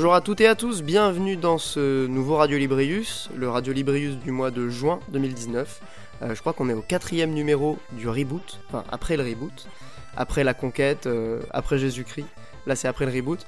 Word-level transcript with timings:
Bonjour 0.00 0.14
à 0.14 0.22
toutes 0.22 0.40
et 0.40 0.46
à 0.46 0.54
tous, 0.54 0.82
bienvenue 0.82 1.36
dans 1.36 1.58
ce 1.58 2.06
nouveau 2.06 2.36
Radio 2.36 2.56
Librius, 2.56 3.28
le 3.36 3.50
Radio 3.50 3.74
Librius 3.74 4.16
du 4.16 4.30
mois 4.30 4.50
de 4.50 4.70
juin 4.70 4.98
2019. 5.12 5.82
Euh, 6.22 6.34
je 6.34 6.40
crois 6.40 6.54
qu'on 6.54 6.70
est 6.70 6.72
au 6.72 6.80
quatrième 6.80 7.32
numéro 7.32 7.78
du 7.92 8.08
reboot, 8.08 8.60
enfin 8.66 8.82
après 8.90 9.18
le 9.18 9.24
reboot, 9.24 9.68
après 10.16 10.42
la 10.42 10.54
conquête, 10.54 11.06
euh, 11.06 11.42
après 11.50 11.76
Jésus-Christ. 11.76 12.24
Là 12.66 12.76
c'est 12.76 12.88
après 12.88 13.04
le 13.04 13.12
reboot. 13.12 13.46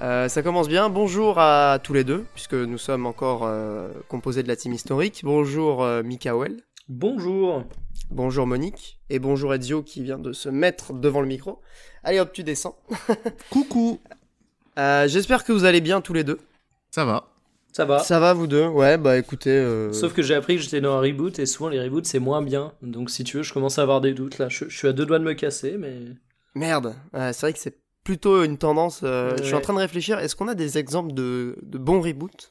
Euh, 0.00 0.28
ça 0.28 0.44
commence 0.44 0.68
bien. 0.68 0.88
Bonjour 0.88 1.40
à 1.40 1.80
tous 1.82 1.94
les 1.94 2.04
deux, 2.04 2.24
puisque 2.32 2.54
nous 2.54 2.78
sommes 2.78 3.04
encore 3.04 3.42
euh, 3.42 3.88
composés 4.06 4.44
de 4.44 4.48
la 4.48 4.54
team 4.54 4.72
historique. 4.72 5.22
Bonjour 5.24 5.82
euh, 5.82 6.04
Mikael. 6.04 6.62
Bonjour. 6.88 7.64
Bonjour 8.12 8.46
Monique. 8.46 9.00
Et 9.10 9.18
bonjour 9.18 9.52
Ezio 9.52 9.82
qui 9.82 10.04
vient 10.04 10.20
de 10.20 10.32
se 10.32 10.48
mettre 10.48 10.92
devant 10.92 11.20
le 11.20 11.26
micro. 11.26 11.60
Allez 12.04 12.20
hop, 12.20 12.32
tu 12.32 12.44
descends. 12.44 12.78
Coucou 13.50 14.00
Euh, 14.78 15.08
J'espère 15.08 15.44
que 15.44 15.52
vous 15.52 15.64
allez 15.64 15.80
bien 15.80 16.00
tous 16.00 16.12
les 16.12 16.24
deux. 16.24 16.38
Ça 16.90 17.04
va 17.04 17.28
Ça 17.72 17.84
va. 17.84 17.98
Ça 18.00 18.18
va 18.20 18.32
vous 18.32 18.46
deux? 18.46 18.66
Ouais, 18.66 18.96
bah 18.96 19.18
écoutez. 19.18 19.50
euh, 19.50 19.92
Sauf 19.92 20.12
que 20.14 20.22
j'ai 20.22 20.34
appris 20.34 20.56
que 20.56 20.62
j'étais 20.62 20.80
dans 20.80 20.96
un 20.96 21.00
reboot 21.00 21.38
et 21.38 21.46
souvent 21.46 21.68
les 21.68 21.80
reboots 21.82 22.06
c'est 22.06 22.18
moins 22.18 22.42
bien. 22.42 22.72
Donc 22.82 23.10
si 23.10 23.24
tu 23.24 23.38
veux, 23.38 23.42
je 23.42 23.52
commence 23.52 23.78
à 23.78 23.82
avoir 23.82 24.00
des 24.00 24.14
doutes 24.14 24.38
là. 24.38 24.48
Je, 24.48 24.66
je 24.68 24.76
suis 24.76 24.88
à 24.88 24.92
deux 24.92 25.06
doigts 25.06 25.18
de 25.18 25.24
me 25.24 25.34
casser, 25.34 25.76
mais. 25.78 25.98
Merde. 26.54 26.94
Ouais, 27.12 27.32
c'est 27.32 27.40
vrai 27.42 27.52
que 27.52 27.58
c'est 27.58 27.76
plutôt 28.04 28.42
une 28.44 28.56
tendance. 28.58 29.00
euh, 29.04 29.36
Je 29.38 29.42
suis 29.44 29.54
en 29.54 29.60
train 29.60 29.74
de 29.74 29.78
réfléchir. 29.80 30.18
Est-ce 30.18 30.34
qu'on 30.34 30.48
a 30.48 30.54
des 30.54 30.78
exemples 30.78 31.12
de, 31.12 31.56
de 31.62 31.78
bons 31.78 32.00
reboots? 32.00 32.50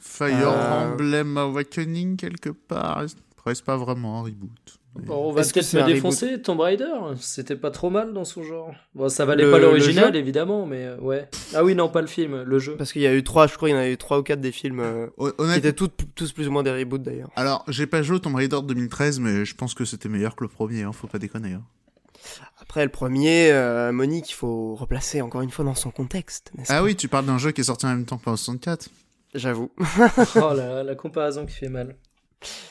Fire 0.00 0.48
Euh, 0.50 0.92
Emblem 0.92 1.36
Awakening 1.36 2.16
quelque 2.16 2.50
part? 2.50 3.04
Après, 3.36 3.54
c'est 3.54 3.64
pas 3.64 3.76
vraiment 3.76 4.20
un 4.20 4.22
reboot. 4.22 4.78
Bon, 4.96 5.28
on 5.28 5.32
va 5.32 5.42
peut-être 5.42 5.72
me 5.74 5.84
défoncer. 5.86 6.40
Tomb 6.40 6.60
Raider, 6.60 6.86
c'était 7.20 7.56
pas 7.56 7.70
trop 7.72 7.90
mal 7.90 8.12
dans 8.12 8.24
son 8.24 8.42
genre. 8.44 8.72
Bon, 8.94 9.08
ça 9.08 9.24
valait 9.24 9.44
Le- 9.44 9.50
pas 9.50 9.58
l'original 9.58 10.14
évidemment, 10.14 10.66
mais 10.66 10.84
euh, 10.84 10.96
ouais. 10.98 11.28
Ah 11.52 11.64
oui, 11.64 11.74
non, 11.74 11.88
pas 11.88 12.00
le 12.00 12.06
film, 12.06 12.42
le 12.42 12.58
jeu. 12.60 12.76
Parce 12.76 12.92
qu'il 12.92 13.02
y 13.02 13.06
a 13.06 13.14
eu 13.14 13.24
trois, 13.24 13.48
je 13.48 13.56
crois, 13.56 13.68
il 13.68 13.72
y 13.72 13.74
en 13.74 13.80
a 13.80 13.88
eu 13.88 13.96
trois 13.96 14.18
ou 14.20 14.22
quatre 14.22 14.40
des 14.40 14.52
films 14.52 14.78
euh, 14.80 15.08
qui 15.52 15.58
étaient 15.58 15.72
toutes- 15.72 16.14
tous 16.14 16.32
plus 16.32 16.46
ou 16.46 16.52
moins 16.52 16.62
des 16.62 16.70
reboots 16.72 17.02
d'ailleurs. 17.02 17.30
alors 17.34 17.64
j'ai 17.68 17.86
pas 17.88 18.02
joué 18.02 18.16
au 18.16 18.18
Tomb 18.20 18.36
Raider 18.36 18.58
2013, 18.62 19.18
mais 19.18 19.44
je 19.44 19.54
pense 19.56 19.74
que 19.74 19.84
c'était 19.84 20.08
meilleur 20.08 20.36
que 20.36 20.44
le 20.44 20.48
premier, 20.48 20.82
hein, 20.84 20.92
faut 20.92 21.08
pas 21.08 21.18
déconner. 21.18 21.54
hein. 21.54 21.62
Après, 22.60 22.84
le 22.84 22.90
premier, 22.90 23.50
euh, 23.50 23.90
Monique, 23.92 24.30
il 24.30 24.34
faut 24.34 24.74
replacer 24.76 25.20
encore 25.22 25.42
une 25.42 25.50
fois 25.50 25.64
dans 25.64 25.74
son 25.74 25.90
contexte, 25.90 26.52
Ah 26.68 26.74
pas? 26.78 26.82
oui, 26.84 26.94
tu 26.96 27.08
parles 27.08 27.26
d'un 27.26 27.36
jeu 27.38 27.50
qui 27.50 27.60
est 27.60 27.64
sorti 27.64 27.84
en 27.84 27.90
même 27.90 28.04
temps 28.06 28.16
que 28.16 28.30
la 28.30 28.36
64 28.36 28.88
J'avoue. 29.34 29.70
oh 30.36 30.52
la, 30.56 30.84
la 30.84 30.94
comparaison 30.94 31.44
qui 31.44 31.54
fait 31.54 31.68
mal. 31.68 31.96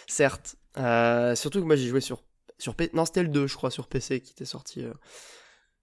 Certes. 0.07 0.55
Euh, 0.77 1.35
surtout 1.35 1.59
que 1.61 1.65
moi, 1.65 1.75
j'ai 1.75 1.87
joué 1.87 2.01
sur. 2.01 2.23
sur 2.57 2.75
P... 2.75 2.89
Non, 2.93 3.05
c'était 3.05 3.23
le 3.23 3.29
2, 3.29 3.47
je 3.47 3.55
crois, 3.55 3.71
sur 3.71 3.87
PC 3.87 4.21
qui 4.21 4.31
était 4.31 4.45
sorti. 4.45 4.83
euh. 4.83 4.93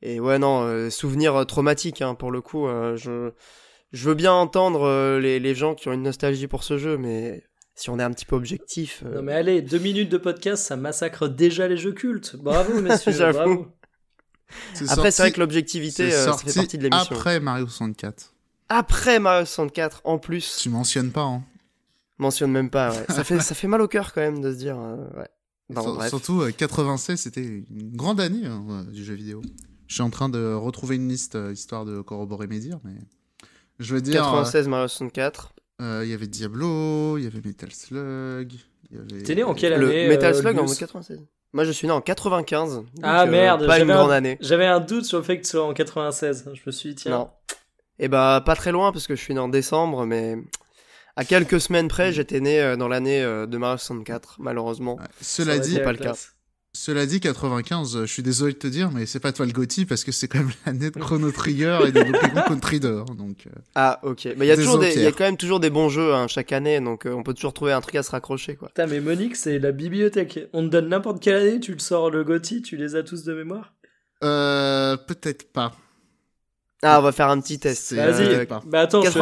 Et 0.03 0.19
ouais, 0.21 0.39
non, 0.39 0.63
euh, 0.63 0.91
souvenir 0.91 1.45
traumatique, 1.47 2.01
hein, 2.03 2.15
pour 2.15 2.31
le 2.31 2.41
coup. 2.41 2.67
euh, 2.67 2.97
je... 2.97 3.33
je 3.93 4.09
veux 4.09 4.15
bien 4.15 4.33
entendre 4.33 4.83
euh, 4.83 5.21
les, 5.21 5.39
les 5.41 5.55
gens 5.55 5.75
qui 5.75 5.89
ont 5.89 5.93
une 5.93 6.03
nostalgie 6.03 6.47
pour 6.47 6.65
ce 6.65 6.79
jeu, 6.79 6.97
mais 6.97 7.45
si 7.75 7.91
on 7.91 7.99
est 7.99 8.03
un 8.03 8.11
petit 8.11 8.25
peu 8.27 8.35
objectif. 8.37 9.03
euh, 9.07 9.17
Non 9.17 9.23
mais 9.23 9.33
allez, 9.35 9.63
deux 9.63 9.79
minutes 9.79 10.09
de 10.11 10.19
podcast, 10.19 10.65
ça 10.67 10.77
massacre 10.77 11.29
déjà 11.29 11.69
les 11.69 11.77
jeux 11.77 11.93
cultes. 11.93 12.37
Bravo 12.37 12.73
messieurs, 12.81 13.13
J'avoue. 13.13 13.39
bravo. 13.39 13.67
Après, 14.89 15.11
c'est 15.11 15.23
vrai 15.23 15.33
que 15.33 15.39
l'objectivité, 15.41 16.11
c'est 16.11 16.17
euh, 16.17 16.25
ça 16.25 16.31
sorti 16.33 16.47
fait 16.47 16.55
partie 16.61 16.79
de 16.79 16.83
l'émission. 16.85 17.15
après 17.17 17.39
Mario 17.39 17.67
64. 17.67 18.35
Après 18.69 19.19
Mario 19.21 19.45
64, 19.45 20.01
en 20.05 20.19
plus. 20.19 20.57
Tu 20.61 20.69
mentionnes 20.71 21.13
pas, 21.13 21.23
hein. 21.23 21.45
Mentionne 22.21 22.53
même 22.53 22.71
pas, 22.71 22.91
ouais. 22.93 23.05
ça, 23.09 23.25
fait, 23.25 23.41
ça 23.41 23.55
fait 23.55 23.67
mal 23.67 23.81
au 23.81 23.89
cœur 23.89 24.13
quand 24.13 24.21
même 24.21 24.41
de 24.41 24.53
se 24.53 24.57
dire. 24.59 24.79
euh, 24.79 24.97
ouais. 25.19 25.29
Bref. 25.71 26.09
Surtout, 26.09 26.43
euh, 26.43 26.51
96, 26.53 27.19
c'était 27.21 27.43
une 27.45 27.97
grande 27.97 28.21
année 28.21 28.45
hein, 28.47 28.63
ouais, 28.69 28.93
du 28.93 29.05
jeu 29.05 29.15
vidéo. 29.15 29.41
Je 29.87 29.95
suis 29.95 30.03
en 30.03 30.11
train 30.11 30.29
de 30.29 30.53
retrouver 30.53 30.97
une 30.97 31.09
liste 31.09 31.35
euh, 31.37 31.53
histoire 31.53 31.85
de 31.85 32.01
corroborer 32.01 32.47
mes 32.47 32.59
dires, 32.59 32.79
mais 32.85 32.95
je 33.79 33.95
veux 33.95 34.01
dire, 34.01 34.21
euh, 34.23 34.31
96 34.43 34.69
Mario 34.69 34.89
64. 34.89 35.53
euh, 35.81 36.03
il 36.05 36.11
y 36.11 36.15
avait 36.15 36.27
Diablo, 36.27 37.19
il 37.19 37.25
y 37.25 37.27
avait 37.27 37.41
Metal 37.45 37.71
Slug, 37.73 38.53
il 38.91 38.97
y 38.97 39.01
avait. 39.01 39.23
T'es 39.23 39.35
né 39.35 39.43
en 39.45 39.55
quelle 39.55 39.79
Le 39.81 39.89
année 39.89 40.09
Metal 40.09 40.35
euh, 40.35 40.41
Slug 40.41 40.59
en 40.59 40.65
Gus 40.67 40.77
96. 40.79 41.21
Moi 41.53 41.65
je 41.65 41.71
suis 41.73 41.87
né 41.87 41.93
en 41.93 42.01
95. 42.01 42.75
donc, 42.75 42.87
Ah, 43.03 43.23
euh, 43.23 43.31
merde, 43.31 43.67
Pas 43.67 43.79
une 43.79 43.81
j'avais 43.87 43.93
un- 43.93 43.97
grande 43.97 44.13
année. 44.13 44.39
J'avais 44.41 44.67
un 44.67 44.81
doute 44.81 45.05
sur 45.05 45.19
le 45.19 45.25
fait 45.25 45.39
que 45.39 45.45
tu 45.45 45.51
sois 45.51 45.65
en 45.67 45.73
96. 45.73 46.51
Je 46.53 46.61
me 46.67 46.71
suis 46.73 46.91
dit, 46.91 46.95
tiens. 46.97 47.11
Non. 47.19 47.31
Et 47.99 48.09
bah 48.09 48.43
pas 48.45 48.55
très 48.57 48.73
loin 48.73 48.93
parce 48.93 49.07
que 49.07 49.15
je 49.17 49.21
suis 49.23 49.35
né 49.35 49.41
en 49.41 49.49
décembre, 49.49 50.05
mais 50.07 50.37
à 51.17 51.25
quelques 51.25 51.61
semaines 51.61 51.89
près 51.89 52.13
j'étais 52.13 52.41
né 52.41 52.61
euh, 52.61 52.77
dans 52.77 52.89
l'année 52.89 53.23
euh, 53.23 53.47
de 53.47 53.57
Mario 53.59 53.79
64, 53.79 54.37
malheureusement. 54.39 54.97
Ouais. 54.97 55.05
Cela 55.21 55.59
dit, 55.59 55.79
pas 55.81 55.93
le 55.93 55.99
cas. 55.99 56.15
cela 56.73 57.05
dit, 57.07 57.19
95, 57.21 57.97
euh, 57.97 58.07
je 58.07 58.13
suis 58.13 58.23
désolé 58.23 58.53
de 58.53 58.59
te 58.59 58.67
dire, 58.69 58.91
mais 58.93 59.05
c'est 59.07 59.19
pas 59.21 59.33
toi 59.33 59.45
le 59.45 59.53
Gotti 59.53 59.87
parce 59.87 60.05
que 60.05 60.13
c'est 60.13 60.29
quand 60.29 60.39
même 60.39 60.53
l'année 60.67 60.91
de 60.91 60.99
Chrono 61.01 61.31
Trigger 61.33 61.81
et 61.89 61.93
de 61.93 62.01
Donkey 62.01 62.31
Country 62.47 62.79
2. 62.81 62.99
hein, 62.99 63.05
Donc, 63.19 63.47
euh, 63.47 63.51
Ah 63.75 63.99
ok. 64.05 64.27
Mais 64.37 64.47
il 64.47 64.49
y 64.49 64.53
a 64.53 64.57
toujours 64.57 64.79
des, 64.79 64.95
il 64.95 65.03
y 65.03 65.07
a 65.07 65.13
quand 65.13 65.25
même 65.25 65.37
toujours 65.37 65.59
des 65.61 65.71
bons 65.71 65.89
jeux 65.89 66.15
hein, 66.15 66.29
chaque 66.29 66.53
année, 66.53 66.81
donc 66.81 67.07
euh, 67.07 67.13
on 67.13 67.23
peut 67.25 67.35
toujours 67.35 67.53
trouver 67.55 67.73
un 67.73 67.81
truc 67.81 67.97
à 67.97 68.03
se 68.05 68.11
raccrocher 68.13 68.55
quoi. 68.57 68.69
Putain, 68.69 68.87
mais 68.87 69.01
Monique, 69.01 69.35
c'est 69.37 69.59
la 69.59 69.73
bibliothèque. 69.73 70.49
On 70.53 70.63
te 70.63 70.69
donne 70.69 70.89
n'importe 70.89 71.21
quelle 71.21 71.37
année, 71.37 71.61
tu 71.61 71.73
le 71.73 71.81
sors 71.81 72.11
le 72.11 72.23
Gotti, 72.25 72.63
tu 72.63 72.77
les 72.77 72.95
as 72.97 73.03
tous 73.03 73.25
de 73.25 73.35
mémoire? 73.35 73.75
euh, 74.23 74.97
peut-être 74.97 75.51
pas. 75.53 75.73
Ah 76.83 76.99
on 76.99 77.03
va 77.03 77.13
faire 77.13 77.29
un 77.29 77.41
petit 77.41 77.59
test. 77.59 77.93
Vas-y. 77.95 78.47
Bah 78.67 78.81
attends, 78.81 79.03
je- 79.03 79.19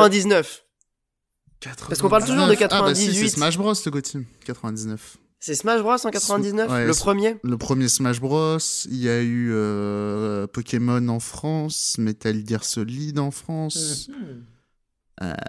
99. 1.60 1.88
Parce 1.88 2.00
qu'on 2.00 2.08
parle 2.08 2.24
toujours 2.24 2.46
de 2.46 2.54
99. 2.54 2.70
Ah, 2.72 2.88
bah 2.88 2.94
si, 2.94 3.06
98. 3.06 3.28
c'est 3.28 3.34
Smash 3.36 3.58
Bros, 3.58 3.72
le 3.72 3.90
Gotti. 3.90 4.18
99. 4.44 5.16
C'est 5.40 5.54
Smash 5.54 5.82
Bros 5.82 5.92
en 5.92 6.10
99, 6.10 6.70
Ouais, 6.70 6.84
le 6.86 6.92
premier. 6.94 7.36
Le 7.44 7.56
premier 7.58 7.88
Smash 7.88 8.20
Bros, 8.20 8.58
il 8.86 8.96
y 8.96 9.08
a 9.08 9.20
eu 9.20 9.50
euh, 9.52 10.46
Pokémon 10.48 11.06
en 11.08 11.20
France, 11.20 11.96
Metal 11.98 12.42
Gear 12.46 12.64
Solid 12.64 13.18
en 13.20 13.30
France. 13.30 14.08
Mhm. 14.08 14.44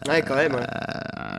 Ouais 0.07 0.23
quand 0.27 0.35
même. 0.35 0.53
ouais. 0.55 0.61
Euh, 0.67 1.37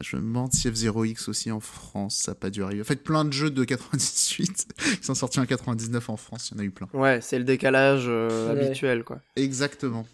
je 0.00 0.16
me 0.16 0.22
demande 0.22 0.52
si 0.54 0.70
F-Zero 0.70 1.04
X 1.04 1.28
aussi 1.28 1.50
en 1.50 1.60
France, 1.60 2.16
ça 2.24 2.30
n'a 2.32 2.34
pas 2.34 2.48
dû 2.50 2.62
arriver. 2.62 2.80
En 2.80 2.84
fait, 2.84 2.96
plein 2.96 3.24
de 3.26 3.32
jeux 3.32 3.50
de 3.50 3.62
98 3.64 4.68
qui 4.98 4.98
sont 5.04 5.14
sortis 5.14 5.38
en 5.38 5.46
99 5.46 6.08
en 6.10 6.16
France, 6.16 6.50
il 6.50 6.54
y 6.54 6.60
en 6.60 6.62
a 6.62 6.64
eu 6.64 6.70
plein. 6.70 6.88
Ouais, 6.94 7.20
c'est 7.20 7.38
le 7.38 7.44
décalage 7.44 8.04
euh, 8.06 8.54
Ouais. 8.54 8.64
habituel, 8.66 9.04
quoi. 9.04 9.20
Exactement. 9.36 10.06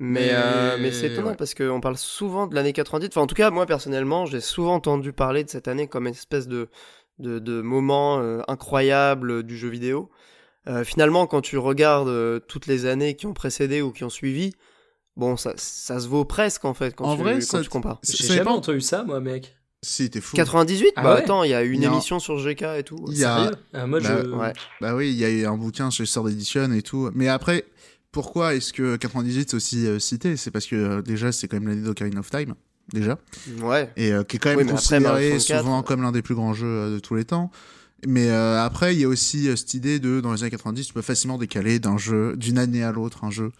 Mais, 0.00 0.20
Mais- 0.20 0.30
euh, 0.32 0.76
mais 0.80 0.90
c'est 0.92 1.06
étonnant 1.12 1.28
ouais. 1.30 1.36
parce 1.36 1.54
qu'on 1.54 1.80
parle 1.80 1.96
souvent 1.96 2.46
de 2.48 2.54
l'année 2.54 2.72
90. 2.72 3.08
Enfin, 3.08 3.20
en 3.22 3.26
tout 3.26 3.34
cas, 3.36 3.50
moi 3.50 3.64
personnellement, 3.66 4.26
j'ai 4.26 4.40
souvent 4.40 4.74
entendu 4.74 5.12
parler 5.12 5.44
de 5.44 5.50
cette 5.50 5.68
année 5.68 5.86
comme 5.86 6.06
une 6.08 6.14
espèce 6.14 6.48
de, 6.48 6.68
de, 7.20 7.38
de 7.38 7.60
moment 7.60 8.18
euh, 8.20 8.40
incroyable 8.48 9.42
du 9.44 9.56
jeu 9.56 9.68
vidéo. 9.68 10.10
Euh, 10.66 10.82
finalement, 10.82 11.26
quand 11.26 11.42
tu 11.42 11.58
regardes 11.58 12.08
euh, 12.08 12.40
toutes 12.40 12.66
les 12.66 12.86
années 12.86 13.14
qui 13.14 13.26
ont 13.26 13.34
précédé 13.34 13.82
ou 13.82 13.92
qui 13.92 14.02
ont 14.02 14.10
suivi, 14.10 14.52
bon, 15.16 15.36
ça, 15.36 15.52
ça 15.56 16.00
se 16.00 16.08
vaut 16.08 16.24
presque 16.24 16.64
en 16.64 16.74
fait 16.74 16.94
quand, 16.96 17.04
En 17.04 17.16
tu, 17.16 17.22
vrai, 17.22 17.34
quand 17.34 17.40
ça- 17.42 17.60
tu 17.62 17.68
compares. 17.68 18.00
J'ai 18.02 18.34
jamais 18.34 18.50
entendu 18.50 18.80
ça, 18.80 19.04
moi, 19.04 19.20
mec. 19.20 19.56
Si, 19.82 20.08
t'es 20.08 20.22
fou. 20.22 20.34
98 20.34 20.92
Ah 20.96 21.02
Bah 21.02 21.14
ouais 21.14 21.20
attends, 21.20 21.44
il 21.44 21.50
y 21.50 21.54
a 21.54 21.62
eu 21.62 21.70
une 21.72 21.82
y 21.82 21.86
a 21.86 21.90
émission 21.92 22.18
sur 22.18 22.38
GK 22.38 22.62
et 22.78 22.82
tout. 22.84 23.04
Il 23.10 23.18
y 23.18 23.24
a- 23.24 23.50
Ah, 23.74 23.86
Moi, 23.86 24.00
Bah, 24.00 24.22
je. 24.24 24.28
Ouais. 24.30 24.52
Bah 24.80 24.94
oui, 24.96 25.10
il 25.10 25.16
y 25.18 25.24
a 25.26 25.28
eu 25.30 25.44
un 25.44 25.58
bouquin 25.58 25.90
chez 25.90 26.06
Sword 26.06 26.30
Edition 26.30 26.72
et 26.72 26.80
tout. 26.80 27.10
Mais 27.14 27.28
après, 27.28 27.66
pourquoi 28.14 28.54
est-ce 28.54 28.72
que 28.72 28.94
98 28.94 29.50
c'est 29.50 29.56
aussi 29.56 29.86
euh, 29.86 29.98
cité? 29.98 30.36
C'est 30.36 30.52
parce 30.52 30.66
que 30.66 30.76
euh, 30.76 31.02
déjà, 31.02 31.32
c'est 31.32 31.48
quand 31.48 31.56
même 31.56 31.68
l'année 31.68 31.82
d'Ocarina 31.82 32.20
of 32.20 32.30
Time, 32.30 32.54
déjà. 32.92 33.18
Ouais. 33.60 33.90
et 33.96 34.12
euh, 34.12 34.22
qui 34.22 34.36
est 34.36 34.38
quand 34.38 34.50
même 34.50 34.58
Oui, 34.58 34.62
après, 34.62 34.76
considéré 34.76 35.30
64, 35.30 35.60
souvent 35.60 35.82
comme 35.82 36.00
l'un 36.00 36.12
des 36.12 36.22
plus 36.22 36.36
grands 36.36 36.54
jeux 36.54 36.66
euh, 36.66 36.94
de 36.94 37.00
tous 37.00 37.16
les 37.16 37.24
temps. 37.24 37.50
Mais 38.06 38.30
euh, 38.30 38.62
après, 38.62 38.94
il 38.94 39.00
y 39.00 39.04
a 39.04 39.08
aussi 39.08 39.48
euh, 39.48 39.56
cette 39.56 39.74
idée 39.74 39.98
de, 39.98 40.20
dans 40.20 40.32
les 40.32 40.42
années 40.42 40.52
90, 40.52 40.86
tu 40.86 40.94
peux 40.94 41.02
facilement 41.02 41.38
décaler 41.38 41.80
d'un 41.80 41.98
jeu, 41.98 42.36
d'une 42.36 42.58
année 42.58 42.84
à 42.84 42.92
l'autre, 42.92 43.24
un 43.24 43.32
jeu. 43.32 43.50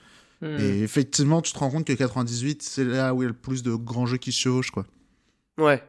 Hmm. 0.40 0.56
Et 0.60 0.82
effectivement, 0.82 1.42
tu 1.42 1.52
te 1.52 1.58
rends 1.58 1.70
compte 1.70 1.84
que 1.84 1.92
98, 1.92 2.62
c'est 2.62 2.84
là 2.84 3.12
où 3.12 3.22
il 3.22 3.24
y 3.24 3.26
a 3.26 3.30
le 3.30 3.34
plus 3.34 3.64
de 3.64 3.74
grands 3.74 4.06
jeux 4.06 4.18
qui 4.18 4.30
se 4.30 4.38
chevauchent, 4.38 4.70
quoi. 4.70 4.86
Ouais. 5.58 5.82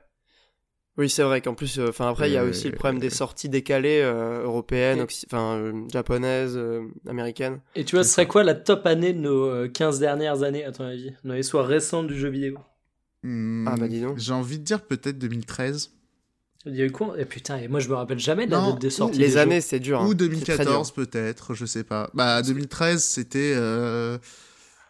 Oui, 0.98 1.10
c'est 1.10 1.24
vrai 1.24 1.42
qu'en 1.42 1.56
plus, 1.56 1.78
euh, 1.78 1.90
enfin 1.90 2.08
après, 2.10 2.30
il 2.30 2.34
y 2.34 2.38
a 2.38 2.44
Euh, 2.44 2.50
aussi 2.52 2.70
le 2.70 2.76
problème 2.76 3.00
des 3.02 3.10
sorties 3.10 3.50
décalées 3.50 4.00
euh, 4.02 4.44
européennes, 4.44 5.06
enfin 5.28 5.58
euh, 5.58 5.74
japonaises, 5.92 6.54
euh, 6.56 6.84
américaines. 7.10 7.60
Et 7.76 7.84
tu 7.84 7.96
vois, 7.98 8.06
ce 8.06 8.12
serait 8.12 8.28
quoi 8.28 8.44
la 8.46 8.56
top 8.56 8.86
année 8.86 9.12
de 9.12 9.20
nos 9.20 9.44
euh, 9.46 9.68
15 9.68 10.00
dernières 10.00 10.44
années, 10.44 10.64
à 10.64 10.72
ton 10.72 10.86
avis? 10.86 11.12
Dans 11.26 11.34
l'histoire 11.34 11.68
récente 11.68 12.08
du 12.08 12.18
jeu 12.18 12.30
vidéo 12.30 12.58
Hmm, 13.24 13.68
Ah, 13.68 13.76
bah, 13.78 13.88
dis 13.90 14.00
donc. 14.02 14.18
J'ai 14.20 14.32
envie 14.34 14.58
de 14.60 14.64
dire 14.64 14.82
peut-être 14.82 15.18
2013. 15.18 15.92
Il 16.68 16.76
y 16.76 16.82
a 16.82 16.86
eu 16.86 16.92
quoi 16.92 17.14
Et 17.20 17.26
putain, 17.26 17.58
et 17.58 17.68
moi 17.68 17.80
je 17.80 17.90
me 17.90 17.94
rappelle 17.96 18.18
jamais 18.20 18.46
de 18.48 18.52
la 18.52 18.58
Non, 18.62 18.70
date 18.72 18.80
des 18.82 18.90
sorties. 18.90 19.20
Les 19.20 19.28
des 19.30 19.38
années, 19.38 19.62
c'est 19.62 19.80
dur. 19.80 20.02
hein. 20.02 20.06
Ou 20.08 20.12
C'est 20.12 20.18
très 20.18 20.28
2014 20.30 20.88
dur. 20.88 20.94
peut-être, 20.96 21.54
je 21.54 21.66
sais 21.66 21.84
pas. 21.84 22.10
Bah 22.14 22.42
2013 22.42 23.04
c'était 23.04 23.54
euh, 23.56 24.18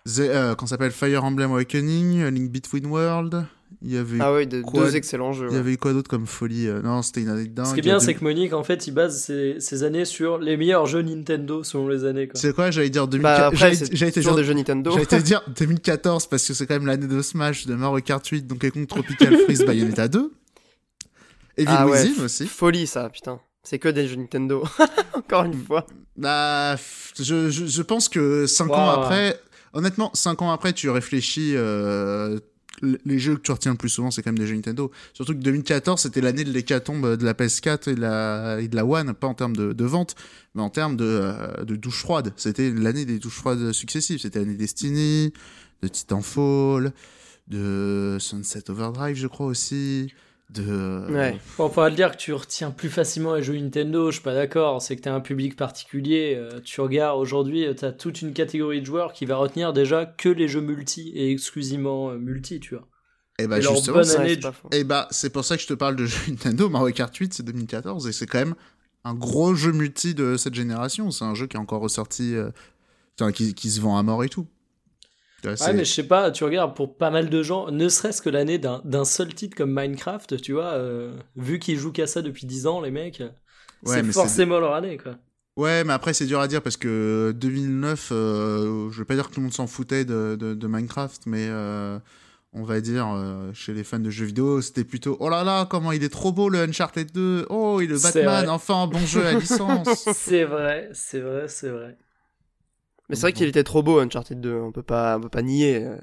The- 0.05 0.19
euh, 0.19 0.55
qu'on 0.55 0.67
s'appelle 0.67 0.91
Fire 0.91 1.23
Emblem 1.23 1.51
Awakening, 1.51 2.25
Link 2.27 2.51
Between 2.51 2.85
World. 2.85 3.45
Il 3.87 3.93
y 3.93 3.97
avait 3.97 4.17
Ah 4.19 4.33
oui, 4.33 4.47
de- 4.47 4.61
Quoi- 4.63 4.85
deux 4.85 4.95
excellents 4.95 5.31
jeux. 5.31 5.45
il 5.47 5.51
y 5.51 5.53
ouais. 5.53 5.59
avait 5.59 5.73
eu 5.73 5.77
quoi 5.77 5.93
d'autre 5.93 6.09
comme 6.09 6.25
folie 6.25 6.67
euh, 6.67 6.81
Non, 6.81 7.03
c'était 7.03 7.21
une 7.21 7.29
année 7.29 7.45
dingue. 7.45 7.67
Ce 7.67 7.73
qui 7.73 7.79
est 7.81 7.83
bien, 7.83 7.99
c'est 7.99 8.15
que 8.15 8.23
Monique, 8.23 8.51
en 8.53 8.63
fait, 8.63 8.87
il 8.87 8.91
base 8.91 9.21
ses, 9.21 9.59
ses 9.59 9.83
années 9.83 10.05
sur 10.05 10.39
les 10.39 10.57
meilleurs 10.57 10.87
jeux 10.87 11.03
Nintendo 11.03 11.63
selon 11.63 11.87
les 11.87 12.03
années. 12.03 12.27
Quoi. 12.27 12.39
C'est 12.39 12.55
quoi 12.55 12.71
J'allais 12.71 12.89
dire 12.89 13.07
2014. 13.07 13.51
Bah 13.51 13.57
j'allais, 13.57 13.75
te 14.11 14.19
dire, 14.19 14.35
des 14.35 14.43
jeux 14.43 14.53
Nintendo. 14.55 14.89
j'allais 14.91 15.05
te 15.05 15.15
dire 15.17 15.43
2014 15.55 16.25
parce 16.25 16.47
que 16.47 16.53
c'est 16.55 16.65
quand 16.65 16.73
même 16.73 16.87
l'année 16.87 17.05
de 17.07 17.21
Smash, 17.21 17.67
de 17.67 17.75
Mario 17.75 18.01
Kart 18.01 18.25
8, 18.25 18.47
Donkey 18.47 18.71
Kong 18.71 18.87
Tropical 18.87 19.37
Freeze, 19.45 19.63
Bayonetta 19.63 20.07
2. 20.07 20.31
Evil 21.57 21.67
Ah 21.69 21.87
ouais, 21.87 22.09
aussi. 22.23 22.47
Folie 22.47 22.87
ça, 22.87 23.07
putain. 23.09 23.39
C'est 23.63 23.79
que 23.79 23.89
des 23.89 24.07
jeux 24.07 24.15
Nintendo. 24.17 24.63
Encore 25.13 25.43
une 25.45 25.53
fois. 25.63 25.85
Bah, 26.17 26.75
je, 27.19 27.49
je, 27.49 27.65
je 27.65 27.81
pense 27.81 28.09
que 28.09 28.45
5 28.47 28.69
ans 28.71 28.89
après, 28.89 29.39
honnêtement, 29.73 30.11
5 30.13 30.41
ans 30.41 30.51
après, 30.51 30.73
tu 30.73 30.89
réfléchis. 30.89 31.53
euh, 31.55 32.39
les 33.05 33.19
jeux 33.19 33.35
que 33.35 33.41
tu 33.41 33.51
retiens 33.51 33.71
le 33.71 33.77
plus 33.77 33.89
souvent, 33.89 34.11
c'est 34.11 34.21
quand 34.21 34.31
même 34.31 34.39
des 34.39 34.47
jeux 34.47 34.55
Nintendo. 34.55 34.91
Surtout 35.13 35.33
que 35.33 35.39
2014, 35.39 36.01
c'était 36.01 36.21
l'année 36.21 36.43
de 36.43 36.51
l'hécatombe 36.51 37.15
de 37.15 37.25
la 37.25 37.33
PS4 37.33 37.89
et 37.89 37.95
de 37.95 38.01
la, 38.01 38.61
et 38.61 38.67
de 38.67 38.75
la 38.75 38.85
One, 38.85 39.13
pas 39.13 39.27
en 39.27 39.33
termes 39.33 39.55
de, 39.55 39.73
de 39.73 39.85
vente, 39.85 40.15
mais 40.53 40.61
en 40.61 40.69
termes 40.69 40.95
de, 40.95 41.05
euh, 41.05 41.63
de 41.63 41.75
douche 41.75 41.99
froide. 41.99 42.33
C'était 42.37 42.71
l'année 42.71 43.05
des 43.05 43.19
douches 43.19 43.35
froides 43.35 43.71
successives. 43.71 44.19
C'était 44.19 44.39
l'année 44.39 44.55
Destiny, 44.55 45.33
de 45.81 45.87
Titanfall, 45.87 46.93
de 47.47 48.17
Sunset 48.19 48.69
Overdrive, 48.69 49.15
je 49.15 49.27
crois 49.27 49.47
aussi. 49.47 50.13
De. 50.55 51.05
Ouais. 51.09 51.39
Bon, 51.57 51.65
on 51.65 51.69
pourra 51.69 51.89
le 51.89 51.95
dire 51.95 52.11
que 52.11 52.17
tu 52.17 52.33
retiens 52.33 52.71
plus 52.71 52.89
facilement 52.89 53.35
les 53.35 53.43
jeux 53.43 53.57
Nintendo, 53.57 54.09
je 54.09 54.15
suis 54.15 54.23
pas 54.23 54.33
d'accord, 54.33 54.81
c'est 54.81 54.95
que 54.95 55.01
t'as 55.01 55.13
un 55.13 55.19
public 55.19 55.55
particulier. 55.55 56.35
euh, 56.37 56.61
tu 56.63 56.81
regardes 56.81 57.19
aujourd'hui, 57.19 57.65
euh, 57.65 57.73
t'as 57.73 57.91
toute 57.91 58.21
une 58.21 58.33
catégorie 58.33 58.79
de 58.81 58.85
joueurs 58.85 59.13
qui 59.13 59.25
va 59.25 59.35
retenir 59.35 59.73
déjà 59.73 60.05
que 60.05 60.29
les 60.29 60.47
jeux 60.47 60.61
multi 60.61 61.11
et 61.13 61.31
exclusivement 61.31 62.11
euh, 62.11 62.17
multi, 62.17 62.59
tu 62.59 62.75
vois. 62.75 62.87
Et 63.37 63.47
bah 63.47 63.57
Et 63.57 63.61
leur 63.61 63.75
justement, 63.75 63.99
année. 63.99 64.39
Et 64.71 64.83
bah, 64.83 65.07
c'est 65.11 65.29
pour 65.29 65.43
ça 65.43 65.57
que 65.57 65.61
je 65.61 65.67
te 65.67 65.73
parle 65.73 65.95
de 65.97 66.05
jeux 66.05 66.31
Nintendo. 66.31 66.69
Mario 66.69 66.93
Kart 66.93 67.13
8, 67.15 67.33
c'est 67.33 67.43
2014 67.43 68.07
et 68.07 68.13
c'est 68.13 68.25
quand 68.25 68.39
même 68.39 68.55
un 69.03 69.13
gros 69.13 69.55
jeu 69.55 69.71
multi 69.73 70.15
de 70.15 70.37
cette 70.37 70.55
génération. 70.55 71.11
C'est 71.11 71.25
un 71.25 71.35
jeu 71.35 71.47
qui 71.47 71.57
est 71.57 71.59
encore 71.59 71.81
ressorti, 71.81 72.33
euh, 72.35 72.49
qui 73.31 73.69
se 73.69 73.81
vend 73.81 73.97
à 73.97 74.03
mort 74.03 74.23
et 74.23 74.29
tout. 74.29 74.47
Ouais, 75.43 75.73
mais 75.73 75.85
je 75.85 75.91
sais 75.91 76.07
pas, 76.07 76.31
tu 76.31 76.43
regardes 76.43 76.75
pour 76.75 76.97
pas 76.97 77.11
mal 77.11 77.29
de 77.29 77.43
gens, 77.43 77.69
ne 77.69 77.87
serait-ce 77.87 78.21
que 78.21 78.29
l'année 78.29 78.57
d'un 78.57 79.05
seul 79.05 79.33
titre 79.33 79.55
comme 79.55 79.71
Minecraft, 79.71 80.41
tu 80.41 80.53
vois, 80.53 80.73
euh, 80.73 81.15
vu 81.35 81.59
qu'ils 81.59 81.77
jouent 81.77 81.91
qu'à 81.91 82.07
ça 82.07 82.21
depuis 82.21 82.47
10 82.47 82.65
ans, 82.65 82.81
les 82.81 82.91
mecs, 82.91 83.21
Ouais, 83.83 83.97
c'est 84.03 84.11
forcément 84.11 84.59
leur 84.59 84.73
année, 84.73 84.97
quoi. 84.97 85.15
Ouais, 85.57 85.83
mais 85.85 85.93
après, 85.93 86.13
c'est 86.13 86.25
dur 86.25 86.39
à 86.41 86.47
dire 86.47 86.61
parce 86.61 86.75
que 86.75 87.31
2009, 87.35 88.09
euh, 88.11 88.89
je 88.91 88.97
vais 88.99 89.05
pas 89.05 89.15
dire 89.15 89.29
que 89.29 89.33
tout 89.33 89.39
le 89.39 89.45
monde 89.45 89.53
s'en 89.53 89.67
foutait 89.67 90.03
de, 90.03 90.35
de, 90.37 90.53
de 90.53 90.67
Minecraft, 90.67 91.21
mais 91.27 91.47
euh, 91.47 91.97
on 92.51 92.63
va 92.63 92.81
dire, 92.81 93.07
euh, 93.13 93.53
chez 93.53 93.73
les 93.73 93.85
fans 93.85 93.99
de 93.99 94.09
jeux 94.09 94.25
vidéo, 94.25 94.61
c'était 94.61 94.83
plutôt 94.83 95.15
Oh 95.21 95.29
là 95.29 95.45
là, 95.45 95.65
comment 95.65 95.93
il 95.93 96.03
est 96.03 96.09
trop 96.09 96.33
beau 96.33 96.49
le 96.49 96.59
Uncharted 96.61 97.09
2 97.13 97.45
Oh, 97.49 97.79
il 97.81 97.91
est 97.91 98.03
Batman, 98.03 98.49
enfin, 98.49 98.87
bon 98.87 98.99
jeu 98.99 99.25
à 99.25 99.33
licence 99.39 100.09
C'est 100.13 100.43
vrai, 100.43 100.89
c'est 100.93 101.21
vrai, 101.21 101.47
c'est 101.47 101.69
vrai. 101.69 101.97
Mais 103.09 103.15
c'est 103.15 103.21
vrai 103.21 103.33
qu'il 103.33 103.47
était 103.47 103.63
trop 103.63 103.83
beau 103.83 103.99
Uncharted 103.99 104.39
2, 104.41 104.55
on 104.55 104.71
peut 104.71 104.81
pas, 104.83 105.17
on 105.17 105.21
peut 105.21 105.29
pas 105.29 105.41
nier. 105.41 105.83
euh, 105.83 105.97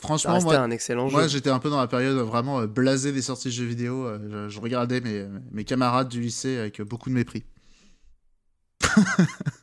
Franchement, 0.00 0.40
moi, 0.42 0.56
un 0.58 0.70
excellent 0.70 1.10
Moi, 1.10 1.26
j'étais 1.28 1.50
un 1.50 1.58
peu 1.58 1.70
dans 1.70 1.80
la 1.80 1.86
période 1.86 2.16
vraiment 2.18 2.60
euh, 2.60 2.66
blasée 2.66 3.12
des 3.12 3.22
sorties 3.22 3.48
de 3.48 3.52
jeux 3.52 3.64
vidéo. 3.64 4.06
euh, 4.06 4.48
je, 4.48 4.54
je 4.54 4.60
regardais 4.60 5.00
mes, 5.00 5.26
mes 5.50 5.64
camarades 5.64 6.08
du 6.08 6.20
lycée 6.20 6.58
avec 6.58 6.80
beaucoup 6.82 7.10
de 7.10 7.14
mépris. 7.14 7.44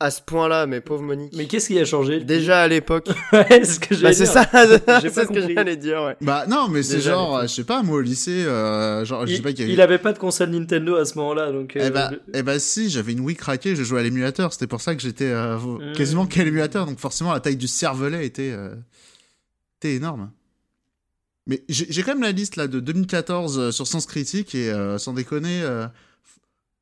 À 0.00 0.12
ce 0.12 0.22
point-là, 0.22 0.66
mais 0.66 0.80
pauvre 0.80 1.02
Monique. 1.02 1.32
Mais 1.36 1.46
qu'est-ce 1.46 1.66
qui 1.66 1.78
a 1.80 1.84
changé 1.84 2.20
Déjà 2.20 2.62
à 2.62 2.68
l'époque. 2.68 3.08
Ouais, 3.32 3.64
ce 3.64 3.80
que 3.80 4.00
bah, 4.00 4.12
c'est 4.12 4.26
ça, 4.26 4.44
c'est 4.52 5.10
ce 5.12 5.26
que 5.26 5.52
j'allais 5.52 5.76
dire, 5.76 6.02
ouais. 6.04 6.16
Bah 6.20 6.44
non, 6.48 6.68
mais 6.68 6.84
c'est 6.84 7.00
genre, 7.00 7.42
je 7.42 7.46
sais 7.48 7.64
pas, 7.64 7.82
moi 7.82 7.96
au 7.96 8.00
lycée, 8.00 8.44
euh, 8.44 9.04
genre, 9.04 9.26
je 9.26 9.32
sais 9.32 9.38
Il, 9.38 9.42
pas 9.42 9.50
y 9.50 9.54
il 9.72 9.80
avait... 9.80 9.98
pas 9.98 10.12
de 10.12 10.18
console 10.18 10.50
Nintendo 10.50 10.94
à 10.94 11.04
ce 11.04 11.18
moment-là, 11.18 11.50
donc. 11.50 11.72
Eh 11.74 11.80
euh, 11.82 11.90
bah, 11.90 12.10
le- 12.12 12.20
eh 12.32 12.42
bah 12.44 12.60
si, 12.60 12.90
j'avais 12.90 13.10
une 13.12 13.20
Wii 13.20 13.34
craquée, 13.36 13.74
je 13.74 13.82
jouais 13.82 13.98
à 13.98 14.02
l'émulateur, 14.04 14.52
c'était 14.52 14.68
pour 14.68 14.80
ça 14.80 14.94
que 14.94 15.02
j'étais 15.02 15.24
euh, 15.32 15.56
vo- 15.56 15.78
Mm. 15.80 15.92
quasiment 15.94 16.26
qu'à 16.26 16.44
l'émulateur, 16.44 16.86
donc 16.86 17.00
forcément 17.00 17.32
la 17.32 17.40
taille 17.40 17.56
du 17.56 17.66
cervelet 17.68 18.24
était, 18.24 18.52
euh, 18.52 18.76
était 19.80 19.94
énorme. 19.96 20.30
Mais 21.48 21.64
j'ai 21.68 21.86
j'ai 21.90 22.02
quand 22.04 22.12
même 22.14 22.22
la 22.22 22.30
liste 22.32 22.54
là 22.56 22.68
de 22.68 22.78
2014 22.78 23.58
euh, 23.58 23.70
sur 23.72 23.86
Sens 23.88 24.06
Critique 24.06 24.54
et 24.54 24.70
euh, 24.70 24.96
sans 24.98 25.12
déconner, 25.12 25.60
euh, 25.62 25.86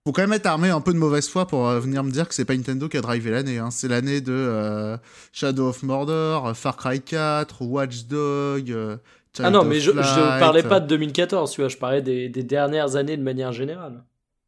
faut 0.07 0.13
quand 0.13 0.23
même 0.23 0.35
être 0.35 0.47
armé 0.47 0.71
un 0.71 0.81
peu 0.81 0.93
de 0.93 0.99
mauvaise 0.99 1.29
foi 1.29 1.49
pour 1.49 1.67
euh, 1.67 1.81
venir 1.81 2.05
me 2.05 2.13
dire 2.13 2.29
que 2.29 2.35
c'est 2.35 2.45
pas 2.45 2.55
Nintendo 2.55 2.89
qui 2.89 2.97
a 2.97 3.01
drivé 3.01 3.33
l'année. 3.33 3.59
Hein. 3.59 3.73
C'est 3.73 3.89
l'année 3.89 4.21
de 4.21 4.33
euh, 4.33 4.97
Shadow 5.33 5.71
of 5.71 5.83
Mordor, 5.83 6.47
euh, 6.47 6.55
Far 6.55 6.77
Cry 6.77 7.01
4, 7.01 7.63
Watch 7.63 8.05
Dog. 8.05 8.71
euh, 8.71 8.99
Ah 9.41 9.51
non, 9.51 9.65
mais 9.65 9.81
je, 9.81 9.91
parlais 9.91 10.63
pas 10.63 10.79
de 10.79 10.87
2014, 10.87 11.51
tu 11.51 11.61
vois, 11.61 11.69
je 11.69 11.77
parlais 11.77 12.03
des, 12.03 12.29
des 12.29 12.45
dernières 12.45 12.95
années 12.95 13.17
de 13.17 13.23
manière 13.25 13.53
générale. 13.53 14.05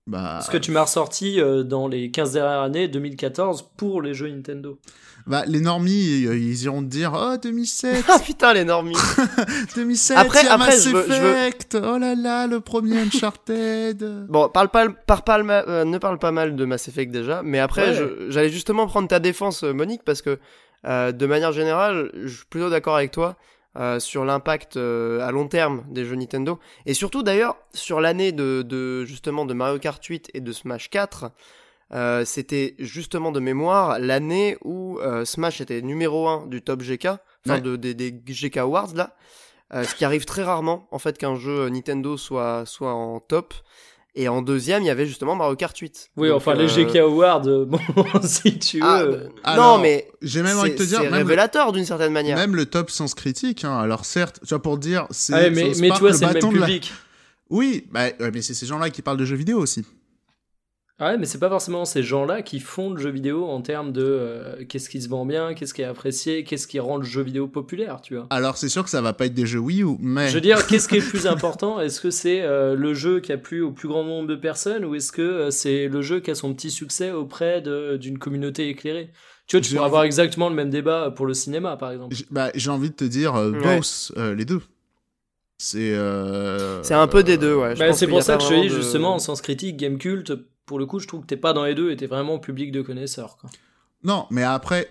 Bah, 0.09 0.21
Parce 0.35 0.49
que 0.49 0.57
tu 0.57 0.71
m'as 0.71 0.83
ressorti 0.83 1.39
euh, 1.39 1.63
dans 1.65 1.87
les 1.87 2.11
15 2.11 2.33
dernières 2.33 2.63
années 2.63 2.89
2014 2.89 3.69
pour 3.77 4.01
les 4.01 4.15
jeux 4.15 4.31
Nintendo. 4.31 4.79
Bah, 5.29 5.45
les 5.47 5.61
normies, 5.61 6.25
euh, 6.27 6.37
ils 6.37 6.63
iront 6.65 6.81
te 6.83 6.89
dire 6.89 7.13
Oh, 7.15 7.37
2007 7.41 8.05
Ah 8.09 8.19
putain, 8.19 8.53
les 8.55 8.65
normies. 8.65 8.97
2007, 9.77 10.17
Après- 10.17 10.41
après, 10.49 10.57
Mass 10.59 10.85
je 10.85 10.91
veux- 10.91 11.05
je 11.09 11.21
veux- 11.21 11.31
Effect, 11.37 11.77
oh 11.83 11.99
là 11.99 12.15
là, 12.15 12.47
le 12.47 12.61
premier 12.61 12.99
Uncharted. 13.01 14.27
Bon, 14.29 14.49
parle 14.49 14.69
pas, 14.71 14.89
parle 14.89 15.23
pas, 15.23 15.65
euh, 15.69 15.85
ne 15.85 15.99
parle 15.99 16.19
pas 16.19 16.33
mal 16.33 16.57
de 16.57 16.65
Mass 16.65 16.89
Effect 16.89 17.11
déjà, 17.13 17.43
mais 17.45 17.59
après, 17.59 17.91
Ouais. 18.01 18.11
j'allais 18.29 18.51
justement 18.51 18.87
prendre 18.87 19.09
ta 19.09 19.19
défense, 19.21 19.65
euh, 19.65 19.73
Monique, 19.73 20.03
parce 20.05 20.23
que 20.23 20.39
euh, 20.87 21.13
de 21.13 21.27
manière 21.27 21.53
générale, 21.53 22.11
je 22.23 22.29
suis 22.29 22.47
plutôt 22.49 22.71
d'accord 22.71 22.97
avec 22.97 23.11
toi 23.11 23.37
euh, 23.77 24.01
sur 24.01 24.25
l'impact 24.25 24.77
euh, 24.77 25.21
à 25.27 25.31
long 25.31 25.47
terme 25.49 25.85
des 25.91 26.05
jeux 26.05 26.17
Nintendo, 26.17 26.59
et 26.87 26.95
surtout 26.95 27.23
d'ailleurs 27.23 27.57
sur 27.75 28.01
l'année 28.01 28.33
de, 28.33 28.63
de 28.63 29.05
justement 29.05 29.45
de 29.45 29.55
Mario 29.55 29.79
Kart 29.79 30.03
8 30.05 30.31
et 30.35 30.41
de 30.41 30.53
Smash 30.53 30.89
4. 30.91 31.31
Euh, 31.95 32.25
c'était 32.25 32.75
justement 32.79 33.33
de 33.33 33.41
mémoire 33.41 33.99
l'année 33.99 34.57
où 34.65 34.99
euh, 35.01 35.25
Smash 35.25 35.61
était 35.61 35.81
numéro 35.83 36.29
1 36.29 36.47
du 36.47 36.63
top 36.63 36.83
GK, 36.83 37.07
enfin 37.07 37.19
Ouais. 37.47 37.61
de, 37.61 37.77
des, 37.77 37.95
des 37.95 38.13
GK 38.13 38.59
Awards 38.59 38.95
là, 38.95 39.15
euh, 39.75 39.85
ce 39.85 39.95
qui 39.95 40.05
arrive 40.05 40.25
très 40.25 40.43
rarement 40.43 40.87
en 40.91 40.99
fait 40.99 41.17
qu'un 41.19 41.37
jeu 41.37 41.69
Nintendo 41.69 42.17
soit, 42.17 42.65
soit 42.67 42.93
en 42.93 43.21
top. 43.21 43.55
Et 44.15 44.27
en 44.27 44.43
deuxième, 44.43 44.83
il 44.83 44.87
y 44.87 44.91
avait 44.91 45.07
justement 45.07 45.37
Mario 45.37 45.55
Kart 45.55 45.77
8. 45.79 46.11
Oui, 46.17 46.29
Donc, 46.29 46.39
enfin, 46.39 46.57
euh, 46.59 46.67
les 46.67 46.67
GK 46.67 46.97
Awards, 46.97 47.43
bon, 47.67 47.79
si 48.25 48.59
tu 48.59 48.79
veux. 48.81 48.85
ah, 48.85 49.05
Alors, 49.53 49.77
non, 49.77 49.83
mais 49.83 50.09
J'ai 50.23 50.43
même 50.43 50.59
envie 50.59 50.71
de 50.73 50.75
te 50.77 50.83
c'est 50.83 50.89
dire, 50.89 51.01
c'est 51.03 51.09
révélateur 51.09 51.71
d'une 51.71 51.85
certaine 51.85 52.13
manière. 52.13 52.37
même 52.37 52.57
le 52.57 52.67
top 52.67 52.91
sens 52.91 53.15
critique, 53.15 53.65
hein, 53.65 53.79
alors 53.79 54.05
certes, 54.05 54.41
tu 54.43 54.49
vois, 54.49 54.61
pour 54.61 54.77
dire, 54.79 55.07
c'est. 55.11 55.35
ah 55.35 55.37
ouais, 55.37 55.51
mais, 55.51 55.71
mais 55.79 55.91
tu 55.91 56.01
vois, 56.01 56.13
c'est 56.15 56.27
le 56.27 56.33
bâton 56.33 56.51
même 56.51 56.61
la- 56.63 56.67
public. 56.67 56.93
Oui, 57.51 57.87
bah, 57.93 58.07
ouais, 58.19 58.31
mais 58.33 58.43
c'est 58.43 58.55
ces 58.55 58.67
gens-là 58.67 58.91
qui 58.91 59.03
parlent 59.03 59.19
de 59.19 59.25
jeux 59.25 59.37
vidéo 59.37 59.61
aussi. 59.61 59.85
Ah 61.01 61.11
ouais, 61.13 61.19
mais 61.19 61.27
c'est 61.27 61.39
pas 61.39 61.49
forcément 61.49 61.85
ces 61.85 62.03
gens-là 62.03 62.43
qui 62.43 62.59
font 62.59 62.91
le 62.91 63.01
jeu 63.01 63.11
vidéo 63.11 63.47
en 63.47 63.61
termes 63.63 63.93
de 63.93 64.03
euh, 64.05 64.65
qu'est-ce 64.69 64.89
qui 64.91 65.01
se 65.01 65.09
vend 65.09 65.25
bien, 65.25 65.55
qu'est-ce 65.55 65.73
qui 65.73 65.83
est 65.83 65.85
apprécié, 65.85 66.43
qu'est-ce 66.43 66.67
qui 66.67 66.81
rend 66.81 66.97
le 66.97 67.05
jeu 67.05 67.23
vidéo 67.23 67.47
populaire, 67.47 68.01
tu 68.01 68.17
vois. 68.17 68.27
Alors 68.31 68.57
c'est 68.57 68.69
sûr 68.69 68.83
que 68.83 68.91
ça 68.91 69.01
va 69.01 69.13
pas 69.13 69.27
être 69.27 69.35
des 69.35 69.47
jeux 69.47 69.61
Wii 69.61 69.85
U, 69.85 69.97
mais. 70.01 70.29
Je 70.29 70.35
veux 70.35 70.41
dire, 70.41 70.67
qu'est-ce 70.67 70.89
qui 70.89 70.97
est 70.97 71.01
le 71.01 71.07
plus 71.07 71.29
important? 71.29 71.79
Est-ce 71.79 72.01
que 72.01 72.11
c'est 72.11 72.43
euh, 72.43 72.75
le 72.75 72.95
jeu 72.95 73.21
qui 73.21 73.31
a 73.33 73.39
plu 73.39 73.63
au 73.63 73.71
plus 73.71 73.87
grand 73.87 74.03
nombre 74.03 74.27
de 74.27 74.35
personnes 74.35 74.85
ou 74.85 74.97
est-ce 74.97 75.13
que 75.13 75.23
euh, 75.23 75.51
c'est 75.53 75.87
le 75.87 76.03
jeu 76.03 76.19
qui 76.19 76.33
a 76.33 76.35
son 76.35 76.53
petit 76.53 76.71
succès 76.73 77.13
auprès 77.13 77.61
de- 77.63 77.97
d'une 77.97 78.19
communauté 78.19 78.69
éclairée? 78.69 79.13
Tu 79.47 79.57
vois, 79.57 79.61
tu 79.61 79.69
J'ai 79.71 79.77
pourrais 79.77 79.85
envie- 79.85 79.91
avoir 79.91 80.03
exactement 80.03 80.49
le 80.49 80.57
même 80.57 80.69
débat 80.71 81.13
pour 81.15 81.27
le 81.27 81.33
cinéma, 81.35 81.77
par 81.77 81.93
exemple. 81.93 82.17
J'ai- 82.17 82.27
Bah, 82.33 82.51
j'ai 82.57 82.71
envie 82.71 82.91
de 82.91 82.97
te 82.97 83.05
dire, 83.05 83.37
euh, 83.37 83.53
Ouais. 83.53 83.77
both, 83.77 84.11
euh, 84.17 84.35
les 84.35 84.45
deux. 84.45 84.63
C'est. 85.59 85.95
euh, 85.95 86.83
C'est 86.83 86.95
un 86.95 87.07
peu 87.07 87.23
des 87.23 87.39
deux, 87.39 87.55
ouais. 87.55 87.75
Je 87.77 87.79
Bah, 87.79 87.87
pense 87.89 87.99
c'est 87.99 88.09
pour 88.09 88.23
ça 88.25 88.37
que 88.37 88.43
je 88.43 88.49
te 88.49 88.55
dis 88.55 88.69
de- 88.69 88.75
justement 88.75 89.15
en 89.15 89.19
sens 89.21 89.41
critique, 89.43 89.77
game 89.77 89.97
culte. 89.99 90.33
Pour 90.69 90.79
le 90.79 90.85
coup, 90.87 90.99
je 91.01 91.09
trouve 91.09 91.23
que 91.23 91.27
t'es 91.27 91.37
pas 91.39 91.55
dans 91.55 91.65
les 91.65 91.75
deux 91.75 91.91
et 91.91 91.97
t'es 91.97 92.07
vraiment 92.07 92.39
public 92.39 92.71
de 92.73 92.83
connaisseurs. 92.83 93.39
Quoi. 93.39 93.49
Non, 94.05 94.27
mais 94.31 94.43
après, 94.43 94.89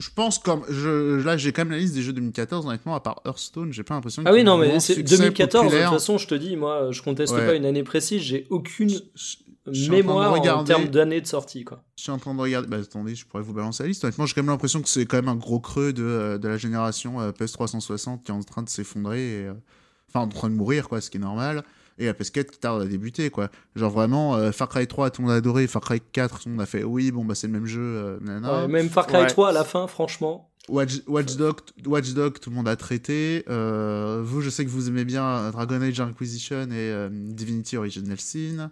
je 0.00 0.08
pense 0.14 0.38
comme 0.38 0.62
je 0.70 1.22
là 1.22 1.36
j'ai 1.36 1.52
quand 1.52 1.60
même 1.62 1.72
la 1.72 1.76
liste 1.78 1.94
des 1.94 2.00
jeux 2.00 2.14
2014 2.14 2.64
honnêtement 2.66 2.94
à 2.94 3.00
part 3.00 3.20
Hearthstone, 3.26 3.72
j'ai 3.72 3.82
pas 3.82 3.92
l'impression 3.94 4.22
Ah 4.24 4.32
oui, 4.32 4.42
non, 4.42 4.56
mais 4.56 4.80
c'est 4.80 4.94
succès 4.94 5.18
2014. 5.18 5.70
De 5.70 5.78
toute 5.78 5.88
façon, 5.90 6.16
je 6.16 6.26
te 6.26 6.34
dis, 6.34 6.56
moi, 6.56 6.88
je 6.90 7.02
conteste 7.02 7.34
Ouais. 7.34 7.46
pas 7.46 7.54
une 7.54 7.66
année 7.66 7.82
précise. 7.82 8.22
J'ai 8.22 8.46
aucune 8.48 8.90
en 9.66 9.90
mémoire 9.90 10.32
en 10.32 10.64
termes 10.64 10.88
d'année 10.88 11.20
de 11.20 11.26
sortie, 11.26 11.64
quoi. 11.64 11.84
Je 11.96 12.04
suis 12.04 12.10
en 12.12 12.18
train 12.18 12.34
de 12.34 12.40
regarder. 12.40 12.66
Bah 12.66 12.78
attendez, 12.82 13.14
je 13.14 13.26
pourrais 13.26 13.42
vous 13.42 13.52
balancer 13.52 13.82
la 13.82 13.88
liste. 13.90 14.02
Honnêtement, 14.04 14.24
j'ai 14.24 14.34
quand 14.34 14.42
même 14.42 14.50
l'impression 14.50 14.80
que 14.80 14.88
c'est 14.88 15.04
quand 15.04 15.18
même 15.18 15.28
un 15.28 15.36
gros 15.36 15.60
creux 15.60 15.92
de, 15.92 16.02
euh, 16.02 16.38
de 16.38 16.48
la 16.48 16.56
génération 16.56 17.20
euh, 17.20 17.30
PS360 17.32 18.22
qui 18.22 18.30
est 18.30 18.34
en 18.34 18.42
train 18.42 18.62
de 18.62 18.70
s'effondrer 18.70 19.44
euh, 19.46 19.52
enfin 20.08 20.20
en 20.20 20.28
train 20.28 20.48
de 20.48 20.54
mourir 20.54 20.88
quoi, 20.88 21.02
ce 21.02 21.10
qui 21.10 21.18
est 21.18 21.20
normal. 21.20 21.62
Et 22.00 22.06
la 22.06 22.14
PS4 22.14 22.46
qui 22.46 22.58
tarde 22.58 22.82
à 22.82 22.86
débuter 22.86 23.30
quoi. 23.30 23.50
Genre 23.76 23.90
vraiment 23.92 24.34
euh, 24.34 24.50
Far 24.50 24.68
Cry 24.68 24.86
3 24.88 25.10
tout 25.10 25.20
le 25.22 25.26
monde 25.28 25.34
a 25.34 25.38
adoré, 25.38 25.66
Far 25.68 25.82
Cry 25.82 26.00
4 26.00 26.40
tout 26.40 26.48
le 26.48 26.54
monde 26.54 26.62
a 26.62 26.66
fait 26.66 26.82
oui 26.82 27.10
bon 27.12 27.24
bah 27.24 27.34
c'est 27.36 27.46
le 27.46 27.52
même 27.52 27.66
jeu. 27.66 27.80
euh, 27.80 28.18
nanana. 28.22 28.62
Ouais, 28.62 28.68
même 28.68 28.88
Far 28.88 29.06
Cry 29.06 29.18
Ouais. 29.18 29.26
3 29.26 29.50
à 29.50 29.52
la 29.52 29.64
fin, 29.64 29.86
franchement. 29.86 30.48
Watch, 30.68 31.02
Watch, 31.08 31.36
Dog, 31.36 31.56
Watch 31.86 32.10
Dog, 32.12 32.38
tout 32.38 32.50
le 32.50 32.56
monde 32.56 32.68
a 32.68 32.76
traité. 32.76 33.44
Euh, 33.48 34.20
vous, 34.24 34.40
je 34.40 34.50
sais 34.50 34.64
que 34.64 34.70
vous 34.70 34.88
aimez 34.88 35.04
bien 35.04 35.50
Dragon 35.50 35.80
Age 35.82 36.00
Inquisition 36.00 36.62
et 36.62 36.68
euh, 36.74 37.08
Divinity 37.12 37.76
Original 37.76 38.20
Sin. 38.20 38.70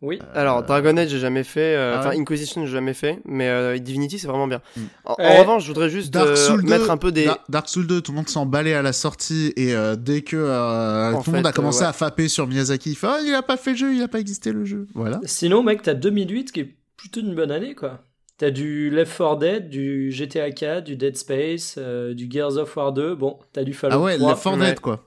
Oui. 0.00 0.20
Alors, 0.34 0.62
Dragon 0.62 0.96
Age, 0.96 1.08
j'ai 1.08 1.18
jamais 1.18 1.42
fait. 1.42 1.74
euh, 1.74 1.94
Ah 1.96 1.98
Enfin, 2.00 2.08
ouais 2.10 2.18
Inquisition, 2.20 2.64
j'ai 2.66 2.72
jamais 2.72 2.94
fait. 2.94 3.18
Mais 3.24 3.48
euh, 3.48 3.78
Divinity, 3.78 4.18
c'est 4.20 4.28
vraiment 4.28 4.46
bien. 4.46 4.60
Mm. 4.76 4.80
En, 5.04 5.12
en 5.12 5.16
Eh, 5.18 5.38
revanche, 5.40 5.62
je 5.64 5.68
voudrais 5.68 5.90
juste 5.90 6.12
Dark 6.12 6.28
euh, 6.28 6.36
Souls 6.36 6.62
2, 6.62 6.68
mettre 6.70 6.90
un 6.90 6.96
peu 6.96 7.10
des. 7.10 7.24
Da- 7.24 7.38
Dark 7.48 7.68
Souls 7.68 7.86
2, 7.86 8.00
tout 8.00 8.12
le 8.12 8.16
monde 8.16 8.28
s'emballait 8.28 8.74
à 8.74 8.82
la 8.82 8.92
sortie 8.92 9.52
et 9.56 9.74
euh, 9.74 9.96
dès 9.96 10.22
que 10.22 10.36
euh, 10.36 11.12
tout 11.24 11.30
le 11.32 11.38
monde 11.38 11.46
a 11.46 11.52
commencé 11.52 11.80
euh, 11.80 11.86
ouais. 11.86 11.88
à 11.88 11.92
fapper 11.92 12.28
sur 12.28 12.46
Miyazaki, 12.46 12.90
il 12.90 12.94
fait 12.96 13.08
oh, 13.10 13.16
il 13.26 13.34
a 13.34 13.42
pas 13.42 13.56
fait 13.56 13.72
le 13.72 13.76
jeu, 13.76 13.94
il 13.94 14.02
a 14.02 14.08
pas 14.08 14.20
existé 14.20 14.52
le 14.52 14.64
jeu. 14.64 14.86
Voilà. 14.94 15.20
Sinon, 15.24 15.62
mec, 15.64 15.82
t'as 15.82 15.94
2008 15.94 16.52
qui 16.52 16.60
est 16.60 16.74
plutôt 16.96 17.20
une 17.20 17.34
bonne 17.34 17.50
année, 17.50 17.74
quoi. 17.74 18.04
T'as 18.38 18.50
du 18.50 18.90
Left 18.90 19.18
4 19.18 19.36
Dead, 19.40 19.68
du 19.68 20.12
GTA 20.12 20.52
4, 20.52 20.84
du 20.84 20.94
Dead 20.94 21.16
Space, 21.16 21.74
euh, 21.76 22.14
du 22.14 22.28
Gears 22.30 22.56
of 22.56 22.76
War 22.76 22.92
2. 22.92 23.16
Bon, 23.16 23.36
t'as 23.52 23.64
du 23.64 23.72
Fallout 23.74 23.96
Ah 23.96 24.00
ouais, 24.00 24.16
3. 24.16 24.28
la 24.30 24.36
Fortnite 24.36 24.68
ouais. 24.68 24.74
quoi. 24.76 25.04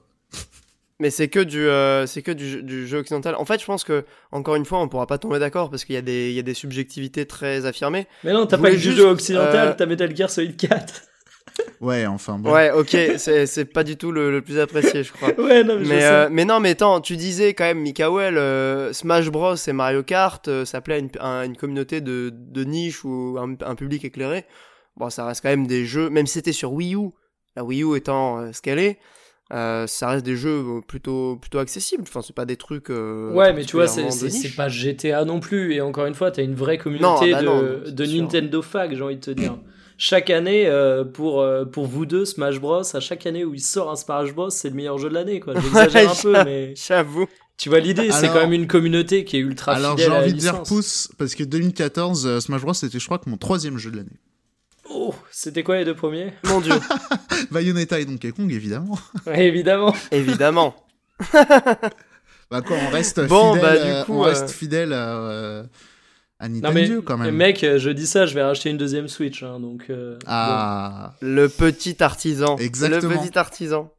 Mais 1.02 1.10
c'est 1.10 1.26
que 1.26 1.40
du, 1.40 1.58
euh, 1.68 2.06
c'est 2.06 2.22
que 2.22 2.30
du, 2.30 2.48
jeu- 2.48 2.62
du 2.62 2.86
jeu 2.86 2.98
occidental. 2.98 3.34
En 3.34 3.44
fait, 3.44 3.60
je 3.60 3.66
pense 3.66 3.82
que 3.82 4.04
encore 4.30 4.54
une 4.54 4.64
fois, 4.64 4.78
on 4.80 4.88
pourra 4.88 5.06
pas 5.08 5.18
tomber 5.18 5.40
d'accord 5.40 5.68
parce 5.68 5.84
qu'il 5.84 5.96
y 5.96 5.98
a 5.98 6.02
des, 6.02 6.28
il 6.30 6.34
y 6.34 6.38
a 6.38 6.42
des 6.42 6.54
subjectivités 6.54 7.26
très 7.26 7.66
affirmées. 7.66 8.06
Mais 8.22 8.32
non, 8.32 8.46
t'as 8.46 8.56
Je 8.56 8.62
pas 8.62 8.68
que 8.70 8.76
du 8.76 8.80
juste, 8.80 8.96
jeu 8.98 9.06
occidental, 9.06 9.68
euh, 9.68 9.74
t'as 9.76 9.86
Metal 9.86 10.14
Gear 10.16 10.30
Solid 10.30 10.56
4. 10.56 11.02
Ouais, 11.80 12.06
enfin 12.06 12.38
bon. 12.38 12.52
Ouais, 12.52 12.70
ok, 12.70 12.96
c'est, 13.18 13.46
c'est 13.46 13.64
pas 13.64 13.82
du 13.84 13.96
tout 13.96 14.12
le, 14.12 14.30
le 14.30 14.40
plus 14.40 14.58
apprécié, 14.60 15.02
je 15.02 15.12
crois. 15.12 15.28
ouais, 15.38 15.64
non, 15.64 15.76
mais, 15.80 15.84
je 15.84 15.88
Mais, 15.90 16.00
sais. 16.00 16.06
euh, 16.06 16.28
mais 16.30 16.44
non, 16.44 16.60
mais 16.60 16.70
attends, 16.70 17.00
tu 17.00 17.16
disais 17.16 17.52
quand 17.54 17.64
même, 17.64 17.80
Mikael, 17.80 18.38
euh, 18.38 18.92
Smash 18.92 19.28
Bros 19.30 19.56
et 19.56 19.72
Mario 19.72 20.02
Kart, 20.04 20.46
euh, 20.46 20.64
ça 20.64 20.80
plaît 20.80 20.94
à 20.94 20.98
une, 20.98 21.10
à 21.20 21.44
une 21.44 21.56
communauté 21.56 22.00
de, 22.00 22.30
de 22.32 22.64
niche 22.64 23.04
ou 23.04 23.36
un, 23.38 23.56
un 23.66 23.74
public 23.74 24.04
éclairé. 24.04 24.46
Bon, 24.96 25.10
ça 25.10 25.26
reste 25.26 25.42
quand 25.42 25.48
même 25.50 25.66
des 25.66 25.84
jeux, 25.84 26.08
même 26.08 26.26
si 26.26 26.34
c'était 26.34 26.52
sur 26.52 26.72
Wii 26.72 26.94
U, 26.94 27.10
la 27.56 27.64
Wii 27.64 27.82
U 27.82 27.96
étant 27.96 28.38
euh, 28.38 28.52
ce 28.52 28.62
qu'elle 28.62 28.78
est, 28.78 28.98
euh, 29.52 29.86
ça 29.86 30.08
reste 30.08 30.24
des 30.24 30.36
jeux 30.36 30.62
euh, 30.64 30.80
plutôt, 30.86 31.36
plutôt 31.36 31.58
accessibles. 31.58 32.02
Enfin, 32.06 32.20
c'est 32.22 32.34
pas 32.34 32.44
des 32.46 32.56
trucs. 32.56 32.90
euh, 32.90 33.32
Ouais, 33.32 33.52
mais 33.52 33.64
tu 33.64 33.76
vois, 33.76 33.86
c'est 33.86 34.56
pas 34.56 34.68
GTA 34.68 35.24
non 35.24 35.40
plus. 35.40 35.74
Et 35.74 35.80
encore 35.80 36.06
une 36.06 36.14
fois, 36.14 36.30
t'as 36.30 36.42
une 36.42 36.54
vraie 36.54 36.76
Non, 36.78 36.82
communauté 36.82 37.32
bah 37.32 37.40
de, 37.42 38.04
non. 38.06 38.22
Nintendo 38.22 38.62
Fag, 38.62 38.94
j'ai 38.96 39.02
envie 39.02 39.16
de 39.16 39.20
te 39.20 39.30
dire. 39.30 39.58
Chaque 39.98 40.30
année, 40.30 40.66
euh, 40.66 41.04
pour, 41.04 41.40
euh, 41.42 41.64
pour 41.64 41.86
vous 41.86 42.06
deux, 42.06 42.24
Smash 42.24 42.58
Bros, 42.60 42.82
à 42.96 43.00
chaque 43.00 43.24
année 43.26 43.44
où 43.44 43.54
il 43.54 43.60
sort 43.60 43.88
un 43.90 43.94
Smash 43.94 44.34
Bros, 44.34 44.50
c'est 44.50 44.70
le 44.70 44.74
meilleur 44.74 44.98
jeu 44.98 45.08
de 45.08 45.14
l'année, 45.14 45.38
quoi. 45.38 45.54
J'exagère 45.60 46.10
un 46.10 46.14
peu, 46.14 46.32
mais 46.44 46.74
J'avoue. 46.74 47.26
tu 47.56 47.68
vois 47.68 47.78
l'idée, 47.78 48.10
c'est 48.10 48.24
Alors- 48.24 48.32
quand 48.34 48.40
même 48.40 48.52
une 48.54 48.66
communauté 48.66 49.24
qui 49.24 49.36
est 49.36 49.40
ultra 49.40 49.74
Alors 49.74 49.92
fidèle 49.92 50.06
j'ai 50.06 50.10
à 50.10 50.14
la 50.18 50.22
envie 50.24 50.32
de 50.32 50.38
dire 50.38 50.62
pouce, 50.64 51.08
parce 51.18 51.36
que 51.36 51.44
2014, 51.44 52.26
euh, 52.26 52.40
Smash 52.40 52.62
Bros, 52.62 52.72
c'était 52.74 52.98
je 52.98 53.04
crois 53.04 53.18
que 53.18 53.30
mon 53.30 53.36
troisième 53.36 53.78
jeu 53.78 53.92
de 53.92 53.98
l'année. 53.98 54.18
Oh, 54.94 55.14
c'était 55.30 55.62
quoi 55.62 55.76
les 55.78 55.84
deux 55.84 55.94
premiers? 55.94 56.32
Mon 56.44 56.60
dieu, 56.60 56.74
Bayonetta 57.50 57.98
et 57.98 58.04
Donkey 58.04 58.30
Kong, 58.32 58.52
évidemment. 58.52 58.98
Ouais, 59.26 59.46
évidemment. 59.46 59.94
évidemment. 60.10 60.74
Bah 62.50 62.60
quoi, 62.60 62.76
on 62.86 62.90
reste 62.90 63.26
Bon, 63.28 63.54
fidèle, 63.54 63.62
bah, 63.62 63.76
du 63.84 63.90
euh, 63.90 64.04
coup, 64.04 64.12
on 64.12 64.22
euh, 64.24 64.26
reste 64.28 64.50
fidèle 64.50 64.92
à, 64.92 65.16
euh, 65.16 65.62
à 66.38 66.48
Non 66.50 66.60
Nintendo 66.60 66.96
mais, 66.96 67.02
quand 67.02 67.16
même. 67.16 67.34
mec, 67.34 67.60
je 67.78 67.88
dis 67.88 68.06
ça, 68.06 68.26
je 68.26 68.34
vais 68.34 68.42
racheter 68.42 68.68
une 68.68 68.76
deuxième 68.76 69.08
Switch, 69.08 69.42
hein, 69.42 69.58
donc. 69.58 69.84
euh, 69.88 70.18
Ah, 70.26 71.14
Le 71.22 71.48
petit 71.48 72.02
artisan. 72.02 72.56
Exactement. 72.58 73.14
Le 73.14 73.26
petit 73.26 73.38
artisan. 73.38 73.90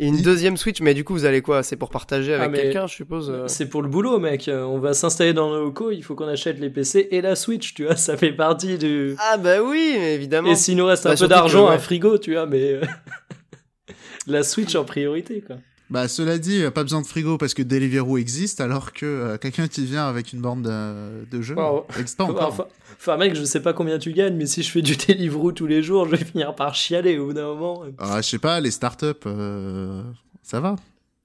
Et 0.00 0.06
une 0.08 0.20
deuxième 0.22 0.56
Switch, 0.56 0.80
mais 0.80 0.92
du 0.92 1.04
coup, 1.04 1.12
vous 1.12 1.24
allez 1.24 1.40
quoi? 1.40 1.62
C'est 1.62 1.76
pour 1.76 1.88
partager 1.90 2.34
avec 2.34 2.46
Ah, 2.46 2.48
mais- 2.48 2.62
quelqu'un, 2.62 2.86
je 2.88 2.94
suppose 2.94 3.30
euh. 3.30 3.46
C'est 3.46 3.68
pour 3.68 3.80
le 3.80 3.88
boulot, 3.88 4.18
mec. 4.18 4.50
On 4.52 4.78
va 4.80 4.92
s'installer 4.92 5.32
dans 5.32 5.50
nos 5.50 5.60
locaux, 5.66 5.92
il 5.92 6.02
faut 6.02 6.16
qu'on 6.16 6.26
achète 6.26 6.58
les 6.58 6.68
PC 6.70 7.06
et 7.12 7.20
la 7.20 7.36
Switch, 7.36 7.74
tu 7.74 7.84
vois, 7.84 7.94
ça 7.96 8.16
fait 8.16 8.32
partie 8.32 8.76
du. 8.76 9.14
Ah, 9.18 9.36
bah 9.36 9.62
oui, 9.62 9.94
évidemment. 9.96 10.50
Et 10.50 10.56
s'il 10.56 10.76
nous 10.76 10.86
reste 10.86 11.04
Bah, 11.04 11.12
un 11.12 11.16
peu 11.16 11.28
d'argent, 11.28 11.68
ouais. 11.68 11.74
un 11.74 11.78
frigo, 11.78 12.18
tu 12.18 12.32
vois, 12.32 12.46
mais. 12.46 12.72
euh, 12.72 12.80
la 14.26 14.42
Switch 14.42 14.74
en 14.74 14.84
priorité, 14.84 15.42
quoi. 15.46 15.56
Bah 15.94 16.08
cela 16.08 16.38
dit, 16.38 16.62
euh, 16.64 16.70
pas 16.72 16.82
besoin 16.82 17.00
de 17.00 17.06
frigo 17.06 17.38
parce 17.38 17.54
que 17.54 17.62
Deliveroo 17.62 18.18
existe, 18.18 18.60
alors 18.60 18.92
que 18.92 19.06
euh, 19.06 19.38
quelqu'un 19.38 19.68
qui 19.68 19.84
vient 19.86 20.06
avec 20.08 20.32
une 20.32 20.40
borne 20.40 20.60
de, 20.62 21.24
de 21.30 21.40
jeu 21.40 21.54
Wow. 21.54 21.86
n'existe 21.96 22.18
pas 22.18 22.24
encore. 22.24 22.48
Enfin, 22.48 22.64
enfin, 22.98 23.16
mec, 23.16 23.36
je 23.36 23.44
sais 23.44 23.62
pas 23.62 23.72
combien 23.72 23.98
tu 24.00 24.12
gagnes, 24.12 24.34
mais 24.36 24.46
si 24.46 24.64
je 24.64 24.70
fais 24.72 24.82
du 24.82 24.96
Deliveroo 25.06 25.52
tous 25.52 25.66
les 25.68 25.82
jours, 25.84 26.04
je 26.06 26.16
vais 26.16 26.24
finir 26.24 26.52
par 26.56 26.74
chialer 26.74 27.16
au 27.18 27.26
bout 27.26 27.32
d'un 27.32 27.46
moment. 27.46 27.84
Ah, 27.98 28.20
je 28.20 28.28
sais 28.28 28.38
pas, 28.40 28.58
les 28.60 28.72
startups, 28.72 29.06
euh, 29.26 30.02
ça 30.42 30.58
va. 30.58 30.74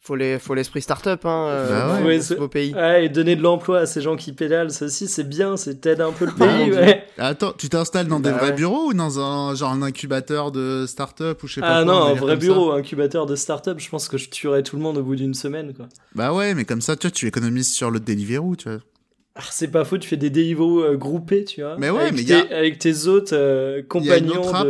Faut 0.01 0.15
les, 0.15 0.39
faut 0.39 0.53
l'esprit 0.55 0.81
start-up, 0.81 1.25
hein, 1.25 1.47
euh, 1.49 1.87
Bah 1.99 2.05
ouais. 2.05 2.21
ce 2.21 2.33
pays. 2.47 2.73
Ouais, 2.73 3.05
et 3.05 3.09
donner 3.09 3.35
de 3.35 3.41
l'emploi 3.41 3.79
à 3.79 3.85
ces 3.85 3.99
gens 4.01 4.15
qui 4.15 4.31
pédalent, 4.31 4.71
ça 4.71 4.85
aussi, 4.85 5.07
c'est 5.09 5.27
bien, 5.27 5.57
c'est 5.57 5.81
t'aides 5.81 5.99
un 5.99 6.13
peu 6.13 6.25
le 6.25 6.31
Bah, 6.37 6.47
pays, 6.47 6.71
ouais. 6.71 7.05
Attends, 7.17 7.51
tu 7.51 7.67
t'installes 7.67 8.07
dans 8.07 8.21
des 8.21 8.31
Bah 8.31 8.37
vrais 8.37 8.49
ouais. 8.51 8.55
bureaux 8.55 8.85
ou 8.87 8.93
dans 8.93 9.19
un 9.19 9.53
genre 9.55 9.71
un 9.73 9.81
incubateur 9.81 10.51
de 10.53 10.85
start-up 10.87 11.43
ou 11.43 11.47
je 11.47 11.55
sais 11.55 11.61
pas 11.61 11.79
Ah 11.79 11.83
quoi, 11.83 11.93
non, 11.93 12.01
un 12.05 12.13
vrai 12.13 12.37
bureau, 12.37 12.71
incubateur 12.71 13.25
de 13.25 13.35
start-up, 13.35 13.77
je 13.79 13.89
pense 13.89 14.07
que 14.07 14.17
je 14.17 14.29
tuerais 14.29 14.63
tout 14.63 14.77
le 14.77 14.81
monde 14.81 14.97
au 14.97 15.03
bout 15.03 15.17
d'une 15.17 15.33
semaine, 15.33 15.73
quoi. 15.73 15.87
Bah 16.15 16.33
ouais, 16.33 16.53
mais 16.55 16.63
comme 16.63 16.81
ça, 16.81 16.95
tu 16.95 17.07
vois, 17.07 17.11
tu 17.11 17.27
économises 17.27 17.71
sur 17.73 17.91
le 17.91 17.99
Deliveroo, 17.99 18.55
tu 18.55 18.69
vois. 18.69 18.79
Ah, 19.35 19.41
c'est 19.51 19.67
pas 19.69 19.83
faux, 19.83 19.97
tu 19.97 20.07
fais 20.07 20.17
des 20.17 20.29
Deliveroo 20.29 20.81
euh, 20.81 20.95
groupés, 20.95 21.43
tu 21.43 21.61
vois. 21.61 21.75
Mais 21.77 21.89
ouais, 21.89 22.03
avec 22.03 22.13
mais 22.13 22.23
tes, 22.23 22.29
y 22.29 22.33
a- 22.33 22.57
avec 22.57 22.79
tes 22.79 23.05
autres 23.07 23.33
euh, 23.35 23.73
y 23.73 23.75
a 24.11 24.17
une 24.17 24.27
compagnons 24.29 24.53
app. 24.53 24.67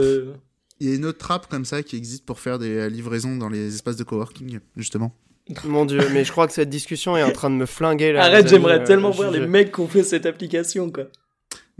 De. 0.80 0.86
Il 0.86 0.90
y 0.90 0.94
a 0.94 0.96
une 0.96 1.06
autre 1.06 1.18
trappe 1.18 1.48
comme 1.48 1.66
ça 1.66 1.84
qui 1.84 1.96
existe 1.98 2.26
pour 2.26 2.40
faire 2.40 2.60
des 2.60 2.76
euh, 2.76 2.88
livraisons 2.90 3.36
dans 3.36 3.50
les 3.50 3.76
espaces 3.76 3.96
de 3.98 4.04
coworking, 4.04 4.60
justement. 4.78 5.14
Mon 5.66 5.86
dieu, 5.86 6.00
mais 6.14 6.24
je 6.24 6.32
crois 6.32 6.46
que 6.48 6.54
cette 6.54 6.70
discussion 6.70 7.18
est 7.18 7.24
en 7.24 7.32
train 7.32 7.50
de 7.50 7.56
me 7.56 7.66
flinguer 7.66 8.12
là. 8.14 8.24
Arrête, 8.26 8.48
j'aimerais 8.48 8.82
euh, 8.82 8.86
tellement 8.86 9.10
voir 9.10 9.34
je- 9.34 9.40
les 9.40 9.48
mecs 9.48 9.74
qui 9.74 9.80
ont 9.80 9.88
fait 9.88 10.04
cette 10.04 10.26
application, 10.28 10.92
quoi. 10.92 11.06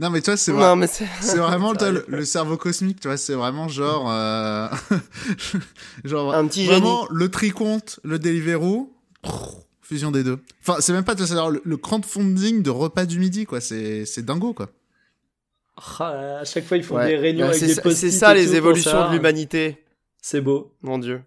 Non, 0.00 0.08
mais 0.10 0.20
tu 0.22 0.30
vois, 0.30 0.36
c'est 0.38 0.50
vrai. 0.50 0.88
C'est. 1.20 1.36
Vraiment 1.36 1.74
toi, 1.74 1.90
le, 1.90 2.04
le 2.08 2.24
cerveau 2.24 2.56
cosmique, 2.56 3.00
tu 3.00 3.08
vois, 3.08 3.16
c'est 3.18 3.34
vraiment 3.34 3.68
genre, 3.68 4.10
euh, 4.10 4.66
genre 6.04 6.34
Un 6.34 6.46
petit 6.46 6.66
vraiment 6.66 7.06
le 7.10 7.30
tricompte, 7.30 8.00
le 8.02 8.18
Deliveroo, 8.18 8.92
fusion 9.82 10.10
des 10.10 10.24
deux. 10.24 10.38
Enfin, 10.66 10.80
c'est 10.80 10.92
même 10.92 11.04
pas, 11.04 11.14
tu 11.14 11.18
vois, 11.18 11.26
c'est 11.28 11.34
genre 11.34 11.50
le, 11.50 11.60
le 11.64 11.76
crowdfunding 11.76 12.62
de 12.62 12.70
repas 12.70 13.04
du 13.06 13.18
midi, 13.18 13.44
quoi. 13.46 13.60
C'est, 13.60 14.04
c'est 14.06 14.24
dingo, 14.24 14.52
quoi. 14.54 14.70
Ah, 16.00 16.38
à 16.40 16.44
chaque 16.44 16.64
fois, 16.64 16.76
ils 16.76 16.84
font 16.84 16.96
Ouais. 16.96 17.08
des 17.08 17.16
réunions 17.16 17.46
Bah, 17.46 17.50
avec 17.50 17.58
c'est 17.60 17.66
des 17.66 17.74
ça- 17.74 17.82
post 17.82 17.96
C'est 17.98 18.10
ça 18.10 18.34
les 18.34 18.54
évolutions 18.54 19.08
de 19.08 19.14
l'humanité. 19.14 19.82
C'est 20.22 20.40
beau. 20.40 20.74
Mon 20.82 20.98
dieu. 20.98 21.22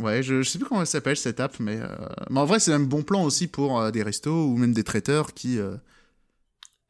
Ouais, 0.00 0.22
je, 0.22 0.40
je 0.40 0.48
sais 0.48 0.58
plus 0.58 0.66
comment 0.66 0.80
elle 0.80 0.86
s'appelle 0.86 1.16
cette 1.16 1.40
app, 1.40 1.60
mais, 1.60 1.78
euh, 1.78 1.86
mais 2.30 2.40
en 2.40 2.46
vrai, 2.46 2.58
c'est 2.58 2.70
même 2.70 2.86
bon 2.86 3.02
plan 3.02 3.22
aussi 3.22 3.48
pour 3.48 3.78
euh, 3.80 3.90
des 3.90 4.02
restos 4.02 4.46
ou 4.46 4.56
même 4.56 4.72
des 4.72 4.84
traiteurs 4.84 5.34
qui. 5.34 5.58
euh, 5.58 5.76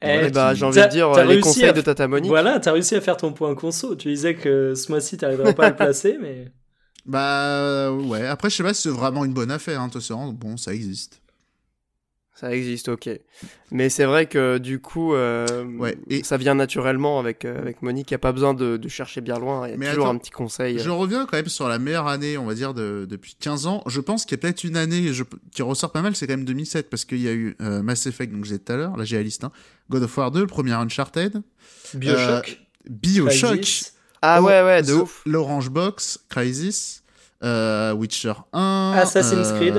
Eh, 0.02 0.30
bah, 0.30 0.54
j'ai 0.54 0.64
envie 0.64 0.80
de 0.80 0.86
dire 0.86 1.12
les 1.16 1.22
réussi 1.22 1.40
conseils 1.42 1.64
à- 1.66 1.72
de 1.72 1.80
Tata 1.80 2.06
Monique. 2.06 2.30
Voilà, 2.30 2.60
t'as 2.60 2.72
réussi 2.72 2.94
à 2.94 3.00
faire 3.00 3.16
ton 3.16 3.32
point 3.32 3.54
conso. 3.56 3.96
Tu 3.96 4.08
disais 4.08 4.34
que 4.36 4.74
ce 4.76 4.90
mois-ci, 4.92 5.16
t'arriverais 5.16 5.54
pas 5.54 5.66
à 5.66 5.70
le 5.70 5.76
placer, 5.76 6.18
mais. 6.20 6.52
Bah 7.06 7.90
ouais. 7.92 8.26
Après, 8.26 8.50
je 8.50 8.56
sais 8.56 8.62
pas 8.62 8.74
si 8.74 8.82
c'est 8.82 8.88
vraiment 8.90 9.24
une 9.24 9.32
bonne 9.32 9.50
affaire, 9.50 9.80
hein, 9.80 9.88
de 9.88 9.98
se 9.98 10.12
rendre. 10.12 10.34
Bon, 10.34 10.56
ça 10.58 10.72
existe. 10.74 11.20
Ça 12.40 12.54
existe, 12.54 12.88
ok. 12.88 13.10
Mais 13.70 13.90
c'est 13.90 14.06
vrai 14.06 14.24
que 14.24 14.56
du 14.56 14.80
coup, 14.80 15.12
euh, 15.14 15.64
Ouais, 15.78 15.98
et- 16.08 16.24
ça 16.24 16.38
vient 16.38 16.54
naturellement 16.54 17.18
avec, 17.20 17.44
euh, 17.44 17.58
avec 17.58 17.82
Monique. 17.82 18.10
Il 18.10 18.14
n'y 18.14 18.16
a 18.16 18.18
pas 18.20 18.32
besoin 18.32 18.54
de, 18.54 18.78
de 18.78 18.88
chercher 18.88 19.20
bien 19.20 19.38
loin. 19.38 19.66
Il 19.68 19.72
y 19.72 19.74
a 19.74 19.76
Mais 19.76 19.88
toujours 19.90 20.06
attends, 20.06 20.14
un 20.14 20.18
petit 20.18 20.30
conseil. 20.30 20.78
Je 20.78 20.88
reviens 20.88 21.26
quand 21.26 21.36
même 21.36 21.48
sur 21.48 21.68
la 21.68 21.78
meilleure 21.78 22.06
année, 22.08 22.38
on 22.38 22.46
va 22.46 22.54
dire, 22.54 22.72
de, 22.72 23.06
depuis 23.08 23.36
15 23.38 23.66
ans. 23.66 23.82
Je 23.86 24.00
pense 24.00 24.24
qu'il 24.24 24.38
y 24.38 24.40
a 24.40 24.42
peut-être 24.42 24.64
une 24.64 24.78
année 24.78 25.12
je- 25.12 25.24
qui 25.52 25.60
ressort 25.60 25.92
pas 25.92 26.00
mal, 26.00 26.16
c'est 26.16 26.26
quand 26.26 26.32
même 26.32 26.46
2007, 26.46 26.88
parce 26.88 27.04
qu'il 27.04 27.20
y 27.20 27.28
a 27.28 27.32
eu 27.32 27.56
euh, 27.60 27.82
Mass 27.82 28.06
Effect, 28.06 28.32
donc 28.32 28.44
je 28.44 28.50
disais 28.52 28.58
tout 28.58 28.72
à 28.72 28.76
l'heure, 28.76 28.96
là 28.96 29.04
j'ai 29.04 29.16
la 29.16 29.22
liste, 29.22 29.44
hein. 29.44 29.52
God 29.90 30.02
of 30.04 30.16
War 30.16 30.30
2, 30.30 30.40
le 30.40 30.46
premier 30.46 30.72
Uncharted, 30.72 31.42
Bioshock. 31.94 32.58
Bioshock. 32.88 33.82
Ah 34.22 34.38
Oh, 34.40 34.46
ouais, 34.46 34.62
ouais, 34.62 34.82
de 34.82 34.92
The- 34.94 35.02
ouf. 35.02 35.22
l'Orange 35.26 35.68
Box, 35.70 36.20
Crisis, 36.30 37.02
euh, 37.42 37.92
Witcher 37.92 38.32
1, 38.54 38.94
Assassin's 38.96 39.52
Creed. 39.52 39.76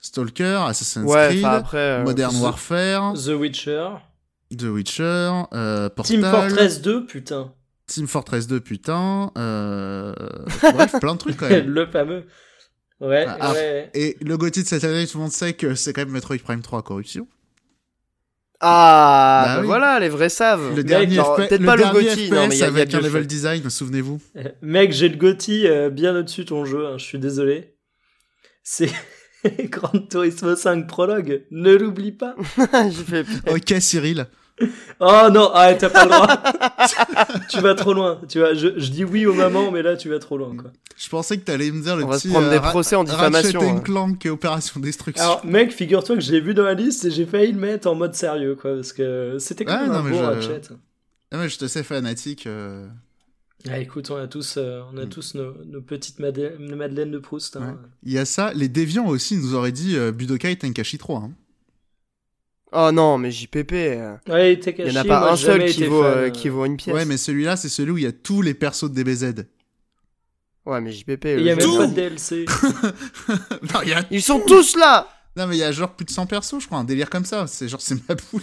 Stalker, 0.00 0.60
Assassin's 0.66 1.04
Ouais, 1.06 1.28
Creed, 1.28 1.44
après. 1.44 1.76
euh, 1.78 2.02
Modern 2.04 2.34
The- 2.34 2.40
Warfare, 2.40 3.12
The 3.14 3.28
Witcher. 3.38 3.88
The 4.56 4.62
Witcher, 4.64 5.30
euh, 5.52 5.88
Portal, 5.90 6.16
Team 6.16 6.24
Fortress 6.30 6.80
2, 6.80 7.06
putain. 7.06 7.52
Team 7.86 8.06
Fortress 8.08 8.46
2, 8.46 8.60
putain, 8.60 9.30
euh... 9.36 10.14
bref, 10.74 10.94
plein 11.00 11.14
de 11.14 11.18
trucs 11.18 11.36
quand 11.36 11.48
même. 11.48 11.68
le 11.68 11.86
fameux. 11.86 12.24
Ouais, 13.00 13.26
Ah, 13.28 13.52
ouais. 13.52 13.90
Et 13.94 14.16
le 14.20 14.36
GOTY 14.36 14.62
de 14.62 14.68
cette 14.68 14.84
année, 14.84 15.06
tout 15.06 15.18
le 15.18 15.22
monde 15.24 15.32
sait 15.32 15.54
que 15.54 15.74
c'est 15.74 15.92
quand 15.92 16.02
même 16.02 16.10
Metroid 16.12 16.36
Prime 16.38 16.62
3 16.62 16.82
Corruption. 16.82 17.26
Ah, 18.62 19.44
Bah 19.46 19.54
bah 19.54 19.60
oui. 19.62 19.66
voilà, 19.66 20.00
les 20.00 20.08
vrais 20.10 20.28
savent. 20.28 20.74
Le 20.76 20.84
dernier, 20.84 21.16
peut-être 21.36 21.64
pas 21.64 21.76
le 21.76 21.84
Gotti, 21.92 22.30
non, 22.30 22.46
mais 22.46 22.56
y 22.56 22.56
a, 22.56 22.56
il 22.56 22.58
y 22.58 22.62
a 22.62 22.66
avec 22.66 22.94
un 22.94 23.00
level 23.00 23.26
design, 23.26 23.68
souvenez-vous. 23.70 24.20
Mec, 24.62 24.92
j'ai 24.92 25.08
le 25.08 25.16
Gotti 25.16 25.66
euh, 25.66 25.88
bien 25.88 26.14
au-dessus 26.14 26.42
de 26.44 26.48
ton 26.50 26.64
jeu, 26.66 26.86
hein, 26.86 26.98
je 26.98 27.04
suis 27.04 27.18
désolé. 27.18 27.74
C'est 28.62 28.90
Gran 29.70 30.00
Turismo 30.10 30.54
5 30.56 30.86
Prologue, 30.86 31.42
ne 31.50 31.74
l'oublie 31.74 32.12
pas. 32.12 32.34
J'ai 32.90 33.04
fait. 33.04 33.26
ok, 33.50 33.80
Cyril. 33.80 34.26
Oh 35.00 35.28
non, 35.32 35.50
ah, 35.54 35.72
t'as 35.72 35.88
pas 35.88 36.04
le 36.04 36.10
droit. 36.10 37.38
tu 37.48 37.60
vas 37.60 37.74
trop 37.74 37.94
loin. 37.94 38.20
Tu 38.28 38.40
vois, 38.40 38.52
je, 38.52 38.78
je 38.78 38.90
dis 38.90 39.04
oui 39.04 39.24
aux 39.24 39.32
mamans, 39.32 39.70
mais 39.70 39.80
là 39.80 39.96
tu 39.96 40.10
vas 40.10 40.18
trop 40.18 40.36
loin. 40.36 40.54
Quoi. 40.54 40.70
Je 40.98 41.08
pensais 41.08 41.38
que 41.38 41.44
t'allais 41.44 41.70
me 41.70 41.82
dire 41.82 41.96
le 41.96 42.04
On 42.04 42.08
va 42.08 42.18
se 42.18 42.24
petit 42.28 42.34
prendre 42.34 42.50
des 42.50 42.58
Ra- 42.58 42.68
procès 42.70 42.94
en 42.94 43.04
Ratchet 43.04 43.14
diffamation. 43.16 43.60
and 43.62 43.76
hein. 43.78 43.80
Clank 43.80 44.26
Opération 44.30 44.78
Destruction. 44.80 45.24
Alors, 45.24 45.46
mec, 45.46 45.72
figure-toi 45.72 46.16
que 46.16 46.20
je 46.22 46.30
l'ai 46.32 46.40
vu 46.42 46.52
dans 46.52 46.64
la 46.64 46.74
liste 46.74 47.06
et 47.06 47.10
j'ai 47.10 47.24
failli 47.24 47.52
le 47.52 47.58
mettre 47.58 47.88
en 47.88 47.94
mode 47.94 48.14
sérieux, 48.14 48.54
quoi, 48.60 48.74
parce 48.74 48.92
que 48.92 49.36
c'était 49.38 49.64
quand 49.64 49.72
Ouais, 49.76 49.80
même 49.84 49.92
non, 49.92 49.98
un 50.00 50.02
mais 50.02 50.10
beau 50.10 50.18
je- 50.18 50.22
Ratchet. 50.24 50.60
Ah 51.32 51.38
ouais, 51.38 51.48
je 51.48 51.56
te 51.56 51.66
sais 51.66 51.82
fanatique. 51.82 52.46
euh, 52.46 52.86
Ah, 53.68 53.78
écoute, 53.78 54.10
on 54.10 54.16
a 54.16 54.26
tous, 54.26 54.54
euh, 54.56 54.80
on 54.92 54.96
a 54.96 55.04
Mm. 55.04 55.08
tous 55.10 55.34
nos, 55.34 55.52
nos 55.66 55.82
petites 55.82 56.18
Madeleine, 56.18 56.74
Madeleine 56.74 57.10
de 57.10 57.18
Proust. 57.18 57.56
hein. 57.56 57.78
Il 58.02 58.12
y 58.12 58.18
a 58.18 58.24
ça, 58.24 58.52
les 58.54 58.68
déviants 58.68 59.06
aussi 59.06 59.36
nous 59.36 59.54
auraient 59.54 59.72
dit 59.72 59.96
euh, 59.96 60.12
Budokai 60.12 60.56
Tenkaichi 60.56 60.96
3. 60.98 61.18
Hein. 61.20 61.32
Oh 62.72 62.90
non, 62.92 63.18
mais 63.18 63.30
JPP. 63.32 63.72
euh, 63.72 64.16
Ouais, 64.28 64.54
Il 64.54 64.84
n'y 64.84 64.90
en 64.92 65.00
a 65.00 65.04
moi, 65.04 65.20
pas 65.20 65.32
un 65.32 65.36
seul 65.36 65.60
jamais 65.60 65.70
qui 65.72 65.80
été 65.82 65.88
vaut, 65.88 66.02
fan, 66.02 66.10
euh, 66.12 66.16
euh. 66.26 66.30
qui 66.30 66.48
vaut 66.48 66.64
une 66.64 66.76
pièce. 66.76 66.94
Ouais, 66.94 67.04
mais 67.04 67.16
celui-là, 67.16 67.56
c'est 67.56 67.68
celui 67.68 67.90
où 67.90 67.98
il 67.98 68.04
y 68.04 68.06
a 68.06 68.12
tous 68.12 68.42
les 68.42 68.54
persos 68.54 68.84
de 68.90 68.94
DBZ. 68.94 69.44
Ouais, 70.66 70.80
mais 70.80 70.92
JPP. 70.92 71.24
Il 71.38 71.42
y 71.42 71.50
a 71.50 71.56
même 71.56 71.76
pas 71.76 71.86
de 71.86 71.94
DLC. 71.94 72.44
non, 73.74 73.80
il 73.82 73.88
y 73.88 73.92
a... 73.92 74.04
Ils 74.10 74.22
sont 74.22 74.40
tous 74.46 74.76
là 74.76 75.08
non, 75.36 75.46
mais 75.46 75.56
il 75.56 75.60
y 75.60 75.62
a 75.62 75.70
genre 75.70 75.94
plus 75.94 76.04
de 76.04 76.10
100 76.10 76.26
persos, 76.26 76.58
je 76.60 76.66
crois, 76.66 76.78
un 76.78 76.84
délire 76.84 77.08
comme 77.08 77.24
ça. 77.24 77.46
C'est 77.46 77.68
genre, 77.68 77.80
c'est 77.80 77.94
ma 78.08 78.16
boule. 78.16 78.42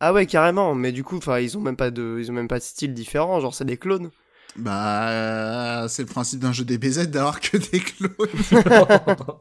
Ah 0.00 0.12
ouais, 0.12 0.26
carrément. 0.26 0.74
Mais 0.74 0.92
du 0.92 1.04
coup, 1.04 1.16
enfin, 1.18 1.38
ils 1.40 1.56
ont 1.58 1.60
même 1.60 1.76
pas 1.76 1.90
de, 1.90 2.16
ils 2.20 2.30
ont 2.30 2.34
même 2.34 2.48
pas 2.48 2.58
de 2.58 2.64
style 2.64 2.94
différent. 2.94 3.40
Genre, 3.40 3.54
c'est 3.54 3.64
des 3.64 3.76
clones. 3.76 4.10
Bah, 4.56 5.86
c'est 5.88 6.02
le 6.02 6.08
principe 6.08 6.40
d'un 6.40 6.52
jeu 6.52 6.64
DBZ 6.64 7.08
d'avoir 7.08 7.40
que 7.40 7.56
des 7.56 7.80
clones. 7.80 8.10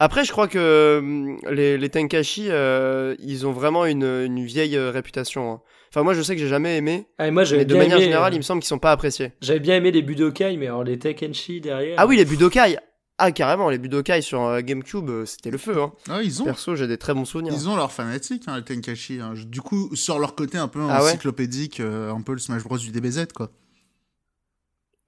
Après, 0.00 0.24
je 0.24 0.32
crois 0.32 0.48
que 0.48 0.98
hum, 1.00 1.38
les, 1.50 1.78
les 1.78 1.88
Tenkashi, 1.88 2.46
euh, 2.50 3.14
ils 3.18 3.46
ont 3.46 3.52
vraiment 3.52 3.84
une, 3.86 4.04
une 4.04 4.44
vieille 4.44 4.76
euh, 4.76 4.90
réputation. 4.90 5.52
hein. 5.52 5.60
Enfin, 5.90 6.02
moi, 6.02 6.14
je 6.14 6.22
sais 6.22 6.34
que 6.34 6.40
j'ai 6.40 6.48
jamais 6.48 6.76
aimé, 6.78 7.06
Ah, 7.18 7.28
et 7.28 7.30
moi, 7.30 7.44
j'avais 7.44 7.60
mais 7.60 7.64
de 7.66 7.74
bien 7.74 7.82
manière 7.82 7.96
aimé, 7.96 8.04
générale, 8.06 8.32
euh, 8.32 8.36
il 8.36 8.38
me 8.38 8.42
semble 8.42 8.62
qu'ils 8.62 8.68
sont 8.68 8.78
pas 8.78 8.92
appréciés. 8.92 9.32
J'avais 9.42 9.60
bien 9.60 9.76
aimé 9.76 9.90
les 9.90 10.02
Budokai, 10.02 10.56
mais 10.56 10.66
alors 10.66 10.84
les 10.84 10.98
Tekenshi 10.98 11.60
derrière. 11.60 11.96
Ah 11.98 12.06
oui, 12.06 12.16
les 12.16 12.24
Budokai 12.24 12.76
Ah, 13.24 13.30
carrément, 13.30 13.70
les 13.70 13.78
Budokai 13.78 14.20
sur 14.20 14.42
euh, 14.42 14.62
GameCube, 14.62 15.08
euh, 15.08 15.26
c'était 15.26 15.52
le 15.52 15.58
feu. 15.58 15.80
Hein. 15.80 15.92
Ah, 16.08 16.22
ils 16.24 16.42
ont, 16.42 16.44
Perso, 16.44 16.74
j'ai 16.74 16.88
des 16.88 16.98
très 16.98 17.14
bons 17.14 17.24
souvenirs. 17.24 17.52
ils 17.54 17.68
ont 17.68 17.76
leurs 17.76 17.92
fanatiques, 17.92 18.48
hein, 18.48 18.56
les 18.56 18.64
Tenkachi. 18.64 19.20
hein. 19.20 19.34
Du 19.46 19.60
coup, 19.60 19.94
sur 19.94 20.18
leur 20.18 20.34
côté 20.34 20.58
un 20.58 20.66
peu 20.66 20.80
Ah 20.88 21.04
ouais 21.04 21.10
encyclopédique, 21.10 21.78
euh, 21.78 22.12
un 22.12 22.20
peu 22.20 22.32
le 22.32 22.38
Smash 22.38 22.64
Bros 22.64 22.78
du 22.78 22.90
DBZ, 22.90 23.26
quoi. 23.32 23.50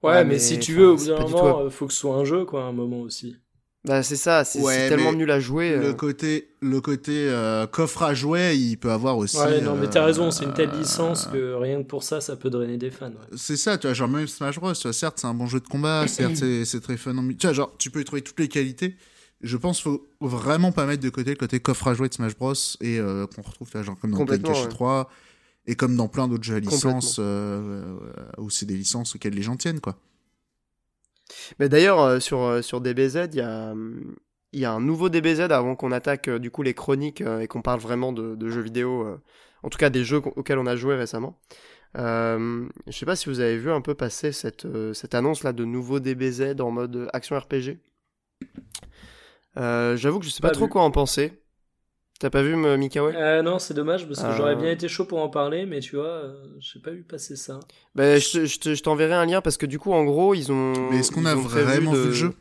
Ouais, 0.01 0.11
Ouais, 0.11 0.23
mais, 0.23 0.35
mais, 0.35 0.39
si 0.39 0.59
tu 0.59 0.75
veux, 0.75 0.91
au 0.91 0.95
bout 0.95 1.05
d'un 1.07 1.19
moment, 1.19 1.59
euh, 1.59 1.69
faut 1.69 1.87
que 1.87 1.93
ce 1.93 1.99
soit 1.99 2.15
un 2.15 2.23
jeu, 2.23 2.45
quoi, 2.45 2.63
à 2.63 2.67
un 2.67 2.71
moment 2.71 3.01
aussi. 3.01 3.35
Bah, 3.85 4.01
c'est 4.01 4.15
ça, 4.15 4.43
c'est 4.43 4.61
Ouais, 4.61 4.89
tellement 4.89 5.13
nul 5.13 5.29
à 5.29 5.39
jouer. 5.39 5.75
Le 5.77 5.89
euh. 5.89 5.93
côté, 5.93 6.49
le 6.61 6.81
côté 6.81 7.11
euh, 7.29 7.67
coffre 7.67 8.01
à 8.03 8.13
jouets, 8.15 8.57
il 8.57 8.77
peut 8.77 8.91
avoir 8.91 9.17
aussi. 9.17 9.37
Ouais, 9.37 9.61
non, 9.61 9.75
mais 9.75 9.87
t'as 9.87 10.01
euh, 10.01 10.05
raison, 10.05 10.31
c'est 10.31 10.43
une 10.45 10.53
telle 10.53 10.71
licence 10.71 11.27
euh, 11.27 11.31
que 11.31 11.61
rien 11.61 11.83
que 11.83 11.87
pour 11.87 12.03
ça, 12.03 12.19
ça 12.19 12.35
peut 12.35 12.49
drainer 12.49 12.77
des 12.77 12.89
fans. 12.89 13.07
ouais. 13.09 13.37
C'est 13.37 13.57
ça, 13.57 13.77
tu 13.77 13.85
vois, 13.87 13.93
genre 13.93 14.07
même 14.07 14.27
Smash 14.27 14.59
Bros, 14.59 14.73
tu 14.73 14.81
vois, 14.83 14.93
certes 14.93 15.19
c'est 15.19 15.27
un 15.27 15.35
bon 15.35 15.45
jeu 15.45 15.59
de 15.59 15.67
combat, 15.67 16.07
certes 16.07 16.35
c'est 16.37 16.65
c'est 16.65 16.81
très 16.81 16.97
fun 16.97 17.13
Tu 17.37 17.45
vois, 17.45 17.53
genre 17.53 17.75
tu 17.77 17.91
peux 17.91 18.01
y 18.01 18.05
trouver 18.05 18.21
toutes 18.23 18.39
les 18.39 18.47
qualités. 18.47 18.95
Je 19.41 19.57
pense 19.57 19.81
qu'il 19.81 19.91
faut 19.91 20.07
vraiment 20.21 20.71
pas 20.71 20.85
mettre 20.85 21.03
de 21.03 21.09
côté 21.09 21.29
le 21.31 21.35
côté 21.35 21.59
coffre 21.59 21.87
à 21.87 21.93
jouer 21.93 22.09
de 22.09 22.13
Smash 22.15 22.35
Bros 22.35 22.53
et 22.81 22.99
euh, 22.99 23.27
qu'on 23.27 23.43
retrouve 23.43 23.67
tu 23.69 23.73
vois, 23.77 23.83
genre 23.83 23.99
comme 23.99 24.11
dans 24.11 24.25
Tenkaichi 24.25 24.63
ouais. 24.63 24.69
3 24.69 25.09
et 25.67 25.75
comme 25.75 25.95
dans 25.95 26.07
plein 26.07 26.27
d'autres 26.27 26.43
jeux 26.43 26.55
à 26.55 26.59
licence 26.59 27.19
où 27.19 28.49
c'est 28.49 28.65
des 28.65 28.75
licences 28.77 29.15
auxquelles 29.15 29.35
les 29.35 29.43
gens 29.43 29.57
tiennent 29.57 29.79
quoi. 29.81 29.95
Mais 31.59 31.69
d'ailleurs, 31.69 31.99
euh, 32.01 32.19
sur, 32.19 32.41
euh, 32.41 32.61
sur 32.61 32.81
DBZ, 32.81 33.27
il 33.33 33.35
y 33.37 33.41
a, 33.41 33.71
hum, 33.71 34.15
y 34.53 34.65
a 34.65 34.71
un 34.71 34.79
nouveau 34.79 35.09
DBZ 35.09 35.41
avant 35.51 35.75
qu'on 35.75 35.91
attaque 35.91 36.27
euh, 36.27 36.39
du 36.39 36.51
coup 36.51 36.61
les 36.63 36.73
chroniques 36.73 37.21
et 37.21 37.47
qu'on 37.47 37.61
parle 37.61 37.79
vraiment 37.79 38.13
de, 38.13 38.35
de 38.35 38.49
jeux 38.49 38.61
vidéo, 38.61 39.19
en 39.63 39.69
tout 39.69 39.77
cas 39.77 39.89
des 39.89 40.03
jeux 40.03 40.17
auxquels 40.17 40.59
on 40.59 40.65
a 40.67 40.75
joué 40.75 40.95
récemment. 40.95 41.39
Euh, 41.97 42.67
je 42.87 42.91
sais 42.91 43.05
pas 43.05 43.15
si 43.15 43.29
vous 43.29 43.39
avez 43.39 43.57
vu 43.57 43.71
un 43.71 43.79
peu 43.81 43.95
passer 43.95 44.31
cette, 44.33 44.67
cette 44.93 45.15
annonce 45.15 45.43
là 45.43 45.53
de 45.53 45.63
nouveau 45.65 45.99
DBZ 45.99 46.55
en 46.59 46.71
mode 46.71 47.09
action 47.13 47.37
RPG. 47.39 47.77
Euh, 49.57 49.95
J'avoue 49.95 50.19
que 50.19 50.25
je 50.25 50.29
sais 50.29 50.41
pas, 50.41 50.49
Pas 50.49 50.53
trop 50.53 50.65
vu. 50.65 50.71
quoi 50.71 50.81
en 50.83 50.91
penser. 50.91 51.33
T'as 52.19 52.29
pas 52.29 52.41
vu, 52.43 52.53
M- 52.53 52.77
Mikael 52.77 53.13
Euh, 53.17 53.41
non, 53.41 53.59
c'est 53.59 53.73
dommage 53.73 54.07
parce 54.07 54.21
que 54.21 54.25
Euh. 54.27 54.37
j'aurais 54.37 54.55
bien 54.55 54.71
été 54.71 54.87
chaud 54.87 55.03
pour 55.05 55.19
en 55.21 55.27
parler, 55.29 55.65
mais 55.65 55.81
tu 55.81 55.97
vois, 55.97 56.05
euh, 56.07 56.43
j'ai 56.59 56.79
pas 56.79 56.91
vu 56.91 57.03
passer 57.03 57.35
ça. 57.35 57.59
Ben, 57.93 58.19
je 58.21 58.31
te- 58.31 58.45
je 58.45 58.73
je 58.75 58.83
t'enverrai 58.83 59.13
un 59.15 59.25
lien 59.25 59.41
parce 59.41 59.57
que 59.57 59.65
du 59.65 59.79
coup, 59.79 59.91
en 59.91 60.05
gros, 60.05 60.33
ils 60.33 60.49
ont. 60.51 60.89
Mais 60.91 60.99
est-ce 60.99 61.11
qu'on 61.11 61.25
a 61.25 61.35
vraiment 61.35 61.91
de- 61.91 61.97
vu 61.97 62.07
le 62.07 62.13
jeu? 62.13 62.33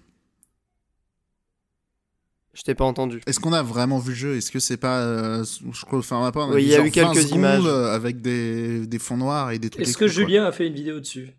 Je 2.52 2.62
t'ai 2.62 2.76
pas 2.76 2.84
entendu. 2.84 3.20
Est-ce 3.26 3.40
qu'on 3.40 3.52
a 3.52 3.64
vraiment 3.64 3.98
vu 3.98 4.10
le 4.10 4.14
jeu? 4.16 4.36
Est-ce 4.36 4.52
que 4.52 4.60
c'est 4.60 4.76
pas 4.76 5.00
euh, 5.00 5.44
je 5.72 5.84
crois 5.84 5.98
enfin 5.98 6.18
on 6.36 6.52
a 6.52 6.60
il 6.60 6.68
y 6.68 6.76
a 6.76 6.86
eu 6.86 6.90
quelques 6.92 7.08
20 7.08 7.14
secondes, 7.22 7.38
images. 7.38 7.66
euh, 7.66 7.92
avec 7.92 8.20
des, 8.22 8.86
des 8.86 8.98
fonds 9.00 9.16
noirs 9.16 9.50
et 9.50 9.58
des 9.58 9.70
trucs 9.70 9.82
Est-ce 9.84 9.98
que 9.98 10.04
quoi. 10.04 10.12
Julien 10.12 10.44
a 10.44 10.52
fait 10.52 10.68
une 10.68 10.74
vidéo 10.74 11.00
dessus? 11.00 11.30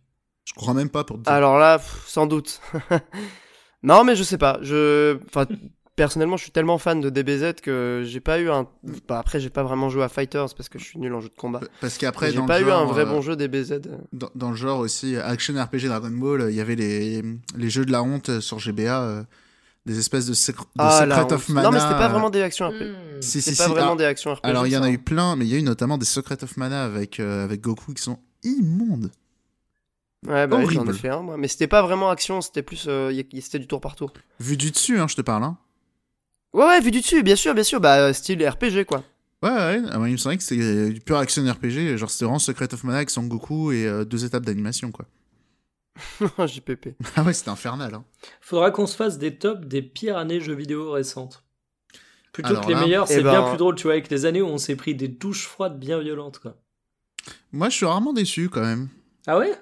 Je 0.44 0.54
crois 0.54 0.74
même 0.74 0.89
pas 0.89 1.06
pour 1.06 1.18
te 1.18 1.24
dire. 1.24 1.32
Alors 1.32 1.58
là, 1.58 1.80
pff, 1.80 2.04
sans 2.08 2.27
doute. 2.27 2.60
non, 3.84 4.04
mais 4.04 4.18
je 4.18 4.24
sais 4.24 4.38
pas. 4.38 4.60
Je, 4.62 5.18
enfin, 5.27 5.46
personnellement, 5.96 6.38
je 6.38 6.44
suis 6.44 6.52
tellement 6.52 6.78
fan 6.78 7.00
de 7.02 7.10
DBZ 7.10 7.62
que 7.62 8.04
j'ai 8.06 8.20
pas 8.20 8.40
eu 8.40 8.50
un. 8.50 8.68
Bah, 9.08 9.20
après, 9.20 9.40
j'ai 9.40 9.50
pas 9.50 9.64
vraiment 9.64 9.90
joué 9.90 10.04
à 10.04 10.10
Fighters 10.10 10.54
parce 10.56 10.70
que 10.70 10.78
je 10.80 10.84
suis 10.86 11.00
nul 11.00 11.14
en 11.14 11.22
jeu 11.22 11.30
de 11.30 11.36
combat. 11.36 11.62
Parce 11.82 11.98
qu'après 11.98 12.32
J'ai 12.32 12.38
dans 12.38 12.46
pas 12.46 12.60
le 12.60 12.68
eu 12.68 12.72
un 12.72 12.80
genre, 12.80 12.88
vrai 12.94 13.04
euh, 13.04 13.06
bon 13.06 13.22
jeu 13.22 13.36
DBZ. 13.36 13.80
dans, 14.14 14.30
dans 14.36 14.50
le 14.52 14.56
genre 14.58 14.80
aussi 14.80 15.16
action 15.18 15.54
RPG 15.62 15.86
Dragon 15.88 16.10
Ball, 16.12 16.48
il 16.50 16.56
y 16.56 16.62
avait 16.62 16.75
les, 16.75 17.24
les 17.56 17.70
jeux 17.70 17.86
de 17.86 17.92
la 17.92 18.04
honte 18.04 18.30
euh, 18.30 18.42
sur 18.42 18.60
GBA, 18.60 19.01
euh, 19.03 19.24
des 19.86 20.00
espèces 20.00 20.25
de, 20.25 20.34
sec- 20.34 20.58
de 20.58 20.64
Ah 20.79 21.01
Secret 21.05 21.31
of 21.34 21.50
Mana. 21.50 21.68
non, 21.68 21.72
mais 21.74 21.79
c'était 21.79 21.94
pas 21.94 22.08
vraiment 22.10 22.29
des 22.31 22.42
actions 22.42 22.68
RPG. 22.70 22.81
Hmm. 22.84 23.22
Si, 23.22 23.42
si, 23.42 23.55
C'est 23.55 23.58
pas 23.64 23.70
si. 23.70 23.75
vraiment 23.75 23.94
Ah, 23.94 23.98
des 23.98 24.05
actions 24.05 24.34
RPG. 24.34 24.42
alors 24.50 24.68
il 24.68 24.74
y 24.74 24.77
en 24.77 24.84
a 24.84 24.90
eu 24.90 24.98
plein, 24.98 25.36
mais 25.36 25.46
il 25.46 25.51
y 25.51 25.55
a 25.55 25.60
eu 25.60 25.64
notamment 25.64 25.98
des 25.98 26.05
Secret 26.05 26.44
of 26.44 26.58
Mana 26.58 26.84
avec, 26.84 27.20
euh, 27.20 27.44
avec 27.44 27.62
Goku 27.62 27.94
qui 27.94 28.01
sont 28.03 28.20
immondes. 28.44 29.12
Ouais, 30.27 30.48
bah, 30.48 30.58
j'en 30.68 30.88
ai 30.88 30.94
fait 30.94 31.10
un, 31.10 31.22
moi. 31.22 31.38
Mais 31.38 31.48
c'était 31.48 31.68
pas 31.68 31.84
vraiment 31.84 32.10
action, 32.10 32.42
c'était 32.42 32.64
plus. 32.64 32.86
euh, 32.88 33.14
c'était 33.42 33.60
du 33.60 33.68
tour 33.68 33.79
par 33.79 33.96
tour. 33.96 34.12
Vu 34.40 34.58
du 34.58 34.72
dessus, 34.72 35.00
hein, 35.00 35.08
je 35.08 35.16
te 35.16 35.22
parle. 35.22 35.44
Hein. 35.44 35.58
Ouais, 36.55 36.63
ouais, 36.63 36.79
vu 36.79 36.89
du 36.89 37.01
dessus, 37.01 37.22
bien 37.22 37.35
sûr, 37.35 37.53
bien 37.53 37.65
sûr. 37.65 37.81
Bah, 37.81 38.13
style 38.13 38.48
RPG, 38.48 38.85
quoi. 38.85 39.03
Ouais, 39.44 39.50
ouais, 39.50 39.81
ah, 39.91 39.98
moi, 39.98 40.07
il 40.07 40.13
me 40.13 40.18
semblait 40.18 40.37
que 40.37 40.44
c'était 40.44 40.89
du 40.89 41.01
pur 41.01 41.18
action 41.18 41.44
RPG, 41.44 41.98
genre 41.98 42.09
c'était 42.09 42.24
vraiment 42.24 42.39
Secret 42.39 42.74
of 42.74 42.81
Mana 42.85 42.98
avec 42.98 43.09
Son 43.09 43.24
Goku 43.24 43.74
et 43.74 43.85
euh, 43.85 44.05
deux 44.05 44.24
étapes 44.24 44.46
d'animation, 44.46 44.89
quoi. 44.89 45.05
JPP. 46.48 46.96
Ah 47.18 47.24
ouais, 47.24 47.33
c'était 47.33 47.50
infernal. 47.50 47.94
Hein. 47.96 48.05
Faudra 48.39 48.72
qu'on 48.72 48.87
se 48.87 48.96
fasse 48.96 49.18
des 49.18 49.35
tops 49.35 49.68
des 49.68 49.81
pires 49.81 50.18
années 50.18 50.39
jeux 50.39 50.55
vidéo 50.55 50.91
récentes. 50.91 51.44
Plutôt 52.31 52.51
Alors 52.51 52.63
que 52.63 52.70
les 52.70 52.75
là, 52.75 52.81
meilleurs, 52.85 53.05
eh 53.09 53.15
c'est 53.15 53.22
ben- 53.22 53.31
bien 53.31 53.50
plus 53.50 53.57
drôle, 53.57 53.75
tu 53.75 53.83
vois, 53.83 53.94
avec 53.94 54.09
les 54.09 54.25
années 54.25 54.41
où 54.41 54.48
on 54.48 54.57
s'est 54.57 54.77
pris 54.77 54.96
des 54.96 55.09
douches 55.09 55.46
froides 55.48 55.77
bien 55.77 56.00
violentes, 56.00 56.39
quoi. 56.39 56.55
Moi, 57.51 57.68
je 57.68 57.75
suis 57.75 57.85
rarement 57.85 58.13
déçu 58.13 58.48
quand 58.48 58.61
même. 58.61 58.87
Ah 59.27 59.37
ouais? 59.37 59.53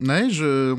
Ouais, 0.00 0.30
je. 0.30 0.74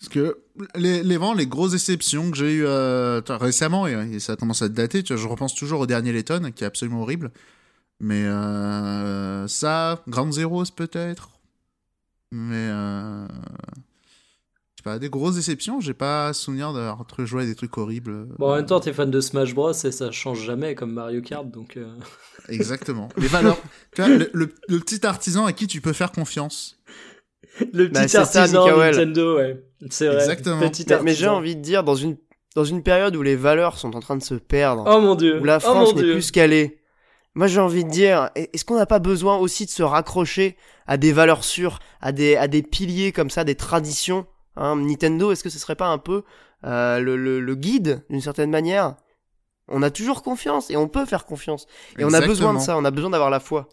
Parce 0.00 0.08
que 0.08 0.38
les, 0.76 1.02
les, 1.02 1.16
vraiment, 1.18 1.34
les 1.34 1.46
grosses 1.46 1.72
déceptions 1.72 2.30
que 2.30 2.36
j'ai 2.36 2.52
eues 2.54 2.66
euh, 2.66 3.20
récemment, 3.28 3.86
et, 3.86 3.92
et 4.14 4.18
ça 4.20 4.34
commence 4.36 4.62
à 4.62 4.68
te 4.68 4.74
dater, 4.74 5.02
tu 5.02 5.12
vois, 5.12 5.22
je 5.22 5.28
repense 5.28 5.54
toujours 5.54 5.80
au 5.80 5.86
dernier 5.86 6.12
Letton, 6.12 6.50
qui 6.54 6.64
est 6.64 6.66
absolument 6.66 7.02
horrible. 7.02 7.30
Mais 8.00 8.24
euh, 8.24 9.46
ça, 9.46 10.02
Ground 10.08 10.32
Zeroes 10.32 10.72
peut-être. 10.74 11.30
Mais. 12.32 12.68
Euh, 12.70 13.26
je 13.28 14.82
sais 14.82 14.84
pas, 14.84 14.98
des 14.98 15.10
grosses 15.10 15.34
déceptions, 15.34 15.80
j'ai 15.80 15.92
pas 15.92 16.32
souvenir 16.32 16.72
d'avoir 16.72 17.04
joué 17.26 17.42
à 17.42 17.46
des 17.46 17.54
trucs 17.54 17.76
horribles. 17.76 18.28
Bon, 18.38 18.52
en 18.52 18.56
même 18.56 18.64
temps, 18.64 18.80
t'es 18.80 18.94
fan 18.94 19.10
de 19.10 19.20
Smash 19.20 19.54
Bros 19.54 19.72
et 19.72 19.92
ça 19.92 20.10
change 20.10 20.40
jamais 20.42 20.74
comme 20.74 20.94
Mario 20.94 21.20
Kart, 21.20 21.46
donc. 21.50 21.76
euh, 21.76 21.94
Exactement. 22.48 23.10
Les 23.18 23.26
valeurs. 23.26 23.58
tu 23.94 24.00
vois, 24.00 24.08
le, 24.08 24.30
le- 24.32 24.54
le 24.68 24.80
petit 24.80 25.06
artisan 25.06 25.44
à 25.44 25.52
qui 25.52 25.66
tu 25.66 25.82
peux 25.82 25.92
faire 25.92 26.12
confiance. 26.12 26.78
Le 27.74 27.88
Bah, 27.88 28.00
petit 28.04 28.08
ça, 28.12 28.22
artisan 28.22 28.64
Mikael. 28.64 28.94
Nintendo, 28.96 29.36
ouais. 29.36 29.62
C'est 29.88 30.06
vrai. 30.06 30.16
Exactement. 30.16 30.60
Petit 30.60 30.84
Mais, 30.88 31.02
mais 31.02 31.14
j'ai 31.14 31.28
envie 31.28 31.56
de 31.56 31.62
dire, 31.62 31.84
dans 31.84 31.94
une, 31.94 32.16
dans 32.54 32.64
une 32.64 32.82
période 32.82 33.16
où 33.16 33.22
les 33.22 33.36
valeurs 33.36 33.78
sont 33.78 33.96
en 33.96 34.00
train 34.00 34.16
de 34.16 34.22
se 34.22 34.34
perdre. 34.34 34.84
Oh 34.86 35.00
mon 35.00 35.14
dieu. 35.14 35.40
où 35.40 35.44
la 35.44 35.56
oh 35.56 35.60
France 35.60 35.90
mon 35.90 35.96
n'est 35.96 36.02
dieu. 36.02 36.12
plus 36.14 36.30
calée. 36.30 36.78
Moi, 37.34 37.46
j'ai 37.46 37.60
envie 37.60 37.84
de 37.84 37.90
dire, 37.90 38.30
est-ce 38.34 38.64
qu'on 38.64 38.76
n'a 38.76 38.86
pas 38.86 38.98
besoin 38.98 39.36
aussi 39.38 39.64
de 39.64 39.70
se 39.70 39.82
raccrocher 39.84 40.56
à 40.86 40.96
des 40.96 41.12
valeurs 41.12 41.44
sûres, 41.44 41.78
à 42.00 42.10
des, 42.12 42.36
à 42.36 42.48
des 42.48 42.62
piliers 42.62 43.12
comme 43.12 43.30
ça, 43.30 43.44
des 43.44 43.54
traditions 43.54 44.26
hein? 44.56 44.76
Nintendo, 44.76 45.30
est-ce 45.30 45.44
que 45.44 45.50
ce 45.50 45.58
serait 45.58 45.76
pas 45.76 45.86
un 45.86 45.98
peu 45.98 46.24
euh, 46.64 46.98
le, 46.98 47.16
le, 47.16 47.40
le 47.40 47.54
guide, 47.54 48.02
d'une 48.10 48.20
certaine 48.20 48.50
manière? 48.50 48.96
On 49.68 49.82
a 49.82 49.90
toujours 49.90 50.24
confiance 50.24 50.70
et 50.70 50.76
on 50.76 50.88
peut 50.88 51.06
faire 51.06 51.24
confiance. 51.24 51.68
Et 51.96 52.04
on 52.04 52.12
a 52.12 52.20
besoin 52.20 52.52
de 52.52 52.58
ça, 52.58 52.76
on 52.76 52.84
a 52.84 52.90
besoin 52.90 53.10
d'avoir 53.10 53.30
la 53.30 53.38
foi. 53.38 53.68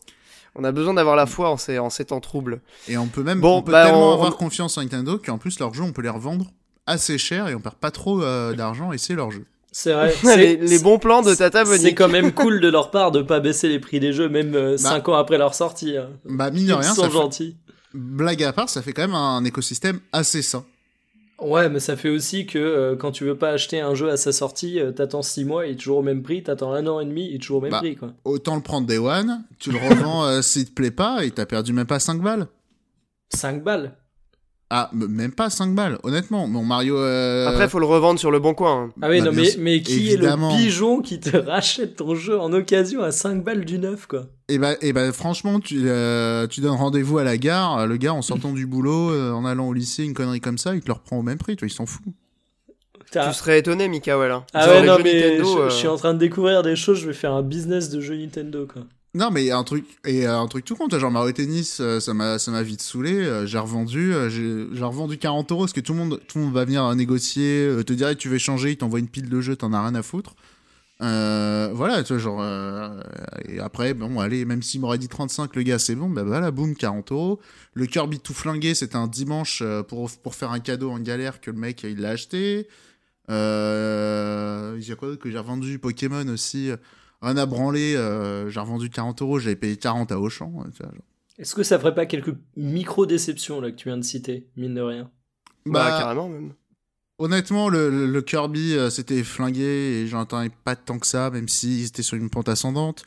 On 0.58 0.63
a 0.63 0.72
besoin 0.72 0.93
d'avoir 0.96 1.15
la 1.15 1.26
foi 1.28 1.50
en 1.50 1.58
ces, 1.58 1.78
en 1.80 1.89
ces 1.89 2.06
temps 2.06 2.20
troubles. 2.20 2.62
Et 2.88 2.98
on 2.98 3.08
peut 3.08 3.24
même 3.24 3.39
Bon, 3.39 3.58
on 3.58 3.62
peut 3.62 3.72
bah, 3.72 3.86
tellement 3.86 4.10
on- 4.10 4.13
avoir 4.13 4.36
confiance 4.38 4.78
en 4.78 4.82
Nintendo 4.82 5.20
qu'en 5.24 5.38
plus 5.38 5.60
leurs 5.60 5.74
jeux 5.74 5.84
on 5.84 5.91
peut 5.91 6.02
les 6.02 6.10
revendre 6.10 6.48
assez 6.88 7.17
cher 7.17 7.48
et 7.48 7.56
on 7.56 7.60
perd 7.60 7.76
pas 7.76 7.91
trop 7.91 8.22
euh, 8.24 8.54
d'argent 8.54 8.91
et 8.91 8.98
c'est 8.98 9.13
leur 9.13 9.30
jeu. 9.32 9.46
C'est 9.72 9.93
vrai. 9.93 10.13
les, 10.58 10.80
bons 10.80 10.98
plans 10.98 11.22
de 11.22 11.36
Tata 11.36 11.63
C'est 11.65 11.93
quand 11.93 12.08
même 12.08 12.32
cool 12.32 12.60
de 12.62 12.67
leur 12.70 12.89
part 12.89 13.12
de 13.12 13.22
pas 13.22 13.39
baisser 13.39 13.67
les 13.70 13.80
prix 13.80 14.00
des 14.00 14.13
jeux, 14.13 14.30
même 14.30 14.78
5 14.78 15.08
ans 15.10 15.13
après 15.15 15.38
leur 15.38 15.54
sortie. 15.54 15.96
hein. 15.98 16.08
Bah 16.26 16.50
mine 16.50 16.63
de 16.65 16.70
Ils 16.70 16.74
rien, 16.74 16.93
sont 16.96 17.02
ça 17.04 17.08
fait- 17.10 17.13
gentils. 17.13 17.56
blague 17.93 18.41
à 18.43 18.54
part, 18.54 18.70
ça 18.70 18.82
fait 18.82 18.93
quand 18.93 19.04
même 19.04 19.13
un 19.15 19.43
écosystème 19.43 20.00
assez 20.13 20.41
sain. 20.41 20.63
Ouais, 21.39 21.69
mais 21.69 21.80
ça 21.80 21.95
fait 21.95 22.10
aussi 22.10 22.47
que 22.47 22.58
euh, 22.58 22.95
quand 22.95 23.12
tu 23.12 23.23
veux 23.23 23.38
pas 23.38 23.50
acheter 23.52 23.80
un 23.80 23.93
jeu 23.93 24.10
à 24.10 24.17
sa 24.17 24.32
sortie, 24.32 24.80
euh, 24.80 24.91
t'attends 24.91 25.21
6 25.21 25.45
mois, 25.45 25.67
il 25.67 25.73
est 25.73 25.76
toujours 25.76 26.00
au 26.00 26.02
même 26.02 26.23
prix, 26.23 26.41
t'attends 26.41 26.73
un 26.73 26.88
an 26.88 27.00
et 27.00 27.06
demi, 27.06 27.28
il 27.30 27.36
est 27.36 27.38
toujours 27.39 27.58
au 27.58 27.62
même 27.62 27.71
Bah. 27.71 27.78
prix, 27.80 27.95
quoi. 27.95 28.13
Autant 28.26 28.56
le 28.56 28.62
prendre 28.63 28.88
Day 28.88 28.97
One, 28.97 29.43
tu 29.60 29.71
le 29.71 29.78
revends 29.78 30.26
euh, 30.26 30.41
s'il 30.41 30.65
te 30.65 30.71
plaît 30.73 30.89
pas 30.91 31.23
et 31.23 31.30
t'as 31.32 31.45
perdu 31.45 31.73
même 31.73 31.86
pas 31.86 32.00
5 32.00 32.21
balles. 32.23 32.47
5 33.36 33.63
balles. 33.63 33.93
Ah, 34.70 34.90
même 34.94 35.32
pas 35.32 35.50
5 35.50 35.74
balles, 35.76 35.98
honnêtement. 36.04 36.46
Mon 36.48 36.64
Mario. 36.64 36.98
euh, 36.98 37.48
Après, 37.48 37.70
faut 37.70 37.80
le 37.80 37.86
revendre 37.86 38.20
sur 38.20 38.32
le 38.32 38.40
bon 38.40 38.54
coin. 38.54 38.84
hein. 38.88 38.94
Ah 39.02 39.08
oui, 39.10 39.20
bah, 39.20 39.28
non, 39.28 39.32
mais, 39.34 39.50
mais 39.60 39.82
qui 39.82 39.94
évidemment. 39.94 40.50
est 40.52 40.58
le 40.58 40.64
pigeon 40.66 41.02
qui 41.02 41.20
te 41.22 41.38
rachète 41.48 41.96
ton 41.96 42.16
jeu 42.16 42.38
en 42.38 42.52
occasion 42.52 43.02
à 43.02 43.12
5 43.12 43.44
balles 43.46 43.64
du 43.64 43.80
neuf, 43.80 44.08
quoi? 44.08 44.26
Et 44.50 44.58
bah, 44.60 44.74
et 44.82 44.92
bah 44.92 45.12
franchement, 45.14 45.60
tu, 45.62 45.84
euh, 45.86 46.48
tu 46.48 46.60
donnes 46.62 46.76
rendez-vous 46.76 47.18
à 47.18 47.24
la 47.24 47.38
gare, 47.38 47.88
le 47.88 47.96
gars 47.98 48.14
en 48.14 48.22
sortant 48.22 48.52
du 48.52 48.66
boulot, 48.66 49.12
euh, 49.12 49.32
en 49.32 49.46
allant 49.46 49.68
au 49.70 49.74
lycée, 49.74 50.04
une 50.04 50.14
connerie 50.14 50.42
comme 50.42 50.58
ça, 50.58 50.76
il 50.76 50.82
te 50.82 50.88
le 50.88 50.94
reprend 50.94 51.18
au 51.18 51.24
même 51.24 51.38
prix, 51.38 51.56
toi, 51.56 51.68
il 51.68 51.72
s'en 51.74 51.86
fout. 51.86 52.04
Tu 53.10 53.20
serais 53.34 53.60
étonné, 53.60 53.88
Mikael. 53.88 54.32
Hein. 54.32 54.44
Ah 54.54 54.68
ouais, 54.68 54.86
non, 54.86 54.98
mais 55.02 55.14
Nintendo, 55.14 55.46
je, 55.46 55.60
euh, 55.62 55.70
je 55.70 55.76
suis 55.76 55.88
en 55.88 55.96
train 55.96 56.14
de 56.14 56.20
découvrir 56.20 56.62
des 56.62 56.76
choses, 56.76 57.00
je 57.00 57.08
vais 57.08 57.14
faire 57.14 57.32
un 57.34 57.42
business 57.42 57.90
de 57.90 58.02
jeux 58.02 58.18
Nintendo, 58.18 58.68
quoi. 58.72 58.84
Non, 59.13 59.32
mais 59.32 59.50
un 59.52 59.63
truc, 59.63 59.86
et 60.06 60.26
un 60.26 60.46
truc 60.48 60.65
tout 60.65 60.76
con, 60.76 60.89
genre 60.89 61.10
Mario 61.10 61.32
Tennis, 61.32 61.80
euh, 61.80 62.00
ça 62.00 62.13
m'a, 62.13 62.38
m'a 62.48 62.63
vite 62.63 62.82
saoulé, 62.82 63.13
euh, 63.13 63.48
j'ai 63.48 63.58
revendu, 63.58 64.13
euh, 64.13 64.30
j'ai, 64.30 64.67
j'ai 64.72 64.84
revendu 64.84 65.17
40 65.17 65.52
euros, 65.52 65.62
parce 65.62 65.74
que 65.74 65.80
tout 65.80 65.93
le 65.93 66.00
monde, 66.00 66.22
tout 66.28 66.38
le 66.38 66.46
monde 66.46 66.54
va 66.54 66.65
venir 66.65 66.93
négocier, 66.93 67.84
te 67.86 67.93
dire, 67.93 68.15
tu 68.15 68.30
veux 68.30 68.38
changer, 68.38 68.72
il 68.72 68.78
t'envoie 68.78 69.00
une 69.00 69.08
pile 69.08 69.30
de 69.30 69.41
jeux, 69.41 69.56
t'en 69.56 69.74
as 69.74 69.82
rien 69.82 69.96
à 69.96 70.04
foutre. 70.04 70.36
Voilà, 71.00 72.04
tu 72.04 72.13
vois, 72.13 72.22
genre. 72.22 72.43
et 73.48 73.60
après, 73.60 73.93
bon, 73.93 74.20
allez, 74.20 74.46
même 74.46 74.62
s'il 74.62 74.82
m'aurait 74.82 74.98
dit 74.98 75.08
35, 75.08 75.56
le 75.56 75.63
gars, 75.63 75.80
c'est 75.80 75.96
bon, 75.96 76.10
bah 76.10 76.24
voilà, 76.24 76.52
boum, 76.52 76.76
40 76.76 77.12
euros. 77.12 77.39
Le 77.74 77.86
Kirby 77.86 78.20
tout 78.20 78.34
flingué, 78.34 78.76
c'était 78.76 78.98
un 78.98 79.08
dimanche 79.08 79.63
pour, 79.88 80.10
faire 80.36 80.52
un 80.52 80.60
cadeau 80.60 80.91
en 80.91 81.00
galère 81.00 81.41
que 81.41 81.50
le 81.52 81.58
mec, 81.58 81.84
il 81.84 82.02
l'a 82.02 82.10
acheté. 82.10 82.67
Il 83.30 83.34
y 83.34 84.91
a 84.91 84.96
quoi 84.98 85.08
d'autre 85.08 85.22
que 85.22 85.32
j'ai 85.32 85.39
revendu? 85.39 85.80
Pokémon 85.80 86.28
aussi. 86.28 86.72
Rien 87.22 87.38
à 87.38 87.46
branler, 87.46 87.96
euh, 87.96 88.50
j'ai 88.50 88.60
revendu 88.60 88.90
40 88.90 89.22
euros, 89.22 89.40
j'avais 89.40 89.56
payé 89.56 89.76
40 89.78 90.12
à 90.12 90.20
Auchan. 90.20 90.52
Genre. 90.80 90.92
Est-ce 91.40 91.56
que 91.56 91.64
ça 91.64 91.80
ferait 91.80 91.96
pas 91.96 92.06
quelques 92.06 92.36
micro-déceptions 92.56 93.60
là 93.62 93.72
que 93.72 93.76
tu 93.76 93.90
viens 93.90 93.98
de 93.98 94.04
citer, 94.04 94.48
mine 94.56 94.76
de 94.76 94.82
rien? 94.82 95.12
Bah, 95.66 95.90
Bah, 95.92 95.98
carrément 96.00 96.30
même. 96.30 96.54
Honnêtement, 97.20 97.70
le, 97.70 97.90
le- 97.90 98.06
le 98.06 98.22
Kirby, 98.22 98.74
euh, 98.76 98.92
c'était 98.92 99.24
flingué 99.24 99.64
et 100.04 100.08
j'en 100.08 100.20
attendais 100.22 100.52
pas 100.64 100.76
tant 100.76 101.00
que 101.00 101.08
ça, 101.08 101.32
même 101.32 101.48
s'il 101.48 101.84
était 101.86 102.04
sur 102.04 102.16
une 102.16 102.30
pente 102.30 102.48
ascendante. 102.50 103.04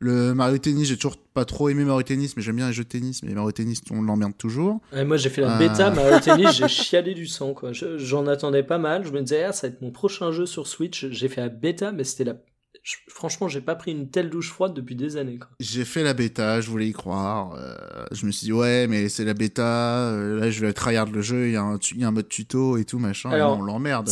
Le 0.00 0.34
Mario 0.34 0.58
Tennis, 0.58 0.88
j'ai 0.88 0.96
toujours 0.96 1.16
pas 1.16 1.46
trop 1.46 1.70
aimé 1.70 1.82
Mario 1.84 2.02
Tennis, 2.02 2.36
mais 2.36 2.42
j'aime 2.42 2.56
bien 2.56 2.66
les 2.66 2.74
jeux 2.74 2.84
de 2.84 2.88
tennis, 2.90 3.22
mais 3.22 3.32
Mario 3.32 3.52
Tennis, 3.52 3.80
on 3.90 4.02
l'emmerde 4.02 4.36
toujours. 4.36 4.82
Ouais, 4.92 5.04
Moi 5.06 5.16
j'ai 5.16 5.30
fait 5.30 5.40
la 5.40 5.54
Ah. 5.54 5.58
bêta, 5.58 5.90
Mario 5.94 6.20
Tennis, 6.20 6.52
j'ai 6.52 6.68
chialé 6.68 7.14
du 7.14 7.26
sang 7.26 7.54
quoi. 7.54 7.72
Je- 7.72 7.96
J'en 7.96 8.26
attendais 8.26 8.62
pas 8.64 8.76
mal, 8.76 9.06
je 9.06 9.12
me 9.12 9.22
disais, 9.22 9.44
ah, 9.44 9.52
ça 9.52 9.66
va 9.68 9.72
être 9.72 9.80
mon 9.80 9.92
prochain 9.92 10.30
jeu 10.30 10.44
sur 10.44 10.66
Switch. 10.66 11.06
J'ai 11.10 11.28
fait 11.28 11.40
la 11.40 11.48
bêta, 11.48 11.90
mais 11.92 12.04
c'était 12.04 12.24
la. 12.24 12.36
Je- 12.82 12.96
Franchement, 13.08 13.48
j'ai 13.48 13.60
pas 13.60 13.74
pris 13.74 13.92
une 13.92 14.10
telle 14.10 14.28
douche 14.30 14.50
froide 14.50 14.74
depuis 14.74 14.96
des 14.96 15.16
années. 15.16 15.38
J'ai 15.60 15.84
fait 15.84 16.02
la 16.02 16.12
bêta, 16.14 16.60
je 16.60 16.68
voulais 16.70 16.88
y 16.88 16.92
croire. 16.92 17.54
euh, 17.58 18.04
je 18.12 18.26
me 18.26 18.32
suis 18.32 18.46
dit, 18.46 18.52
ouais, 18.52 18.86
mais 18.88 19.08
c'est 19.08 19.24
la 19.24 19.34
bêta, 19.34 20.10
euh, 20.10 20.38
là 20.40 20.50
je 20.50 20.60
vais 20.60 20.72
tryhard 20.72 21.10
le 21.10 21.22
jeu, 21.22 21.46
il 21.48 21.52
y, 21.52 21.56
a 21.56 21.62
un 21.62 21.78
y 21.96 22.04
a 22.04 22.08
un 22.08 22.10
mode 22.10 22.28
tuto 22.28 22.76
et 22.76 22.84
tout, 22.84 22.98
machin. 22.98 23.30
et 23.30 23.34
Alors, 23.34 23.56
non, 23.56 23.62
on 23.62 23.66
l'emmerde. 23.66 24.08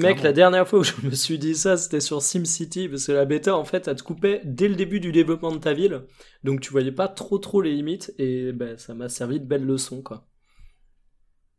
Mec, 0.00 0.22
la 0.22 0.32
dernière 0.32 0.68
fois 0.68 0.80
où 0.80 0.84
je 0.84 0.92
me 1.02 1.10
suis 1.12 1.38
dit 1.38 1.54
ça, 1.54 1.76
c'était 1.76 2.00
sur 2.00 2.22
SimCity, 2.22 2.88
parce 2.88 3.06
que 3.06 3.12
la 3.12 3.24
bêta, 3.24 3.56
en 3.56 3.64
fait, 3.64 3.88
elle 3.88 3.96
te 3.96 4.02
coupait 4.02 4.42
dès 4.44 4.68
le 4.68 4.74
début 4.76 5.00
du 5.00 5.10
développement 5.12 5.52
de 5.52 5.58
ta 5.58 5.72
ville, 5.72 6.02
donc 6.44 6.60
tu 6.60 6.70
voyais 6.70 6.92
pas 6.92 7.08
trop 7.08 7.38
trop 7.38 7.60
les 7.62 7.72
limites, 7.72 8.14
et 8.18 8.52
ben, 8.52 8.78
ça 8.78 8.94
m'a 8.94 9.08
servi 9.08 9.40
de 9.40 9.46
belle 9.46 9.64
leçon, 9.64 10.02
quoi. 10.02 10.26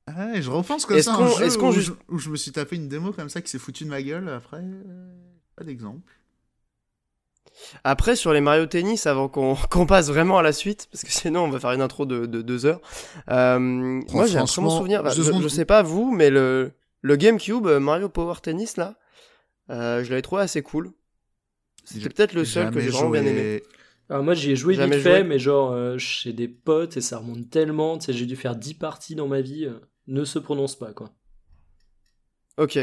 Ah 0.07 0.27
Ouais, 0.33 0.41
je 0.41 0.49
repense 0.51 0.85
comme 0.85 0.97
ça 1.01 1.15
un 1.15 1.27
jeu 1.49 1.57
où, 1.57 1.71
je, 1.81 1.91
où 2.09 2.17
je 2.19 2.29
me 2.29 2.35
suis 2.35 2.51
tapé 2.51 2.75
une 2.75 2.87
démo 2.87 3.11
comme 3.11 3.29
ça 3.29 3.41
qui 3.41 3.49
s'est 3.49 3.57
foutu 3.59 3.85
de 3.85 3.89
ma 3.89 4.01
gueule 4.03 4.29
après. 4.29 4.61
euh, 4.61 5.11
Pas 5.55 5.63
d'exemple. 5.63 6.13
Après, 7.83 8.15
sur 8.15 8.33
les 8.33 8.41
Mario 8.41 8.65
Tennis, 8.65 9.05
avant 9.07 9.27
qu'on 9.69 9.85
passe 9.85 10.09
vraiment 10.09 10.37
à 10.37 10.43
la 10.43 10.53
suite, 10.53 10.87
parce 10.91 11.03
que 11.03 11.11
sinon 11.11 11.45
on 11.45 11.49
va 11.49 11.59
faire 11.59 11.71
une 11.71 11.81
intro 11.81 12.05
de, 12.05 12.25
de 12.25 12.41
deux 12.41 12.65
heures. 12.65 12.81
euh, 13.29 13.59
moi, 13.59 14.25
j'ai 14.27 14.37
un 14.37 14.45
très 14.45 14.61
bon 14.61 14.69
souvenir. 14.69 15.03
bah, 15.03 15.11
je, 15.15 15.47
sais 15.47 15.65
pas 15.65 15.81
vous, 15.81 16.11
mais 16.11 16.29
le, 16.29 16.71
le 17.01 17.15
GameCube 17.15 17.67
euh, 17.67 17.79
Mario 17.79 18.09
Power 18.09 18.35
Tennis, 18.41 18.77
là, 18.77 18.95
euh, 19.69 20.03
je 20.03 20.09
l'avais 20.09 20.21
trouvé 20.21 20.41
assez 20.41 20.61
cool. 20.61 20.91
C'était 21.83 22.09
peut-être 22.09 22.33
le 22.33 22.45
seul 22.45 22.71
que 22.71 22.79
j'ai 22.79 22.89
vraiment 22.89 23.09
bien 23.11 23.25
aimé. 23.25 23.61
Alors 24.09 24.23
moi, 24.23 24.35
j'y 24.35 24.51
ai 24.51 24.55
joué 24.55 24.75
Jamais 24.75 24.97
vite 24.97 25.03
fait, 25.03 25.23
mais 25.23 25.39
genre, 25.39 25.71
euh, 25.71 25.97
chez 25.97 26.31
des 26.31 26.47
potes, 26.47 26.97
et 26.97 27.01
ça 27.01 27.17
remonte 27.17 27.49
tellement, 27.49 27.97
tu 27.97 28.05
sais, 28.05 28.13
j'ai 28.13 28.25
dû 28.27 28.35
faire 28.35 28.55
10 28.55 28.75
parties 28.75 29.15
dans 29.15 29.27
ma 29.27 29.41
vie, 29.41 29.65
euh, 29.65 29.79
ne 30.07 30.23
se 30.25 30.37
prononce 30.37 30.77
pas, 30.77 30.93
quoi. 30.93 31.09
Ok. 32.57 32.77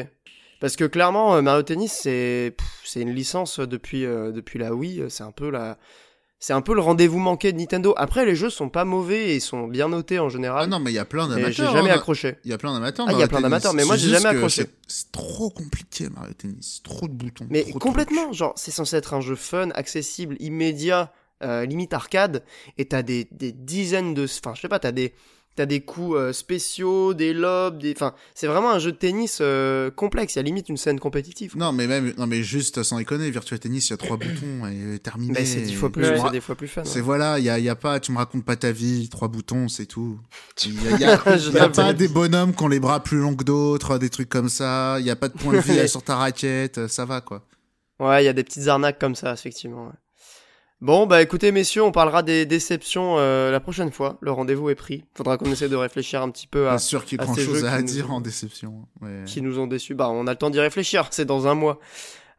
Parce 0.62 0.76
que 0.76 0.84
clairement, 0.84 1.34
euh, 1.34 1.42
Mario 1.42 1.62
Tennis, 1.64 1.92
c'est 1.92 2.54
une 2.94 3.10
licence 3.12 3.58
depuis, 3.58 4.06
euh, 4.06 4.30
depuis 4.30 4.58
la 4.60 4.72
Wii. 4.74 5.00
euh, 5.02 5.08
C'est 5.10 5.24
un 5.24 5.32
peu 5.32 5.50
la. 5.50 5.76
C'est 6.38 6.52
un 6.52 6.60
peu 6.60 6.74
le 6.74 6.80
rendez-vous 6.80 7.18
manqué 7.18 7.52
de 7.52 7.58
Nintendo. 7.58 7.94
Après, 7.96 8.24
les 8.24 8.34
jeux 8.36 8.48
sont 8.50 8.68
pas 8.68 8.84
mauvais 8.84 9.30
et 9.30 9.34
ils 9.36 9.40
sont 9.40 9.66
bien 9.68 9.88
notés 9.88 10.18
en 10.20 10.28
général. 10.28 10.62
Ah 10.64 10.66
non, 10.68 10.78
mais 10.80 10.90
il 10.90 10.94
y 10.94 10.98
a 10.98 11.04
plein 11.04 11.28
mais 11.28 11.34
d'amateurs. 11.36 11.52
j'ai 11.66 11.72
jamais 11.72 11.90
hein. 11.90 11.94
accroché. 11.94 12.36
Il 12.44 12.50
y 12.50 12.54
a 12.54 12.58
plein 12.58 12.72
d'amateurs. 12.72 13.06
Ah, 13.08 13.12
il 13.12 13.18
y 13.18 13.22
a 13.22 13.28
plein 13.28 13.38
Tennis. 13.38 13.42
d'amateurs, 13.42 13.74
mais 13.74 13.84
moi, 13.84 13.96
C'est 13.96 14.04
j'ai 14.04 14.10
jamais 14.10 14.26
accroché. 14.28 14.66
c'est- 14.88 15.10
trop 15.12 15.50
compliqué 15.50 16.08
Mario 16.08 16.32
Tennis. 16.34 16.80
Trop 16.84 17.06
de 17.08 17.12
boutons. 17.12 17.46
Mais 17.50 17.62
trop 17.64 17.78
complètement, 17.80 18.24
trucs. 18.26 18.34
genre, 18.34 18.52
c'est 18.56 18.70
censé 18.72 18.96
être 18.96 19.14
un 19.14 19.20
jeu 19.20 19.36
fun, 19.36 19.70
accessible, 19.74 20.36
immédiat, 20.40 21.12
euh, 21.44 21.64
limite 21.64 21.92
arcade, 21.92 22.44
et 22.78 22.86
t'as 22.86 23.02
des, 23.02 23.28
des 23.32 23.50
dizaines 23.52 24.14
de, 24.14 24.24
enfin, 24.24 24.54
je 24.56 24.60
sais 24.62 24.68
pas, 24.68 24.78
t'as 24.80 24.92
des, 24.92 25.12
t'as 25.54 25.66
des 25.66 25.80
coups 25.80 26.16
euh, 26.16 26.32
spéciaux, 26.32 27.12
des 27.14 27.34
lobes, 27.34 27.78
des, 27.78 27.92
enfin, 27.94 28.14
c'est 28.34 28.46
vraiment 28.46 28.70
un 28.70 28.78
jeu 28.78 28.92
de 28.92 28.96
tennis 28.96 29.38
euh, 29.40 29.90
complexe. 29.90 30.34
Il 30.34 30.38
y 30.38 30.40
a 30.40 30.42
limite 30.42 30.68
une 30.68 30.76
scène 30.76 30.98
compétitive. 30.98 31.56
Non, 31.56 31.72
mais 31.72 31.86
même, 31.86 32.14
non, 32.16 32.26
mais 32.26 32.42
juste 32.42 32.82
sans 32.82 32.98
déconner, 32.98 33.30
Virtua 33.30 33.58
Tennis, 33.58 33.88
il 33.88 33.90
y 33.90 33.94
a 33.94 33.96
trois 33.98 34.16
boutons 34.16 34.66
et 34.66 34.98
terminé. 34.98 35.34
Mais 35.34 35.44
c'est 35.44 35.60
dix 35.60 35.74
fois 35.74 35.90
plus, 35.90 36.02
Ouais. 36.08 36.18
c'est 36.22 36.30
des 36.30 36.40
fois 36.40 36.54
plus 36.54 36.68
fun. 36.68 36.82
C'est 36.84 36.96
ouais. 36.96 37.00
voilà, 37.02 37.38
il 37.38 37.44
y 37.44 37.50
a, 37.50 37.58
y 37.58 37.68
a 37.68 37.76
pas, 37.76 38.00
tu 38.00 38.12
me 38.12 38.16
racontes 38.18 38.44
pas 38.44 38.56
ta 38.56 38.72
vie, 38.72 39.08
trois 39.10 39.28
boutons, 39.28 39.68
c'est 39.68 39.86
tout. 39.86 40.18
Il 40.64 40.74
y 41.00 41.04
a, 41.04 41.14
y 41.36 41.38
y 41.54 41.68
pas 41.70 41.92
des 41.92 42.08
bonhommes 42.08 42.54
qui 42.54 42.62
ont 42.62 42.68
les 42.68 42.80
bras 42.80 43.02
plus 43.02 43.18
longs 43.18 43.36
que 43.36 43.44
d'autres, 43.44 43.98
des 43.98 44.10
trucs 44.10 44.28
comme 44.30 44.48
ça. 44.48 44.96
Il 45.00 45.06
y 45.06 45.10
a 45.10 45.16
pas 45.16 45.28
de 45.28 45.34
point 45.38 45.52
de 45.52 45.58
vie 45.58 45.88
sur 45.88 46.02
ta 46.02 46.16
raquette, 46.16 46.86
ça 46.88 47.04
va 47.04 47.20
quoi. 47.20 47.44
Ouais, 48.00 48.22
il 48.22 48.26
y 48.26 48.28
a 48.28 48.32
des 48.32 48.42
petites 48.42 48.66
arnaques 48.68 48.98
comme 48.98 49.14
ça, 49.14 49.32
effectivement. 49.32 49.86
ouais. 49.86 49.92
Bon, 50.82 51.06
bah 51.06 51.22
écoutez, 51.22 51.52
messieurs, 51.52 51.84
on 51.84 51.92
parlera 51.92 52.24
des 52.24 52.44
déceptions 52.44 53.14
euh, 53.18 53.52
la 53.52 53.60
prochaine 53.60 53.92
fois. 53.92 54.18
Le 54.20 54.32
rendez-vous 54.32 54.68
est 54.68 54.74
pris. 54.74 55.04
Faudra 55.14 55.38
qu'on 55.38 55.50
essaie 55.52 55.68
de 55.68 55.76
réfléchir 55.76 56.20
un 56.22 56.28
petit 56.28 56.48
peu 56.48 56.66
à 56.68 56.72
Pas 56.72 56.78
sûr 56.78 57.04
qu'il 57.04 57.18
y 57.18 57.20
ait 57.20 57.22
à 57.22 57.26
grand 57.26 57.34
ces 57.36 57.44
chose 57.44 57.60
jeux 57.60 57.66
à 57.68 57.76
qui 57.76 57.84
nous 57.84 57.88
dire 57.88 58.10
ont- 58.10 58.14
en 58.14 58.20
déception. 58.20 58.88
Ouais. 59.00 59.22
qui 59.24 59.42
nous 59.42 59.60
ont 59.60 59.68
déçus. 59.68 59.94
Bah, 59.94 60.08
on 60.10 60.26
a 60.26 60.32
le 60.32 60.36
temps 60.36 60.50
d'y 60.50 60.58
réfléchir. 60.58 61.06
C'est 61.12 61.24
dans 61.24 61.46
un 61.46 61.54
mois. 61.54 61.78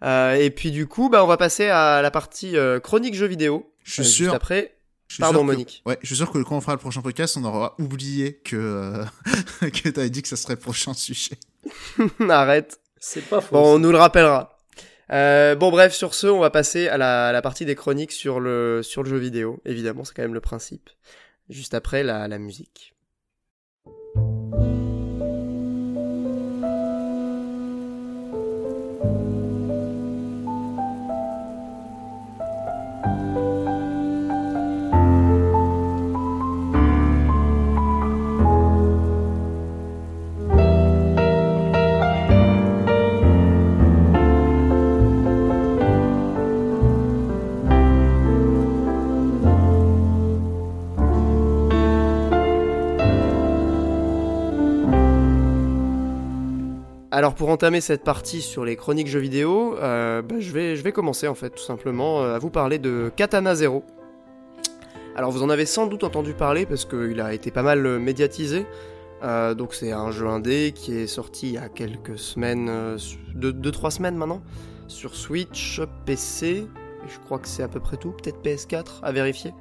Euh, 0.03 0.33
et 0.33 0.49
puis 0.49 0.71
du 0.71 0.87
coup, 0.87 1.07
bah, 1.09 1.23
on 1.23 1.27
va 1.27 1.37
passer 1.37 1.67
à 1.69 2.01
la 2.01 2.11
partie 2.11 2.57
euh, 2.57 2.81
chronique 2.81 3.15
jeux 3.15 3.27
vidéo. 3.27 3.71
Je 3.85 3.93
suis 3.93 4.01
Euh, 4.01 4.03
juste 4.03 4.17
sûr. 4.17 4.33
après. 4.33 4.75
je 5.07 5.13
suis 5.15 5.21
Pardon, 5.21 5.39
sûr 5.39 5.47
que- 5.47 5.51
Monique. 5.53 5.81
Ouais, 5.85 5.97
je 6.01 6.07
suis 6.07 6.15
sûr 6.17 6.29
que 6.29 6.37
quand 6.39 6.57
on 6.57 6.61
fera 6.61 6.73
le 6.73 6.79
prochain 6.79 7.01
podcast, 7.01 7.37
on 7.37 7.45
aura 7.45 7.75
oublié 7.79 8.41
que 8.43 8.57
euh, 8.57 9.05
que 9.71 9.87
t'avais 9.87 10.09
dit 10.09 10.21
que 10.21 10.27
ça 10.27 10.35
serait 10.35 10.55
le 10.55 10.59
prochain 10.59 10.93
sujet. 10.93 11.37
Arrête. 12.29 12.81
C'est 12.99 13.21
pas 13.21 13.39
faux. 13.39 13.55
Bon, 13.55 13.75
on 13.75 13.79
nous 13.79 13.91
le 13.91 13.97
rappellera. 13.97 14.52
Euh, 15.11 15.55
bon, 15.55 15.71
bref, 15.71 15.93
sur 15.93 16.13
ce, 16.13 16.27
on 16.27 16.39
va 16.39 16.49
passer 16.49 16.87
à 16.87 16.97
la, 16.97 17.41
partie 17.41 17.65
des 17.65 17.75
chroniques 17.75 18.11
sur 18.11 18.39
le, 18.39 18.81
sur 18.83 19.03
le 19.03 19.09
jeu 19.09 19.17
vidéo. 19.17 19.61
Évidemment, 19.65 20.03
c'est 20.03 20.13
quand 20.13 20.23
même 20.23 20.33
le 20.33 20.41
principe. 20.41 20.89
Juste 21.49 21.73
après, 21.73 22.03
la 22.03 22.37
musique. 22.39 22.93
Alors 57.13 57.35
pour 57.35 57.49
entamer 57.49 57.79
cette 57.79 58.03
partie 58.03 58.41
sur 58.41 58.65
les 58.65 58.75
chroniques 58.75 59.05
jeux 59.05 59.19
vidéo, 59.19 59.77
euh, 59.77 60.23
bah, 60.23 60.37
je, 60.39 60.51
vais, 60.51 60.91
commencer 60.91 61.27
en 61.27 61.35
fait 61.35 61.51
tout 61.51 61.61
simplement 61.61 62.23
euh, 62.23 62.33
à 62.33 62.39
vous 62.39 62.49
parler 62.49 62.79
de 62.79 63.11
Katana 63.15 63.53
Zero. 63.53 63.83
Alors 65.15 65.29
vous 65.29 65.43
en 65.43 65.49
avez 65.51 65.67
sans 65.67 65.85
doute 65.85 66.03
entendu 66.03 66.33
parler 66.33 66.65
parce 66.65 66.85
qu'il 66.85 67.21
a 67.21 67.35
été 67.35 67.51
pas 67.51 67.61
mal 67.61 67.85
euh, 67.85 67.99
médiatisé. 67.99 68.65
Donc 69.21 69.75
c'est 69.75 69.91
un 69.91 70.09
jeu 70.09 70.27
indé 70.27 70.73
qui 70.75 70.97
est 70.97 71.07
sorti 71.07 71.49
il 71.49 71.53
y 71.53 71.57
a 71.57 71.69
quelques 71.69 72.17
semaines, 72.17 72.97
2-3 73.37 73.91
semaines 73.91 74.17
maintenant, 74.17 74.41
sur 74.87 75.15
Switch, 75.15 75.79
PC, 76.05 76.47
et 76.47 76.65
je 77.07 77.19
crois 77.19 77.39
que 77.39 77.47
c'est 77.47 77.63
à 77.63 77.69
peu 77.69 77.79
près 77.79 77.95
tout, 77.95 78.11
peut-être 78.11 78.43
PS4 78.43 79.01
à 79.01 79.13
vérifier. 79.13 79.53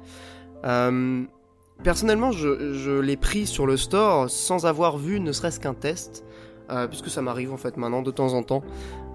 Personnellement 1.83 2.33
je 2.33 2.99
l'ai 2.99 3.15
pris 3.15 3.47
sur 3.47 3.65
le 3.65 3.77
store 3.77 4.29
sans 4.29 4.65
avoir 4.65 4.97
vu 4.97 5.21
ne 5.21 5.31
serait-ce 5.31 5.61
qu'un 5.61 5.75
test. 5.75 6.25
Euh, 6.69 6.87
puisque 6.87 7.09
ça 7.09 7.21
m'arrive 7.21 7.51
en 7.51 7.57
fait 7.57 7.75
maintenant 7.75 8.01
de 8.01 8.11
temps 8.11 8.33
en 8.33 8.41
temps, 8.41 8.63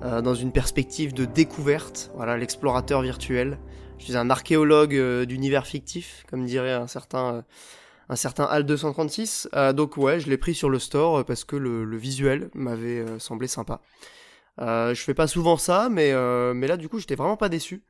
euh, 0.04 0.20
dans 0.20 0.34
une 0.34 0.52
perspective 0.52 1.14
de 1.14 1.24
découverte, 1.24 2.11
voilà, 2.14 2.37
l'explorateur 2.37 3.00
virtuel. 3.00 3.58
Je 3.98 4.04
suis 4.04 4.16
un 4.16 4.30
archéologue 4.30 4.94
euh, 4.94 5.24
d'univers 5.24 5.66
fictif, 5.66 6.24
comme 6.30 6.44
dirait 6.44 6.72
un 6.72 6.87
certain, 6.87 7.34
euh, 7.34 7.42
un 8.08 8.16
certain 8.16 8.44
Al 8.44 8.64
236. 8.64 9.48
Euh, 9.54 9.72
donc 9.72 9.96
ouais, 9.96 10.20
je 10.20 10.28
l'ai 10.28 10.37
pris 10.37 10.54
sur 10.54 10.70
le 10.70 10.78
store 10.78 11.24
parce 11.24 11.44
que 11.44 11.56
le, 11.56 11.84
le 11.84 11.96
visuel 11.96 12.50
m'avait 12.54 13.04
semblé 13.18 13.48
sympa. 13.48 13.80
Je 14.58 15.00
fais 15.04 15.14
pas 15.14 15.26
souvent 15.26 15.56
ça, 15.56 15.88
mais, 15.90 16.12
mais 16.54 16.66
là 16.66 16.76
du 16.76 16.88
coup 16.88 16.98
j'étais 16.98 17.14
vraiment 17.14 17.37
pas 17.37 17.48
déçu. 17.48 17.84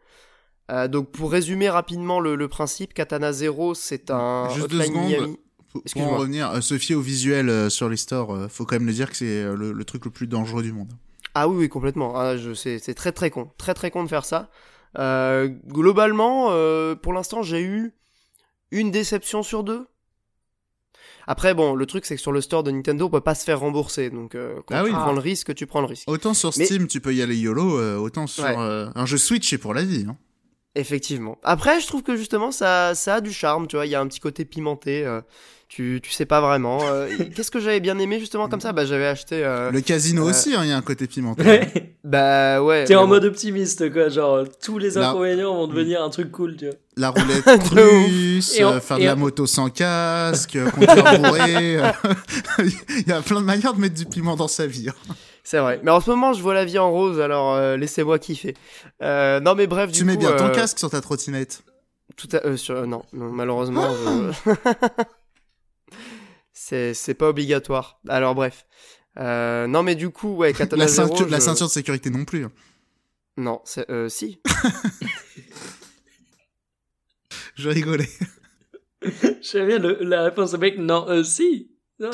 Donc 0.90 1.11
pour 1.12 1.33
résumer 1.33 1.71
rapidement 1.71 2.21
le, 2.21 2.37
le 2.37 2.49
principe, 2.49 2.92
Katana 2.92 3.33
Zero 3.33 3.75
c'est 3.75 4.11
un 4.11 4.51
Juste 4.51 4.66
Hotline. 4.66 4.92
Miami. 4.92 5.38
Pour, 5.72 6.02
en 6.02 6.16
revenir, 6.16 6.50
euh, 6.50 6.61
se 6.61 6.78
fier 6.78 6.94
au 6.96 7.00
visuel 7.00 7.48
euh, 7.50 7.68
sur 7.68 7.88
les 7.88 7.96
stores, 7.96 8.35
euh, 8.35 8.48
faut 8.48 8.64
quand 8.64 8.76
même 8.76 8.87
le 8.87 8.92
dire 8.92 9.11
que 9.11 9.16
c'est 9.16 9.26
euh, 9.42 9.54
le, 9.54 9.72
le 9.72 9.85
truc 9.85 10.04
le 10.07 10.11
plus 10.11 10.26
dangereux 10.26 10.62
du 10.62 10.72
monde. 10.72 10.92
Ah 11.35 11.46
oui, 11.46 11.57
oui, 11.59 11.68
complètement. 11.68 12.16
Ah, 12.18 12.37
je, 12.37 12.54
c'est, 12.54 12.78
c'est 12.78 12.94
très 12.94 13.12
très 13.12 13.31
con. 13.31 13.50
Très 13.59 13.74
très 13.74 13.90
con 13.90 14.02
de 14.02 14.09
faire 14.09 14.24
ça. 14.24 14.50
Euh, 14.98 15.48
globalement, 15.66 16.46
pour 16.96 17.12
l'instant, 17.12 17.42
j'ai 17.42 17.62
eu 17.62 17.92
une 18.70 18.90
déception 18.90 19.42
sur 19.42 19.62
deux. 19.62 19.87
Après, 21.26 21.52
bon, 21.52 21.74
le 21.74 21.85
truc 21.85 22.07
c'est 22.07 22.16
que 22.16 22.22
sur 22.22 22.33
le 22.33 22.40
store 22.40 22.62
de 22.62 22.70
Nintendo, 22.70 23.04
on 23.07 23.11
peut 23.11 23.20
pas 23.20 23.35
se 23.35 23.44
faire 23.44 23.61
rembourser. 23.61 24.09
Donc, 24.09 24.35
euh, 24.35 24.57
quand 24.66 24.74
Ah 24.76 24.81
tu 24.81 24.87
oui. 24.87 24.92
prends 24.92 25.12
le 25.12 25.20
risque, 25.20 25.54
tu 25.54 25.66
prends 25.66 25.81
le 25.83 25.87
risque. 25.87 26.09
Autant 26.11 26.33
sur 26.33 26.50
Mais- 26.57 26.64
Steam, 26.64 26.87
tu 26.88 27.00
peux 27.02 27.14
y 27.14 27.20
aller 27.20 27.37
YOLO, 27.37 27.78
euh, 27.78 27.96
autant 27.98 28.26
sur 28.26 28.44
Ouais. 28.44 28.54
euh, 28.59 28.88
un 28.94 29.04
jeu 29.04 29.18
Switch, 29.18 29.48
c'est 29.50 29.59
pour 29.59 29.74
la 29.74 29.83
vie. 29.85 30.07
Hein. 30.09 30.16
Effectivement. 30.74 31.37
Après, 31.42 31.81
je 31.81 31.87
trouve 31.87 32.02
que 32.02 32.16
justement, 32.16 32.50
ça, 32.50 32.94
ça 32.94 33.16
a 33.16 33.20
du 33.20 33.33
charme, 33.33 33.66
tu 33.66 33.76
vois. 33.76 33.85
Il 33.85 33.90
y 33.90 33.94
a 33.94 34.00
un 34.00 34.07
petit 34.07 34.20
côté 34.20 34.44
pimenté. 34.46 35.04
Tu, 35.68 36.00
tu 36.02 36.11
sais 36.11 36.24
pas 36.26 36.40
vraiment. 36.40 36.81
euh, 36.83 37.09
Qu'est-ce 37.37 37.50
que 37.50 37.61
j'avais 37.61 37.81
bien 37.81 37.98
aimé 37.98 38.18
justement 38.20 38.48
comme 38.48 38.61
ça? 38.61 38.72
Bah, 38.72 38.85
j'avais 38.87 39.07
acheté. 39.07 39.44
euh, 39.44 39.70
Le 39.70 39.81
casino 39.81 40.26
euh, 40.26 40.31
aussi, 40.31 40.54
hein, 40.54 40.61
il 40.64 40.68
y 40.70 40.72
a 40.72 40.76
un 40.76 40.83
côté 40.83 41.07
pimenté. 41.07 41.42
Ouais. 41.44 41.94
Bah 42.04 42.62
ouais. 42.62 42.85
T'es 42.85 42.94
en 42.94 43.02
bon. 43.02 43.09
mode 43.09 43.24
optimiste, 43.26 43.92
quoi. 43.92 44.09
Genre, 44.09 44.44
tous 44.64 44.78
les 44.78 44.96
inconvénients 44.96 45.54
vont 45.54 45.66
devenir 45.66 46.02
un 46.02 46.09
truc 46.09 46.33
cool, 46.33 46.57
tu 46.57 46.64
vois. 46.66 46.74
La 46.96 47.11
roulette 47.11 47.44
russe, 47.70 48.59
en- 48.62 48.72
euh, 48.72 48.81
faire 48.81 48.98
de 48.98 49.04
la 49.04 49.14
moto 49.14 49.44
sans 49.46 49.68
casque, 49.68 50.57
conduire 50.72 51.20
bourré. 51.20 51.78
Il 52.61 53.09
y 53.09 53.12
a 53.12 53.20
plein 53.20 53.40
de 53.40 53.44
manières 53.46 53.74
de 53.74 53.81
mettre 53.81 53.94
du 53.94 54.07
piment 54.07 54.37
dans 54.37 54.48
sa 54.48 54.66
vie. 54.66 54.88
hein. 54.88 55.14
C'est 55.44 55.59
vrai. 55.59 55.81
Mais 55.83 55.90
en 55.90 56.00
ce 56.00 56.09
moment, 56.09 56.33
je 56.33 56.40
vois 56.40 56.54
la 56.54 56.64
vie 56.64 56.78
en 56.78 56.90
rose, 56.90 57.20
alors 57.20 57.54
euh, 57.57 57.76
laissez-moi 57.76 58.18
kiffer. 58.18 58.54
Euh, 59.02 59.40
non, 59.40 59.54
mais 59.54 59.66
bref, 59.66 59.90
du 59.92 59.98
Tu 59.98 60.04
mets 60.07 60.14
coup, 60.14 60.20
bien 60.20 60.33
ton 60.33 60.48
casque 60.50 60.78
sur 60.78 60.88
ta 60.88 61.02
trottinette. 61.02 61.62
Tout 62.16 62.28
à, 62.33 62.46
euh, 62.46 62.57
sur, 62.57 62.74
euh, 62.76 62.87
non, 62.87 63.02
non, 63.12 63.31
malheureusement, 63.31 63.87
je- 64.46 64.52
c'est 66.68 66.92
c'est 66.94 67.14
pas 67.14 67.28
obligatoire. 67.28 67.98
Alors 68.09 68.35
bref. 68.35 68.66
Euh, 69.18 69.66
non, 69.66 69.83
mais 69.83 69.94
du 69.94 70.11
coup, 70.11 70.35
ouais, 70.37 70.52
Katana 70.59 70.85
La 70.85 70.88
Zero, 70.88 71.09
ceinture, 71.09 71.28
la 71.28 71.38
je- 71.38 71.42
ceinture 71.44 71.66
de 71.66 71.72
sécurité 71.72 72.11
non 72.11 72.24
plus. 72.24 72.44
hein. 72.44 72.52
Non, 73.37 73.61
c'est 73.64 73.88
euh, 73.90 74.09
si. 74.09 74.40
Je 77.54 77.68
rigolais. 77.68 78.09
J'aime 79.42 79.66
bien 79.66 79.78
le- 79.78 79.98
la 80.02 80.22
réponse 80.24 80.52
mec, 80.54 80.78
non, 80.78 81.09
euh, 81.09 81.22
si. 81.24 81.70
Non. 81.98 82.11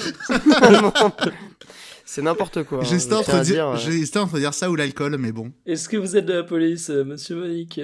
c'est 2.06 2.22
n'importe 2.22 2.62
quoi. 2.64 2.78
hein, 2.78 2.84
J'hésitais 2.84 3.14
je 3.14 3.20
entre, 3.20 3.40
dire, 3.42 3.74
dire, 3.74 4.16
euh, 4.16 4.22
entre 4.22 4.38
dire 4.38 4.54
ça 4.54 4.70
ou 4.70 4.76
l'alcool, 4.76 5.16
mais 5.18 5.32
bon. 5.32 5.52
Est-ce 5.66 5.88
que 5.88 5.96
vous 5.98 6.16
êtes 6.16 6.24
de 6.26 6.32
la 6.32 6.42
police, 6.44 6.88
monsieur 6.88 7.36
Monique 7.36 7.80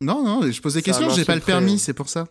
Non, 0.00 0.24
non, 0.24 0.50
je 0.50 0.60
pose 0.60 0.74
des 0.74 0.82
questions, 0.82 1.08
j'ai 1.10 1.24
pas 1.24 1.36
le 1.36 1.40
permis, 1.40 1.78
c'est 1.78 1.94
pour 1.94 2.08
ça. 2.08 2.26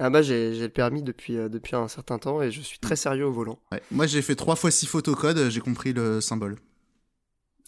Ah 0.00 0.10
bah 0.10 0.22
j'ai 0.22 0.54
j'ai 0.54 0.62
le 0.62 0.68
permis 0.68 1.02
depuis 1.02 1.36
euh, 1.36 1.48
depuis 1.48 1.74
un 1.76 1.88
certain 1.88 2.18
temps 2.18 2.40
et 2.40 2.50
je 2.52 2.60
suis 2.60 2.78
très 2.78 2.94
sérieux 2.96 3.26
au 3.26 3.32
volant. 3.32 3.58
Ouais. 3.72 3.82
Moi, 3.90 4.06
j'ai 4.06 4.22
fait 4.22 4.36
trois 4.36 4.54
fois 4.56 4.70
six 4.70 4.86
fautes 4.86 5.08
au 5.08 5.14
code, 5.16 5.48
j'ai 5.50 5.60
compris 5.60 5.92
le 5.92 6.20
symbole. 6.20 6.56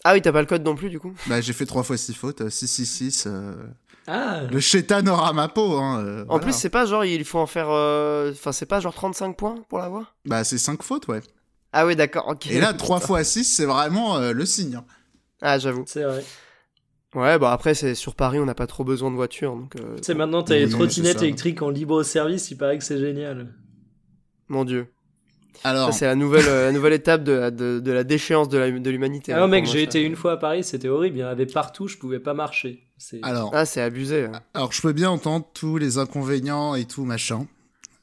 Ah 0.03 0.13
oui, 0.13 0.21
t'as 0.21 0.31
pas 0.31 0.39
le 0.41 0.47
code 0.47 0.63
non 0.63 0.75
plus 0.75 0.89
du 0.89 0.99
coup? 0.99 1.13
Bah, 1.27 1.41
j'ai 1.41 1.53
fait 1.53 1.65
trois 1.65 1.83
fois 1.83 1.97
six 1.97 2.13
fautes, 2.13 2.41
euh, 2.41 2.49
666. 2.49 3.25
euh, 3.27 3.53
Ah, 4.07 4.41
Le 4.49 4.59
chétan 4.59 5.05
aura 5.07 5.31
ma 5.33 5.47
peau. 5.47 5.77
Hein, 5.77 6.03
euh, 6.03 6.21
En 6.23 6.25
voilà. 6.27 6.43
plus, 6.43 6.53
c'est 6.53 6.69
pas 6.69 6.85
genre 6.85 7.05
il 7.05 7.23
faut 7.25 7.37
en 7.39 7.45
faire 7.47 7.69
euh, 7.69 8.31
enfin 8.31 8.51
c'est 8.51 8.65
pas 8.65 8.79
genre 8.79 8.93
35 8.95 9.37
points 9.37 9.55
pour 9.69 9.77
l'avoir 9.79 10.15
Bah, 10.25 10.43
c'est 10.43 10.57
cinq 10.57 10.81
fautes, 10.83 11.07
ouais. 11.07 11.21
Ah 11.73 11.85
oui, 11.85 11.95
d'accord, 11.95 12.27
OK. 12.29 12.47
Et 12.47 12.59
là, 12.59 12.73
3 12.85 12.99
fois 12.99 13.23
6, 13.23 13.43
c'est 13.43 13.65
vraiment 13.65 14.17
euh, 14.17 14.33
le 14.33 14.45
signe. 14.45 14.75
hein. 14.75 14.85
Ah, 15.41 15.59
j'avoue. 15.59 15.83
c'est 15.87 16.03
vrai. 16.03 16.23
Ouais, 17.13 17.37
bah 17.37 17.51
après 17.51 17.73
c'est 17.73 17.93
sur 17.93 18.15
Paris, 18.15 18.39
on 18.39 18.45
n'a 18.45 18.55
pas 18.55 18.67
trop 18.67 18.83
besoin 18.85 19.11
de 19.11 19.15
voiture 19.15 19.53
donc 19.55 19.75
euh, 19.75 19.97
Tu 19.97 20.03
sais, 20.03 20.13
maintenant, 20.13 20.43
t'as 20.43 20.55
les 20.55 20.65
c'est 20.67 20.71
trottinettes 20.71 21.21
électriques 21.21 21.61
en 21.61 21.69
libre 21.69 22.03
service, 22.03 22.51
il 22.51 22.57
paraît 22.57 22.77
que 22.77 22.83
c'est 22.85 22.99
génial. 22.99 23.53
mon 24.47 24.63
dieu. 24.65 24.87
Alors, 25.63 25.91
Ça 25.91 25.99
c'est 25.99 26.05
la 26.05 26.15
nouvelle 26.15 26.47
euh, 26.47 26.65
la 26.67 26.71
nouvelle 26.71 26.93
étape 26.93 27.23
de, 27.23 27.49
de, 27.49 27.79
de 27.81 27.91
la 27.91 28.03
déchéance 28.03 28.47
de 28.49 28.57
la- 28.57 28.71
de 28.71 28.89
l'humanité. 28.89 29.33
Ah 29.33 29.43
hein, 29.43 29.47
mec, 29.47 29.65
j'ai 29.65 29.79
ça. 29.79 29.83
été 29.83 30.01
une 30.03 30.15
fois 30.15 30.31
à 30.33 30.37
Paris, 30.37 30.63
c'était 30.63 30.87
horrible, 30.87 31.17
il 31.17 31.19
y 31.19 31.23
en 31.23 31.27
avait 31.27 31.45
partout, 31.45 31.87
je 31.87 31.97
pouvais 31.97 32.19
pas 32.19 32.33
marcher. 32.33 32.81
C'est... 32.97 33.19
alors, 33.23 33.51
Ah, 33.53 33.65
c'est 33.65 33.81
abusé. 33.81 34.25
hein. 34.25 34.41
alors, 34.53 34.71
je 34.71 34.81
peux 34.81 34.93
bien 34.93 35.09
entendre 35.09 35.45
tous 35.53 35.77
les 35.77 35.97
inconvénients 35.97 36.75
et 36.75 36.85
tout, 36.85 37.03
machin. 37.03 37.45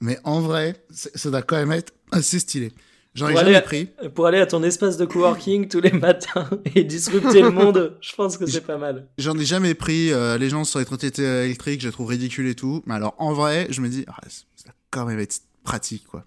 Mais 0.01 0.19
en 0.25 0.41
vrai, 0.41 0.77
c'est- 0.91 1.17
ça 1.17 1.31
doit 1.31 1.43
quand 1.43 1.57
même 1.57 1.73
être 1.73 1.93
assez 2.13 2.39
stylé. 2.39 2.73
J'en 3.15 3.29
ai 3.29 3.35
jamais 3.35 3.55
aller- 3.57 3.61
pris. 3.65 3.89
Pour 4.15 4.27
aller 4.27 4.39
à 4.39 4.47
ton 4.47 4.63
espace 4.63 4.97
de 4.97 5.05
coworking 5.05 5.69
tous 5.69 5.81
les 5.81 5.91
matins 5.93 6.49
et 6.75 6.85
disrupter 6.85 7.41
le 7.43 7.51
monde, 7.51 7.97
je 8.01 8.15
pense 8.15 8.37
que 8.39 8.47
c'est 8.47 8.61
pas 8.61 8.79
mal. 8.79 9.09
J'en 9.19 9.37
ai 9.39 9.45
jamais 9.45 9.75
pris. 9.75 10.13
euh, 10.13 10.39
les 10.39 10.49
gens 10.51 10.65
sur 10.65 10.79
les 10.79 10.85
trottinettes 10.85 11.19
électriques, 11.19 11.81
je 11.81 11.87
les 11.89 11.93
trouve 11.93 12.07
ridicules 12.09 12.47
et 12.47 12.55
tout. 12.55 12.83
Mais 12.87 12.95
alors, 12.95 13.15
en 13.19 13.33
vrai, 13.33 13.67
je 13.71 13.81
me 13.81 13.89
dis, 13.89 14.05
ah, 14.09 14.15
ça 14.29 14.45
doit 14.67 14.75
quand 14.91 15.05
même 15.07 15.19
être 15.19 15.41
pratique, 15.65 16.07
quoi. 16.07 16.25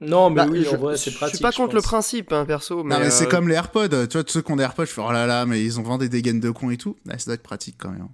Non, 0.00 0.30
mais 0.30 0.36
Bah, 0.36 0.46
oui, 0.50 0.64
je, 0.68 0.74
en 0.74 0.78
vrai, 0.78 0.96
c'est 0.96 1.10
je 1.12 1.16
pratique. 1.16 1.36
suis 1.36 1.42
pas 1.42 1.50
je 1.52 1.56
contre 1.58 1.74
le 1.76 1.82
principe, 1.82 2.32
hein, 2.32 2.44
perso. 2.44 2.82
Mais, 2.82 2.94
non, 2.94 3.00
mais 3.00 3.10
c'est 3.10 3.26
euh, 3.26 3.28
comme 3.28 3.48
les 3.48 3.54
AirPods. 3.54 4.06
Tu 4.08 4.12
vois, 4.14 4.24
tous 4.24 4.32
ceux 4.32 4.42
qui 4.42 4.50
ont 4.50 4.56
des 4.56 4.64
AirPods, 4.64 4.86
je 4.86 4.90
fais, 4.92 5.02
oh 5.06 5.12
là 5.12 5.26
là, 5.26 5.46
mais 5.46 5.62
ils 5.62 5.78
ont 5.78 5.82
vendu 5.84 6.08
des 6.08 6.22
gaines 6.22 6.40
de 6.40 6.50
cons 6.50 6.70
et 6.70 6.76
tout. 6.76 6.96
Bah, 7.04 7.18
ça 7.18 7.26
doit 7.26 7.34
être 7.34 7.42
pratique 7.42 7.76
quand 7.78 7.90
même. 7.90 8.08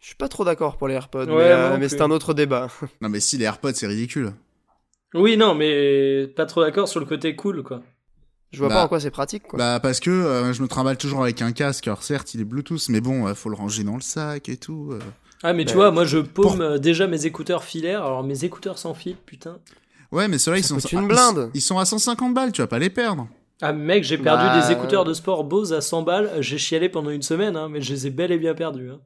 Je 0.00 0.06
suis 0.06 0.16
pas 0.16 0.28
trop 0.28 0.44
d'accord 0.44 0.78
pour 0.78 0.88
les 0.88 0.94
AirPods, 0.94 1.26
Ouais, 1.26 1.34
mais, 1.36 1.52
euh, 1.52 1.76
mais 1.78 1.88
c'est 1.88 2.00
un 2.00 2.10
autre 2.10 2.34
débat. 2.34 2.68
Non, 3.00 3.08
mais 3.08 3.20
si, 3.20 3.38
les 3.38 3.44
AirPods, 3.44 3.74
c'est 3.74 3.86
ridicule. 3.86 4.32
Oui, 5.14 5.36
non, 5.36 5.54
mais 5.54 6.26
pas 6.28 6.46
trop 6.46 6.62
d'accord 6.62 6.88
sur 6.88 7.00
le 7.00 7.06
côté 7.06 7.34
cool, 7.36 7.62
quoi. 7.62 7.82
Je 8.52 8.58
vois 8.58 8.68
Bah, 8.68 8.74
pas 8.76 8.84
en 8.84 8.88
quoi 8.88 9.00
c'est 9.00 9.10
pratique, 9.10 9.44
quoi. 9.48 9.58
Bah, 9.58 9.80
parce 9.80 9.98
que 10.00 10.10
euh, 10.10 10.52
je 10.52 10.62
me 10.62 10.68
trimballe 10.68 10.98
toujours 10.98 11.22
avec 11.22 11.40
un 11.42 11.52
casque. 11.52 11.86
Alors, 11.88 12.02
certes, 12.02 12.34
il 12.34 12.40
est 12.40 12.44
Bluetooth, 12.44 12.88
mais 12.90 13.00
bon, 13.00 13.26
euh, 13.26 13.34
faut 13.34 13.48
le 13.48 13.56
ranger 13.56 13.82
dans 13.84 13.94
le 13.94 14.00
sac 14.02 14.48
et 14.48 14.56
tout. 14.56 14.90
euh. 14.92 14.98
Ah, 15.42 15.52
mais 15.52 15.64
tu 15.64 15.70
Ouais. 15.70 15.76
vois, 15.76 15.90
moi 15.90 16.04
je 16.04 16.18
paume 16.18 16.44
Pour- 16.56 16.60
euh, 16.60 16.78
déjà 16.78 17.06
mes 17.06 17.26
écouteurs 17.26 17.64
filaires, 17.64 18.04
alors 18.04 18.22
mes 18.22 18.44
écouteurs 18.44 18.78
sans 18.78 18.94
fil, 18.94 19.16
putain. 19.16 19.58
Ouais, 20.12 20.28
mais 20.28 20.38
ceux-là, 20.38 20.58
ils 20.58 20.64
sont, 20.64 20.76
coûte 20.76 20.92
une 20.92 21.02
ils- 21.02 21.08
blinde. 21.08 21.50
Ils, 21.54 21.60
sont 21.62 21.78
à 21.78 21.84
150 21.84 22.34
balles, 22.34 22.52
tu 22.52 22.60
vas 22.60 22.66
pas 22.68 22.78
les 22.78 22.90
perdre. 22.90 23.26
Ah, 23.60 23.72
mec, 23.72 24.04
j'ai 24.04 24.18
perdu 24.18 24.44
Bah, 24.44 24.60
des 24.60 24.72
écouteurs 24.72 25.04
de 25.04 25.14
sport 25.14 25.44
Bose 25.44 25.72
à 25.72 25.80
100 25.80 26.02
balles, 26.02 26.30
j'ai 26.40 26.58
chialé 26.58 26.88
pendant 26.88 27.10
une 27.10 27.22
semaine, 27.22 27.56
hein, 27.56 27.68
mais 27.70 27.80
je 27.80 27.92
les 27.92 28.06
ai 28.06 28.10
bel 28.10 28.30
et 28.32 28.38
bien 28.38 28.54
perdus. 28.54 28.90
Hein. 28.90 29.00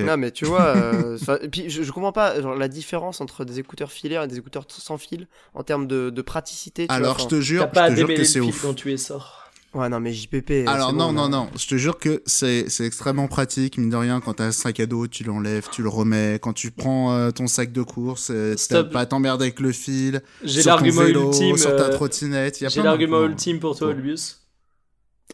Non, 0.00 0.16
mais 0.16 0.30
tu 0.30 0.44
vois, 0.44 0.74
euh, 0.76 1.18
et 1.42 1.48
puis 1.48 1.70
je, 1.70 1.82
je 1.82 1.92
comprends 1.92 2.12
pas 2.12 2.40
genre, 2.40 2.54
la 2.56 2.68
différence 2.68 3.20
entre 3.20 3.44
des 3.44 3.58
écouteurs 3.58 3.92
filaires 3.92 4.22
et 4.24 4.28
des 4.28 4.38
écouteurs 4.38 4.64
sans 4.68 4.98
fil 4.98 5.26
en 5.54 5.62
termes 5.62 5.86
de, 5.86 6.10
de 6.10 6.22
praticité. 6.22 6.86
tu 6.86 6.92
Alors, 6.92 7.16
vois, 7.16 7.24
je 7.24 7.28
te 7.28 7.40
jure, 7.40 7.60
T'as 7.62 7.66
pas 7.68 7.90
je 7.90 7.94
te 7.94 8.06
jure 8.06 8.08
que 8.16 8.24
c'est 8.24 8.40
ouf. 8.40 8.62
quand 8.62 8.74
tu 8.74 8.92
es 8.92 8.96
sort. 8.96 9.44
Ouais, 9.74 9.90
non, 9.90 10.00
mais 10.00 10.14
JPP. 10.14 10.66
Alors 10.66 10.88
c'est 10.90 10.96
non, 10.96 11.08
bon, 11.08 11.12
non, 11.12 11.22
là. 11.24 11.28
non, 11.28 11.50
je 11.54 11.66
te 11.66 11.74
jure 11.76 11.98
que 11.98 12.22
c'est 12.24 12.70
c'est 12.70 12.86
extrêmement 12.86 13.28
pratique, 13.28 13.76
mine 13.76 13.90
de 13.90 13.96
rien, 13.96 14.18
quand 14.20 14.32
t'as 14.34 14.46
un 14.46 14.50
sac 14.52 14.80
à 14.80 14.86
dos, 14.86 15.06
tu 15.06 15.24
l'enlèves, 15.24 15.68
tu 15.70 15.82
le 15.82 15.90
remets, 15.90 16.38
quand 16.40 16.54
tu 16.54 16.70
prends 16.70 17.12
euh, 17.12 17.30
ton 17.32 17.46
sac 17.46 17.70
de 17.70 17.82
course, 17.82 18.30
euh, 18.32 18.54
t'as 18.68 18.82
pas 18.84 19.00
à 19.00 19.06
t'emmerder 19.06 19.44
avec 19.44 19.60
le 19.60 19.72
fil, 19.72 20.22
J'ai 20.42 20.62
sur 20.62 20.70
ton 20.72 20.76
l'argument 20.84 21.02
vélo, 21.02 21.28
ultime. 21.28 21.58
sur 21.58 21.76
ta 21.76 21.82
euh, 21.84 21.92
trottinette, 21.92 22.60
il 22.60 22.64
y 22.64 22.66
a 22.66 22.70
J'ai 22.70 22.82
l'argument 22.82 23.22
ultime 23.22 23.60
pour 23.60 23.76
toi, 23.76 23.88
Bon. 23.88 23.92
Olbius. 23.92 24.40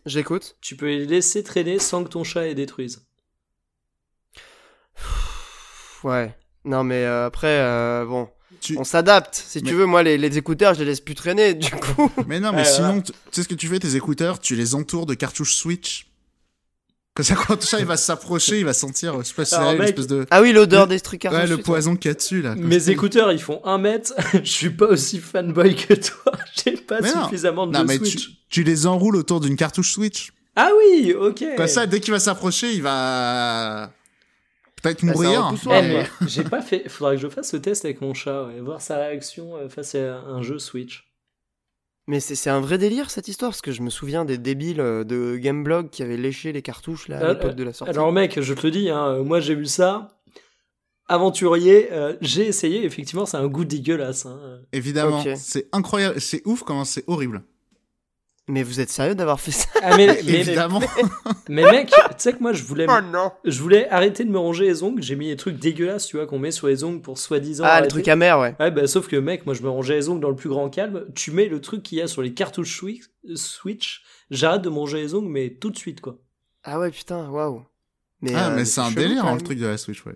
J'écoute. 0.05 0.57
Tu 0.61 0.75
peux 0.77 0.87
les 0.87 1.07
laisser 1.07 1.45
traîner 1.45 1.79
sans 1.79 2.03
que 2.03 2.09
ton 2.09 2.25
chat 2.25 2.43
les 2.43 2.55
détruise. 2.57 3.07
Ouais. 6.05 6.35
Non, 6.65 6.85
mais 6.85 7.05
euh, 7.05 7.27
après, 7.27 7.59
euh, 7.61 8.05
bon, 8.07 8.29
Tu- 8.61 8.77
on 8.79 8.85
s'adapte. 8.85 9.35
Si 9.35 9.61
Mais- 9.63 9.71
tu 9.71 9.75
veux, 9.77 9.87
moi, 9.87 10.03
les, 10.03 10.17
les 10.17 10.39
écouteurs, 10.39 10.75
je 10.75 10.79
les 10.81 10.85
laisse 10.87 11.01
plus 11.01 11.15
traîner, 11.15 11.55
du 11.55 11.71
coup. 11.71 12.11
Mais 12.29 12.41
non, 12.41 12.53
mais 12.53 12.59
Ouais, 12.59 12.65
sinon, 12.65 13.01
tu 13.03 13.13
tu 13.13 13.19
sais 13.33 13.43
ce 13.43 13.49
que 13.49 13.55
tu 13.55 13.67
fais, 13.69 13.79
tes 13.79 13.97
écouteurs, 13.97 14.39
tu 14.39 14.55
les 14.55 14.75
entoures 14.75 15.07
de 15.07 15.15
cartouches 15.15 15.57
Switch. 15.57 16.07
Comme 17.15 17.25
ça, 17.25 17.35
quand 17.37 17.57
ton 17.57 17.65
chat 17.67 17.79
il 17.79 17.85
va 17.87 17.97
s'approcher, 17.97 18.59
il 18.59 18.65
va 18.65 18.73
sentir, 18.75 19.17
je 19.21 19.29
sais 19.29 19.35
pas 19.35 19.45
si 19.45 19.55
Alors, 19.55 19.69
c'est 19.69 19.75
une 19.77 19.81
mec, 19.83 19.89
espèce 19.91 20.07
de... 20.09 20.27
Ah 20.33 20.43
oui, 20.43 20.53
l'odeur 20.53 20.87
Le- 20.87 20.89
des 20.91 21.01
trucs 21.01 21.23
Ouais, 21.25 21.31
cartouches, 21.31 21.51
le 21.51 21.57
c'est 21.57 21.63
poison 21.63 21.95
qu'il 21.97 22.09
y 22.09 22.13
a 22.13 22.15
dessus, 22.15 22.43
là. 22.43 22.55
Mes 22.57 22.81
ça. 22.81 22.91
écouteurs, 22.91 23.31
ils 23.31 23.41
font 23.41 23.61
1 23.65 23.79
mètre. 23.79 24.15
Je 24.33 24.51
suis 24.51 24.71
pas 24.71 24.87
aussi 24.87 25.21
fanboy 25.21 25.77
que 25.77 25.95
toi. 25.95 26.33
J'ai 26.65 26.73
pas 26.77 27.01
Mais 27.01 27.13
non. 27.15 27.25
suffisamment 27.25 27.67
de 27.69 27.73
Non, 27.73 27.85
mais 27.85 27.99
tu, 28.01 28.07
Switch. 28.07 28.31
tu 28.49 28.65
les 28.65 28.87
enroules 28.87 29.15
autour 29.17 29.39
d'une 29.41 29.55
cartouche 29.57 29.93
Switch. 29.93 30.33
Ah 30.57 30.71
oui, 30.77 31.13
ok. 31.15 31.45
Comme 31.57 31.69
ça, 31.69 31.87
dès 31.87 32.01
qu'il 32.01 32.13
va 32.13 32.19
s'approcher, 32.19 32.73
il 32.73 32.83
va... 32.83 33.93
Peut-être 34.85 35.03
Ah, 35.03 35.49
un 35.79 35.83
mourir. 35.83 36.11
j'ai 36.29 36.45
pas 36.45 36.63
fait. 36.63 36.89
Faudra 36.89 37.15
que 37.17 37.21
je 37.21 37.29
fasse 37.29 37.51
ce 37.51 37.57
test 37.57 37.85
avec 37.85 38.01
mon 38.01 38.15
chat, 38.15 38.45
ouais, 38.47 38.61
voir 38.61 38.81
sa 38.81 38.99
réaction 38.99 39.57
euh, 39.57 39.69
face 39.69 39.95
à 39.97 40.21
un 40.21 40.43
jeu 40.43 40.59
Switch. 40.59 41.11
Mais 42.07 42.21
c'est 42.21 42.35
c'est 42.35 42.51
un 42.51 42.61
vrai 42.61 42.77
délire 42.77 43.11
cette 43.11 43.29
histoire 43.29 43.51
parce 43.51 43.63
que 43.63 43.73
je 43.73 43.81
me 43.81 43.89
souviens 43.91 44.25
des 44.27 44.37
débiles 44.39 44.81
euh, 44.81 45.05
de 45.05 45.37
Gameblog 45.37 45.89
qui 45.91 46.03
avaient 46.03 46.19
léché 46.19 46.53
les 46.53 46.61
cartouches 46.63 47.09
là 47.09 47.19
à 47.19 47.23
Euh, 47.23 47.29
l'époque 47.35 47.55
de 47.57 47.65
la 47.65 47.73
sortie. 47.73 47.91
Alors 47.95 48.13
mec, 48.13 48.41
je 48.41 48.53
te 48.55 48.67
le 48.67 48.71
dis, 48.71 48.91
hein, 48.91 49.23
moi 49.25 49.41
j'ai 49.41 49.55
vu 49.55 49.67
ça. 49.67 50.11
Aventurier, 51.07 51.89
euh, 51.93 52.15
j'ai 52.23 52.47
essayé. 52.47 52.85
Effectivement, 52.85 53.27
c'est 53.27 53.37
un 53.37 53.47
goût 53.47 53.65
dégueulasse. 53.65 54.25
hein. 54.27 54.61
Évidemment, 54.73 55.23
c'est 55.37 55.69
incroyable, 55.73 56.21
c'est 56.21 56.41
ouf 56.47 56.63
comment 56.63 56.85
c'est 56.85 57.05
horrible. 57.07 57.43
Mais 58.47 58.63
vous 58.63 58.79
êtes 58.81 58.91
sérieux 58.91 59.15
d'avoir 59.15 59.41
fait 59.41 59.53
ça 59.53 59.67
Ah, 59.83 59.97
mais, 59.97 60.07
mais, 60.27 60.41
Évidemment. 60.41 60.81
mais 61.49 61.63
mec, 61.71 61.89
tu 61.89 61.95
sais 62.19 62.35
que 62.35 62.41
moi 62.43 62.53
je 62.53 62.63
voulais, 62.63 62.87
Oh 62.91 63.01
non 63.03 63.33
je 63.45 63.59
voulais 63.63 63.89
arrêter 63.89 64.23
de 64.25 64.31
me 64.31 64.39
ronger 64.39 64.65
les 64.67 64.83
ongles. 64.83 65.03
J'ai 65.03 65.17
mis 65.17 65.29
des 65.29 65.37
trucs 65.37 65.59
dégueulasses, 65.59 66.07
tu 66.07 66.17
vois, 66.19 66.27
qu'on 66.27 66.39
met 66.39 66.51
sur 66.51 66.67
les 66.67 66.85
ongles 66.85 67.01
pour 67.01 67.17
soi-disant. 67.19 67.65
Ah, 67.65 67.69
les 67.69 67.73
arrêter. 67.79 67.89
trucs 67.89 68.09
amers, 68.09 68.39
ouais. 68.39 68.55
Ouais, 68.61 68.71
bah, 68.71 68.87
sauf 68.87 69.09
que 69.09 69.17
mec, 69.17 69.47
moi 69.47 69.55
je 69.55 69.63
me 69.63 69.71
rongeais 69.71 69.95
les 69.95 70.09
ongles 70.11 70.21
dans 70.21 70.29
le 70.29 70.37
plus 70.37 70.51
grand 70.51 70.69
calme. 70.69 71.07
Tu 71.15 71.31
mets 71.31 71.47
le 71.49 71.61
truc 71.63 71.83
qu'il 71.83 71.97
y 71.99 72.03
a 72.03 72.07
sur 72.07 72.21
les 72.21 72.35
cartouches 72.35 72.83
Switch, 73.35 74.03
j'arrête 74.31 74.61
de 74.63 74.69
manger 74.69 74.99
les 74.99 75.15
ongles, 75.15 75.29
mais 75.31 75.51
tout 75.51 75.71
de 75.71 75.77
suite 75.79 76.01
quoi. 76.03 76.19
Ah 76.65 76.79
ouais, 76.79 76.91
putain, 76.91 77.29
waouh. 77.31 77.63
Mais, 78.21 78.33
Ah, 78.35 78.51
euh, 78.51 78.57
mais 78.57 78.65
c'est 78.67 78.81
un 78.83 78.91
délire, 78.91 79.25
hein, 79.27 79.35
le 79.37 79.41
truc 79.41 79.59
de 79.59 79.67
la 79.67 79.79
Switch, 79.79 80.05
ouais. 80.05 80.15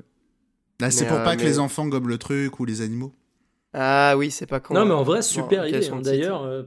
Là, 0.81 0.91
c'est 0.91 1.05
Mais, 1.05 1.09
pour 1.11 1.19
euh, 1.19 1.25
pas 1.25 1.35
que 1.37 1.43
mais- 1.43 1.49
les 1.49 1.59
enfants 1.59 1.87
gobent 1.87 2.07
le 2.09 2.19
truc 2.19 2.61
ou 2.61 2.65
les 2.67 2.83
animaux. 2.83 3.15
Ah 3.75 4.15
oui, 4.17 4.31
c'est 4.31 4.47
pas 4.47 4.61
con. 4.61 4.75
non, 4.75 4.85
mais 4.87 4.95
en 4.95 5.03
vrai, 5.03 5.23
super 5.23 5.63
Bon, 5.63 5.69
idée. 5.69 5.89
hein. 5.89 5.97
le 5.97 6.03
D'ailleurs, 6.03 6.43
euh, 6.45 6.63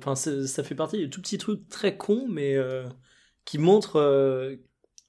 ça 0.45 0.63
fait 0.63 0.75
partie 0.75 0.97
des 0.99 1.09
tout 1.09 1.21
petits 1.21 1.37
trucs 1.37 1.67
très 1.69 1.97
cons, 1.97 2.27
mais 2.29 2.55
euh, 2.55 2.83
qui 3.45 3.57
montrent 3.57 3.99
euh, 3.99 4.55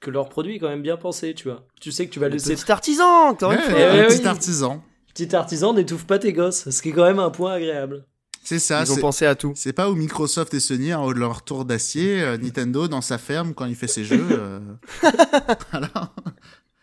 que 0.01 0.11
leur 0.11 0.29
produit 0.31 0.57
est 0.57 0.59
quand 0.59 0.69
même 0.69 0.83
bien 0.83 0.97
pensé, 0.97 1.35
tu 1.35 1.49
vois. 1.49 1.67
Tu 1.81 1.93
sais 1.93 2.07
que 2.07 2.13
tu 2.13 2.19
vas 2.19 2.29
Le 2.29 2.35
laisser. 2.35 2.55
petit 2.57 2.73
artisan, 2.73 3.33
Ouais, 3.33 3.37
fois. 3.37 3.51
Eh 3.69 3.73
ouais, 4.01 4.07
petit 4.09 4.21
oui. 4.23 4.27
artisan. 4.27 4.83
Petit 5.15 5.37
artisan, 5.37 5.75
n'étouffe 5.75 6.07
pas 6.07 6.19
tes 6.19 6.33
gosses, 6.33 6.71
ce 6.71 6.81
qui 6.83 6.89
est 6.89 6.93
quand 6.93 7.05
même 7.05 7.19
un 7.19 7.31
point 7.31 7.53
agréable. 7.53 8.07
C'est 8.45 8.59
ça. 8.59 8.83
Ils 8.83 8.91
ont 8.93 8.97
pensé 8.97 9.25
à 9.27 9.37
tout. 9.37 9.53
C'est 9.55 9.73
pas 9.73 9.89
où 9.89 9.95
Microsoft 9.95 10.53
et 10.55 10.59
Sony 10.61 10.93
en 10.95 11.05
haut 11.05 11.15
de 11.15 11.21
leur 11.21 11.43
tour 11.45 11.65
d'acier, 11.65 12.21
euh, 12.23 12.37
Nintendo 12.39 12.89
dans 12.89 13.01
sa 13.03 13.19
ferme 13.19 13.55
quand 13.55 13.67
il 13.67 13.77
fait 13.77 13.87
ses 13.87 14.03
jeux. 14.05 14.27
Euh... 14.33 14.59
voilà. 15.71 16.12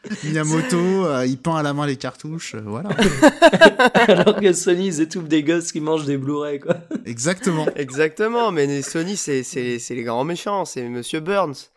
Miyamoto, 0.24 1.06
euh, 1.06 1.26
il 1.26 1.38
peint 1.38 1.58
à 1.58 1.63
la 1.63 1.74
main 1.74 1.86
les 1.86 1.98
cartouches, 1.98 2.56
euh, 2.56 2.62
voilà. 2.65 2.89
Alors 3.93 4.39
que 4.39 4.54
Sony, 4.54 4.88
ils 4.88 5.02
étouffent 5.02 5.28
des 5.28 5.43
gosses 5.43 5.72
qui 5.72 5.82
mangent 5.82 6.06
des 6.06 6.17
Blu-ray, 6.17 6.60
quoi. 6.60 6.78
Exactement. 7.06 7.67
Exactement, 7.76 8.52
mais 8.52 8.82
Sony, 8.82 9.15
c'est 9.17 9.43
les 9.89 10.04
grands 10.04 10.24
méchants, 10.24 10.65
c'est 10.65 10.88
Monsieur 10.88 11.19
Burns. 11.19 11.69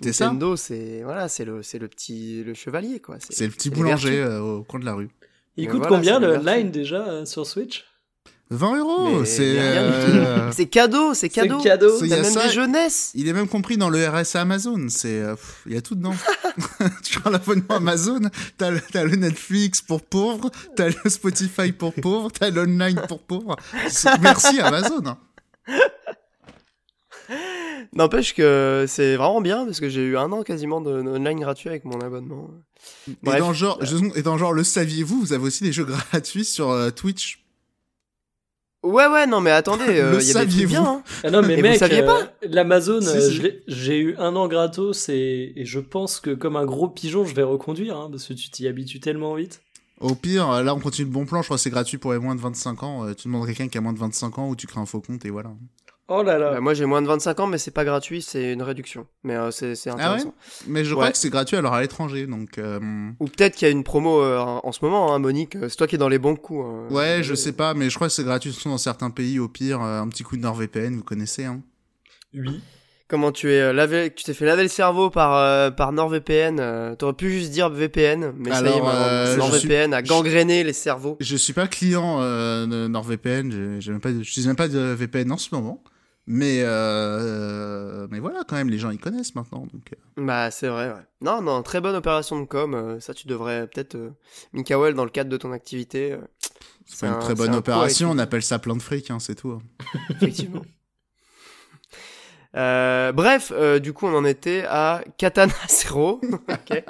C'est 0.00 0.12
ça. 0.12 0.26
Nintendo, 0.26 0.56
c'est 0.56 1.02
voilà, 1.04 1.28
c'est 1.28 1.44
le, 1.44 1.60
le 1.60 1.88
petit 1.88 2.42
le 2.44 2.54
chevalier, 2.54 3.00
quoi. 3.00 3.16
C'est 3.20 3.46
le 3.46 3.52
petit 3.52 3.70
boulanger 3.70 4.20
euh, 4.20 4.40
au 4.40 4.64
coin 4.64 4.80
de 4.80 4.84
la 4.84 4.94
rue. 4.94 5.10
Il 5.56 5.68
coûte 5.68 5.82
voilà, 5.82 5.96
combien 5.96 6.18
le 6.18 6.38
online 6.38 6.70
déjà 6.70 7.06
euh, 7.06 7.24
sur 7.24 7.46
Switch? 7.46 7.84
20 8.52 8.78
euros, 8.78 9.24
c'est 9.24 9.58
euh... 9.58 10.52
c'est 10.52 10.66
cadeau, 10.66 11.14
c'est 11.14 11.28
cadeau. 11.28 11.58
C'est 11.60 11.68
cadeau. 11.68 12.00
Même 12.02 12.24
ça, 12.24 12.46
des 12.46 12.52
jeunesses. 12.52 13.12
Il 13.14 13.28
est 13.28 13.32
même 13.32 13.48
compris 13.48 13.76
dans 13.76 13.88
le 13.88 14.06
RSA 14.06 14.42
Amazon. 14.42 14.86
C'est, 14.88 15.22
il 15.66 15.72
y 15.72 15.76
a 15.76 15.80
tout 15.80 15.94
dedans. 15.94 16.14
tu 17.02 17.18
prends 17.20 17.30
l'abonnement 17.30 17.76
Amazon, 17.76 18.20
t'as 18.58 18.70
le, 18.70 18.80
as 18.94 19.04
le 19.04 19.16
Netflix 19.16 19.80
pour 19.80 20.02
pauvres, 20.02 20.50
t'as 20.76 20.88
le 20.88 21.10
Spotify 21.10 21.72
pour 21.72 21.94
pauvres, 21.94 22.30
t'as 22.30 22.50
l'online 22.50 23.00
pour 23.08 23.20
pauvres. 23.20 23.56
Merci 24.20 24.60
Amazon. 24.60 25.02
Hein. 25.06 25.18
N'empêche 27.94 28.34
que 28.34 28.86
c'est 28.88 29.16
vraiment 29.16 29.40
bien 29.40 29.64
parce 29.64 29.80
que 29.80 29.88
j'ai 29.88 30.02
eu 30.02 30.16
un 30.16 30.32
an 30.32 30.42
quasiment 30.42 30.80
de 30.80 30.90
online 30.90 31.40
gratuit 31.40 31.68
avec 31.68 31.84
mon 31.84 32.00
abonnement. 32.00 32.50
Bref, 33.22 33.36
et 33.36 33.40
dans 33.40 33.52
genre, 33.52 33.78
euh... 33.82 34.10
et 34.14 34.22
dans 34.22 34.38
genre, 34.38 34.52
le 34.52 34.64
saviez-vous, 34.64 35.20
vous 35.20 35.32
avez 35.32 35.44
aussi 35.44 35.62
des 35.62 35.72
jeux 35.72 35.84
gratuits 36.10 36.44
sur 36.44 36.70
euh, 36.70 36.90
Twitch. 36.90 37.41
Ouais 38.82 39.06
ouais 39.06 39.26
non 39.26 39.40
mais 39.40 39.50
attendez, 39.52 39.84
euh, 39.88 40.18
il 40.20 40.26
y 40.26 40.36
a 40.36 40.44
des 40.44 40.50
trucs 40.50 40.66
bien. 40.68 40.84
Hein. 40.84 41.02
Ah 41.22 41.30
non 41.30 41.42
mais 41.42 41.58
et 41.58 41.62
mec, 41.62 41.72
vous 41.74 41.78
saviez 41.78 42.02
pas 42.02 42.20
euh, 42.22 42.26
l'Amazon, 42.50 43.00
Si, 43.00 43.16
euh, 43.16 43.20
si. 43.30 43.50
j'ai 43.68 43.98
eu 44.00 44.16
un 44.18 44.34
an 44.34 44.48
gratos 44.48 45.08
et, 45.08 45.52
et 45.54 45.64
je 45.64 45.78
pense 45.78 46.18
que 46.18 46.30
comme 46.30 46.56
un 46.56 46.64
gros 46.64 46.88
pigeon, 46.88 47.24
je 47.24 47.34
vais 47.34 47.44
reconduire 47.44 47.96
hein, 47.96 48.08
parce 48.10 48.26
que 48.26 48.32
tu 48.32 48.50
t'y 48.50 48.66
habitues 48.66 48.98
tellement 49.00 49.34
vite. 49.34 49.60
Au 50.00 50.16
pire, 50.16 50.50
euh, 50.50 50.62
là 50.64 50.74
on 50.74 50.80
continue 50.80 51.06
le 51.06 51.12
bon 51.12 51.26
plan, 51.26 51.42
je 51.42 51.46
crois 51.46 51.58
que 51.58 51.62
c'est 51.62 51.70
gratuit 51.70 51.96
pour 51.98 52.12
les 52.12 52.18
moins 52.18 52.34
de 52.34 52.40
25 52.40 52.82
ans. 52.82 53.06
Euh, 53.06 53.14
tu 53.14 53.28
demandes 53.28 53.44
à 53.44 53.46
quelqu'un 53.46 53.68
qui 53.68 53.78
a 53.78 53.80
moins 53.80 53.92
de 53.92 53.98
25 54.00 54.38
ans 54.38 54.48
ou 54.48 54.56
tu 54.56 54.66
crées 54.66 54.80
un 54.80 54.86
faux 54.86 55.00
compte 55.00 55.24
et 55.24 55.30
voilà. 55.30 55.50
Oh 56.08 56.22
là 56.22 56.36
là. 56.38 56.52
Bah, 56.52 56.60
moi 56.60 56.74
j'ai 56.74 56.84
moins 56.84 57.00
de 57.00 57.06
25 57.06 57.40
ans 57.40 57.46
mais 57.46 57.58
c'est 57.58 57.70
pas 57.70 57.84
gratuit, 57.84 58.20
c'est 58.22 58.52
une 58.52 58.62
réduction. 58.62 59.06
Mais 59.24 59.34
euh, 59.36 59.50
c'est 59.50 59.72
Ah 59.86 59.94
ouais? 59.94 60.00
Intéressant. 60.02 60.34
Mais 60.66 60.84
je 60.84 60.90
Ouais. 60.90 60.96
crois 61.00 61.10
que 61.12 61.16
c'est 61.18 61.30
gratuit 61.30 61.56
alors 61.56 61.72
à 61.74 61.80
l'étranger, 61.80 62.26
donc... 62.26 62.58
euh, 62.58 62.80
Ou 63.20 63.26
peut-être 63.26 63.54
qu'il 63.56 63.66
y 63.66 63.70
a 63.70 63.72
une 63.72 63.84
promo 63.84 64.20
euh, 64.20 64.38
en 64.38 64.72
ce 64.72 64.84
moment, 64.84 65.14
hein, 65.14 65.18
Monique. 65.18 65.56
C'est 65.68 65.76
toi 65.76 65.86
qui 65.86 65.94
es 65.94 65.98
dans 65.98 66.08
les 66.08 66.18
bons 66.18 66.36
coups. 66.36 66.64
hein. 66.66 66.92
Ouais, 66.92 67.20
je 67.22 67.34
sais 67.34 67.52
pas, 67.52 67.72
mais 67.74 67.88
je 67.88 67.94
crois 67.94 68.08
que 68.08 68.12
c'est 68.14 68.24
gratuit 68.24 68.52
surtout 68.52 68.68
dans 68.68 68.78
certains 68.78 69.10
pays. 69.10 69.38
Au 69.38 69.48
pire, 69.48 69.80
un 69.80 70.08
petit 70.08 70.22
coup 70.24 70.36
de 70.36 70.42
NordVPN, 70.42 70.96
vous 70.96 71.04
connaissez. 71.04 71.44
Hein. 71.44 71.62
Oui. 72.34 72.60
Comment 73.08 73.30
tu 73.30 73.50
es 73.52 73.60
euh, 73.60 73.72
lavé, 73.74 74.10
tu 74.14 74.24
t'es 74.24 74.32
fait 74.32 74.46
laver 74.46 74.62
le 74.62 74.68
cerveau 74.70 75.10
par 75.10 75.36
euh, 75.36 75.70
par 75.70 75.92
NordVPN. 75.92 76.58
euh, 76.60 76.94
T'aurais 76.94 77.12
pu 77.12 77.30
juste 77.30 77.50
dire 77.52 77.68
VPN, 77.68 78.32
mais 78.38 78.50
ça 78.50 78.60
y 78.62 78.64
est, 78.64 78.66
Alors, 78.68 78.84
maintenant, 78.86 79.04
euh, 79.04 79.34
je 79.34 79.38
NordVPN 79.38 79.92
a 79.92 80.00
gangréné 80.00 80.64
les 80.64 80.72
cerveaux. 80.72 81.18
Je 81.20 81.36
suis 81.36 81.52
pas 81.52 81.66
client 81.68 82.22
euh, 82.22 82.64
de 82.66 82.86
NordVPN, 82.88 83.80
j'ai 83.80 83.92
même 83.92 84.00
pas, 84.00 84.08
je 84.10 84.14
n'utilise 84.16 84.46
même 84.46 84.56
pas 84.56 84.68
de 84.68 84.78
VPN 84.78 85.30
en 85.30 85.36
ce 85.36 85.54
moment. 85.54 85.82
Mais 86.26 86.60
euh, 86.62 88.06
mais 88.10 88.20
voilà, 88.20 88.44
quand 88.46 88.54
même, 88.56 88.70
les 88.70 88.78
gens 88.78 88.90
ils 88.90 89.00
connaissent 89.00 89.34
maintenant. 89.34 89.66
Donc, 89.72 89.92
euh. 89.92 90.22
Bah 90.24 90.50
c'est 90.52 90.68
vrai. 90.68 90.88
Ouais. 90.92 91.00
Non 91.20 91.42
non, 91.42 91.62
très 91.64 91.80
bonne 91.80 91.96
opération 91.96 92.38
de 92.40 92.44
com. 92.46 92.74
euh, 92.74 93.00
ça 93.00 93.12
tu 93.12 93.26
devrais 93.26 93.66
peut-être, 93.66 93.96
euh, 93.96 94.92
dans 94.92 95.04
le 95.04 95.10
cadre 95.10 95.30
de 95.30 95.36
ton 95.36 95.50
activité. 95.52 96.16
c'est 96.86 97.00
pas 97.00 97.08
un- 97.08 97.14
une 97.14 97.20
très 97.20 97.34
bonne 97.34 97.50
un 97.54 97.58
opération. 97.58 98.10
On 98.10 98.18
appelle 98.18 98.42
ça 98.42 98.58
plein 98.60 98.76
de 98.76 98.82
fric, 98.82 99.10
hein, 99.10 99.18
c'est 99.18 99.34
tout. 99.34 99.50
hein. 99.50 99.62
effectivement. 100.10 100.62
Bref, 102.54 103.52
du 103.80 103.92
coup, 103.92 104.06
on 104.06 104.14
en 104.16 104.24
était 104.24 104.64
à 104.68 105.02
Katana 105.18 105.52
0. 105.68 106.20
Ok. 106.48 106.84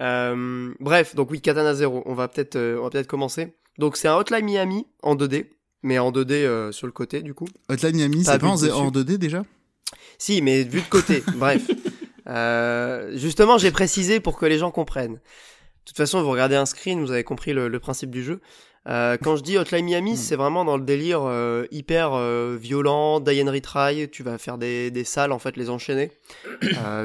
Euh, 0.00 0.74
bref, 0.80 1.14
donc 1.14 1.30
oui, 1.30 1.40
Katana 1.40 1.72
0. 1.74 2.02
On 2.06 2.14
va 2.14 2.28
peut-être, 2.28 2.58
on 2.58 2.82
va 2.84 2.90
peut-être 2.90 3.06
commencer. 3.06 3.56
Donc 3.78 3.96
c'est 3.96 4.08
un 4.08 4.16
Hotline 4.16 4.44
Miami 4.44 4.86
en 5.02 5.14
2D, 5.16 5.46
mais 5.84 5.98
en 5.98 6.10
2D 6.10 6.32
euh, 6.32 6.72
sur 6.72 6.86
le 6.86 6.92
côté, 6.92 7.22
du 7.22 7.34
coup. 7.34 7.46
Hotline 7.68 7.96
Miami, 7.96 8.24
c'est 8.24 8.38
pas 8.38 8.46
en, 8.46 8.52
en 8.52 8.90
dessus. 8.90 9.04
2D 9.04 9.18
déjà? 9.18 9.44
Si, 10.18 10.42
mais 10.42 10.64
vu 10.64 10.80
de 10.80 10.88
côté. 10.88 11.22
Bref. 11.36 11.70
Euh, 12.26 13.16
justement, 13.16 13.58
j'ai 13.58 13.70
précisé 13.70 14.18
pour 14.18 14.38
que 14.38 14.46
les 14.46 14.58
gens 14.58 14.70
comprennent. 14.70 15.14
De 15.14 15.86
toute 15.86 15.96
façon, 15.96 16.22
vous 16.22 16.30
regardez 16.30 16.56
un 16.56 16.66
screen, 16.66 17.00
vous 17.00 17.12
avez 17.12 17.24
compris 17.24 17.52
le, 17.52 17.68
le 17.68 17.78
principe 17.78 18.10
du 18.10 18.24
jeu. 18.24 18.40
Euh, 18.86 19.16
quand 19.22 19.36
je 19.36 19.42
dis 19.42 19.56
Hotline 19.56 19.84
Miami, 19.84 20.16
c'est 20.16 20.36
vraiment 20.36 20.64
dans 20.64 20.76
le 20.76 20.84
délire 20.84 21.22
euh, 21.22 21.64
hyper 21.70 22.12
euh, 22.12 22.56
violent, 22.60 23.20
die 23.20 23.42
and 23.42 23.50
retry. 23.50 24.10
Tu 24.10 24.22
vas 24.22 24.36
faire 24.38 24.58
des, 24.58 24.90
des 24.90 25.04
salles, 25.04 25.32
en 25.32 25.38
fait, 25.38 25.56
les 25.56 25.70
enchaîner, 25.70 26.10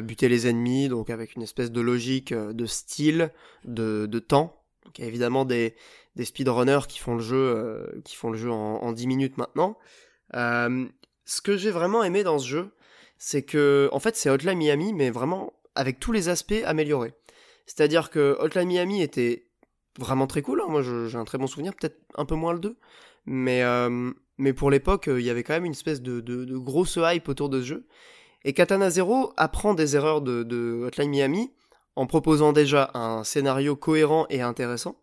buter 0.04 0.30
les 0.30 0.48
ennemis, 0.48 0.90
donc 0.90 1.10
avec 1.10 1.36
une 1.36 1.42
espèce 1.42 1.72
de 1.72 1.82
logique 1.82 2.34
de 2.34 2.66
style, 2.66 3.32
de, 3.66 4.08
de 4.08 4.20
temps. 4.20 4.56
Donc 4.86 4.98
il 4.98 5.04
y 5.04 5.06
a 5.06 5.08
évidemment 5.08 5.46
des, 5.46 5.76
des 6.16 6.26
speedrunners 6.26 6.88
qui 6.88 7.00
font 7.00 7.16
le 7.16 7.22
jeu, 7.22 7.38
euh, 7.38 8.02
qui 8.04 8.16
font 8.16 8.30
le 8.32 8.38
jeu 8.38 8.52
en, 8.52 8.78
en 8.82 8.92
10 8.92 9.08
minutes 9.08 9.38
maintenant. 9.38 9.78
Euh, 10.36 10.86
ce 11.26 11.42
que 11.42 11.58
j'ai 11.58 11.72
vraiment 11.72 12.04
aimé 12.04 12.24
dans 12.24 12.40
ce 12.40 12.48
jeu, 12.48 12.72
c'est 13.18 13.44
que, 13.44 13.90
en 13.92 14.00
fait, 14.00 14.16
c'est 14.16 14.30
Hotline 14.30 14.58
Miami, 14.58 14.94
mais 14.94 15.10
vraiment 15.12 15.54
avec 15.76 16.00
tous 16.00 16.12
les 16.12 16.30
aspects 16.30 16.64
améliorés. 16.66 17.14
C'est-à-dire 17.66 18.10
que 18.10 18.38
Hotline 18.40 18.68
Miami 18.68 19.02
était 19.02 19.48
vraiment 20.00 20.28
très 20.28 20.42
cool. 20.42 20.62
hein. 20.62 20.68
Moi, 20.70 20.82
j'ai 20.82 21.18
un 21.18 21.26
très 21.26 21.38
bon 21.38 21.48
souvenir, 21.48 21.74
peut-être 21.76 22.00
un 22.16 22.26
peu 22.26 22.36
moins 22.36 22.54
le 22.54 22.60
2. 22.60 22.78
Mais, 23.26 23.64
euh, 23.64 24.12
mais 24.38 24.54
pour 24.54 24.72
l'époque, 24.72 25.08
il 25.08 25.22
y 25.22 25.30
avait 25.30 25.44
quand 25.44 25.54
même 25.54 25.66
une 25.66 25.74
espèce 25.74 26.02
de, 26.02 26.20
de, 26.22 26.46
de 26.46 26.58
grosse 26.58 26.98
hype 27.02 27.28
autour 27.30 27.50
de 27.50 27.62
ce 27.62 27.66
jeu. 27.66 27.88
Et 28.46 28.54
Katana 28.54 28.90
Zero 28.90 29.34
apprend 29.38 29.74
des 29.74 29.96
erreurs 29.96 30.22
de, 30.22 30.44
de 30.44 30.84
Hotline 30.86 31.10
Miami 31.10 31.54
en 31.96 32.08
proposant 32.08 32.54
déjà 32.54 32.90
un 32.94 33.24
scénario 33.26 33.76
cohérent 33.76 34.26
et 34.30 34.42
intéressant, 34.42 35.02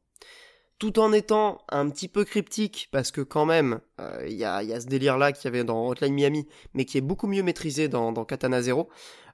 tout 0.78 0.98
en 0.98 1.12
étant 1.12 1.62
un 1.70 1.88
petit 1.88 2.08
peu 2.08 2.24
cryptique, 2.24 2.88
parce 2.92 3.10
que 3.10 3.22
quand 3.22 3.46
même, 3.46 3.80
euh, 4.00 4.24
il 4.26 4.34
y, 4.34 4.44
a, 4.44 4.62
y 4.62 4.72
a 4.74 4.80
ce 4.80 4.86
délire-là 4.86 5.32
qu'il 5.32 5.44
y 5.46 5.48
avait 5.48 5.64
dans 5.64 5.86
Hotline 5.86 6.12
Miami, 6.12 6.46
mais 6.74 6.84
qui 6.84 6.98
est 6.98 7.02
beaucoup 7.02 7.26
mieux 7.26 7.42
maîtrisé 7.42 7.88
dans, 7.88 8.12
Katana 8.24 8.60
Zero. 8.62 8.88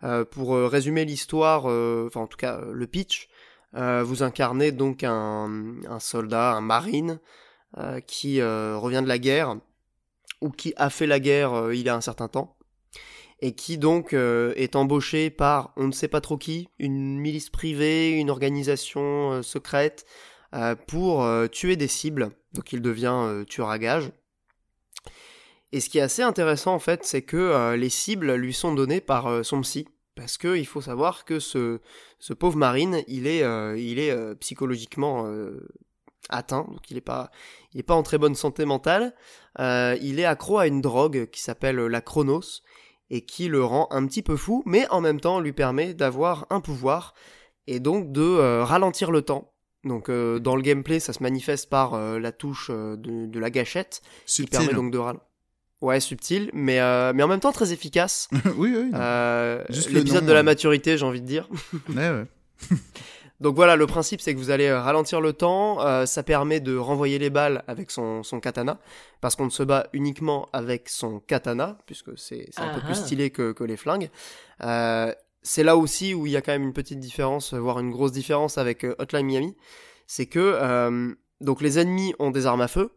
Euh, 0.05 0.25
pour 0.25 0.55
euh, 0.55 0.67
résumer 0.67 1.05
l'histoire, 1.05 1.67
enfin 1.67 2.21
en 2.21 2.27
tout 2.27 2.37
cas 2.37 2.61
le 2.73 2.87
pitch, 2.87 3.29
vous 3.75 4.23
incarnez 4.23 4.71
donc 4.71 5.03
un, 5.03 5.73
soldat, 5.99 6.53
un 6.53 6.61
marine, 6.61 7.19
qui 8.07 8.43
revient 8.43 9.01
de 9.03 9.09
la 9.09 9.19
guerre, 9.19 9.57
ou 10.41 10.51
qui 10.51 10.75
a 10.77 10.91
fait 10.91 11.07
la 11.07 11.21
guerre 11.21 11.73
il 11.73 11.83
y 11.83 11.89
a 11.89 11.95
un 11.95 12.03
certain 12.03 12.29
temps, 12.29 12.57
et 13.41 13.55
qui 13.55 13.79
donc 13.79 14.13
est 14.13 14.77
embauché 14.77 15.31
par 15.31 15.73
on 15.77 15.87
ne 15.87 15.93
sait 15.93 16.09
pas 16.09 16.21
trop 16.21 16.37
qui, 16.37 16.69
une 16.79 17.19
milice 17.19 17.49
privée, 17.49 18.11
une 18.11 18.29
organisation 18.29 19.43
secrète, 19.43 20.05
pour 20.87 21.25
euh, 21.25 21.47
tuer 21.49 21.77
des 21.77 21.89
cibles. 21.89 22.31
Donc 22.53 22.73
il 22.73 22.83
devient 22.83 23.15
euh, 23.15 23.45
tueur 23.45 23.71
à 23.71 23.79
gages. 23.79 24.11
Et 25.73 25.81
ce 25.81 25.89
qui 25.89 25.99
est 25.99 26.03
assez 26.03 26.23
intéressant 26.23 26.75
en 26.75 26.79
fait, 26.79 27.05
c'est 27.05 27.23
que 27.23 27.37
euh, 27.37 27.77
les 27.77 27.89
cibles 27.89 28.35
lui 28.35 28.53
sont 28.53 28.75
données 28.75 29.01
par 29.01 29.27
euh, 29.27 29.43
son 29.43 29.63
psy. 29.63 29.89
Parce 30.15 30.37
que 30.37 30.57
il 30.57 30.67
faut 30.67 30.83
savoir 30.83 31.25
que 31.25 31.39
ce, 31.39 31.79
pauvre 32.39 32.59
marine, 32.59 33.03
il 33.09 33.27
est, 33.27 33.43
euh, 33.43 33.77
euh, 33.79 34.35
psychologiquement 34.35 35.27
euh, 35.27 35.67
atteint, 36.29 36.67
donc 36.69 36.91
il 36.91 36.95
n'est 36.95 37.01
pas, 37.01 37.31
en 37.89 38.03
très 38.03 38.19
bonne 38.19 38.35
santé 38.35 38.67
mentale. 38.67 39.15
Euh, 39.59 39.97
il 40.03 40.21
est 40.21 40.27
accro 40.27 40.59
à 40.59 40.67
une 40.67 40.83
drogue 40.83 41.31
qui 41.31 41.41
s'appelle 41.41 41.77
la 41.77 42.01
Chronos 42.03 42.61
et 43.09 43.25
qui 43.25 43.49
le 43.49 43.65
rend 43.65 43.89
un 43.91 44.07
petit 44.07 44.23
peu 44.23 44.37
fou, 44.37 44.63
mais 44.67 44.87
en 44.91 45.01
même 45.01 45.21
temps 45.21 45.41
lui 45.41 45.53
permet 45.55 45.95
d'avoir 45.95 46.47
un 46.51 46.61
pouvoir 46.61 47.15
et 47.67 47.81
donc 47.81 48.13
de 48.13 48.21
euh, 48.21 48.65
ralentir 48.65 49.11
le 49.11 49.23
temps. 49.23 49.52
Donc 49.85 50.09
euh, 50.09 50.39
dans 50.39 50.55
le 50.57 50.63
gameplay, 50.63 51.01
ça 51.01 51.13
se 51.13 51.23
manifeste 51.23 51.69
par 51.69 51.95
euh, 51.95 52.19
la 52.19 52.33
touche 52.33 52.71
euh, 52.71 52.97
de, 52.97 53.27
de 53.27 53.39
la 53.41 53.51
gâchette 53.51 54.01
qui 54.27 54.35
Subtil. 54.35 54.59
permet 54.59 54.75
donc 54.75 54.93
de 54.93 54.99
ralentir. 54.99 55.27
Ouais, 55.81 55.99
subtil, 55.99 56.49
mais, 56.53 56.79
euh, 56.79 57.13
mais 57.13 57.25
en 57.25 57.29
même 57.29 57.41
temps 57.41 57.51
très 57.51 57.73
efficace. 57.73 58.29
oui, 58.57 58.73
oui. 58.77 58.91
Euh, 58.95 59.65
L'épisode 59.91 60.25
de 60.25 60.33
la 60.33 60.39
euh. 60.41 60.45
maturité, 60.45 60.97
j'ai 60.97 61.05
envie 61.05 61.21
de 61.21 61.27
dire. 61.27 61.49
Ouais, 61.89 62.11
ouais. 62.71 62.77
Donc 63.41 63.57
voilà, 63.57 63.75
le 63.75 63.89
principe 63.89 64.21
c'est 64.21 64.33
que 64.33 64.39
vous 64.39 64.51
allez 64.51 64.73
ralentir 64.73 65.21
le 65.21 65.33
temps, 65.33 65.85
euh, 65.85 66.07
ça 66.07 66.23
permet 66.23 66.61
de 66.61 66.77
renvoyer 66.77 67.19
les 67.19 67.31
balles 67.31 67.65
avec 67.67 67.91
son, 67.91 68.23
son 68.23 68.39
katana, 68.39 68.79
parce 69.21 69.35
qu'on 69.35 69.47
ne 69.47 69.51
se 69.51 69.65
bat 69.65 69.89
uniquement 69.93 70.49
avec 70.53 70.89
son 70.89 71.19
katana, 71.19 71.77
puisque 71.87 72.17
c'est 72.17 72.47
c'est 72.53 72.61
un 72.61 72.69
peu 72.69 72.81
Ah 72.81 72.87
plus 72.87 72.93
ah. 73.01 73.05
stylé 73.05 73.31
que, 73.31 73.51
que 73.51 73.65
les 73.65 73.77
flingues. 73.77 74.11
Euh, 75.43 75.49
c'est 75.49 75.63
là 75.63 75.77
aussi 75.77 76.15
où 76.15 76.27
il 76.27 76.33
y 76.33 76.37
a 76.37 76.43
quand 76.43 76.53
même 76.53 76.63
une 76.63 76.73
petite 76.73 77.01
différence, 77.01 77.55
voire 77.55 77.81
une 77.81 77.91
grosse 77.91 78.13
différence 78.13 78.59
avec 78.59 78.85
euh, 78.85 78.95
Hotline 78.99 79.27
Miami, 79.27 79.57
c'est 80.07 80.27
que 80.27 80.39
euh, 80.39 81.15
donc 81.41 81.61
les 81.61 81.79
ennemis 81.79 82.15
ont 82.19 82.31
des 82.31 82.47
armes 82.47 82.61
à 82.61 82.69
feu, 82.69 82.91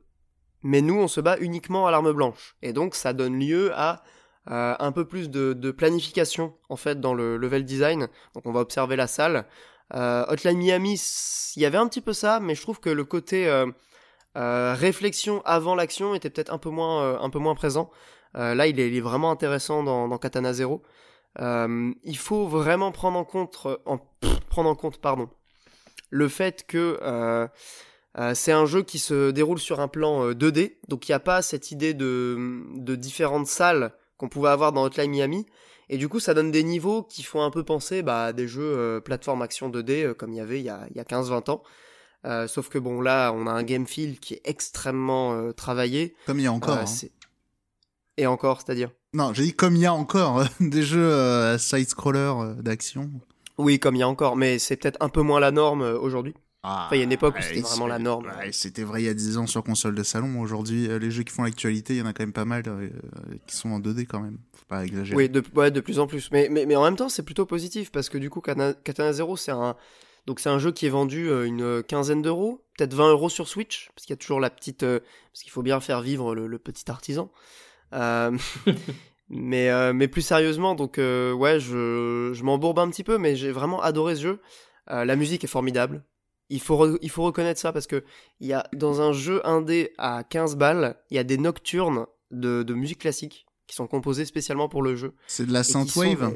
mais 0.64 0.82
nous 0.82 0.96
on 0.96 1.08
se 1.08 1.22
bat 1.22 1.38
uniquement 1.40 1.88
à 1.88 1.92
l'arme 1.92 2.12
blanche, 2.14 2.56
et 2.62 2.74
donc 2.74 2.96
ça 2.96 3.14
donne 3.14 3.40
lieu 3.40 3.72
à 3.74 4.04
euh, 4.52 4.76
un 4.80 4.92
peu 4.92 5.06
plus 5.06 5.30
de, 5.30 5.54
de 5.54 5.72
planification 5.72 6.56
en 6.70 6.76
fait 6.76 7.00
dans 7.00 7.16
le 7.16 7.38
level 7.38 7.66
design. 7.66 8.08
Donc 8.36 8.46
on 8.46 8.52
va 8.52 8.60
observer 8.62 8.96
la 8.96 9.08
salle, 9.08 9.46
Hotline 9.94 10.58
Miami, 10.58 11.00
il 11.56 11.62
y 11.62 11.66
avait 11.66 11.78
un 11.78 11.88
petit 11.88 12.02
peu 12.02 12.14
ça, 12.14 12.40
mais 12.40 12.56
je 12.56 12.62
trouve 12.62 12.80
que 12.80 12.90
le 12.90 13.06
côté 13.06 13.48
réflexion 14.36 15.42
avant 15.46 15.76
l'action 15.76 16.16
était 16.16 16.32
peut-être 16.32 16.52
un 16.52 16.58
peu 16.58 16.70
moins 16.70 17.22
un 17.22 17.30
peu 17.30 17.40
moins 17.40 17.56
présent. 17.56 17.92
là, 18.34 18.66
il 18.68 18.80
est, 18.80 19.00
vraiment 19.00 19.30
intéressant 19.30 19.84
dans, 19.84 20.08
dans 20.08 20.18
Katana 20.18 20.54
Zero. 20.54 20.82
Il 21.40 22.18
faut 22.18 22.48
vraiment 22.48 22.92
prendre 22.92 23.18
en 23.18 23.26
compte, 23.26 23.68
en, 23.86 24.00
prendre 24.50 24.70
en 24.70 24.76
compte, 24.76 24.98
pardon, 24.98 25.30
le 26.10 26.30
fait 26.30 26.66
que 26.66 27.00
euh, 27.02 27.48
euh, 28.18 28.34
c'est 28.34 28.52
un 28.52 28.66
jeu 28.66 28.84
qui 28.84 29.00
se 29.00 29.32
déroule 29.32 29.60
sur 29.60 29.80
un 29.80 29.88
plan 29.88 30.32
2D, 30.32 30.60
euh, 30.60 30.70
donc 30.88 31.08
il 31.08 31.12
n'y 31.12 31.16
a 31.16 31.20
pas 31.20 31.42
cette 31.42 31.72
idée 31.72 31.94
de, 31.94 32.64
de 32.76 32.96
différentes 32.96 33.48
salles 33.48 33.92
qu'on 34.18 34.30
pouvait 34.30 34.50
avoir 34.50 34.72
dans 34.72 34.84
Hotline 34.84 35.12
Miami. 35.12 35.46
Et 35.90 35.98
du 35.98 36.08
coup, 36.08 36.20
ça 36.20 36.34
donne 36.34 36.52
des 36.52 36.64
niveaux 36.64 37.04
qui 37.04 37.22
font 37.22 37.44
un 37.44 37.52
peu 37.52 37.64
penser 37.64 38.02
bah, 38.02 38.26
à 38.26 38.34
des 38.34 38.48
jeux 38.48 39.02
plateforme 39.04 39.44
action 39.44 39.70
2D 39.70 40.16
comme 40.16 40.34
il 40.34 40.38
y 40.38 40.42
avait 40.42 40.60
il 40.60 40.66
y 40.66 40.70
a, 40.70 40.80
a 40.96 41.04
15-20 41.04 41.52
ans. 41.52 42.48
sauf 42.48 42.70
que 42.70 42.80
bon, 42.80 43.02
là, 43.02 43.32
on 43.36 43.46
a 43.46 43.52
un 43.52 43.62
game 43.62 43.86
feel 43.86 44.20
qui 44.20 44.36
est 44.36 44.42
extrêmement 44.46 45.52
travaillé. 45.54 46.16
Comme 46.26 46.40
il 46.40 46.44
y 46.44 46.48
a 46.48 46.54
encore. 46.54 46.80
Hein. 46.80 46.86
Et 48.18 48.28
encore, 48.28 48.62
c'est-à-dire 48.62 48.92
Non, 49.14 49.34
j'ai 49.34 49.44
dit 49.44 49.54
comme 49.54 49.76
il 49.76 49.82
y 49.82 49.86
a 49.86 49.94
encore 49.94 50.44
des 50.60 50.84
jeux 50.84 51.58
side-scroller 51.58 52.56
d'action. 52.60 53.10
Oui, 53.58 53.80
comme 53.80 53.96
il 53.96 54.00
y 54.00 54.04
a 54.04 54.08
encore, 54.08 54.36
mais 54.36 54.60
c'est 54.60 54.76
peut-être 54.76 55.02
un 55.02 55.10
peu 55.10 55.22
moins 55.22 55.40
la 55.40 55.52
norme 55.52 55.82
euh, 55.82 55.98
aujourd'hui. 55.98 56.34
enfin, 56.64 56.90
il 56.94 56.98
y 56.98 57.02
a 57.02 57.04
une 57.04 57.12
époque 57.12 57.36
où 57.38 57.42
c'était 57.42 57.62
vraiment 57.62 57.88
la 57.88 58.00
norme. 58.00 58.30
c'était 58.52 58.84
vrai 58.84 59.02
il 59.04 59.06
y 59.06 59.10
a 59.10 59.14
10 59.14 59.38
ans 59.38 59.48
sur 59.48 59.64
console 59.64 59.96
de 59.96 60.04
salon. 60.04 60.42
Aujourd'hui, 60.42 60.90
euh, 60.90 61.00
les 61.00 61.12
jeux 61.12 61.24
qui 61.24 61.34
font 61.34 61.44
l'actualité, 61.44 61.96
il 61.96 62.00
y 62.00 62.02
en 62.02 62.06
a 62.06 62.14
quand 62.14 62.24
même 62.24 62.34
pas 62.34 62.46
mal 62.46 62.64
euh, 62.68 62.90
qui 63.48 63.56
sont 63.56 63.70
en 63.70 63.80
2D 63.80 64.06
quand 64.08 64.20
même. 64.20 64.38
Faut 64.54 64.66
pas 64.68 64.84
exagérer. 64.84 65.16
Oui, 65.16 65.30
de, 65.30 65.42
ouais, 65.56 65.72
de 65.72 65.80
plus 65.80 66.00
en 66.00 66.08
plus. 66.08 66.30
Mais, 66.32 66.50
mais, 66.52 66.66
mais 66.66 66.76
en 66.76 66.84
même 66.84 66.98
temps, 66.98 67.10
c'est 67.10 67.24
plutôt 67.24 67.46
positif 67.46 67.92
parce 67.92 68.10
que 68.10 68.18
du 68.18 68.30
coup, 68.30 68.42
Katana, 68.42 69.14
Zero, 69.14 69.38
c'est 69.38 69.52
un. 69.52 69.76
Donc 70.26 70.40
c'est 70.40 70.50
un 70.50 70.58
jeu 70.58 70.72
qui 70.72 70.88
est 70.88 70.90
vendu 70.90 71.30
une 71.46 71.84
quinzaine 71.84 72.24
d'euros, 72.24 72.66
peut-être 72.76 72.96
20 72.96 73.12
euros 73.12 73.30
sur 73.30 73.48
Switch, 73.48 73.92
parce 73.96 74.08
qu'il 74.08 74.14
y 74.14 74.18
a 74.18 74.18
toujours 74.18 74.40
la 74.40 74.50
petite, 74.50 74.80
parce 74.80 75.44
qu'il 75.44 75.52
faut 75.52 75.62
bien 75.62 75.80
faire 75.80 76.02
vivre 76.02 76.34
le, 76.34 76.48
le 76.48 76.58
petit 76.58 76.90
artisan. 76.90 77.30
Euh, 77.94 78.38
Mais, 79.28 79.72
euh, 79.72 79.92
mais 79.92 80.08
plus 80.08 80.22
sérieusement, 80.22 80.76
donc 80.76 81.00
euh, 81.00 81.34
ouais, 81.34 81.60
je, 81.60 82.32
je 82.32 82.44
m'embourbe 82.44 82.78
un 82.78 82.88
petit 82.92 83.04
peu, 83.04 83.18
mais 83.18 83.36
j'ai 83.36 83.52
vraiment 83.52 83.82
adoré 83.82 84.16
ce 84.16 84.22
jeu. 84.22 84.40
La 84.88 85.16
musique 85.16 85.44
est 85.44 85.48
formidable. 85.48 86.06
Il 86.52 86.62
faut, 86.62 87.00
il 87.02 87.10
faut 87.10 87.24
reconnaître 87.24 87.60
ça 87.60 87.74
parce 87.74 87.88
que 87.88 88.04
il 88.40 88.46
y 88.46 88.54
a 88.54 88.68
dans 88.72 89.02
un 89.02 89.14
jeu 89.14 89.42
indé 89.44 89.94
à 89.98 90.24
15 90.24 90.58
balles, 90.58 90.96
il 91.10 91.16
y 91.16 91.18
a 91.18 91.24
des 91.24 91.40
nocturnes 91.40 92.06
de, 92.30 92.62
de 92.62 92.74
musique 92.76 93.00
classique 93.00 93.48
qui 93.66 93.76
sont 93.76 93.88
composées 93.88 94.26
spécialement 94.26 94.70
pour 94.70 94.84
le 94.84 94.96
jeu. 94.96 95.16
C'est 95.26 95.48
de 95.48 95.54
la 95.54 95.64
synthwave 95.64 96.32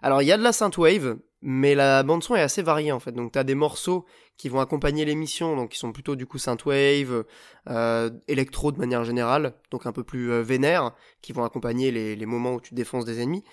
Alors 0.00 0.22
il 0.22 0.26
y 0.26 0.32
a 0.32 0.38
de 0.38 0.42
la 0.42 0.54
synthwave, 0.54 1.18
mais 1.48 1.76
la 1.76 2.02
bande 2.02 2.24
son 2.24 2.34
est 2.34 2.40
assez 2.40 2.60
variée 2.60 2.90
en 2.90 2.98
fait. 2.98 3.12
Donc 3.12 3.30
tu 3.32 3.38
as 3.38 3.44
des 3.44 3.54
morceaux 3.54 4.04
qui 4.36 4.48
vont 4.48 4.58
accompagner 4.58 5.04
l'émission, 5.04 5.54
donc 5.54 5.70
qui 5.70 5.78
sont 5.78 5.92
plutôt 5.92 6.16
du 6.16 6.26
coup 6.26 6.38
synthwave, 6.38 7.24
euh, 7.68 8.10
électro 8.26 8.72
de 8.72 8.78
manière 8.78 9.04
générale, 9.04 9.54
donc 9.70 9.86
un 9.86 9.92
peu 9.92 10.02
plus 10.02 10.32
euh, 10.32 10.42
vénère, 10.42 10.92
qui 11.22 11.32
vont 11.32 11.44
accompagner 11.44 11.92
les, 11.92 12.16
les, 12.16 12.26
moments 12.26 12.54
où 12.54 12.60
tu 12.60 12.74
défonces 12.74 13.04
des 13.04 13.20
ennemis. 13.20 13.44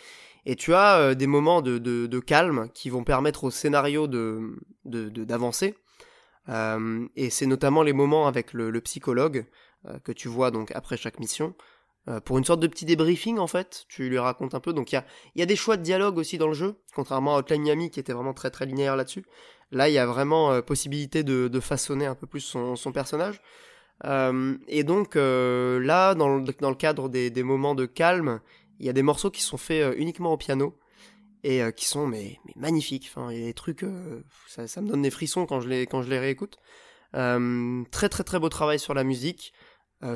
Et 0.48 0.56
tu 0.56 0.74
as 0.74 0.98
euh, 0.98 1.14
des 1.14 1.28
moments 1.28 1.62
de, 1.62 1.78
de, 1.78 2.08
de, 2.08 2.20
calme 2.20 2.70
qui 2.74 2.90
vont 2.90 3.04
permettre 3.04 3.44
au 3.44 3.52
scénario 3.52 4.08
de 4.08 4.58
d'avancer. 4.86 5.76
Euh, 6.50 7.08
et 7.16 7.30
c'est 7.30 7.46
notamment 7.46 7.84
les 7.84 7.94
moments 7.94 8.28
avec 8.28 8.54
le, 8.54 8.72
le 8.72 8.82
psychologue 8.82 9.46
euh, 9.88 10.00
que 10.00 10.12
tu 10.12 10.28
vois 10.28 10.50
donc 10.50 10.72
après 10.72 10.98
chaque 10.98 11.20
mission. 11.20 11.54
Pour 12.26 12.38
une 12.38 12.44
sorte 12.44 12.60
de 12.60 12.68
petit 12.68 12.86
débriefing 12.86 13.38
en 13.38 13.48
fait, 13.48 13.86
tu 13.88 14.10
lui 14.10 14.20
racontes 14.20 14.56
un 14.56 14.60
peu. 14.60 14.74
Donc 14.74 14.92
il 14.92 14.96
y 14.96 14.98
a, 14.98 15.06
y 15.36 15.42
a 15.42 15.46
des 15.46 15.56
choix 15.56 15.78
de 15.78 15.84
dialogue 15.84 16.18
aussi 16.18 16.38
dans 16.38 16.48
le 16.48 16.54
jeu, 16.54 16.76
contrairement 16.96 17.36
à 17.36 17.40
Hotline 17.40 17.62
Miami 17.62 17.90
qui 17.90 18.00
était 18.00 18.14
vraiment 18.14 18.34
très 18.34 18.52
très 18.52 18.66
linéaire 18.66 18.96
là-dessus. 18.96 19.26
Là, 19.74 19.90
il 19.90 19.94
y 19.94 19.98
a 19.98 20.06
vraiment 20.06 20.52
euh, 20.52 20.62
possibilité 20.62 21.24
de, 21.24 21.60
façonner 21.60 22.06
un 22.06 22.16
peu 22.16 22.28
plus 22.28 22.42
son, 22.42 22.92
personnage. 22.94 23.42
Euh, 24.06 24.56
et 24.68 24.84
donc 24.84 25.16
euh, 25.16 25.80
là, 25.80 26.14
dans 26.14 26.38
le, 26.38 26.44
dans 26.60 26.70
le 26.70 26.76
cadre 26.76 27.10
des, 27.10 27.44
moments 27.44 27.74
de 27.74 27.88
calme, 27.88 28.40
il 28.80 28.86
y 28.86 28.90
a 28.90 28.94
des 28.94 29.02
morceaux 29.02 29.32
qui 29.32 29.42
sont 29.42 29.58
faits 29.58 29.96
uniquement 29.98 30.32
au 30.32 30.38
piano 30.38 30.78
et 31.44 31.62
qui 31.76 31.86
sont 31.86 32.08
mais, 32.08 32.40
magnifiques. 32.56 33.12
Enfin, 33.14 33.32
il 33.32 33.40
y 33.40 33.44
a 33.44 33.48
des 33.48 33.54
trucs, 33.54 33.84
ça, 34.48 34.82
me 34.82 34.88
donne 34.88 35.02
des 35.02 35.12
frissons 35.12 35.46
quand 35.46 35.60
je 35.60 35.68
les, 35.68 35.88
quand 35.88 36.04
je 36.04 36.10
les 36.10 36.20
réécoute. 36.20 36.60
très 37.12 38.10
très 38.10 38.24
très 38.24 38.40
beau 38.40 38.50
travail 38.50 38.78
sur 38.78 38.94
la 38.94 39.04
musique, 39.04 39.54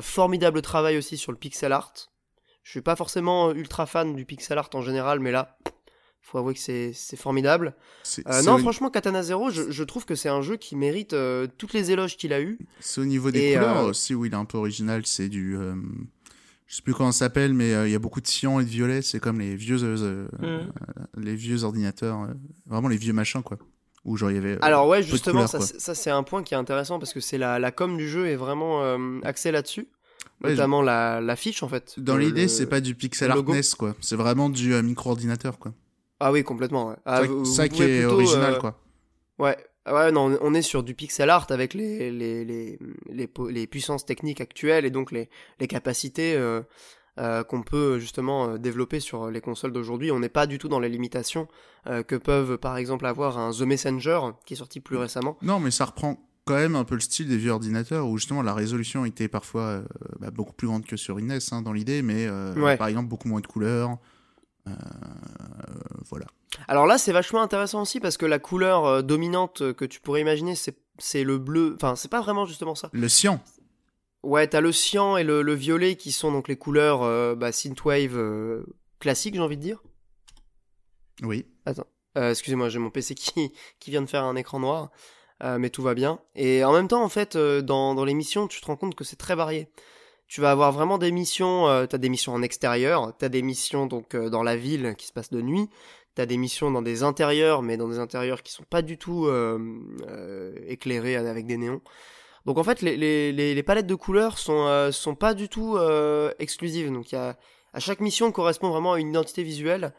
formidable 0.00 0.62
travail 0.62 0.96
aussi 0.98 1.16
sur 1.16 1.32
le 1.32 1.38
pixel 1.38 1.72
art. 1.72 1.94
Je 2.62 2.70
suis 2.70 2.82
pas 2.82 2.96
forcément 2.96 3.52
ultra 3.52 3.86
fan 3.86 4.14
du 4.14 4.24
pixel 4.24 4.58
art 4.58 4.70
en 4.74 4.82
général, 4.82 5.20
mais 5.20 5.32
là, 5.32 5.58
faut 6.28 6.38
avouer 6.38 6.54
que 6.54 6.60
c'est 6.60 7.16
formidable. 7.16 7.74
Euh, 8.26 8.42
non, 8.42 8.58
franchement, 8.58 8.90
Katana 8.90 9.22
Zero, 9.22 9.50
je, 9.50 9.82
trouve 9.84 10.04
que 10.04 10.14
c'est 10.14 10.28
un 10.28 10.42
jeu 10.42 10.56
qui 10.56 10.76
mérite 10.76 11.14
euh, 11.14 11.46
toutes 11.56 11.72
les 11.72 11.90
éloges 11.90 12.16
qu'il 12.16 12.32
a 12.32 12.40
eu. 12.40 12.58
C'est 12.80 13.00
au 13.00 13.06
niveau 13.06 13.30
des 13.30 13.54
couleurs 13.54 13.78
euh, 13.78 13.90
aussi 13.90 14.14
où 14.14 14.26
il 14.26 14.32
est 14.32 14.36
un 14.36 14.44
peu 14.44 14.58
original. 14.58 15.02
C'est 15.06 15.28
du. 15.28 15.56
je 16.66 16.74
sais 16.74 16.82
plus 16.82 16.92
comment 16.92 17.12
ça 17.12 17.20
s'appelle, 17.20 17.54
mais 17.54 17.70
il 17.86 17.90
y 17.90 17.94
a 17.94 17.98
beaucoup 17.98 18.20
de 18.20 18.26
cyan 18.26 18.60
et 18.60 18.64
de 18.64 18.68
violet. 18.68 19.00
C'est 19.00 19.20
comme 19.20 19.40
les 19.40 19.56
vieux, 19.56 19.78
mm. 19.78 20.70
les 21.16 21.34
vieux 21.34 21.64
ordinateurs, 21.64 22.28
vraiment 22.66 22.88
les 22.88 22.98
vieux 22.98 23.14
machins, 23.14 23.42
quoi. 23.42 23.58
Où 24.04 24.16
genre 24.16 24.30
il 24.30 24.36
y 24.36 24.38
avait. 24.38 24.58
Alors, 24.62 24.86
ouais, 24.88 25.02
justement, 25.02 25.46
ça, 25.46 25.94
c'est 25.94 26.10
un 26.10 26.22
point 26.22 26.42
qui 26.42 26.54
est 26.54 26.56
intéressant 26.56 26.98
parce 26.98 27.12
que 27.12 27.20
c'est 27.20 27.38
la, 27.38 27.58
la 27.58 27.70
com 27.70 27.96
du 27.96 28.08
jeu 28.08 28.26
est 28.28 28.36
vraiment 28.36 28.82
axée 29.22 29.50
là-dessus. 29.50 29.88
notamment 30.40 30.82
la, 30.82 31.20
la, 31.20 31.36
fiche 31.36 31.62
en 31.62 31.68
fait. 31.68 31.94
Dans 31.98 32.16
l'idée, 32.16 32.48
c'est 32.48 32.66
pas 32.66 32.80
du 32.80 32.94
pixel 32.94 33.30
art 33.30 33.42
NES 33.44 33.60
quoi. 33.76 33.94
C'est 34.00 34.16
vraiment 34.16 34.48
du 34.48 34.70
micro-ordinateur 34.82 35.58
quoi. 35.58 35.72
Ah 36.20 36.32
oui, 36.32 36.42
complètement. 36.42 36.88
Ouais. 36.88 36.96
Ah, 37.06 37.22
ça 37.44 37.68
qui 37.68 37.82
est 37.82 38.04
original, 38.04 38.54
euh, 38.54 38.58
quoi. 38.58 38.80
Ouais. 39.38 39.56
Ah 39.84 39.94
ouais, 39.94 40.12
non, 40.12 40.36
on 40.42 40.52
est 40.52 40.62
sur 40.62 40.82
du 40.82 40.94
pixel 40.94 41.30
art 41.30 41.46
avec 41.50 41.74
les, 41.74 42.10
les, 42.10 42.44
les, 42.44 42.78
les, 43.10 43.30
les 43.50 43.66
puissances 43.66 44.04
techniques 44.04 44.40
actuelles 44.40 44.84
et 44.84 44.90
donc 44.90 45.12
les, 45.12 45.30
les 45.60 45.66
capacités 45.66 46.36
euh, 47.18 47.28
euh, 47.28 47.44
qu'on 47.44 47.62
peut 47.62 47.98
justement 47.98 48.56
développer 48.56 49.00
sur 49.00 49.30
les 49.30 49.40
consoles 49.40 49.72
d'aujourd'hui. 49.72 50.10
On 50.10 50.20
n'est 50.20 50.28
pas 50.28 50.46
du 50.46 50.58
tout 50.58 50.68
dans 50.68 50.80
les 50.80 50.88
limitations 50.88 51.48
que 52.06 52.16
peuvent 52.16 52.58
par 52.58 52.76
exemple 52.76 53.06
avoir 53.06 53.38
un 53.38 53.50
The 53.50 53.62
Messenger 53.62 54.20
qui 54.44 54.54
est 54.54 54.56
sorti 54.56 54.80
plus 54.80 54.96
récemment. 54.96 55.36
Non, 55.42 55.58
mais 55.58 55.70
ça 55.70 55.86
reprend 55.86 56.18
quand 56.44 56.54
même 56.54 56.76
un 56.76 56.84
peu 56.84 56.94
le 56.94 57.00
style 57.00 57.28
des 57.28 57.36
vieux 57.36 57.50
ordinateurs 57.50 58.06
où 58.06 58.18
justement 58.18 58.42
la 58.42 58.54
résolution 58.54 59.04
était 59.04 59.28
parfois 59.28 59.82
bah, 60.20 60.30
beaucoup 60.30 60.52
plus 60.52 60.66
grande 60.66 60.84
que 60.84 60.96
sur 60.96 61.18
une 61.18 61.28
NES 61.28 61.38
hein, 61.52 61.62
dans 61.62 61.72
l'idée, 61.72 62.02
mais 62.02 62.28
par 62.76 62.88
exemple 62.88 63.08
beaucoup 63.08 63.28
moins 63.28 63.40
de 63.40 63.46
couleurs. 63.46 63.98
Euh, 64.68 64.72
voilà. 66.08 66.26
Alors 66.66 66.86
là, 66.86 66.98
c'est 66.98 67.12
vachement 67.12 67.42
intéressant 67.42 67.82
aussi 67.82 68.00
parce 68.00 68.16
que 68.16 68.26
la 68.26 68.38
couleur 68.38 68.84
euh, 68.84 69.02
dominante 69.02 69.72
que 69.74 69.84
tu 69.84 70.00
pourrais 70.00 70.20
imaginer, 70.20 70.54
c'est 70.54 71.24
le 71.24 71.38
bleu. 71.38 71.74
Enfin, 71.76 71.96
c'est 71.96 72.10
pas 72.10 72.20
vraiment 72.20 72.46
justement 72.46 72.74
ça. 72.74 72.90
Le 72.92 73.08
cyan. 73.08 73.40
Ouais, 74.28 74.46
t'as 74.46 74.60
le 74.60 74.72
cyan 74.72 75.16
et 75.16 75.24
le, 75.24 75.54
violet 75.54 75.96
qui 75.96 76.12
sont 76.12 76.30
donc 76.30 76.48
les 76.48 76.56
couleurs 76.56 77.02
euh, 77.02 77.34
bah, 77.34 77.52
synthwave 77.52 78.64
classiques, 79.00 79.34
j'ai 79.34 79.40
envie 79.40 79.56
de 79.56 79.62
dire. 79.62 79.82
Oui. 81.22 81.46
Attends, 81.64 81.86
excusez-moi, 82.14 82.68
j'ai 82.68 82.78
mon 82.78 82.90
PC 82.90 83.14
qui, 83.14 83.52
qui 83.80 83.90
vient 83.90 84.02
de 84.02 84.06
faire 84.06 84.24
un 84.24 84.36
écran 84.36 84.60
noir, 84.60 84.90
mais 85.42 85.70
tout 85.70 85.82
va 85.82 85.94
bien. 85.94 86.20
Et 86.34 86.64
en 86.64 86.72
même 86.72 86.88
temps, 86.88 87.02
en 87.02 87.08
fait, 87.08 87.36
dans, 87.36 87.94
dans 87.94 88.04
l'émission, 88.04 88.48
tu 88.48 88.60
te 88.60 88.66
rends 88.66 88.76
compte 88.76 88.94
que 88.94 89.04
c'est 89.04 89.16
très 89.16 89.34
varié 89.34 89.68
tu 90.28 90.42
vas 90.42 90.50
avoir 90.50 90.72
vraiment 90.72 90.98
des 90.98 91.10
missions, 91.10 91.68
euh, 91.68 91.86
tu 91.86 91.96
as 91.96 91.98
des 91.98 92.10
missions 92.10 92.34
en 92.34 92.42
extérieur, 92.42 93.14
tu 93.18 93.24
as 93.24 93.28
des 93.30 93.42
missions 93.42 93.86
donc 93.86 94.14
euh, 94.14 94.28
dans 94.28 94.42
la 94.42 94.56
ville 94.56 94.94
qui 94.96 95.06
se 95.06 95.12
passent 95.12 95.30
de 95.30 95.40
nuit, 95.40 95.68
tu 96.14 96.22
as 96.22 96.26
des 96.26 96.36
missions 96.36 96.70
dans 96.70 96.82
des 96.82 97.02
intérieurs, 97.02 97.62
mais 97.62 97.78
dans 97.78 97.88
des 97.88 97.98
intérieurs 97.98 98.42
qui 98.42 98.52
sont 98.52 98.64
pas 98.64 98.82
du 98.82 98.98
tout 98.98 99.26
euh, 99.26 99.58
euh 100.08 100.54
éclairés 100.66 101.16
avec 101.16 101.46
des 101.46 101.56
néons. 101.56 101.80
Donc 102.46 102.58
en 102.58 102.64
fait, 102.64 102.82
les, 102.82 102.96
les, 102.96 103.32
les 103.32 103.62
palettes 103.62 103.86
de 103.86 103.94
couleurs 103.94 104.38
sont, 104.38 104.90
sont 104.92 105.14
pas 105.14 105.34
du 105.34 105.48
tout 105.48 105.78
exclusives. 106.38 106.92
Donc 106.92 107.12
y 107.12 107.16
a, 107.16 107.36
à 107.72 107.80
chaque 107.80 108.00
mission 108.00 108.32
correspond 108.32 108.70
vraiment 108.70 108.94
à 108.94 109.00
une 109.00 109.10
identité 109.10 109.42
visuelle, 109.42 109.92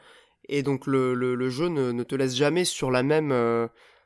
et 0.48 0.64
donc 0.64 0.88
le, 0.88 1.14
le, 1.14 1.36
le 1.36 1.50
jeu 1.50 1.68
ne, 1.68 1.92
ne, 1.92 2.04
te 2.04 2.16
laisse 2.16 2.36
jamais 2.36 2.66
sur 2.66 2.90
la 2.90 3.04
même 3.04 3.34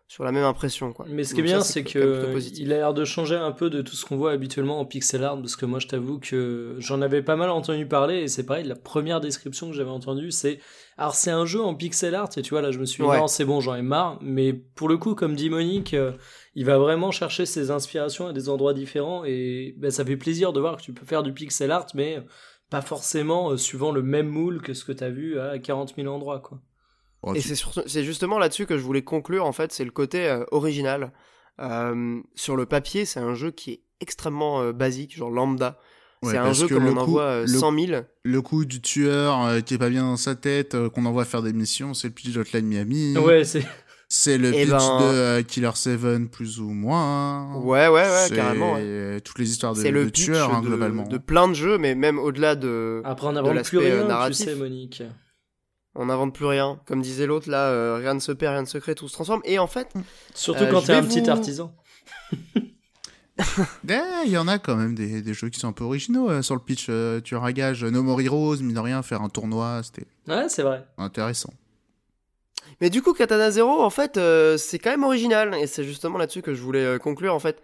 sur 0.10 0.24
la 0.26 0.32
même 0.32 0.44
impression. 0.44 0.94
Quoi. 0.94 1.06
Mais 1.10 1.24
ce 1.24 1.34
qui 1.34 1.40
est 1.40 1.44
bien, 1.44 1.62
c'est 1.62 1.84
que 1.84 2.38
il 2.60 2.72
a 2.74 2.78
l'air 2.78 2.94
de 2.94 3.06
changer 3.06 3.36
un 3.36 3.52
peu 3.52 3.70
de 3.70 3.82
tout 3.82 3.96
ce 3.96 4.06
qu'on 4.06 4.18
voit 4.18 4.32
habituellement 4.32 4.80
en 4.80 4.86
pixel 4.86 5.24
art, 5.24 5.40
parce 5.40 5.56
que 5.56 5.66
moi, 5.66 5.80
je 5.80 5.88
t'avoue 5.88 6.20
que 6.20 6.76
j'en 6.78 7.02
avais 7.02 7.24
pas 7.24 7.36
mal 7.36 7.50
entendu 7.50 7.88
parler, 7.88 8.20
et 8.22 8.28
c'est 8.28 8.46
pareil, 8.46 8.66
la 8.66 8.76
première 8.76 9.22
description 9.22 9.70
que 9.70 9.74
j'avais 9.74 9.90
entendue, 9.90 10.30
c'est 10.30 10.60
alors 10.98 11.16
c'est 11.16 11.32
un 11.32 11.46
jeu 11.46 11.62
en 11.62 11.76
pixel 11.76 12.16
art, 12.16 12.30
et 12.38 12.42
tu 12.42 12.52
vois 12.52 12.62
là, 12.62 12.72
je 12.72 12.80
me 12.80 12.86
suis 12.86 13.04
dit 13.04 13.10
non, 13.10 13.28
c'est 13.28 13.46
bon, 13.46 13.62
j'en 13.62 13.76
ai 13.76 13.82
marre. 13.82 14.20
Mais 14.22 14.54
pour 14.54 14.90
le 14.90 14.98
coup, 14.98 15.16
comme 15.16 15.36
dit 15.36 15.50
Monique, 15.50 15.94
euh, 15.94 16.14
il 16.56 16.66
va 16.66 16.78
vraiment 16.78 17.12
chercher 17.12 17.46
ses 17.46 17.72
inspirations 17.72 18.28
à 18.28 18.34
des 18.34 18.50
endroits 18.50 18.74
différents, 18.74 19.24
et 19.26 19.76
ben, 19.78 19.92
ça 19.92 20.06
fait 20.06 20.18
plaisir 20.18 20.54
de 20.54 20.60
voir 20.60 20.78
que 20.78 20.82
tu 20.82 20.94
peux 20.94 21.06
faire 21.06 21.24
du 21.24 21.34
pixel 21.34 21.72
art, 21.72 21.88
mais 21.94 22.24
pas 22.70 22.82
forcément 22.82 23.52
euh, 23.52 23.58
suivant 23.58 23.92
le 23.92 24.02
même 24.02 24.28
moule 24.28 24.62
que 24.62 24.74
ce 24.74 24.86
que 24.86 24.92
tu 24.92 25.04
as 25.04 25.10
vu 25.10 25.40
à 25.40 25.60
40 25.60 25.96
000 25.96 26.08
endroits, 26.08 26.40
quoi. 26.40 26.60
Et 27.36 27.42
c'est 27.42 28.04
justement 28.04 28.38
là-dessus 28.38 28.66
que 28.66 28.78
je 28.78 28.84
voulais 28.84 29.04
conclure, 29.04 29.46
en 29.46 29.54
fait, 29.54 29.72
c'est 29.72 29.86
le 29.86 29.92
côté 29.92 30.28
euh, 30.28 30.44
original. 30.52 31.14
Euh, 31.60 32.22
sur 32.36 32.56
le 32.56 32.66
papier, 32.66 33.06
c'est 33.06 33.20
un 33.20 33.36
jeu 33.36 33.52
qui 33.52 33.72
est 33.72 33.82
extrêmement 34.02 34.62
euh, 34.62 34.74
basique, 34.74 35.16
genre 35.16 35.30
lambda. 35.30 35.80
C'est 36.24 36.38
un 36.38 36.54
jeu 36.54 36.68
comme 36.68 36.86
on 36.88 36.98
envoie 36.98 37.48
100 37.48 37.80
000. 37.88 38.02
Le 38.24 38.42
coup 38.42 38.66
du 38.66 38.82
tueur 38.82 39.64
qui 39.66 39.74
est 39.74 39.78
pas 39.78 39.90
bien 39.90 40.04
dans 40.04 40.18
sa 40.18 40.36
tête, 40.36 40.76
qu'on 40.90 41.06
envoie 41.06 41.26
faire 41.26 41.42
des 41.42 41.54
missions, 41.54 41.94
c'est 41.94 42.08
le 42.08 42.14
pitch 42.14 42.32
d'Hotline 42.34 42.66
Miami. 42.66 43.18
Ouais, 43.18 43.44
c'est... 43.44 43.66
C'est 44.16 44.38
le 44.38 44.50
Eh 44.54 44.62
pitch 44.66 44.70
ben- 44.70 45.00
de 45.00 45.06
euh, 45.06 45.42
Killer 45.42 45.72
7 45.74 46.30
plus 46.30 46.60
ou 46.60 46.70
moins. 46.70 47.56
Ouais, 47.56 47.88
ouais, 47.88 48.04
ouais, 48.08 48.36
carrément. 48.36 48.74
ouais. 48.76 49.20
Toutes 49.22 49.40
les 49.40 49.50
histoires 49.50 49.74
de, 49.74 49.82
C'est 49.82 49.90
le 49.90 50.06
de 50.06 50.10
pitch 50.12 50.26
tueurs, 50.26 50.54
hein, 50.54 50.62
de, 50.62 50.68
globalement. 50.68 51.08
de 51.08 51.18
plein 51.18 51.48
de 51.48 51.54
jeux, 51.56 51.80
mais 51.80 51.96
même 51.96 52.20
au-delà 52.20 52.56
de. 52.56 53.02
Après, 53.06 53.26
on 53.26 53.32
n'invente 53.32 53.64
plus 53.64 53.80
euh, 53.80 53.82
rien, 53.82 54.02
tu 54.04 54.08
narratif. 54.08 54.46
sais, 54.46 54.54
Monique. 54.54 55.02
On 55.96 56.06
n'invente 56.06 56.36
plus 56.36 56.46
rien. 56.46 56.80
Comme 56.86 57.02
disait 57.02 57.26
l'autre, 57.26 57.50
là, 57.50 57.70
euh, 57.70 57.96
rien 57.96 58.14
ne 58.14 58.20
se 58.20 58.32
perd, 58.32 58.54
rien 58.54 58.62
ne 58.62 58.68
se 58.68 58.78
crée, 58.78 58.94
tout 58.94 59.08
se 59.08 59.14
transforme. 59.14 59.42
Et 59.46 59.58
en 59.58 59.66
fait, 59.68 59.92
Surtout 60.36 60.66
Euh, 60.66 60.72
quand 60.72 60.82
t'es 60.82 60.94
un 60.94 61.02
petit 61.02 61.22
vous- 61.22 61.70
Eh, 63.90 64.26
Il 64.26 64.32
y 64.32 64.38
en 64.38 64.48
a 64.48 64.60
quand 64.60 64.76
même 64.76 64.96
des, 64.96 65.22
des 65.22 65.34
jeux 65.34 65.50
qui 65.50 65.60
sont 65.60 65.68
un 65.68 65.74
peu 65.74 65.84
originaux 65.84 66.30
euh, 66.30 66.42
sur 66.42 66.56
le 66.56 66.62
pitch. 66.62 66.88
Euh, 66.90 67.20
tueur 67.20 67.44
à 67.44 67.54
gage, 67.54 67.84
No 67.84 68.04
More 68.04 68.22
Heroes, 68.22 68.58
mine 68.58 68.74
de 68.76 68.80
rien, 68.80 69.02
faire 69.04 69.22
un 69.22 69.30
tournoi, 69.30 69.82
c'était 69.84 70.06
Ouais, 70.28 70.48
c'est 70.50 70.64
vrai. 70.64 70.86
intéressant. 70.98 71.54
Mais 72.82 72.90
du 72.90 73.02
coup, 73.02 73.14
Katana 73.14 73.52
Zero, 73.52 73.82
en 73.84 73.90
fait, 73.90 74.18
euh, 74.18 74.58
c'est 74.58 74.80
quand 74.80 74.90
même 74.92 75.04
original. 75.04 75.54
Et 75.56 75.68
c'est 75.68 75.84
justement 75.84 76.18
là-dessus 76.18 76.42
que 76.42 76.54
je 76.54 76.62
voulais 76.62 76.84
euh, 76.86 76.98
conclure. 76.98 77.34
En 77.34 77.40
fait, 77.40 77.62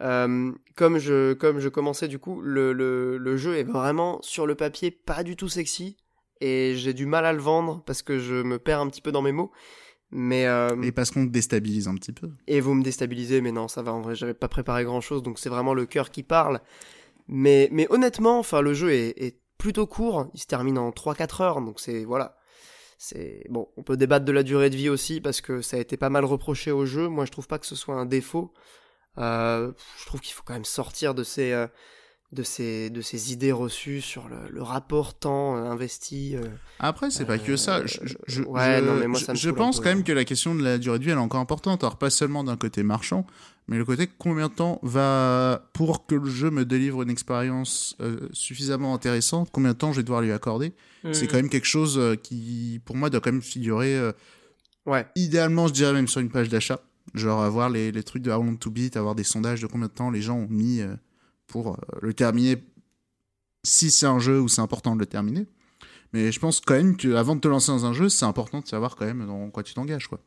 Euh, 0.00 0.52
comme, 0.76 0.98
je, 0.98 1.32
comme 1.32 1.58
je 1.58 1.68
commençais, 1.68 2.06
du 2.06 2.20
coup, 2.20 2.40
le, 2.40 2.72
le, 2.72 3.18
le 3.18 3.36
jeu 3.36 3.56
est 3.56 3.64
vraiment 3.64 4.20
sur 4.22 4.46
le 4.46 4.54
papier 4.54 4.92
pas 4.92 5.24
du 5.24 5.34
tout 5.34 5.48
sexy. 5.48 5.96
Et 6.40 6.74
j'ai 6.76 6.92
du 6.94 7.04
mal 7.04 7.26
à 7.26 7.32
le 7.32 7.40
vendre 7.40 7.82
parce 7.84 8.02
que 8.02 8.20
je 8.20 8.36
me 8.36 8.60
perds 8.60 8.78
un 8.80 8.86
petit 8.88 9.00
peu 9.02 9.10
dans 9.10 9.22
mes 9.22 9.32
mots. 9.32 9.50
Mais. 10.10 10.46
euh, 10.46 10.80
Et 10.82 10.92
parce 10.92 11.10
qu'on 11.10 11.26
te 11.26 11.30
déstabilise 11.32 11.88
un 11.88 11.94
petit 11.94 12.12
peu. 12.12 12.30
et 12.46 12.60
vous 12.60 12.74
me 12.74 12.82
déstabilisez, 12.82 13.40
mais 13.40 13.52
non, 13.52 13.68
ça 13.68 13.82
va, 13.82 13.92
en 13.92 14.00
vrai, 14.00 14.14
j'avais 14.14 14.34
pas 14.34 14.48
préparé 14.48 14.84
grand 14.84 15.00
chose, 15.00 15.22
donc 15.22 15.38
c'est 15.38 15.48
vraiment 15.50 15.74
le 15.74 15.86
cœur 15.86 16.10
qui 16.10 16.22
parle. 16.22 16.60
Mais, 17.28 17.68
mais 17.72 17.86
honnêtement, 17.90 18.38
enfin, 18.38 18.62
le 18.62 18.72
jeu 18.72 18.90
est, 18.92 19.10
est 19.22 19.38
plutôt 19.58 19.86
court, 19.86 20.30
il 20.34 20.40
se 20.40 20.46
termine 20.46 20.78
en 20.78 20.90
3-4 20.90 21.42
heures, 21.42 21.60
donc 21.60 21.78
c'est, 21.80 22.04
voilà. 22.04 22.36
C'est, 22.96 23.44
bon, 23.48 23.68
on 23.76 23.82
peut 23.82 23.96
débattre 23.96 24.24
de 24.24 24.32
la 24.32 24.42
durée 24.42 24.70
de 24.70 24.76
vie 24.76 24.88
aussi, 24.88 25.20
parce 25.20 25.40
que 25.40 25.60
ça 25.62 25.76
a 25.76 25.80
été 25.80 25.96
pas 25.96 26.10
mal 26.10 26.24
reproché 26.24 26.70
au 26.72 26.86
jeu, 26.86 27.08
moi 27.08 27.26
je 27.26 27.30
trouve 27.30 27.46
pas 27.46 27.58
que 27.58 27.66
ce 27.66 27.76
soit 27.76 27.94
un 27.94 28.06
défaut. 28.06 28.52
Euh, 29.18 29.72
je 30.00 30.06
trouve 30.06 30.20
qu'il 30.20 30.32
faut 30.32 30.42
quand 30.44 30.54
même 30.54 30.64
sortir 30.64 31.14
de 31.14 31.22
ces, 31.22 31.52
euh, 31.52 31.66
de 32.32 32.42
ces, 32.42 32.90
de 32.90 33.00
ces 33.00 33.32
idées 33.32 33.52
reçues 33.52 34.02
sur 34.02 34.28
le, 34.28 34.36
le 34.50 34.62
rapport 34.62 35.18
temps 35.18 35.56
euh, 35.56 35.70
investi. 35.70 36.36
euh. 36.36 36.42
Après, 36.78 37.10
c'est 37.10 37.24
pas 37.24 37.38
que 37.38 37.56
ça. 37.56 37.86
Je, 37.86 37.98
je- 38.02 38.14
je- 38.26 38.42
ouais, 38.42 38.80
je- 38.80 38.84
non, 38.84 38.94
mais 38.96 39.06
moi, 39.06 39.18
je- 39.18 39.24
ça 39.24 39.32
me 39.32 39.38
je 39.38 39.42
saoule 39.48 39.52
un 39.52 39.54
pense 39.64 39.78
quand 39.80 39.86
même 39.88 40.04
que 40.04 40.12
la 40.12 40.24
question 40.26 40.54
de 40.54 40.62
la 40.62 40.76
durée 40.76 40.98
de 40.98 41.04
vie, 41.04 41.10
elle 41.10 41.16
est 41.16 41.20
encore 41.20 41.40
importante. 41.40 41.82
Alors, 41.84 41.96
pas 41.96 42.10
seulement 42.10 42.44
d'un 42.44 42.58
côté 42.58 42.82
marchand, 42.82 43.26
mais 43.66 43.78
le 43.78 43.84
côté 43.86 44.06
combien 44.18 44.48
de 44.48 44.52
temps 44.52 44.78
va, 44.82 45.70
pour 45.72 46.06
que 46.06 46.14
le 46.14 46.28
jeu 46.28 46.50
me 46.50 46.66
délivre 46.66 47.00
une 47.02 47.08
expérience 47.10 47.96
euh, 48.00 48.28
suffisamment 48.32 48.94
intéressante, 48.94 49.48
combien 49.50 49.72
de 49.72 49.78
temps 49.78 49.92
je 49.92 49.98
vais 50.00 50.04
devoir 50.04 50.20
lui 50.20 50.32
accorder. 50.32 50.74
C'est 51.12 51.22
Mhm. 51.22 51.28
quand 51.28 51.36
même 51.36 51.48
quelque 51.48 51.66
chose 51.66 51.96
euh, 51.98 52.14
qui, 52.14 52.80
pour 52.84 52.94
moi, 52.96 53.08
doit 53.08 53.20
quand 53.20 53.32
même 53.32 53.40
figurer, 53.42 53.96
euh, 53.96 54.12
Ouais. 54.84 55.06
idéalement, 55.16 55.66
je 55.66 55.72
dirais 55.72 55.92
même 55.94 56.08
sur 56.08 56.20
une 56.20 56.30
page 56.30 56.48
d'achat. 56.50 56.80
Genre 57.14 57.42
avoir 57.42 57.70
les, 57.70 57.90
les 57.90 58.02
trucs 58.02 58.22
de 58.22 58.30
How 58.30 58.42
Long 58.42 58.56
to 58.56 58.70
Beat, 58.70 58.98
avoir 58.98 59.14
des 59.14 59.24
sondages 59.24 59.62
de 59.62 59.66
combien 59.66 59.86
de 59.86 59.92
temps 59.92 60.10
les 60.10 60.20
gens 60.20 60.36
ont 60.36 60.48
mis 60.50 60.80
euh, 60.82 60.94
pour 61.48 61.72
euh, 61.72 61.76
le 62.00 62.14
terminer, 62.14 62.62
si 63.64 63.90
c'est 63.90 64.06
un 64.06 64.20
jeu 64.20 64.40
où 64.40 64.46
c'est 64.48 64.60
important 64.60 64.94
de 64.94 65.00
le 65.00 65.06
terminer. 65.06 65.46
Mais 66.12 66.32
je 66.32 66.40
pense 66.40 66.60
quand 66.60 66.74
même 66.74 66.96
qu'avant 66.96 67.34
de 67.36 67.40
te 67.40 67.48
lancer 67.48 67.70
dans 67.72 67.84
un 67.84 67.92
jeu, 67.92 68.08
c'est 68.08 68.24
important 68.24 68.60
de 68.60 68.66
savoir 68.66 68.96
quand 68.96 69.04
même 69.04 69.26
dans 69.26 69.50
quoi 69.50 69.62
tu 69.62 69.74
t'engages. 69.74 70.06
quoi. 70.06 70.20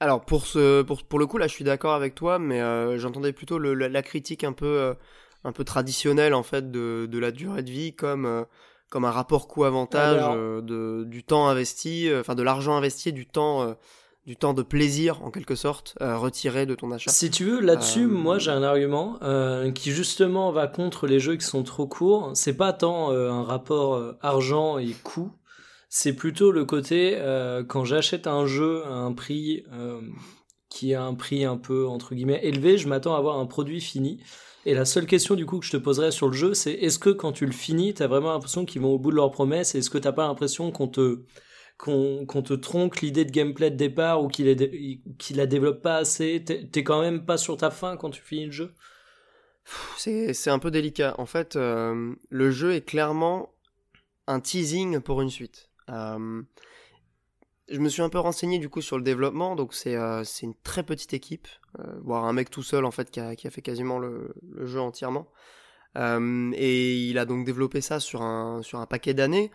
Alors 0.00 0.24
pour 0.24 0.46
ce 0.46 0.82
pour, 0.82 1.04
pour 1.04 1.18
le 1.18 1.26
coup 1.26 1.36
là 1.36 1.46
je 1.46 1.52
suis 1.52 1.64
d'accord 1.64 1.94
avec 1.94 2.14
toi 2.14 2.38
mais 2.38 2.60
euh, 2.62 2.96
j'entendais 2.98 3.32
plutôt 3.32 3.58
le, 3.58 3.74
la, 3.74 3.88
la 3.88 4.02
critique 4.02 4.42
un 4.44 4.52
peu 4.52 4.66
euh, 4.66 4.94
un 5.42 5.52
peu 5.52 5.64
traditionnelle 5.64 6.32
en 6.32 6.42
fait 6.44 6.70
de, 6.70 7.06
de 7.10 7.18
la 7.18 7.32
durée 7.32 7.62
de 7.62 7.70
vie 7.70 7.92
comme 7.94 8.24
euh, 8.24 8.44
comme 8.88 9.04
un 9.04 9.10
rapport 9.10 9.46
coût-avantage 9.48 10.22
euh, 10.22 11.04
du 11.04 11.24
temps 11.24 11.48
investi 11.48 12.08
euh, 12.08 12.20
enfin 12.20 12.34
de 12.34 12.42
l'argent 12.42 12.76
investi 12.76 13.12
du 13.12 13.26
temps 13.26 13.62
euh, 13.62 13.74
du 14.26 14.36
temps 14.36 14.54
de 14.54 14.62
plaisir 14.62 15.22
en 15.22 15.30
quelque 15.30 15.54
sorte 15.54 15.96
euh, 16.00 16.16
retiré 16.16 16.64
de 16.64 16.74
ton 16.74 16.90
achat. 16.90 17.10
Si 17.10 17.30
tu 17.30 17.44
veux, 17.44 17.60
là-dessus, 17.60 18.04
Euh, 18.04 18.08
moi 18.08 18.38
j'ai 18.38 18.50
un 18.50 18.62
argument 18.62 19.18
euh, 19.22 19.70
qui 19.70 19.90
justement 19.90 20.50
va 20.50 20.66
contre 20.66 21.06
les 21.06 21.20
jeux 21.20 21.36
qui 21.36 21.44
sont 21.44 21.62
trop 21.62 21.86
courts. 21.86 22.30
C'est 22.34 22.56
pas 22.56 22.72
tant 22.72 23.10
un 23.10 23.42
rapport 23.42 24.14
argent 24.22 24.78
et 24.78 24.94
coût, 25.02 25.30
c'est 25.88 26.14
plutôt 26.14 26.50
le 26.50 26.64
côté 26.64 27.18
quand 27.68 27.84
j'achète 27.84 28.26
un 28.26 28.46
jeu 28.46 28.84
à 28.84 28.94
un 28.94 29.12
prix 29.12 29.64
qui 30.70 30.94
a 30.94 31.02
un 31.02 31.14
prix 31.14 31.44
un 31.44 31.56
peu 31.56 31.86
entre 31.86 32.14
guillemets 32.14 32.40
élevé, 32.42 32.78
je 32.78 32.88
m'attends 32.88 33.14
à 33.14 33.18
avoir 33.18 33.38
un 33.38 33.46
produit 33.46 33.80
fini. 33.80 34.20
Et 34.66 34.74
la 34.74 34.86
seule 34.86 35.06
question 35.06 35.34
du 35.34 35.44
coup 35.44 35.58
que 35.58 35.66
je 35.66 35.72
te 35.72 35.76
poserais 35.76 36.10
sur 36.10 36.28
le 36.28 36.32
jeu, 36.32 36.54
c'est 36.54 36.72
est-ce 36.72 36.98
que 36.98 37.10
quand 37.10 37.32
tu 37.32 37.44
le 37.44 37.52
finis, 37.52 37.92
t'as 37.92 38.06
vraiment 38.06 38.32
l'impression 38.32 38.64
qu'ils 38.64 38.80
vont 38.80 38.94
au 38.94 38.98
bout 38.98 39.10
de 39.10 39.16
leurs 39.16 39.30
promesses 39.30 39.74
et 39.74 39.78
est-ce 39.78 39.90
que 39.90 39.98
t'as 39.98 40.12
pas 40.12 40.26
l'impression 40.26 40.72
qu'on 40.72 40.88
te 40.88 41.24
qu'on 41.76 42.24
te 42.26 42.54
tronque 42.54 43.00
l'idée 43.00 43.24
de 43.24 43.30
gameplay 43.30 43.70
de 43.70 43.76
départ 43.76 44.22
ou 44.22 44.28
qu'il 44.28 45.00
qu'il 45.18 45.36
la 45.36 45.46
développe 45.46 45.82
pas 45.82 45.96
assez 45.96 46.44
T'es 46.44 46.84
quand 46.84 47.00
même 47.00 47.26
pas 47.26 47.36
sur 47.36 47.56
ta 47.56 47.70
fin 47.70 47.96
quand 47.96 48.10
tu 48.10 48.22
finis 48.22 48.46
le 48.46 48.52
jeu? 48.52 48.74
C'est 49.96 50.50
un 50.50 50.58
peu 50.58 50.70
délicat. 50.70 51.14
En 51.18 51.26
fait, 51.26 51.56
euh, 51.56 52.14
le 52.28 52.50
jeu 52.50 52.74
est 52.74 52.84
clairement 52.84 53.54
un 54.26 54.40
teasing 54.40 55.00
pour 55.00 55.22
une 55.22 55.30
suite. 55.30 55.70
Euh, 55.90 56.42
je 57.68 57.78
me 57.78 57.88
suis 57.88 58.02
un 58.02 58.10
peu 58.10 58.18
renseigné 58.18 58.58
du 58.58 58.68
coup 58.68 58.82
sur 58.82 58.98
le 58.98 59.02
développement, 59.02 59.56
donc 59.56 59.72
c'est 59.72 59.96
euh, 59.96 60.22
une 60.42 60.54
très 60.54 60.82
petite 60.82 61.14
équipe, 61.14 61.48
voire 62.02 62.24
un 62.24 62.32
mec 62.34 62.50
tout 62.50 62.62
seul 62.62 62.84
en 62.84 62.90
fait 62.90 63.10
qui 63.10 63.20
a, 63.20 63.34
qui 63.36 63.46
a 63.46 63.50
fait 63.50 63.62
quasiment 63.62 63.98
le, 63.98 64.34
jeu 64.60 64.80
entièrement. 64.80 65.28
Et 65.96 67.08
il 67.08 67.18
a 67.18 67.24
donc 67.24 67.46
développé 67.46 67.80
ça 67.80 68.00
sur 68.00 68.22
un, 68.22 68.62
sur 68.62 68.80
un 68.80 68.86
paquet 68.86 69.14
d'années. 69.14 69.50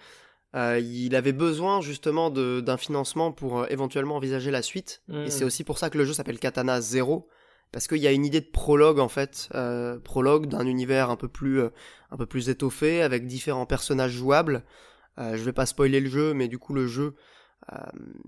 Euh, 0.56 0.80
il 0.80 1.16
avait 1.16 1.34
besoin 1.34 1.80
justement 1.82 2.30
de- 2.32 2.60
d'un 2.60 2.78
financement 2.78 3.32
pour 3.32 3.60
euh, 3.60 3.66
éventuellement 3.70 4.16
envisager 4.16 4.50
la 4.50 4.62
suite. 4.64 5.02
Mm. 5.08 5.24
Et 5.26 5.30
c'est 5.30 5.43
aussi 5.43 5.64
pour 5.64 5.78
ça 5.78 5.89
que 5.89 5.97
le 5.97 6.06
jeu 6.06 6.14
s'appelle 6.14 6.39
Katana 6.39 6.82
Zero. 6.82 7.28
Parce 7.72 7.88
qu'il 7.88 8.00
y 8.00 8.08
a 8.08 8.12
une 8.12 8.26
idée 8.26 8.41
de 8.41 8.50
prologue 8.50 8.97
en 9.00 9.10
fait, 9.10 9.47
euh, 9.54 10.00
prologue 10.00 10.47
d'un 10.47 10.66
univers 10.66 11.12
un 11.12 11.16
peu 11.16 11.28
plus 11.28 11.62
euh, 11.62 11.70
un 12.10 12.18
peu 12.18 12.26
plus 12.26 12.50
étoffé 12.50 13.04
avec 13.04 13.28
différents 13.28 13.68
personnages 13.68 14.14
jouables. 14.14 14.64
Euh, 15.20 15.38
je 15.38 15.43
vais 15.43 15.54
pas 15.54 15.68
spoiler 15.68 16.00
le 16.00 16.10
jeu, 16.10 16.34
mais 16.34 16.47
du 16.47 16.58
coup 16.58 16.74
le 16.74 16.88
jeu, 16.88 17.14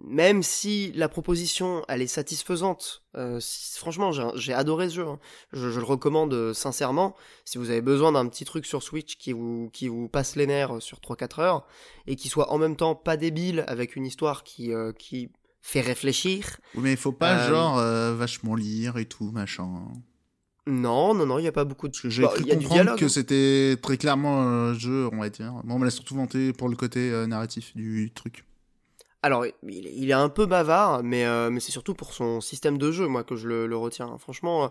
même 0.04 0.44
si 0.44 0.92
la 0.94 1.10
proposition 1.10 1.84
elle 1.88 2.02
est 2.02 2.08
satisfaisante, 2.08 3.04
euh, 3.16 3.40
si- 3.40 3.78
franchement 3.80 4.12
j'ai 4.36 4.54
adoré 4.54 4.90
ce 4.90 4.96
jeu. 4.96 5.08
hein. 5.08 5.20
Je, 5.52 5.70
je 5.72 5.80
le 5.80 5.86
recommande 5.86 6.34
euh, 6.34 6.54
sincèrement. 6.54 7.16
Si 7.46 7.58
vous 7.58 7.70
avez 7.70 7.82
besoin 7.82 8.12
d'un 8.12 8.28
petit 8.28 8.46
truc 8.46 8.66
sur 8.66 8.84
Switch 8.84 9.18
qui 9.18 9.32
vous 9.34 9.70
qui 9.74 9.88
vous 9.88 10.08
passe 10.10 10.36
les 10.36 10.48
nerfs 10.48 10.82
sur 10.82 11.00
3-4 11.00 11.42
heures 11.42 11.66
et 12.08 12.16
qui 12.16 12.30
soit 12.30 12.52
en 12.52 12.58
même 12.58 12.76
temps 12.76 12.94
pas 12.96 13.18
débile 13.18 13.64
avec 13.68 13.96
une 13.96 14.06
histoire 14.06 14.44
qui 14.44 14.74
euh, 14.74 14.92
qui 14.94 15.30
fait 15.62 15.82
réfléchir. 15.82 16.60
Oui, 16.76 16.82
mais 16.84 16.92
il 16.92 16.98
faut 16.98 17.12
pas 17.12 17.46
Euh, 17.46 17.50
genre 17.50 17.78
euh, 17.80 18.14
vachement 18.16 18.56
lire 18.56 18.98
et 18.98 19.06
tout, 19.06 19.32
machin. 19.32 19.70
Non, 20.68 21.16
non, 21.16 21.26
non, 21.26 21.40
il 21.40 21.44
y 21.46 21.48
a 21.48 21.52
pas 21.52 21.66
beaucoup 21.66 21.88
de. 21.88 21.98
Que 21.98 22.10
j'ai 22.10 22.22
Bah, 22.22 22.32
cru 22.36 22.46
comprendre 22.46 22.96
que 22.96 23.06
hein. 23.06 23.10
c'était 23.10 23.78
très 23.82 23.98
clairement 23.98 24.42
un 24.44 24.74
jeu, 24.76 25.10
on 25.12 25.18
va 25.18 25.30
dire. 25.30 25.52
Moi, 25.64 25.76
on 25.76 25.80
me 25.80 25.86
l'a 25.86 25.90
surtout 25.92 26.14
vanté 26.16 26.54
pour 26.54 26.70
le 26.70 26.76
côté 26.76 27.10
euh, 27.12 27.26
narratif 27.26 27.76
du 27.76 28.12
truc. 28.14 28.46
Alors, 29.24 29.46
il 29.46 29.86
est, 29.88 29.94
il 29.96 30.10
est 30.10 30.14
un 30.14 30.30
peu 30.30 30.46
bavard, 30.48 31.04
mais, 31.04 31.26
euh, 31.26 31.50
mais 31.52 31.60
c'est 31.60 31.72
surtout 31.72 31.94
pour 31.94 32.14
son 32.14 32.42
système 32.42 32.78
de 32.78 32.92
jeu, 32.92 33.08
moi, 33.08 33.24
que 33.24 33.36
je 33.36 33.48
le, 33.48 33.68
le 33.68 33.78
retiens. 33.78 34.18
Franchement, 34.18 34.64
euh, 34.64 34.68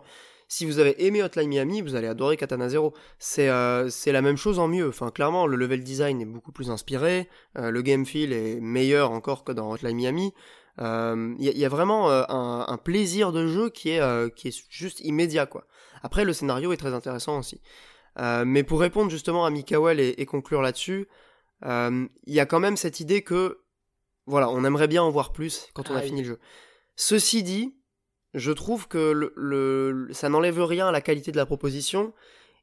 si 0.48 0.66
vous 0.66 0.80
avez 0.80 1.04
aimé 1.06 1.22
Hotline 1.22 1.48
Miami, 1.48 1.82
vous 1.82 1.94
allez 1.94 2.08
adorer 2.08 2.36
Katana 2.36 2.68
Zero. 2.68 2.92
C'est 3.20 3.48
euh, 3.48 3.88
la 4.06 4.22
même 4.22 4.36
chose 4.36 4.58
en 4.58 4.66
mieux. 4.66 4.88
Enfin, 4.88 5.10
clairement, 5.10 5.46
le 5.46 5.56
level 5.56 5.84
design 5.84 6.20
est 6.20 6.24
beaucoup 6.26 6.50
plus 6.50 6.70
inspiré, 6.70 7.28
euh, 7.58 7.70
le 7.70 7.82
game 7.82 8.04
feel 8.04 8.32
est 8.32 8.58
meilleur 8.60 9.12
encore 9.12 9.44
que 9.44 9.52
dans 9.52 9.70
Hotline 9.70 9.96
Miami. 9.96 10.34
Euh, 10.80 11.34
Il 11.38 11.44
y, 11.44 11.48
a- 11.48 11.52
il 11.52 11.58
y 11.58 11.64
a 11.64 11.68
vraiment 11.68 12.10
euh, 12.10 12.24
un, 12.28 12.64
un 12.66 12.76
plaisir 12.78 13.30
de 13.32 13.46
jeu 13.46 13.70
qui 13.70 13.90
est, 13.90 14.00
euh, 14.00 14.28
qui 14.28 14.48
est 14.48 14.64
juste 14.68 14.98
immédiat, 15.00 15.46
quoi. 15.46 15.66
Après, 16.02 16.24
le 16.24 16.32
scénario 16.32 16.72
est 16.72 16.76
très 16.78 16.94
intéressant 16.94 17.38
aussi. 17.38 17.60
Euh, 18.18 18.44
mais 18.44 18.64
pour 18.64 18.80
répondre 18.80 19.10
justement 19.10 19.44
à 19.44 19.50
Mikael 19.50 20.00
et, 20.00 20.14
et 20.18 20.26
conclure 20.26 20.62
là-dessus, 20.62 21.06
euh, 21.66 22.06
il 22.26 22.34
y 22.34 22.40
a 22.40 22.46
quand 22.46 22.58
même 22.58 22.76
cette 22.76 22.98
idée 22.98 23.22
que 23.22 23.60
voilà, 24.30 24.48
on 24.48 24.64
aimerait 24.64 24.88
bien 24.88 25.02
en 25.02 25.10
voir 25.10 25.32
plus 25.32 25.68
quand 25.74 25.90
on 25.90 25.94
a 25.94 25.98
Aïe. 25.98 26.06
fini 26.06 26.22
le 26.22 26.28
jeu. 26.28 26.38
Ceci 26.96 27.42
dit, 27.42 27.74
je 28.34 28.52
trouve 28.52 28.88
que 28.88 29.10
le, 29.12 29.32
le- 29.36 30.08
ça 30.12 30.28
n'enlève 30.28 30.62
rien 30.62 30.88
à 30.88 30.92
la 30.92 31.00
qualité 31.00 31.32
de 31.32 31.36
la 31.36 31.46
proposition 31.46 32.12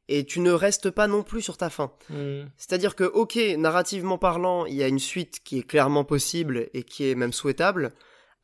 et 0.08 0.24
tu 0.24 0.40
ne 0.40 0.50
restes 0.52 0.90
pas 0.90 1.06
non 1.06 1.22
plus 1.22 1.42
sur 1.42 1.56
ta 1.58 1.68
fin. 1.70 1.92
Hmm. 2.08 2.44
C'est-à-dire 2.56 2.94
que, 2.96 3.04
ok, 3.04 3.36
narrativement 3.58 4.16
parlant, 4.18 4.64
il 4.66 4.74
y 4.74 4.82
a 4.82 4.88
une 4.88 4.98
suite 4.98 5.40
qui 5.44 5.58
est 5.58 5.62
clairement 5.62 6.04
possible 6.04 6.68
et 6.72 6.82
qui 6.82 7.10
est 7.10 7.14
même 7.14 7.32
souhaitable. 7.34 7.92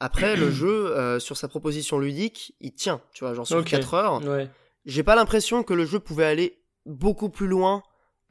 Après, 0.00 0.36
le 0.36 0.50
jeu, 0.50 0.94
euh, 0.96 1.18
sur 1.18 1.36
sa 1.38 1.48
proposition 1.48 1.98
ludique, 1.98 2.54
il 2.60 2.72
tient, 2.72 3.00
tu 3.14 3.24
vois, 3.24 3.32
genre 3.34 3.46
sur 3.46 3.58
Ok. 3.58 3.66
4 3.70 3.94
heures. 3.94 4.22
Ouais. 4.26 4.50
J'ai 4.84 5.02
pas 5.02 5.16
l'impression 5.16 5.62
que 5.62 5.72
le 5.72 5.86
jeu 5.86 5.98
pouvait 6.00 6.26
aller 6.26 6.58
beaucoup 6.84 7.30
plus 7.30 7.46
loin 7.46 7.82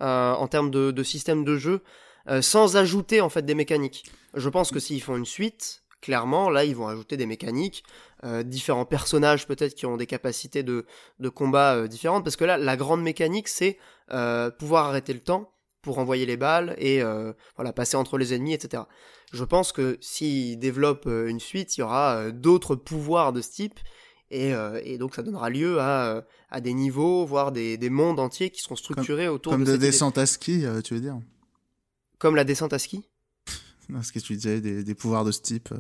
euh, 0.02 0.34
en 0.34 0.48
termes 0.48 0.70
de, 0.70 0.92
de 0.92 1.04
système 1.04 1.44
de 1.44 1.58
jeu, 1.58 1.82
euh, 2.30 2.42
sans 2.42 2.78
ajouter 2.78 3.22
en 3.22 3.30
fait 3.30 3.44
des 3.44 3.56
mécaniques. 3.56 4.06
Je 4.34 4.50
pense 4.50 4.72
que 4.72 4.80
s'ils 4.80 5.02
font 5.02 5.16
une 5.16 5.26
suite, 5.26 5.84
clairement, 6.02 6.50
là, 6.50 6.66
ils 6.66 6.76
vont 6.76 6.88
ajouter 6.88 7.18
des 7.18 7.26
mécaniques, 7.26 7.84
euh, 8.24 8.44
différents 8.44 8.86
personnages 8.86 9.48
peut-être 9.48 9.76
qui 9.76 9.86
ont 9.86 9.98
des 9.98 10.06
capacités 10.06 10.64
de, 10.64 10.86
de 11.20 11.30
combat 11.30 11.76
euh, 11.76 11.88
différentes, 11.88 12.24
parce 12.24 12.36
que 12.36 12.46
là, 12.46 12.58
la 12.58 12.78
grande 12.78 13.02
mécanique, 13.02 13.48
c'est 13.48 13.78
pouvoir 14.60 14.86
arrêter 14.88 15.14
le 15.14 15.22
temps 15.22 15.54
pour 15.82 15.98
envoyer 15.98 16.26
les 16.26 16.38
balles 16.38 16.76
et 16.78 17.02
voilà 17.56 17.74
passer 17.74 17.98
entre 17.98 18.20
les 18.20 18.34
ennemis, 18.34 18.54
etc. 18.54 18.84
Je 19.32 19.44
pense 19.44 19.72
que 19.72 19.98
s'ils 20.02 20.60
développent 20.60 21.08
une 21.08 21.40
suite, 21.40 21.78
il 21.78 21.82
y 21.82 21.84
aura 21.84 22.30
d'autres 22.30 22.76
pouvoirs 22.76 23.34
de 23.34 23.42
ce 23.42 23.50
type 23.50 23.80
euh, 24.34 24.82
et, 24.84 24.98
donc 24.98 25.16
ça 25.16 25.22
donnera 25.22 25.50
lieu 25.50 25.80
à, 25.80 26.26
à 26.50 26.62
des 26.62 26.74
niveaux, 26.74 27.26
voire 27.26 27.52
des, 27.52 27.78
des, 27.78 27.90
mondes 27.90 28.20
entiers 28.20 28.50
qui 28.50 28.62
seront 28.62 28.76
structurés 28.76 29.28
autour 29.28 29.52
comme 29.52 29.64
de 29.64 29.66
Comme 29.66 29.76
de 29.76 29.80
descente 29.80 30.18
à 30.18 30.26
ski, 30.26 30.66
tu 30.84 30.96
veux 30.96 31.02
dire 31.02 31.18
Comme 32.24 32.38
la 32.38 32.46
descente 32.46 32.72
à 32.72 32.80
ski 32.80 33.04
Non, 33.90 34.02
ce 34.02 34.14
que 34.14 34.20
tu 34.20 34.36
disais, 34.36 34.62
des, 34.62 34.86
des 34.86 34.96
pouvoirs 34.96 35.26
de 35.26 35.32
ce 35.34 35.42
type. 35.42 35.74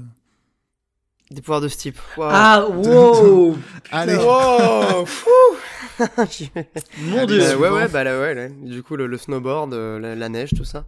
Des 1.31 1.41
pouvoirs 1.41 1.61
de 1.61 1.69
ce 1.69 1.77
type. 1.77 1.97
Ah, 2.19 2.67
wow 2.69 3.55
Allez 3.89 4.17
wow 4.17 5.05
Mon 6.97 7.25
dieu 7.25 7.55
Ouais, 7.55 7.69
ouais, 7.69 7.87
bah 7.87 8.03
là, 8.03 8.19
ouais, 8.19 8.49
Du 8.49 8.83
coup, 8.83 8.97
le, 8.97 9.17
snowboard, 9.17 9.73
la, 9.73 10.27
neige, 10.27 10.49
tout 10.53 10.65
ça. 10.65 10.85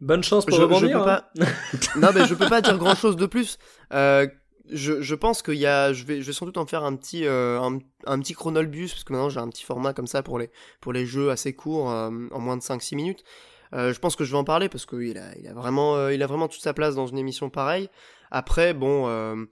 Bonne 0.00 0.24
chance 0.24 0.46
pour 0.46 0.56
je, 0.56 0.62
rebondir. 0.62 0.88
Je 0.88 0.94
peux 0.94 1.10
hein. 1.10 1.22
pas... 1.34 1.98
non, 1.98 2.08
mais 2.14 2.26
je 2.26 2.32
peux 2.32 2.48
pas 2.48 2.62
dire 2.62 2.78
grand 2.78 2.94
chose 2.94 3.16
de 3.16 3.26
plus. 3.26 3.58
Euh, 3.92 4.26
je, 4.68 5.00
je, 5.00 5.14
pense 5.14 5.42
qu'il 5.42 5.54
y 5.54 5.66
a, 5.66 5.92
je 5.92 6.04
vais, 6.04 6.20
je 6.20 6.26
vais 6.26 6.32
sans 6.32 6.46
doute 6.46 6.58
en 6.58 6.66
faire 6.66 6.84
un 6.84 6.94
petit, 6.96 7.24
euh, 7.26 7.60
un, 7.60 7.78
un, 8.06 8.18
petit 8.20 8.34
chronolbus 8.34 8.88
parce 8.88 9.04
que 9.04 9.12
maintenant 9.12 9.30
j'ai 9.30 9.40
un 9.40 9.48
petit 9.48 9.64
format 9.64 9.94
comme 9.94 10.06
ça 10.06 10.22
pour 10.22 10.38
les, 10.38 10.50
pour 10.80 10.92
les 10.92 11.06
jeux 11.06 11.30
assez 11.30 11.54
courts, 11.54 11.90
euh, 11.90 12.10
en 12.30 12.40
moins 12.40 12.56
de 12.56 12.62
5-6 12.62 12.96
minutes. 12.96 13.24
Euh, 13.72 13.92
je 13.92 13.98
pense 14.00 14.16
que 14.16 14.24
je 14.24 14.32
vais 14.32 14.38
en 14.38 14.44
parler 14.44 14.68
parce 14.68 14.86
qu'il 14.86 15.16
a, 15.18 15.36
il 15.38 15.46
a 15.46 15.54
vraiment, 15.54 15.96
euh, 15.96 16.12
il 16.12 16.22
a 16.22 16.26
vraiment 16.26 16.48
toute 16.48 16.60
sa 16.60 16.74
place 16.74 16.94
dans 16.94 17.06
une 17.06 17.18
émission 17.18 17.50
pareille. 17.50 17.88
Après, 18.30 18.74
bon, 18.74 19.48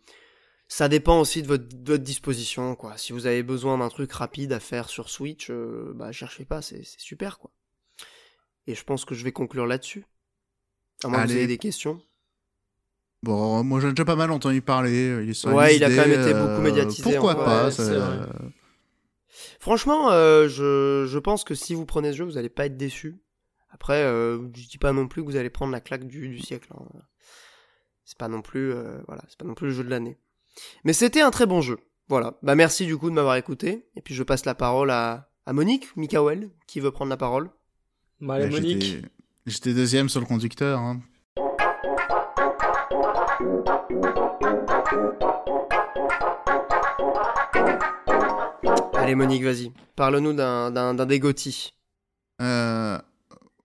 ça 0.69 0.89
dépend 0.89 1.21
aussi 1.21 1.43
de 1.43 1.49
votre, 1.49 1.67
de 1.67 1.93
votre, 1.93 2.05
disposition, 2.05 2.77
quoi. 2.77 2.97
Si 2.97 3.13
vous 3.13 3.27
avez 3.27 3.43
besoin 3.43 3.79
d'un 3.79 3.89
truc 3.89 4.13
rapide 4.13 4.53
à 4.53 4.61
faire 4.61 4.89
sur 4.89 5.09
Switch, 5.09 5.51
bah 5.95 6.13
cherchez 6.13 6.45
pas, 6.45 6.63
c'est 6.63 6.85
super, 6.85 7.39
quoi. 7.39 7.51
Et 8.69 8.75
je 8.75 8.85
pense 8.85 9.05
que 9.05 9.15
je 9.15 9.25
vais 9.25 9.33
conclure 9.33 9.67
là-dessus. 9.67 10.05
À 11.03 11.09
moins 11.09 11.23
que 11.25 11.29
vous 11.29 11.37
ayez 11.37 11.47
des 11.47 11.59
questions. 11.59 12.01
Bon, 13.23 13.64
moi 13.64 13.81
j'ai 13.81 13.91
déjà 13.91 14.05
pas 14.05 14.16
mal 14.16 14.31
entendu 14.31 14.62
parler. 14.62 15.09
Euh, 15.09 15.25
il 15.25 15.49
ouais, 15.53 15.77
il 15.77 15.85
a 15.85 15.89
quand 15.89 16.09
même 16.09 16.21
été 16.21 16.33
beaucoup 16.33 16.45
euh, 16.45 16.61
médiatisé. 16.61 17.03
Pourquoi 17.03 17.35
pas 17.45 17.71
Franchement, 19.61 20.11
euh, 20.11 20.49
je, 20.49 21.07
je, 21.09 21.19
pense 21.19 21.43
que 21.43 21.55
si 21.55 21.75
vous 21.75 21.85
prenez 21.85 22.12
ce 22.12 22.19
jeu, 22.19 22.25
vous 22.25 22.33
n'allez 22.33 22.49
pas 22.49 22.66
être 22.66 22.77
déçu. 22.77 23.21
Après, 23.71 24.03
euh, 24.03 24.39
je 24.55 24.69
dis 24.69 24.79
pas 24.79 24.93
non 24.93 25.09
plus 25.09 25.23
que 25.23 25.27
vous 25.27 25.37
allez 25.37 25.51
prendre 25.51 25.73
la 25.73 25.81
claque 25.81 26.07
du, 26.07 26.29
du 26.29 26.39
siècle. 26.39 26.69
Hein. 26.75 26.85
C'est 28.05 28.16
pas 28.16 28.29
non 28.29 28.41
plus, 28.41 28.73
voilà, 29.07 29.23
c'est 29.29 29.37
pas 29.37 29.45
non 29.45 29.55
plus 29.55 29.66
le 29.66 29.73
jeu 29.75 29.85
de 29.85 29.91
l'année. 29.91 30.16
Mais 30.85 30.93
c'était 30.93 31.21
un 31.21 31.31
très 31.31 31.45
bon 31.45 31.61
jeu. 31.61 31.79
Voilà. 32.09 32.39
Bah 32.43 32.55
merci 32.55 32.87
du 32.87 32.97
coup 32.97 33.11
de 33.11 33.14
m'avoir 33.14 33.37
écouté. 33.37 33.87
Et 33.97 34.01
puis 34.01 34.14
je 34.14 34.23
passe 34.23 34.47
la 34.47 34.55
parole 34.55 34.91
à, 34.91 35.31
à 35.45 35.53
Monique, 35.53 35.95
Mikael, 35.97 36.51
qui 36.66 36.81
veut 36.81 36.91
prendre 36.91 37.11
la 37.11 37.19
parole. 37.19 37.51
Bah, 38.21 38.47
Monique. 38.47 39.05
J'étais 39.45 39.75
deuxième 39.75 40.09
sur 40.09 40.21
le 40.21 40.27
conducteur. 40.27 40.79
Hein. 40.79 41.03
Allez 48.95 49.14
Monique, 49.14 49.45
vas-y. 49.45 49.70
Parle-nous 49.95 50.32
d'un 50.32 50.95
des 50.95 51.20
euh, 52.41 52.99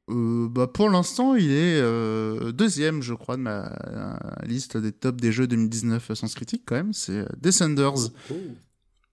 euh, 0.10 0.48
bah 0.50 0.68
pour 0.68 0.90
l'instant, 0.90 1.36
il 1.36 1.52
est 1.52 1.80
euh, 1.80 2.52
deuxième, 2.52 3.02
je 3.02 3.16
crois, 3.16 3.36
de 3.36 3.42
ma 3.42 3.76
liste 4.44 4.78
des 4.78 4.92
tops 4.92 5.20
des 5.20 5.32
jeux 5.32 5.48
2019 5.48 6.14
sans 6.14 6.32
critique, 6.34 6.64
quand 6.66 6.76
même. 6.76 6.94
C'est 6.94 7.26
Descenders. 7.42 8.12
Oh. 8.30 8.36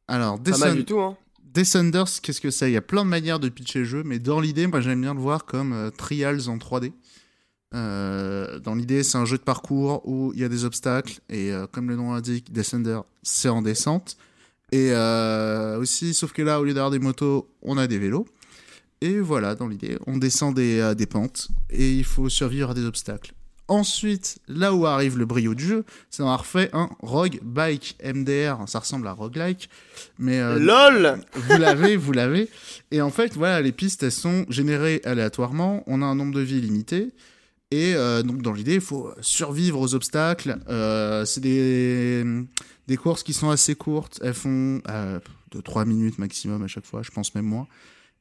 Alors, 0.09 0.43
Pas 0.43 0.59
mal 0.59 0.77
du 0.77 0.85
tout, 0.85 1.01
hein. 1.01 1.17
Descenders, 1.43 2.21
qu'est-ce 2.23 2.41
que 2.43 2.51
c'est? 2.51 2.71
Il 2.71 2.75
y 2.75 2.77
a 2.77 2.83
plein 2.83 3.05
de 3.05 3.11
manières 3.11 3.41
de 3.41 3.49
pitcher 3.49 3.81
le 3.81 3.85
jeu, 3.87 4.03
mais 4.05 4.19
dans 4.19 4.41
l'idée, 4.41 4.67
moi 4.67 4.83
j'aime 4.83 5.01
bien 5.01 5.15
le 5.15 5.21
voir 5.21 5.47
comme 5.47 5.91
Trials 5.97 6.49
en 6.49 6.59
3D. 6.59 6.93
Euh, 7.73 8.59
dans 8.59 8.75
l'idée, 8.75 9.03
c'est 9.03 9.19
un 9.19 9.25
jeu 9.25 9.39
de 9.39 9.43
parcours 9.43 10.03
où 10.05 10.33
il 10.35 10.41
y 10.41 10.45
a 10.45 10.49
des 10.49 10.65
obstacles 10.65 11.21
et 11.29 11.53
euh, 11.53 11.67
comme 11.71 11.89
le 11.89 11.97
nom 11.97 12.13
l'indique, 12.13 12.53
Descender, 12.53 13.01
c'est 13.23 13.49
en 13.49 13.63
descente. 13.63 14.17
Et 14.73 14.91
euh, 14.93 15.79
aussi, 15.79 16.15
sauf 16.15 16.33
que 16.33 16.43
là, 16.43 16.61
au 16.61 16.65
lieu 16.65 16.75
d'avoir 16.75 16.91
des 16.91 16.99
motos, 16.99 17.49
on 17.63 17.79
a 17.79 17.87
des 17.87 17.99
vélos. 17.99 18.27
Et 19.01 19.19
voilà, 19.19 19.55
dans 19.55 19.67
l'idée, 19.67 19.99
on 20.07 20.19
descend 20.19 20.55
des, 20.55 20.95
des 20.95 21.07
pentes 21.07 21.49
et 21.71 21.93
il 21.93 22.05
faut 22.05 22.29
survivre 22.29 22.71
à 22.71 22.75
des 22.75 22.85
obstacles. 22.85 23.33
Ensuite, 23.67 24.39
là 24.49 24.75
où 24.75 24.85
arrive 24.85 25.17
le 25.17 25.25
brio 25.25 25.55
du 25.55 25.65
jeu, 25.65 25.85
c'est 26.11 26.23
d'avoir 26.23 26.45
fait 26.45 26.71
un 26.73 26.91
Rogue 27.01 27.39
Bike 27.43 27.97
MDR. 28.05 28.59
Ça 28.67 28.81
ressemble 28.81 29.07
à 29.07 29.13
Roguelike. 29.13 29.71
Mais 30.19 30.41
LOL 30.59 31.21
Vous 31.35 31.57
l'avez, 31.57 31.97
vous 31.97 32.13
l'avez. 32.13 32.51
Et 32.91 33.01
en 33.01 33.11
fait, 33.11 33.35
voilà, 33.35 33.63
les 33.63 33.71
pistes, 33.71 34.03
elles 34.03 34.13
sont 34.13 34.45
générées 34.49 35.01
aléatoirement. 35.05 35.85
On 35.87 36.03
a 36.03 36.05
un 36.05 36.17
nombre 36.17 36.35
de 36.35 36.41
vies 36.41 36.61
limité. 36.61 37.11
Et 37.73 37.95
euh, 37.95 38.23
donc 38.23 38.43
dans 38.43 38.53
l'idée, 38.53 38.75
il 38.75 38.81
faut 38.81 39.13
survivre 39.21 39.81
aux 39.81 39.95
obstacles. 39.95 40.59
Euh, 40.69 41.25
c'est 41.25 41.41
des, 41.41 42.25
des 42.89 42.97
courses 42.97 43.23
qui 43.23 43.33
sont 43.33 43.51
assez 43.51 43.77
courtes. 43.77 44.19
Elles 44.23 44.35
font 44.35 44.83
euh, 44.89 45.21
de 45.53 45.61
3 45.61 45.85
minutes 45.85 46.19
maximum 46.19 46.65
à 46.65 46.67
chaque 46.67 46.85
fois, 46.85 47.03
je 47.03 47.11
pense 47.11 47.35
même 47.35 47.45
moins. 47.45 47.69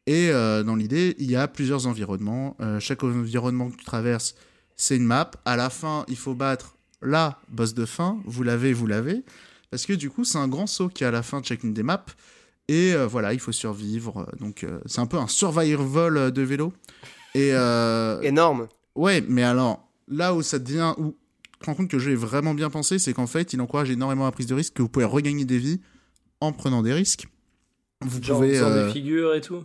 Et 0.05 0.29
euh, 0.29 0.63
dans 0.63 0.75
l'idée, 0.75 1.15
il 1.17 1.29
y 1.29 1.35
a 1.35 1.47
plusieurs 1.47 1.87
environnements. 1.87 2.57
Chaque 2.79 3.03
environnement 3.03 3.71
que 3.71 3.77
tu 3.77 3.85
traverses, 3.85 4.35
c'est 4.75 4.97
une 4.97 5.05
map. 5.05 5.31
À 5.45 5.55
la 5.55 5.71
fin, 5.71 6.05
il 6.07 6.17
faut 6.17 6.35
battre 6.35 6.75
la 7.01 7.39
boss 7.49 7.73
de 7.73 7.85
fin. 7.85 8.19
Vous 8.25 8.43
l'avez, 8.43 8.73
vous 8.73 8.85
l'avez. 8.85 9.23
Parce 9.71 9.85
que 9.85 9.93
du 9.93 10.11
coup, 10.11 10.25
c'est 10.25 10.37
un 10.37 10.47
grand 10.47 10.67
saut 10.67 10.89
qui 10.89 11.03
est 11.03 11.07
à 11.07 11.11
la 11.11 11.23
fin 11.23 11.41
de 11.41 11.45
chacune 11.45 11.73
des 11.73 11.83
maps. 11.83 12.05
Et 12.67 12.95
voilà, 12.95 13.33
il 13.33 13.39
faut 13.39 13.51
survivre. 13.51 14.27
Donc 14.39 14.65
c'est 14.85 14.99
un 14.99 15.07
peu 15.07 15.17
un 15.17 15.27
survival 15.27 16.31
de 16.31 16.41
vélo. 16.43 16.71
Et 17.33 17.49
Énorme. 18.23 18.67
Ouais, 18.99 19.23
mais 19.29 19.43
alors, 19.43 19.89
là 20.09 20.35
où 20.35 20.41
ça 20.41 20.59
devient. 20.59 20.93
Où 20.97 21.15
tu 21.53 21.59
te 21.59 21.65
rends 21.65 21.75
compte 21.75 21.89
que 21.89 21.95
le 21.95 22.01
jeu 22.01 22.11
est 22.11 22.15
vraiment 22.15 22.53
bien 22.53 22.69
pensé, 22.69 22.99
c'est 22.99 23.13
qu'en 23.13 23.27
fait, 23.27 23.53
il 23.53 23.61
encourage 23.61 23.89
énormément 23.89 24.25
la 24.25 24.31
prise 24.31 24.47
de 24.47 24.55
risque, 24.55 24.73
que 24.73 24.81
vous 24.81 24.89
pouvez 24.89 25.05
regagner 25.05 25.45
des 25.45 25.57
vies 25.57 25.79
en 26.41 26.51
prenant 26.51 26.81
des 26.81 26.93
risques. 26.93 27.27
Vous 28.01 28.21
Genre 28.21 28.39
pouvez. 28.39 28.59
Euh... 28.59 28.87
des 28.87 28.93
figures 28.93 29.33
et 29.35 29.41
tout 29.41 29.63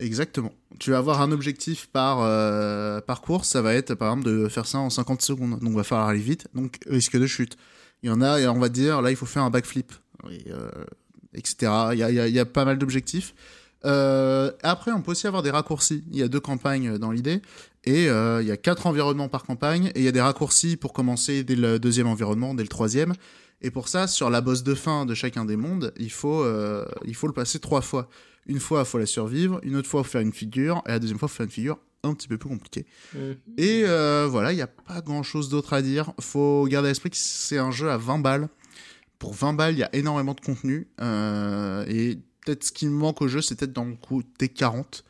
Exactement. 0.00 0.52
Tu 0.80 0.90
vas 0.90 0.98
avoir 0.98 1.22
un 1.22 1.30
objectif 1.30 1.86
par, 1.86 2.20
euh, 2.22 3.00
par 3.00 3.20
course, 3.20 3.48
ça 3.48 3.62
va 3.62 3.74
être 3.74 3.94
par 3.94 4.08
exemple 4.10 4.28
de 4.28 4.48
faire 4.48 4.66
ça 4.66 4.78
en 4.78 4.90
50 4.90 5.22
secondes. 5.22 5.60
Donc, 5.60 5.70
il 5.70 5.76
va 5.76 5.84
falloir 5.84 6.08
aller 6.08 6.18
vite, 6.18 6.48
donc 6.52 6.78
risque 6.86 7.16
de 7.16 7.26
chute. 7.26 7.56
Il 8.02 8.08
y 8.08 8.12
en 8.12 8.20
a, 8.20 8.40
et 8.40 8.48
on 8.48 8.58
va 8.58 8.68
dire, 8.68 9.00
là, 9.02 9.10
il 9.10 9.16
faut 9.16 9.26
faire 9.26 9.44
un 9.44 9.50
backflip, 9.50 9.92
et, 10.30 10.50
euh, 10.50 10.68
etc. 11.32 11.72
Il 11.92 11.98
y 11.98 12.02
a, 12.02 12.10
y 12.10 12.38
a, 12.40 12.44
pas 12.44 12.64
mal 12.64 12.76
d'objectifs. 12.76 13.34
Euh, 13.84 14.50
après, 14.64 14.90
on 14.90 15.00
peut 15.00 15.12
aussi 15.12 15.28
avoir 15.28 15.44
des 15.44 15.50
raccourcis. 15.50 16.02
Il 16.10 16.18
y 16.18 16.22
a 16.22 16.28
deux 16.28 16.40
campagnes 16.40 16.98
dans 16.98 17.12
l'idée. 17.12 17.40
Et 17.84 18.08
euh, 18.08 18.40
il 18.42 18.48
y 18.48 18.50
a 18.50 18.56
quatre 18.56 18.86
environnements 18.86 19.28
par 19.28 19.44
campagne. 19.44 19.92
Et 19.94 20.00
il 20.00 20.04
y 20.04 20.08
a 20.08 20.12
des 20.12 20.20
raccourcis 20.20 20.76
pour 20.76 20.92
commencer 20.92 21.44
dès 21.44 21.56
le 21.56 21.78
deuxième 21.78 22.06
environnement, 22.06 22.54
dès 22.54 22.62
le 22.62 22.68
troisième. 22.68 23.12
Et 23.60 23.70
pour 23.70 23.88
ça, 23.88 24.06
sur 24.06 24.30
la 24.30 24.40
bosse 24.40 24.62
de 24.62 24.74
fin 24.74 25.06
de 25.06 25.14
chacun 25.14 25.44
des 25.44 25.56
mondes, 25.56 25.92
il 25.98 26.10
faut, 26.10 26.42
euh, 26.42 26.84
il 27.04 27.14
faut 27.14 27.26
le 27.26 27.32
passer 27.32 27.58
trois 27.58 27.82
fois. 27.82 28.08
Une 28.46 28.60
fois, 28.60 28.80
il 28.80 28.86
faut 28.86 28.98
la 28.98 29.06
survivre. 29.06 29.60
Une 29.62 29.76
autre 29.76 29.88
fois, 29.88 30.00
il 30.00 30.04
faut 30.04 30.10
faire 30.10 30.20
une 30.20 30.32
figure. 30.32 30.82
Et 30.86 30.90
la 30.90 30.98
deuxième 30.98 31.18
fois, 31.18 31.26
il 31.26 31.30
faut 31.30 31.36
faire 31.36 31.46
une 31.46 31.52
figure 31.52 31.78
un 32.02 32.14
petit 32.14 32.28
peu 32.28 32.36
plus 32.36 32.50
compliquée. 32.50 32.86
Mhm. 33.14 33.36
Et 33.56 33.82
euh, 33.84 34.26
voilà, 34.30 34.52
il 34.52 34.56
n'y 34.56 34.62
a 34.62 34.66
pas 34.66 35.00
grand-chose 35.00 35.48
d'autre 35.48 35.72
à 35.72 35.82
dire. 35.82 36.12
faut 36.20 36.66
garder 36.68 36.88
à 36.88 36.90
l'esprit 36.90 37.10
que 37.10 37.16
c'est 37.16 37.58
un 37.58 37.70
jeu 37.70 37.90
à 37.90 37.96
20 37.96 38.18
balles. 38.18 38.48
Pour 39.18 39.32
20 39.32 39.54
balles, 39.54 39.74
il 39.74 39.78
y 39.78 39.84
a 39.84 39.94
énormément 39.94 40.34
de 40.34 40.40
contenu. 40.40 40.88
Et 41.88 42.18
peut-être 42.44 42.64
ce 42.64 42.72
qui 42.72 42.86
me 42.86 42.92
manque 42.92 43.22
au 43.22 43.28
jeu, 43.28 43.40
c'est 43.40 43.58
peut-être 43.58 43.72
dans 43.72 43.86
le 43.86 43.96
côté 43.96 44.48
40 44.48 45.04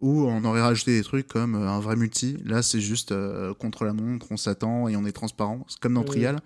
où 0.00 0.26
on 0.26 0.44
aurait 0.44 0.62
rajouté 0.62 0.96
des 0.96 1.04
trucs 1.04 1.28
comme 1.28 1.54
euh, 1.54 1.68
un 1.68 1.80
vrai 1.80 1.96
multi. 1.96 2.38
Là, 2.44 2.62
c'est 2.62 2.80
juste 2.80 3.12
euh, 3.12 3.52
contre 3.54 3.84
la 3.84 3.92
montre, 3.92 4.26
on 4.30 4.36
s'attend 4.36 4.88
et 4.88 4.96
on 4.96 5.04
est 5.04 5.12
transparent. 5.12 5.64
C'est 5.68 5.78
comme 5.78 5.94
dans 5.94 6.04
Trial. 6.04 6.40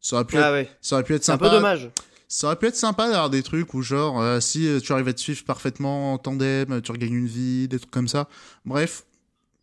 Ça 0.00 0.16
aurait 0.16 0.24
pu, 0.24 0.38
ah 0.38 0.58
être, 0.60 0.70
ça 0.80 0.96
aurait 0.96 1.04
pu 1.04 1.14
être 1.14 1.24
sympa. 1.24 1.46
un 1.46 1.48
peu 1.50 1.56
dommage. 1.56 1.90
Ça 2.28 2.46
aurait 2.46 2.56
pu 2.56 2.66
être 2.66 2.76
sympa 2.76 3.06
d'avoir 3.08 3.28
des 3.28 3.42
trucs 3.42 3.74
où, 3.74 3.82
genre, 3.82 4.20
euh, 4.20 4.38
si 4.40 4.68
tu 4.82 4.92
arrives 4.92 5.08
à 5.08 5.12
te 5.12 5.20
suivre 5.20 5.44
parfaitement 5.44 6.14
en 6.14 6.18
tandem, 6.18 6.80
tu 6.80 6.92
regagnes 6.92 7.14
une 7.14 7.26
vie, 7.26 7.66
des 7.66 7.78
trucs 7.78 7.90
comme 7.90 8.08
ça. 8.08 8.28
Bref, 8.64 9.04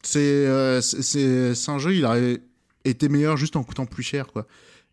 c'est 0.03 0.81
c'est 0.81 1.69
un 1.69 1.79
jeu, 1.79 1.95
il 1.95 2.05
aurait 2.05 2.41
été 2.83 3.09
meilleur 3.09 3.37
juste 3.37 3.55
en 3.55 3.63
coûtant 3.63 3.85
plus 3.85 4.03
cher, 4.03 4.27
quoi. 4.27 4.45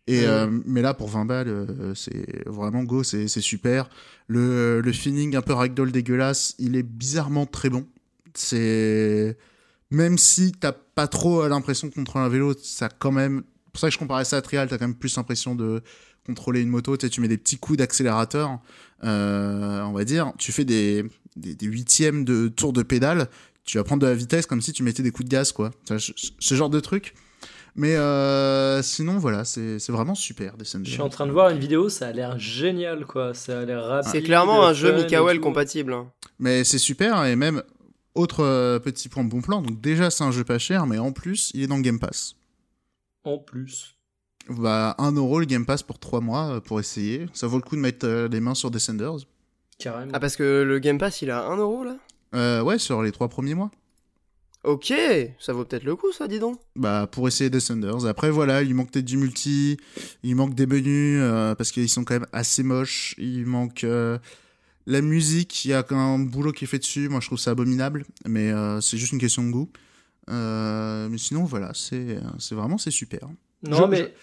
Et 0.07 0.25
mais 0.65 0.81
là 0.81 0.93
pour 0.93 1.09
20 1.09 1.25
balles, 1.25 1.93
c'est 1.95 2.47
vraiment 2.47 2.83
go, 2.83 3.03
c'est 3.03 3.27
super. 3.27 3.89
Le 4.27 4.81
le 4.81 4.91
feeling 4.91 5.35
un 5.35 5.41
peu 5.41 5.53
ragdoll 5.53 5.91
dégueulasse, 5.91 6.55
il 6.57 6.75
est 6.75 6.83
bizarrement 6.83 7.45
très 7.45 7.69
bon. 7.69 7.85
C'est 8.37 9.37
même 9.91 10.17
si 10.17 10.51
t'as 10.51 10.71
pas 10.71 11.07
trop 11.07 11.47
l'impression 11.47 11.87
de 11.87 11.93
contrôler 11.93 12.25
un 12.25 12.29
vélo, 12.29 12.53
ça 12.61 12.89
quand 12.89 13.11
même. 13.11 13.43
Pour 13.71 13.79
ça 13.79 13.87
que 13.87 13.93
je 13.93 13.99
comparais 13.99 14.25
ça 14.25 14.37
à 14.37 14.41
Trial, 14.41 14.67
t'as 14.69 14.77
quand 14.77 14.87
même 14.87 14.95
plus 14.95 15.15
l'impression 15.17 15.55
de 15.55 15.81
contrôler 16.25 16.61
une 16.61 16.69
moto. 16.69 16.95
Tu, 16.97 17.05
sais, 17.05 17.09
tu 17.09 17.21
mets 17.21 17.27
des 17.27 17.37
petits 17.37 17.57
coups 17.57 17.77
d'accélérateur, 17.77 18.59
euh, 19.03 19.81
on 19.81 19.91
va 19.91 20.05
dire. 20.05 20.31
Tu 20.37 20.51
fais 20.51 20.65
des, 20.65 21.05
des, 21.35 21.55
des, 21.55 21.65
huitièmes 21.65 22.25
de 22.25 22.47
tour 22.47 22.73
de 22.73 22.83
pédale. 22.83 23.27
Tu 23.63 23.77
vas 23.77 23.83
prendre 23.83 24.01
de 24.01 24.07
la 24.07 24.15
vitesse 24.15 24.45
comme 24.45 24.61
si 24.61 24.73
tu 24.73 24.83
mettais 24.83 25.03
des 25.03 25.11
coups 25.11 25.25
de 25.25 25.31
gaz, 25.31 25.51
quoi. 25.51 25.71
Ce 25.97 26.55
genre 26.55 26.69
de 26.69 26.79
truc. 26.79 27.15
Mais 27.77 27.97
euh, 27.97 28.81
sinon, 28.81 29.17
voilà, 29.17 29.43
c'est 29.43 29.89
vraiment 29.89 30.15
super. 30.15 30.55
Je 30.59 30.89
suis 30.89 31.01
en 31.01 31.09
train 31.09 31.27
de 31.27 31.31
voir 31.31 31.49
une 31.49 31.59
vidéo, 31.59 31.89
ça 31.89 32.07
a 32.07 32.11
l'air 32.13 32.39
génial, 32.39 33.05
quoi. 33.05 33.33
Ça 33.33 33.59
a 33.59 33.65
l'air 33.65 33.83
rapide. 33.83 34.11
C'est 34.11 34.21
clairement 34.21 34.65
un 34.65 34.73
jeu 34.73 34.95
Mikael 34.95 35.41
compatible. 35.41 35.93
Hein. 35.93 36.09
Mais 36.39 36.63
c'est 36.63 36.77
super, 36.77 37.25
et 37.25 37.35
même 37.35 37.61
Autre 38.15 38.43
euh, 38.43 38.79
petit 38.79 39.09
point 39.09 39.23
bon 39.23 39.41
plan, 39.41 39.61
donc 39.61 39.81
déjà 39.81 40.09
c'est 40.09 40.23
un 40.23 40.31
jeu 40.31 40.43
pas 40.43 40.57
cher, 40.57 40.87
mais 40.87 40.97
en 40.97 41.11
plus 41.11 41.51
il 41.53 41.63
est 41.63 41.67
dans 41.67 41.75
le 41.77 41.81
Game 41.81 41.99
Pass. 41.99 42.35
En 43.23 43.37
plus. 43.37 43.95
Bah 44.49 44.95
1 44.99 45.13
euro 45.13 45.39
le 45.39 45.45
Game 45.45 45.65
Pass 45.65 45.83
pour 45.83 45.99
3 45.99 46.21
mois 46.21 46.55
euh, 46.55 46.59
pour 46.59 46.79
essayer. 46.79 47.27
Ça 47.33 47.47
vaut 47.47 47.57
le 47.57 47.63
coup 47.63 47.75
de 47.75 47.81
mettre 47.81 48.07
euh, 48.07 48.27
les 48.27 48.39
mains 48.39 48.55
sur 48.55 48.71
Descenders. 48.71 49.17
Carrément. 49.79 50.11
Ah, 50.13 50.19
parce 50.19 50.35
que 50.37 50.63
le 50.63 50.79
Game 50.79 50.97
Pass 50.97 51.21
il 51.21 51.31
a 51.31 51.45
1 51.45 51.57
euro 51.57 51.83
là? 51.83 51.97
Euh, 52.35 52.61
ouais, 52.61 52.79
sur 52.79 53.01
les 53.01 53.11
3 53.11 53.27
premiers 53.27 53.53
mois. 53.55 53.71
Ok, 54.65 54.91
ça 55.37 55.53
vaut 55.53 55.63
peut-être 55.63 55.83
le 55.83 55.95
coup 55.95 56.11
ça, 56.11 56.27
dis 56.27 56.39
donc. 56.39 56.59
Bah 56.75 57.07
pour 57.11 57.27
essayer 57.27 57.51
Descenders. 57.51 58.07
Après 58.07 58.31
voilà, 58.31 58.63
il 58.63 58.73
manque 58.73 58.91
peut-être 58.91 59.05
du 59.05 59.17
multi, 59.17 59.77
il 60.23 60.35
manque 60.35 60.55
des 60.55 60.65
menus 60.65 61.19
euh, 61.21 61.53
parce 61.53 61.71
qu'ils 61.71 61.89
sont 61.89 62.03
quand 62.03 62.15
même 62.15 62.27
assez 62.33 62.63
moches. 62.63 63.13
Il 63.19 63.45
manque 63.45 63.83
euh, 63.83 64.17
la 64.87 65.01
musique, 65.01 65.65
il 65.65 65.69
y 65.69 65.73
a 65.73 65.85
un 65.89 66.19
boulot 66.19 66.51
qui 66.51 66.65
est 66.65 66.67
fait 66.67 66.79
dessus. 66.79 67.09
Moi 67.09 67.19
je 67.19 67.27
trouve 67.27 67.39
ça 67.39 67.51
abominable, 67.51 68.05
mais 68.27 68.51
euh, 68.51 68.81
c'est 68.81 68.97
juste 68.97 69.11
une 69.13 69.19
question 69.19 69.43
de 69.43 69.51
goût. 69.51 69.69
Euh, 70.29 71.07
mais 71.09 71.17
sinon 71.17 71.43
voilà, 71.43 71.71
c'est 71.73 72.19
vraiment 72.51 72.77
c'est 72.77 72.91
super. 72.91 73.21
non, 73.63 73.77
je- 73.77 73.83
mais. 73.83 74.13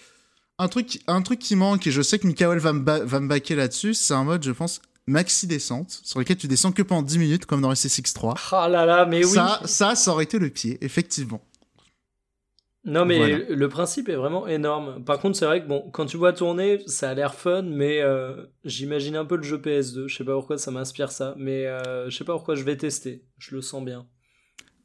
Un 0.59 0.67
truc, 0.67 1.01
un 1.07 1.21
truc 1.23 1.39
qui 1.39 1.55
manque, 1.55 1.87
et 1.87 1.91
je 1.91 2.01
sais 2.03 2.19
que 2.19 2.27
Mikael 2.27 2.59
va 2.59 2.73
me, 2.73 2.79
ba- 2.81 3.03
va 3.03 3.19
me 3.19 3.27
baquer 3.27 3.55
là-dessus, 3.55 3.95
c'est 3.95 4.13
un 4.13 4.23
mode, 4.23 4.43
je 4.43 4.51
pense, 4.51 4.81
maxi 5.07 5.47
descente, 5.47 5.99
sur 6.03 6.19
lequel 6.19 6.37
tu 6.37 6.47
descends 6.47 6.71
que 6.71 6.83
pendant 6.83 7.01
10 7.01 7.17
minutes, 7.17 7.45
comme 7.47 7.59
dans 7.61 7.73
SSX3. 7.73 8.35
Ah 8.51 8.69
là 8.69 8.85
là, 8.85 9.05
mais 9.07 9.25
oui. 9.25 9.31
Ça, 9.33 9.61
ça, 9.65 9.95
ça 9.95 10.11
aurait 10.11 10.25
été 10.25 10.37
le 10.37 10.49
pied, 10.51 10.77
effectivement. 10.81 11.41
Non, 12.85 13.05
mais 13.05 13.17
Voilà. 13.17 13.37
le 13.49 13.69
principe 13.69 14.09
est 14.09 14.15
vraiment 14.15 14.45
énorme. 14.45 15.03
Par 15.05 15.19
contre, 15.19 15.37
c'est 15.37 15.45
vrai 15.45 15.63
que 15.63 15.67
bon, 15.69 15.89
quand 15.93 16.05
tu 16.05 16.17
vois 16.17 16.33
tourner, 16.33 16.81
ça 16.85 17.09
a 17.11 17.13
l'air 17.13 17.33
fun, 17.33 17.61
mais 17.61 18.01
euh, 18.01 18.45
j'imagine 18.65 19.15
un 19.15 19.23
peu 19.23 19.37
le 19.37 19.43
jeu 19.43 19.57
PS2. 19.57 20.07
Je 20.07 20.15
sais 20.17 20.25
pas 20.25 20.33
pourquoi 20.33 20.57
ça 20.57 20.69
m'inspire 20.71 21.11
ça, 21.11 21.33
mais 21.37 21.65
euh, 21.65 22.09
je 22.09 22.17
sais 22.17 22.25
pas 22.25 22.33
pourquoi 22.33 22.55
je 22.55 22.63
vais 22.63 22.75
tester. 22.75 23.23
Je 23.37 23.55
le 23.55 23.61
sens 23.61 23.85
bien. 23.85 24.05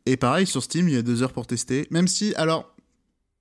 Et 0.06 0.16
pareil, 0.16 0.46
sur 0.46 0.62
Steam, 0.62 0.88
il 0.88 0.94
y 0.94 0.98
a 0.98 1.02
deux 1.02 1.22
heures 1.24 1.32
pour 1.32 1.46
tester. 1.48 1.88
Même 1.90 2.06
si, 2.06 2.34
alors, 2.36 2.72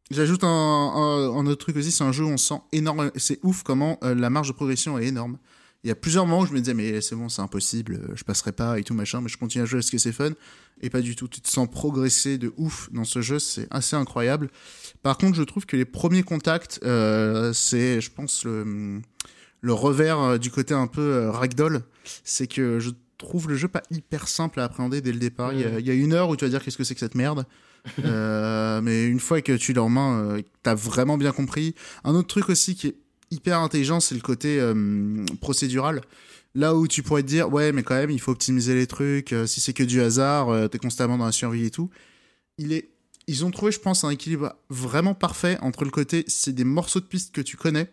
j'ajoute 0.10 0.44
un, 0.44 0.48
un- 0.48 1.30
un 1.38 1.46
autre 1.46 1.62
truc 1.64 1.78
aussi, 1.78 1.92
c'est 1.92 2.04
un 2.04 2.12
jeu 2.12 2.24
où 2.24 2.30
on 2.30 2.38
sent 2.38 2.60
énorme, 2.72 3.12
c'est 3.16 3.40
ouf 3.44 3.62
comment 3.62 4.00
euh, 4.04 4.16
la 4.16 4.30
marge 4.32 4.48
de 4.48 4.54
progression 4.54 4.98
est 4.98 5.06
énorme. 5.06 5.38
Il 5.84 5.88
y 5.88 5.92
a 5.92 5.96
plusieurs 5.96 6.26
moments 6.26 6.42
où 6.42 6.46
je 6.46 6.54
me 6.54 6.60
disais, 6.60 6.74
mais 6.74 7.02
c'est 7.02 7.16
bon, 7.16 7.30
c'est 7.30 7.42
impossible, 7.42 7.94
euh, 7.96 8.14
je 8.16 8.24
passerai 8.24 8.52
pas 8.52 8.80
et 8.80 8.84
tout 8.84 8.94
machin, 8.94 9.22
mais 9.22 9.30
je 9.30 9.38
continue 9.38 9.64
à 9.64 9.66
jouer 9.66 9.80
parce 9.80 9.90
que 9.92 9.98
c'est 9.98 10.12
fun? 10.12 10.32
Et 10.82 10.90
pas 10.90 11.02
du 11.02 11.16
tout. 11.16 11.28
Tu 11.28 11.40
te 11.42 11.48
sens 11.50 11.70
progresser 11.70 12.38
de 12.38 12.52
ouf 12.58 12.90
dans 12.92 13.04
ce 13.04 13.22
jeu, 13.22 13.40
c'est 13.40 13.68
assez 13.72 13.96
incroyable. 13.96 14.50
Par 15.04 15.18
contre, 15.18 15.36
je 15.36 15.44
trouve 15.44 15.66
que 15.66 15.78
les 15.78 15.86
premiers 15.86 16.24
contacts, 16.24 16.80
euh, 16.84 17.54
c'est, 17.54 18.02
je 18.02 18.12
pense, 18.12 18.44
le, 18.44 19.02
le 19.62 19.74
revers 19.74 20.20
euh, 20.20 20.38
du 20.38 20.52
côté 20.52 20.74
un 20.74 20.88
peu 20.88 21.02
euh, 21.02 21.32
ragdoll. 21.32 21.84
C'est 22.24 22.48
que 22.48 22.80
je 22.80 22.90
trouve 23.18 23.48
le 23.50 23.56
jeu 23.56 23.68
pas 23.68 23.82
hyper 23.90 24.28
simple 24.28 24.60
à 24.60 24.66
appréhender 24.66 25.02
dès 25.02 25.12
le 25.12 25.20
départ. 25.20 25.54
Il 25.54 25.62
y 25.62 25.64
a- 25.66 25.80
il 25.80 25.86
y, 25.88 25.90
a 25.90 25.94
une 25.94 26.14
heure 26.14 26.30
où 26.30 26.36
tu 26.36 26.46
vas 26.46 26.50
dire 26.50 26.64
qu'est-ce 26.64 26.78
que 26.78 26.84
c'est 26.84 26.94
que 26.94 27.00
cette 27.00 27.16
merde? 27.16 27.46
Euh, 28.04 28.82
mais 28.84 29.06
une 29.08 29.20
fois 29.20 29.42
que 29.42 29.54
tu 29.54 29.74
l'as 29.74 29.84
en 29.84 29.90
main, 29.90 30.20
euh, 30.22 30.42
t'as 30.64 30.76
vraiment 30.76 31.18
bien 31.18 31.32
compris. 31.32 31.74
Un 32.04 32.14
autre 32.14 32.28
truc 32.28 32.50
aussi 32.50 32.76
qui 32.76 32.88
est 32.88 32.96
hyper 33.32 33.60
intelligent, 33.60 34.00
c'est 34.00 34.16
le 34.16 34.22
côté 34.22 34.60
euh, 34.60 35.26
procédural. 35.42 36.02
Là 36.56 36.76
où 36.76 36.88
tu 36.88 37.04
pourrais 37.04 37.24
te 37.24 37.28
dire, 37.28 37.52
ouais, 37.52 37.72
mais 37.72 37.84
quand 37.84 37.96
même, 37.96 38.10
il 38.10 38.20
faut 38.20 38.32
optimiser 38.32 38.74
les 38.74 38.88
trucs. 38.88 39.34
euh, 39.34 39.46
si 39.46 39.62
c'est 39.62 39.74
que 39.74 39.84
du 39.84 40.02
hasard, 40.02 40.50
euh, 40.50 40.68
t'es 40.68 40.80
constamment 40.80 41.18
dans 41.18 41.26
la 41.26 41.32
survie 41.32 41.66
et 41.66 41.72
tout. 41.72 41.90
Il 42.58 42.74
est, 42.74 42.90
ils 43.28 43.46
ont 43.46 43.52
trouvé, 43.52 43.72
je 43.72 43.80
pense, 43.80 44.04
un 44.04 44.10
équilibre 44.10 44.56
vraiment 44.70 45.14
parfait 45.14 45.58
entre 45.62 45.84
le 45.84 45.92
côté, 45.92 46.24
c'est 46.28 46.54
des 46.54 46.64
morceaux 46.64 47.00
de 47.00 47.06
piste 47.06 47.34
que 47.36 47.42
tu 47.42 47.58
connais, 47.58 47.92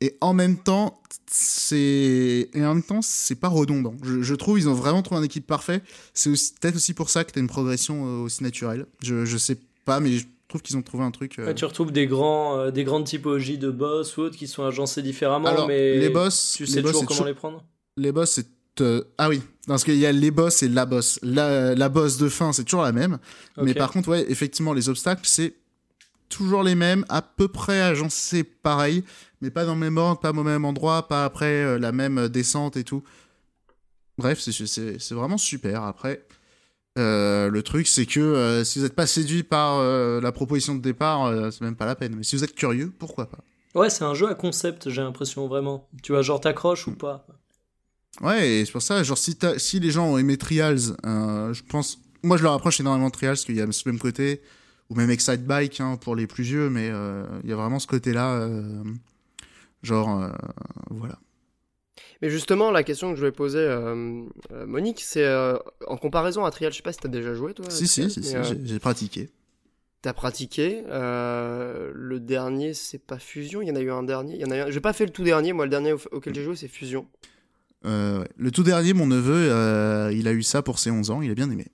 et 0.00 0.16
en 0.20 0.34
même 0.34 0.58
temps, 0.58 1.00
c'est, 1.30 2.50
et 2.52 2.64
en 2.66 2.74
même 2.74 2.82
temps, 2.82 3.02
c'est 3.02 3.36
pas 3.36 3.48
redondant. 3.48 3.94
Je, 4.02 4.34
trouve, 4.34 4.58
ils 4.58 4.68
ont 4.68 4.74
vraiment 4.74 5.00
trouvé 5.00 5.20
un 5.20 5.24
équilibre 5.24 5.46
parfait. 5.46 5.80
C'est 6.12 6.32
peut-être 6.60 6.74
aussi 6.74 6.92
pour 6.92 7.08
ça 7.08 7.22
que 7.22 7.30
t'as 7.30 7.40
une 7.40 7.46
progression 7.46 8.22
aussi 8.22 8.42
naturelle. 8.42 8.86
Je, 9.00 9.24
je 9.24 9.38
sais 9.38 9.56
pas, 9.84 10.00
mais 10.00 10.18
je 10.18 10.26
trouve 10.52 10.62
qu'ils 10.62 10.76
ont 10.76 10.82
trouvé 10.82 11.02
un 11.04 11.10
truc. 11.10 11.38
euh, 11.38 11.46
Ouais, 11.46 11.54
tu 11.54 11.64
retrouves 11.64 11.90
des, 11.92 12.06
grands, 12.06 12.58
euh, 12.58 12.70
des 12.70 12.84
grandes 12.84 13.04
typologies 13.04 13.58
de 13.58 13.70
boss 13.70 14.16
ou 14.16 14.22
autres 14.22 14.36
qui 14.36 14.46
sont 14.46 14.64
agencés 14.64 15.02
différemment, 15.02 15.48
Alors, 15.48 15.66
mais 15.66 15.98
les 15.98 16.10
boss, 16.10 16.54
tu 16.56 16.64
les 16.64 16.70
sais 16.70 16.82
boss, 16.82 16.92
toujours 16.92 17.06
comment 17.06 17.16
toujours- 17.16 17.26
les 17.26 17.34
prendre? 17.34 17.64
Les 17.96 18.12
boss, 18.12 18.30
c'est. 18.30 18.46
euh, 18.82 19.02
Ah 19.18 19.28
oui, 19.28 19.42
parce 19.66 19.84
qu'il 19.84 19.96
y 19.96 20.06
a 20.06 20.12
les 20.12 20.30
boss 20.30 20.62
et 20.62 20.68
la 20.68 20.86
boss. 20.86 21.18
La, 21.22 21.74
la 21.74 21.88
boss 21.88 22.16
de 22.18 22.28
fin, 22.28 22.52
c'est 22.52 22.64
toujours 22.64 22.82
la 22.82 22.92
même. 22.92 23.18
Mais 23.56 23.74
par 23.74 23.90
contre, 23.90 24.08
ouais, 24.10 24.24
effectivement, 24.30 24.72
les 24.72 24.88
obstacles, 24.88 25.22
c'est 25.24 25.54
toujours 26.28 26.62
les 26.62 26.74
mêmes, 26.74 27.04
à 27.08 27.20
peu 27.22 27.48
près 27.48 27.80
agencés 27.82 28.44
pareil, 28.44 29.04
mais 29.42 29.50
pas 29.50 29.64
dans 29.66 29.74
le 29.74 29.80
même 29.80 29.98
ordre, 29.98 30.20
pas 30.20 30.30
au 30.30 30.42
même 30.42 30.64
endroit, 30.64 31.06
pas 31.08 31.24
après 31.26 31.78
la 31.78 31.92
même 31.92 32.28
descente 32.28 32.76
et 32.76 32.84
tout. 32.84 33.02
Bref, 34.18 34.40
c'est 34.40 35.14
vraiment 35.14 35.38
super. 35.38 35.82
Après, 35.82 36.24
euh, 36.98 37.48
le 37.48 37.62
truc, 37.62 37.88
c'est 37.88 38.04
que 38.04 38.20
euh, 38.20 38.64
si 38.64 38.78
vous 38.78 38.84
n'êtes 38.84 38.94
pas 38.94 39.06
séduit 39.06 39.42
par 39.42 39.78
euh, 39.78 40.20
la 40.20 40.30
proposition 40.32 40.74
de 40.74 40.80
départ, 40.80 41.32
c'est 41.52 41.62
même 41.62 41.76
pas 41.76 41.86
la 41.86 41.94
peine. 41.94 42.14
Mais 42.16 42.22
si 42.22 42.36
vous 42.36 42.44
êtes 42.44 42.54
curieux, 42.54 42.92
pourquoi 42.98 43.26
pas? 43.26 43.38
Ouais, 43.74 43.88
c'est 43.88 44.04
un 44.04 44.14
jeu 44.14 44.28
à 44.28 44.34
concept, 44.34 44.90
j'ai 44.90 45.00
l'impression, 45.00 45.48
vraiment. 45.48 45.88
Tu 46.02 46.12
vois, 46.12 46.22
genre 46.22 46.40
t'accroches 46.40 46.86
ou 46.86 46.92
pas. 46.92 47.26
Ouais, 48.20 48.46
et 48.46 48.64
c'est 48.66 48.72
pour 48.72 48.82
ça, 48.82 49.02
genre, 49.02 49.16
si, 49.16 49.38
si 49.56 49.80
les 49.80 49.90
gens 49.90 50.06
ont 50.06 50.18
aimé 50.18 50.36
Trials, 50.36 50.94
je 51.04 51.62
pense. 51.68 51.98
Moi, 52.22 52.36
je 52.36 52.42
leur 52.42 52.52
approche 52.52 52.78
énormément 52.78 53.08
de 53.08 53.12
Trials, 53.12 53.32
parce 53.32 53.44
qu'il 53.44 53.56
y 53.56 53.62
a 53.62 53.72
ce 53.72 53.88
même 53.88 53.98
côté, 53.98 54.42
ou 54.90 54.94
même 54.94 55.10
Excite 55.10 55.46
Bike 55.46 55.80
hein, 55.80 55.96
pour 55.96 56.14
les 56.14 56.26
plus 56.26 56.44
vieux, 56.44 56.68
mais 56.68 56.88
il 57.42 57.50
y 57.50 57.52
a 57.52 57.56
vraiment 57.56 57.78
ce 57.78 57.86
côté-là. 57.86 58.48
genre, 59.82 60.30
voilà. 60.90 61.18
Mais 62.22 62.30
justement, 62.30 62.70
la 62.70 62.84
question 62.84 63.10
que 63.12 63.18
je 63.18 63.24
vais 63.26 63.32
poser 63.32 63.58
euh, 63.58 64.22
euh, 64.52 64.64
Monique, 64.66 65.00
c'est 65.04 65.24
euh, 65.24 65.56
en 65.88 65.96
comparaison 65.96 66.44
à 66.44 66.50
Trial, 66.52 66.70
je 66.72 66.76
sais 66.76 66.82
pas 66.82 66.92
si 66.92 67.00
t'as 67.00 67.08
déjà 67.08 67.34
joué 67.34 67.52
toi. 67.52 67.66
si, 67.68 67.88
si, 67.88 68.08
si, 68.10 68.22
si, 68.22 68.36
j'ai- 68.64 68.78
pratiqué. 68.78 69.28
T'as 70.02 70.12
pratiqué. 70.12 70.82
le 70.88 72.18
dernier, 72.18 72.74
c'est 72.74 72.98
pas 72.98 73.18
Fusion. 73.18 73.60
Il 73.62 73.68
y 73.68 73.72
en 73.72 73.76
a 73.76 73.80
eu 73.80 73.90
un 73.90 74.02
dernier. 74.02 74.34
Il 74.34 74.40
y 74.40 74.44
en 74.44 74.50
a 74.50 74.56
eu 74.56 74.60
un- 74.60 74.70
J'ai 74.70 74.80
pas 74.80 74.92
fait 74.92 75.04
le 75.04 75.12
tout 75.12 75.24
dernier. 75.24 75.52
Moi, 75.52 75.64
le 75.66 75.70
dernier 75.70 75.92
au- 75.92 76.00
auquel 76.12 76.34
j'ai 76.34 76.42
joué, 76.42 76.56
c'est 76.56 76.68
Fusion. 76.68 77.06
Le 77.84 78.50
tout 78.52 78.62
dernier, 78.62 78.92
mon 78.94 79.06
neveu, 79.06 80.12
il 80.12 80.26
a 80.28 80.32
eu 80.32 80.42
ça 80.42 80.62
pour 80.62 80.78
ses 80.78 80.90
11 80.90 81.10
ans, 81.10 81.22
il 81.22 81.30
a 81.30 81.34
bien 81.34 81.50
aimé. 81.50 81.66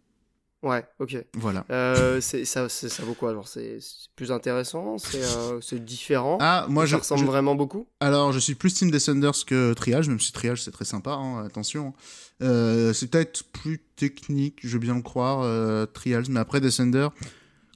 Ouais, 0.68 0.84
ok. 0.98 1.16
Voilà. 1.34 1.64
Euh, 1.70 2.20
c'est- 2.20 2.44
ça, 2.44 2.66
vaut 3.04 3.14
quoi 3.14 3.30
alors 3.30 3.48
C'est 3.48 3.78
plus 4.16 4.30
intéressant 4.30 4.98
C'est 4.98 5.22
euh, 5.22 5.60
c'est 5.62 5.82
différent? 5.84 6.36
Ah, 6.40 6.66
moi, 6.68 6.84
Ça 6.84 6.90
je, 6.90 6.96
ressemble 6.96 7.20
je- 7.22 7.26
vraiment 7.26 7.54
beaucoup? 7.54 7.86
Alors, 8.00 8.32
je 8.32 8.38
suis 8.38 8.54
plus 8.54 8.74
Team 8.74 8.90
Descenders 8.90 9.44
que 9.46 9.72
Triage, 9.72 10.08
même 10.08 10.20
si 10.20 10.30
Triage 10.32 10.62
c'est 10.62 10.70
très 10.70 10.84
sympa, 10.84 11.12
hein, 11.12 11.44
attention. 11.44 11.94
Euh, 12.42 12.92
c'est 12.92 13.06
peut-être 13.10 13.44
plus 13.44 13.78
technique, 13.96 14.58
je 14.62 14.68
veux 14.68 14.78
bien 14.78 14.94
le 14.94 15.02
croire, 15.02 15.40
euh, 15.42 15.86
Trials, 15.86 16.26
mais 16.28 16.40
après 16.40 16.60
Descender, 16.60 17.08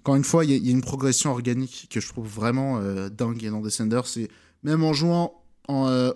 encore 0.01 0.17
une 0.17 0.25
fois, 0.25 0.45
il 0.45 0.51
y, 0.51 0.55
a- 0.55 0.57
il 0.57 0.67
y 0.67 0.69
a 0.69 0.73
une 0.73 0.83
progression 0.83 1.31
organique 1.31 1.89
que 1.91 2.01
je 2.01 2.09
trouve 2.09 2.27
vraiment 2.29 2.81
dingue 3.11 3.49
dans 3.51 3.61
Descender. 3.61 4.03
C'est 4.05 4.29
même 4.65 4.85
en 4.85 4.93
jouant 4.93 5.43
en, 5.69 6.13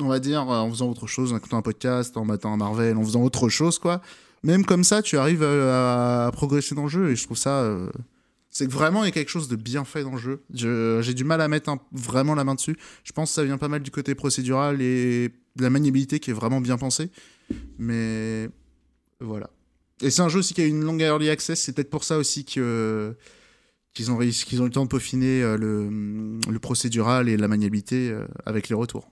on 0.00 0.08
va 0.08 0.18
dire, 0.18 0.48
en 0.48 0.70
faisant 0.70 0.88
autre 0.88 1.06
chose, 1.06 1.32
en 1.32 1.36
écoutant 1.36 1.58
un 1.58 1.62
podcast, 1.62 2.16
en 2.16 2.24
matant 2.24 2.52
un 2.54 2.56
Marvel, 2.56 2.96
en 2.96 3.04
faisant 3.04 3.22
autre 3.22 3.48
chose, 3.50 3.78
quoi. 3.78 4.00
Même 4.42 4.64
comme 4.64 4.84
ça, 4.84 5.02
tu 5.02 5.16
arrives 5.18 5.42
à, 5.42 6.30
progresser 6.32 6.74
dans 6.74 6.84
le 6.84 6.88
jeu 6.88 7.10
et 7.10 7.16
je 7.16 7.24
trouve 7.24 7.36
ça. 7.36 7.60
euh, 7.62 7.90
c'est 8.52 8.66
que 8.66 8.72
vraiment, 8.72 9.04
il 9.04 9.06
y 9.06 9.10
a 9.10 9.12
quelque 9.12 9.28
chose 9.28 9.46
de 9.48 9.54
bien 9.56 9.84
fait 9.84 10.02
dans 10.02 10.12
le 10.12 10.18
jeu. 10.18 10.42
Je- 10.52 11.00
J'ai 11.02 11.14
du 11.14 11.22
mal 11.24 11.40
à 11.40 11.46
mettre 11.48 11.76
vraiment 11.92 12.34
la 12.34 12.42
main 12.42 12.54
dessus. 12.56 12.76
Je 13.04 13.12
pense 13.12 13.30
que 13.30 13.34
ça 13.36 13.44
vient 13.44 13.58
pas 13.58 13.68
mal 13.68 13.82
du 13.82 13.90
côté 13.92 14.14
procédural 14.16 14.80
et 14.82 15.28
de 15.56 15.62
la 15.62 15.70
maniabilité 15.70 16.18
qui 16.20 16.30
est 16.30 16.34
vraiment 16.34 16.60
bien 16.60 16.76
pensée. 16.78 17.10
Mais 17.78 18.48
voilà. 19.20 19.50
Et 20.02 20.10
c'est 20.10 20.22
un 20.22 20.28
jeu 20.28 20.38
aussi 20.40 20.54
qui 20.54 20.62
a 20.62 20.66
une 20.66 20.82
longue 20.82 21.02
early 21.02 21.28
access. 21.30 21.60
C'est 21.60 21.72
peut-être 21.74 21.90
pour 21.90 22.04
ça 22.04 22.16
aussi 22.18 22.44
que 22.44 23.14
qu'ils 23.92 24.10
ont 24.10 24.18
qu'ils 24.18 24.60
ont 24.62 24.64
eu 24.64 24.68
le 24.68 24.72
temps 24.72 24.84
de 24.84 24.88
peaufiner 24.88 25.42
euh, 25.42 25.56
le, 25.56 26.40
le 26.50 26.58
procédural 26.58 27.28
et 27.28 27.36
la 27.36 27.48
maniabilité 27.48 28.10
euh, 28.10 28.26
avec 28.46 28.68
les 28.68 28.74
retours. 28.74 29.10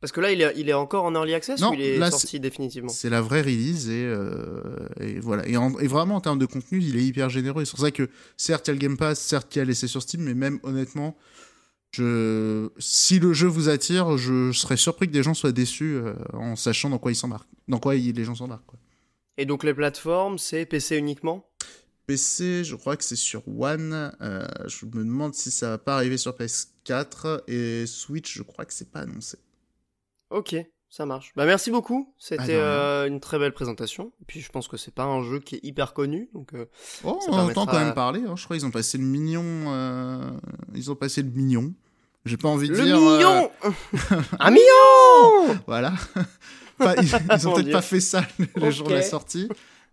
Parce 0.00 0.12
que 0.12 0.20
là, 0.20 0.30
il 0.30 0.40
est, 0.40 0.52
il 0.56 0.68
est 0.68 0.74
encore 0.74 1.04
en 1.04 1.12
early 1.14 1.34
access 1.34 1.60
Non, 1.60 1.70
ou 1.70 1.74
il 1.74 1.80
est 1.80 1.98
là, 1.98 2.10
sorti 2.10 2.38
définitivement? 2.38 2.88
C'est 2.88 3.10
la 3.10 3.20
vraie 3.20 3.42
release 3.42 3.88
et, 3.88 4.04
euh, 4.06 4.86
et 5.00 5.18
voilà. 5.18 5.46
Et, 5.48 5.56
en- 5.56 5.76
et 5.78 5.88
vraiment 5.88 6.14
en 6.16 6.20
termes 6.20 6.38
de 6.38 6.46
contenu, 6.46 6.78
il 6.80 6.96
est 6.96 7.04
hyper 7.04 7.28
généreux. 7.30 7.64
C'est 7.64 7.72
pour 7.72 7.80
ça 7.80 7.90
que 7.90 8.08
certes 8.36 8.68
il 8.68 8.70
y 8.70 8.72
a 8.72 8.74
le 8.74 8.80
Game 8.80 8.96
Pass, 8.96 9.18
certes 9.20 9.54
il 9.56 9.58
y 9.58 9.62
a 9.62 9.64
l'essai 9.64 9.88
sur 9.88 10.00
Steam, 10.00 10.22
mais 10.22 10.34
même 10.34 10.60
honnêtement, 10.62 11.16
je... 11.90 12.68
si 12.78 13.18
le 13.18 13.32
jeu 13.32 13.48
vous 13.48 13.68
attire, 13.68 14.16
je 14.18 14.52
serais 14.52 14.76
surpris 14.76 15.06
que 15.08 15.12
des 15.12 15.22
gens 15.22 15.34
soient 15.34 15.52
déçus 15.52 15.94
euh, 15.96 16.14
en 16.32 16.54
sachant 16.54 16.90
dans 16.90 16.98
quoi 16.98 17.10
ils 17.12 17.16
s'embarquent, 17.16 17.48
dans 17.66 17.78
quoi 17.78 17.96
ils- 17.96 18.14
les 18.14 18.24
gens 18.24 18.34
s'embarquent. 18.36 18.62
Et 19.36 19.46
donc 19.46 19.64
les 19.64 19.74
plateformes, 19.74 20.38
c'est 20.38 20.64
PC 20.66 20.96
uniquement? 20.96 21.48
PC, 22.06 22.64
je 22.64 22.74
crois 22.74 22.96
que 22.96 23.04
c'est 23.04 23.16
sur 23.16 23.42
One. 23.48 24.12
euh, 24.20 24.46
je 24.66 24.86
me 24.86 25.04
demande 25.04 25.34
si 25.34 25.50
ça 25.50 25.70
va 25.70 25.78
pas 25.78 25.96
arriver 25.96 26.16
sur 26.18 26.32
PS4 26.36 27.42
et 27.48 27.84
Switch. 27.86 28.34
Je 28.36 28.42
crois 28.42 28.64
que 28.64 28.72
c'est 28.72 28.90
pas 28.90 29.00
annoncé. 29.00 29.38
Ok, 30.30 30.54
ça 30.90 31.06
marche. 31.06 31.32
Bah 31.36 31.46
merci 31.46 31.70
beaucoup. 31.70 32.06
Ah, 32.10 32.14
C'était 32.18 32.42
de 32.44 32.48
rien. 32.52 32.58
euh, 32.60 33.06
une 33.06 33.20
très 33.20 33.38
belle 33.38 33.52
présentation. 33.52 34.12
Et 34.20 34.24
puis 34.26 34.40
je 34.40 34.50
pense 34.50 34.68
que 34.68 34.76
c'est 34.76 34.94
pas 34.94 35.04
un 35.04 35.22
jeu 35.22 35.40
qui 35.40 35.56
est 35.56 35.60
hyper 35.62 35.94
connu, 35.94 36.28
donc 36.34 36.54
euh, 36.54 36.66
Oh, 37.04 37.18
Ça 37.24 37.30
on 37.32 37.38
entend 37.38 37.66
quand 37.66 37.78
même 37.78 37.94
parler. 37.94 38.22
hein. 38.26 38.34
Je 38.36 38.44
crois 38.44 38.56
qu'ils 38.56 38.66
ont 38.66 38.70
passé 38.70 38.98
le 38.98 39.04
mignon. 39.04 39.42
euh, 39.44 40.30
Ils 40.74 40.90
ont 40.90 40.96
passé 40.96 41.22
le 41.22 41.30
mignon. 41.30 41.72
J'ai 42.24 42.36
pas 42.36 42.48
envie 42.48 42.68
de 42.68 42.74
le 42.74 42.84
dire. 42.84 42.96
mignon, 42.98 43.50
un 44.40 44.50
mignon. 44.50 45.58
Voilà. 45.66 45.92
Pas- 46.78 46.94
ils 46.96 47.08
ils 47.34 47.48
ont 47.48 47.54
peut-être 47.54 47.72
pas 47.72 47.82
fait 47.82 48.00
ça 48.00 48.22
le 48.56 48.70
jour 48.70 48.86
de 48.88 48.94
la 48.94 49.02
sortie. 49.02 49.48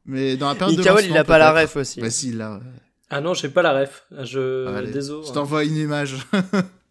Mais 0.05 0.37
dans 0.37 0.49
la 0.49 0.55
période 0.55 0.75
de 0.75 0.81
Mikael, 0.81 1.05
il 1.09 1.17
a 1.17 1.23
pas 1.23 1.39
la 1.39 1.51
ref 1.51 1.77
aussi. 1.77 1.99
Bah 2.01 2.11
si, 2.11 2.29
il 2.29 2.37
l'a. 2.37 2.59
Ah 3.09 3.21
non, 3.21 3.33
j'ai 3.33 3.49
pas 3.49 3.61
la 3.63 3.73
ref. 3.79 4.05
Je... 4.11 4.91
Désolé. 4.91 5.25
Je 5.27 5.31
t'envoie 5.33 5.63
une 5.63 5.77
image. 5.77 6.15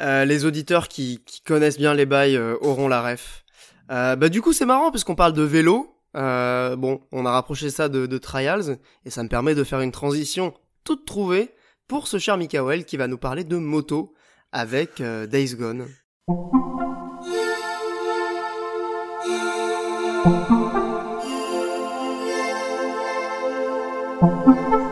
Euh, 0.00 0.24
les 0.24 0.44
auditeurs 0.44 0.88
qui, 0.88 1.20
connaissent 1.44 1.78
bien 1.78 1.94
les 1.94 2.06
bails 2.06 2.36
euh, 2.36 2.56
auront 2.60 2.88
la 2.88 3.02
ref. 3.02 3.44
Euh, 3.90 4.16
bah 4.16 4.28
du 4.28 4.42
coup 4.42 4.52
c'est 4.52 4.66
marrant 4.66 4.90
parce 4.90 5.02
qu'on 5.02 5.14
parle 5.14 5.32
de 5.32 5.42
vélo. 5.42 5.94
Bon, 6.14 7.00
on 7.12 7.26
a 7.26 7.30
rapproché 7.30 7.70
ça 7.70 7.88
de, 7.88 8.18
Trials 8.18 8.78
et 9.04 9.10
ça 9.10 9.22
me 9.22 9.28
permet 9.28 9.54
de 9.54 9.64
faire 9.64 9.80
une 9.80 9.92
transition 9.92 10.52
toute 10.84 11.04
trouvée 11.04 11.54
pour 11.86 12.06
ce 12.06 12.18
cher 12.18 12.36
Mikael 12.36 12.84
qui 12.84 12.96
va 12.96 13.06
nous 13.06 13.18
parler 13.18 13.44
de 13.44 13.56
moto 13.56 14.14
avec 14.52 15.00
Days 15.00 15.54
Gone. 15.54 15.86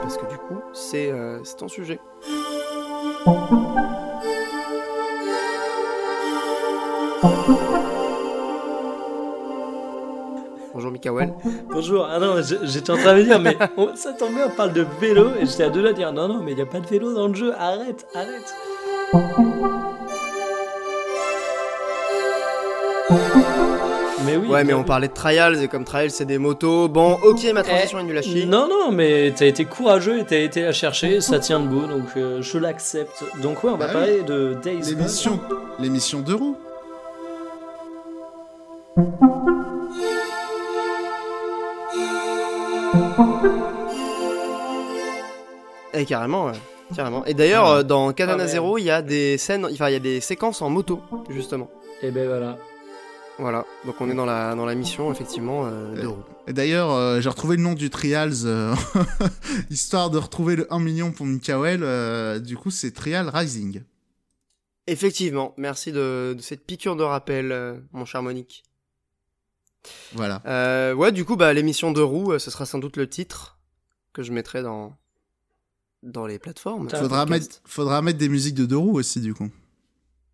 Parce 0.03 0.17
que 0.17 0.31
du 0.31 0.37
coup, 0.39 0.61
c'est 0.73 1.13
ton 1.59 1.69
sujet. 1.69 1.99
Bonjour 10.75 10.91
Mikael. 10.91 11.33
Bonjour. 11.73 12.07
Ah 12.11 12.19
non, 12.19 12.35
j'étais 12.65 12.91
en 12.91 12.97
train 12.97 13.15
de 13.15 13.19
me 13.21 13.25
dire, 13.25 13.41
mais 13.41 13.57
on- 13.79 13.95
ça 13.97 14.13
tombe 14.13 14.35
bien, 14.35 14.49
on 14.53 14.57
parle 14.57 14.73
de 14.75 14.87
vélo. 15.01 15.31
Et 15.41 15.47
j'étais 15.47 15.65
à 15.65 15.71
deux 15.71 15.83
là 15.83 15.93
de 15.93 15.97
dire, 15.97 16.13
non, 16.13 16.29
non, 16.29 16.41
mais 16.43 16.53
il 16.53 16.57
n'y 16.57 16.63
a 16.63 16.67
pas 16.67 16.81
de 16.81 16.87
vélo 16.87 17.15
dans 17.15 17.29
le 17.29 17.35
jeu. 17.35 17.53
Arrête, 17.59 18.07
arrête. 18.15 18.55
Mais 24.25 24.37
oui. 24.37 24.49
Ouais, 24.49 24.65
mais 24.65 24.75
on 24.75 24.83
parlait 24.83 25.07
de 25.09 25.13
Trials 25.13 25.63
et 25.63 25.69
comme 25.69 25.85
Trials 25.85 26.11
c'est 26.11 26.25
des 26.25 26.39
motos. 26.39 26.89
Bon, 26.89 27.13
ok, 27.23 27.47
ma 27.55 27.63
transition 27.63 27.99
est 28.01 28.03
nulle 28.03 28.19
à 28.19 28.23
chier. 28.23 28.41
Eh, 28.43 28.47
Non, 28.47 28.67
non, 28.69 28.91
mais 28.91 29.33
t'as 29.37 29.47
été 29.47 29.65
courageux 29.65 30.19
et 30.19 30.25
t'as 30.25 30.39
été 30.41 30.63
la 30.63 30.73
chercher, 30.73 31.21
ça 31.21 31.39
tient 31.39 31.61
debout, 31.61 31.87
donc 31.87 32.05
euh, 32.17 32.43
je 32.43 32.59
l'accepte. 32.59 33.23
Donc 33.41 33.63
ouais, 33.63 33.71
on 33.71 33.77
va 33.77 33.87
Bah 33.87 33.93
parler 33.93 34.23
de 34.23 34.55
Days. 34.63 34.81
L'émission, 34.91 35.39
l'émission 35.79 36.21
de 36.21 36.35
roues. 38.97 39.13
Eh, 45.95 46.05
carrément, 46.05 46.47
ouais. 46.47 46.53
Carrément. 46.95 47.25
Et 47.25 47.35
d'ailleurs, 47.35 47.67
euh, 47.69 47.83
dans 47.83 48.13
Katana 48.13 48.45
Ah. 48.45 48.49
Zero, 48.49 48.79
il 48.79 48.85
y 48.85 48.91
a 48.91 49.03
des 49.03 49.39
scènes, 49.39 49.65
enfin, 49.67 49.89
il 49.89 49.93
y 49.93 49.97
a 49.97 50.01
des 50.01 50.21
séquences 50.21 50.63
en 50.63 50.71
moto, 50.71 51.01
justement. 51.31 51.71
Et 52.03 52.11
ben 52.11 52.29
voilà. 52.29 52.59
Voilà. 53.39 53.65
Donc 53.85 53.97
on 54.01 54.09
est 54.11 54.15
dans 54.15 54.25
la, 54.25 54.55
dans 54.55 54.65
la 54.67 54.75
mission, 54.75 55.11
effectivement, 55.13 55.67
euh, 55.67 55.95
de 55.95 56.01
Ouais. 56.03 56.07
roue. 56.07 56.23
Et 56.47 56.53
d'ailleurs, 56.53 56.91
euh, 56.93 57.21
j'ai 57.21 57.29
retrouvé 57.29 57.57
le 57.57 57.63
nom 57.63 57.75
du 57.75 57.91
Trials, 57.91 58.33
euh, 58.45 58.75
histoire 59.71 60.11
de 60.11 60.19
retrouver 60.19 60.57
le 60.57 60.73
1 60.73 60.79
million 60.79 61.13
pour 61.13 61.27
Mikael. 61.27 61.81
euh, 61.83 62.39
du 62.39 62.57
coup, 62.57 62.71
c'est 62.71 62.93
Trial 62.93 63.29
Rising. 63.29 63.83
Effectivement. 64.87 65.55
Merci 65.57 65.91
de, 65.93 66.35
de 66.37 66.43
cette 66.43 66.65
piqûre 66.65 66.95
de 66.97 67.03
rappel, 67.03 67.51
euh, 67.53 67.75
mon 67.93 68.05
cher 68.05 68.23
Monique. 68.23 68.63
Voilà. 70.13 70.43
Euh, 70.47 70.95
ouais, 70.95 71.13
du 71.13 71.25
coup, 71.25 71.37
bah, 71.37 71.53
l'émission 71.53 71.93
de 71.93 72.01
roue, 72.01 72.33
euh, 72.33 72.39
ce 72.39 72.51
sera 72.51 72.67
sans 72.67 72.79
doute 72.79 72.97
le 72.97 73.09
titre 73.09 73.59
que 74.13 74.23
je 74.23 74.33
mettrai 74.33 74.63
dans, 74.63 74.97
dans 76.03 76.27
les 76.27 76.39
plateformes. 76.39 76.89
Faudra 76.91 77.27
mettre, 77.27 77.61
faudra 77.65 78.03
mettre 78.03 78.19
des 78.19 78.29
musiques 78.29 78.55
de 78.55 78.67
deux 78.67 78.77
roues 78.79 78.99
aussi, 78.99 79.21
du 79.21 79.35
coup. 79.35 79.51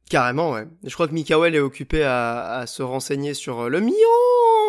Carrément, 0.09 0.53
ouais. 0.53 0.67
Je 0.85 0.93
crois 0.93 1.09
que 1.09 1.15
Mikael 1.15 1.55
est 1.55 1.61
occupé 1.61 2.03
à, 2.03 2.59
à 2.59 2.67
se 2.67 2.83
renseigner 2.83 3.33
sur 3.33 3.61
euh, 3.61 3.69
le 3.71 3.81
million 3.81 3.97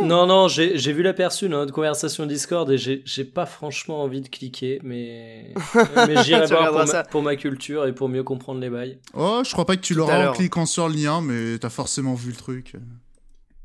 Non, 0.02 0.26
non, 0.26 0.48
j'ai 0.48 0.78
j'ai 0.78 0.94
vu 0.94 1.04
l'aperçu 1.04 1.50
dans 1.50 1.58
notre 1.58 1.74
conversation 1.74 2.26
Discord 2.26 2.70
et 2.72 2.78
j'ai 2.78 3.26
pas 3.26 3.46
franchement 3.46 4.04
envie 4.04 4.22
de 4.22 4.30
cliquer, 4.30 4.80
mais, 4.84 5.54
mais 6.08 6.24
j'irai 6.24 6.46
voir 6.46 6.72
pour 6.72 6.86
ma, 6.86 7.04
pour 7.04 7.22
ma 7.24 7.36
culture 7.36 7.86
et 7.86 7.94
pour 7.94 8.08
mieux 8.08 8.24
comprendre 8.24 8.62
les 8.62 8.70
bails. 8.70 9.00
Oh, 9.14 9.42
je 9.44 9.52
crois 9.52 9.66
pas 9.66 9.76
que 9.76 9.82
tu 9.82 9.94
l'auras 9.94 10.30
en 10.30 10.34
cliquant 10.34 10.66
sur 10.66 10.88
le 10.88 10.96
lien, 10.96 11.22
mais 11.22 11.58
t'as 11.58 11.70
forcément 11.70 12.14
vu 12.14 12.32
le 12.32 12.38
truc. 12.38 12.76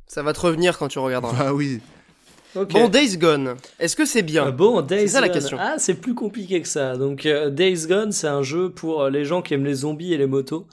Ça 0.08 0.22
va 0.22 0.32
te 0.32 0.40
revenir 0.40 0.78
quand 0.78 0.88
tu 0.88 0.98
regarderas. 0.98 1.32
Bah 1.44 1.52
oui. 1.54 1.80
Ok. 2.56 2.72
Bon, 2.72 2.88
Days 2.88 3.18
Gone, 3.18 3.56
est-ce 3.78 3.94
que 3.94 4.06
c'est 4.06 4.22
bien 4.22 4.46
Euh, 4.48 4.52
bon, 4.52 4.80
Days 4.80 5.10
ça, 5.10 5.20
la 5.20 5.28
question. 5.28 5.58
Ah, 5.60 5.74
c'est 5.78 5.94
plus 5.94 6.14
compliqué 6.14 6.62
que 6.62 6.68
ça. 6.68 6.96
Donc, 6.96 7.26
euh, 7.26 7.50
Days 7.50 7.86
Gone, 7.86 8.10
c'est 8.10 8.26
un 8.26 8.42
jeu 8.42 8.70
pour 8.70 9.02
euh, 9.02 9.10
les 9.10 9.26
gens 9.26 9.42
qui 9.42 9.52
aiment 9.52 9.66
les 9.66 9.74
zombies 9.74 10.14
et 10.14 10.16
les 10.16 10.26
motos. 10.26 10.66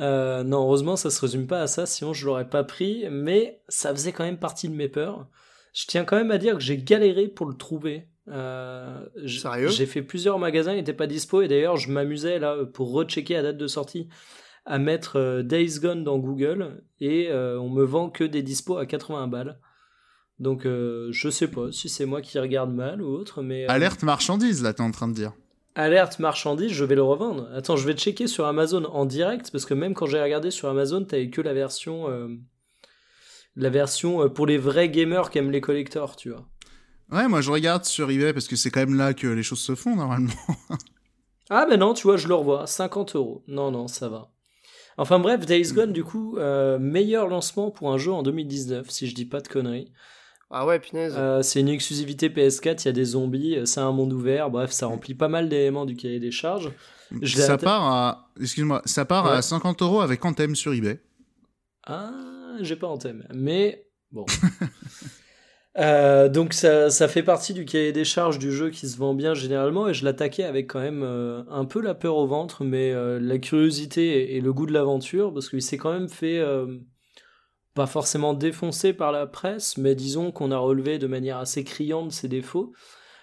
Euh, 0.00 0.42
non, 0.42 0.62
heureusement, 0.64 0.96
ça 0.96 1.10
se 1.10 1.20
résume 1.20 1.46
pas 1.46 1.62
à 1.62 1.66
ça, 1.68 1.86
sinon 1.86 2.12
je 2.12 2.26
l'aurais 2.26 2.48
pas 2.48 2.64
pris, 2.64 3.04
mais 3.12 3.60
ça 3.68 3.92
faisait 3.94 4.10
quand 4.10 4.24
même 4.24 4.38
partie 4.38 4.68
de 4.68 4.74
mes 4.74 4.88
peurs. 4.88 5.28
Je 5.72 5.86
tiens 5.86 6.04
quand 6.04 6.16
même 6.16 6.32
à 6.32 6.38
dire 6.38 6.54
que 6.54 6.60
j'ai 6.60 6.76
galéré 6.78 7.28
pour 7.28 7.46
le 7.46 7.54
trouver. 7.54 8.08
Euh, 8.28 8.98
Sérieux? 9.26 9.68
J'ai 9.68 9.86
fait 9.86 10.02
plusieurs 10.02 10.40
magasins, 10.40 10.72
il 10.72 10.78
n'était 10.78 10.94
pas 10.94 11.06
dispo, 11.06 11.42
et 11.42 11.48
d'ailleurs, 11.48 11.76
je 11.76 11.92
m'amusais 11.92 12.40
là 12.40 12.56
pour 12.72 12.90
rechecker 12.90 13.34
la 13.34 13.42
date 13.42 13.56
de 13.56 13.68
sortie 13.68 14.08
à 14.66 14.78
mettre 14.78 15.16
euh, 15.16 15.42
Days 15.42 15.78
Gone 15.80 16.04
dans 16.04 16.18
Google, 16.18 16.82
et 17.00 17.28
euh, 17.30 17.58
on 17.58 17.68
me 17.68 17.84
vend 17.84 18.10
que 18.10 18.24
des 18.24 18.42
dispos 18.42 18.76
à 18.76 18.86
80 18.86 19.28
balles. 19.28 19.58
Donc, 20.38 20.66
euh, 20.66 21.08
je 21.12 21.28
sais 21.28 21.48
pas 21.48 21.70
si 21.70 21.88
c'est 21.88 22.06
moi 22.06 22.20
qui 22.20 22.38
regarde 22.38 22.72
mal 22.72 23.02
ou 23.02 23.06
autre, 23.06 23.42
mais. 23.42 23.66
Alerte 23.66 24.02
marchandise, 24.02 24.62
là, 24.62 24.72
t'es 24.72 24.80
en 24.80 24.90
train 24.90 25.08
de 25.08 25.14
dire. 25.14 25.32
Alerte 25.76 26.18
marchandise, 26.18 26.72
je 26.72 26.84
vais 26.84 26.94
le 26.94 27.02
revendre. 27.02 27.48
Attends, 27.54 27.76
je 27.76 27.86
vais 27.86 27.94
checker 27.94 28.26
sur 28.26 28.46
Amazon 28.46 28.84
en 28.84 29.06
direct 29.06 29.50
parce 29.50 29.66
que 29.66 29.74
même 29.74 29.94
quand 29.94 30.06
j'ai 30.06 30.22
regardé 30.22 30.50
sur 30.52 30.68
Amazon, 30.68 31.04
t'avais 31.04 31.30
que 31.30 31.40
la 31.40 31.52
version, 31.52 32.06
la 33.56 33.70
version 33.70 34.28
pour 34.30 34.46
les 34.46 34.56
vrais 34.56 34.88
gamers 34.88 35.30
qui 35.30 35.38
aiment 35.38 35.50
les 35.50 35.60
collectors, 35.60 36.14
tu 36.14 36.30
vois. 36.30 36.46
Ouais, 37.10 37.26
moi 37.26 37.40
je 37.40 37.50
regarde 37.50 37.84
sur 37.84 38.08
eBay 38.08 38.32
parce 38.32 38.46
que 38.46 38.54
c'est 38.54 38.70
quand 38.70 38.80
même 38.86 38.94
là 38.94 39.14
que 39.14 39.26
les 39.26 39.42
choses 39.42 39.58
se 39.58 39.74
font 39.74 39.96
normalement. 39.96 40.30
Ah 41.50 41.66
ben 41.68 41.78
non, 41.78 41.92
tu 41.92 42.04
vois, 42.04 42.16
je 42.16 42.26
le 42.26 42.34
revois, 42.34 42.66
50 42.66 43.16
euros. 43.16 43.44
Non, 43.48 43.70
non, 43.70 43.86
ça 43.86 44.08
va. 44.08 44.33
Enfin 44.96 45.18
bref, 45.18 45.44
Days 45.46 45.72
Gone, 45.72 45.92
du 45.92 46.04
coup, 46.04 46.36
euh, 46.38 46.78
meilleur 46.78 47.26
lancement 47.28 47.70
pour 47.70 47.92
un 47.92 47.98
jeu 47.98 48.12
en 48.12 48.22
2019, 48.22 48.88
si 48.90 49.06
je 49.08 49.14
dis 49.14 49.24
pas 49.24 49.40
de 49.40 49.48
conneries. 49.48 49.90
Ah 50.50 50.66
ouais, 50.66 50.78
punaise. 50.78 51.14
Euh, 51.16 51.42
c'est 51.42 51.60
une 51.60 51.68
exclusivité 51.68 52.28
PS4, 52.28 52.82
il 52.82 52.86
y 52.86 52.88
a 52.88 52.92
des 52.92 53.04
zombies, 53.04 53.56
euh, 53.56 53.64
c'est 53.66 53.80
un 53.80 53.90
monde 53.90 54.12
ouvert, 54.12 54.50
bref, 54.50 54.70
ça 54.70 54.86
remplit 54.86 55.14
pas 55.14 55.28
mal 55.28 55.48
d'éléments 55.48 55.84
du 55.84 55.96
cahier 55.96 56.20
des 56.20 56.30
charges. 56.30 56.70
Je 57.22 57.36
l'ai 57.36 57.42
ça 57.42 57.58
part 57.58 57.82
à, 57.86 58.30
excuse-moi, 58.40 58.82
ça 58.84 59.04
part 59.04 59.24
Ouais. 59.24 59.32
à 59.32 59.42
50 59.42 59.82
euros 59.82 60.00
avec 60.00 60.24
Anthem 60.24 60.54
sur 60.54 60.72
eBay. 60.72 61.00
Ah, 61.86 62.12
j'ai 62.60 62.76
pas 62.76 62.86
en 62.86 62.96
thème. 62.98 63.26
Mais 63.34 63.86
bon. 64.12 64.24
Euh, 65.76 66.28
donc 66.28 66.52
ça, 66.52 67.08
fait 67.08 67.24
partie 67.24 67.52
du 67.52 67.64
cahier 67.64 67.92
des 67.92 68.04
charges 68.04 68.38
du 68.38 68.52
jeu 68.52 68.70
qui 68.70 68.88
se 68.88 68.96
vend 68.96 69.12
bien 69.12 69.34
généralement 69.34 69.88
et 69.88 69.94
je 69.94 70.04
l'attaquais 70.04 70.44
avec 70.44 70.68
quand 70.68 70.80
même 70.80 71.02
euh, 71.02 71.42
un 71.50 71.64
peu 71.64 71.80
la 71.80 71.94
peur 71.94 72.16
au 72.16 72.28
ventre 72.28 72.62
mais 72.62 72.92
euh, 72.92 73.18
la 73.20 73.38
curiosité 73.38 74.36
et, 74.36 74.40
le 74.40 74.52
goût 74.52 74.66
de 74.66 74.72
l'aventure 74.72 75.34
parce 75.34 75.48
qu'il 75.48 75.62
s'est 75.62 75.76
quand 75.76 75.92
même 75.92 76.08
fait 76.08 76.40
pas 77.74 77.86
forcément 77.86 78.34
défoncer 78.34 78.92
par 78.92 79.10
la 79.10 79.26
presse 79.26 79.76
mais 79.76 79.96
disons 79.96 80.30
qu'on 80.30 80.52
a 80.52 80.58
relevé 80.58 80.98
de 80.98 81.08
manière 81.08 81.38
assez 81.38 81.64
criante 81.64 82.12
ses 82.12 82.28
défauts. 82.28 82.72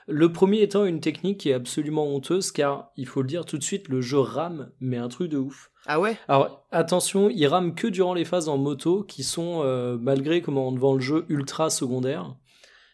Le 0.08 0.34
premier 0.34 0.62
étant 0.62 0.84
une 0.84 0.99
technique 0.99 1.39
qui 1.39 1.52
est 1.52 1.54
absolument 1.54 2.06
honteuse 2.14 2.52
car 2.52 2.91
il 2.97 3.08
faut 3.08 3.22
le 3.22 3.30
dire 3.30 3.45
tout 3.45 3.58
de 3.58 3.64
suite 3.64 3.88
le 3.88 4.02
jeu 4.02 4.20
rame 4.20 4.72
mais 4.82 4.97
un 4.97 5.08
truc 5.08 5.30
de 5.30 5.38
ouf. 5.38 5.70
Ah 5.88 5.99
ouais? 5.99 6.17
Alors 6.27 6.65
attention, 6.71 7.29
il 7.29 7.45
rame 7.47 7.73
que 7.73 7.88
durant 7.88 8.13
les 8.13 8.25
phases 8.25 8.49
en 8.49 8.57
moto 8.57 9.03
qui 9.03 9.23
sont, 9.23 9.61
euh, 9.63 9.97
malgré 9.99 10.41
comment 10.41 10.67
on 10.67 10.75
vend 10.75 10.93
le 10.93 11.01
jeu, 11.01 11.25
ultra 11.29 11.69
secondaires. 11.69 12.36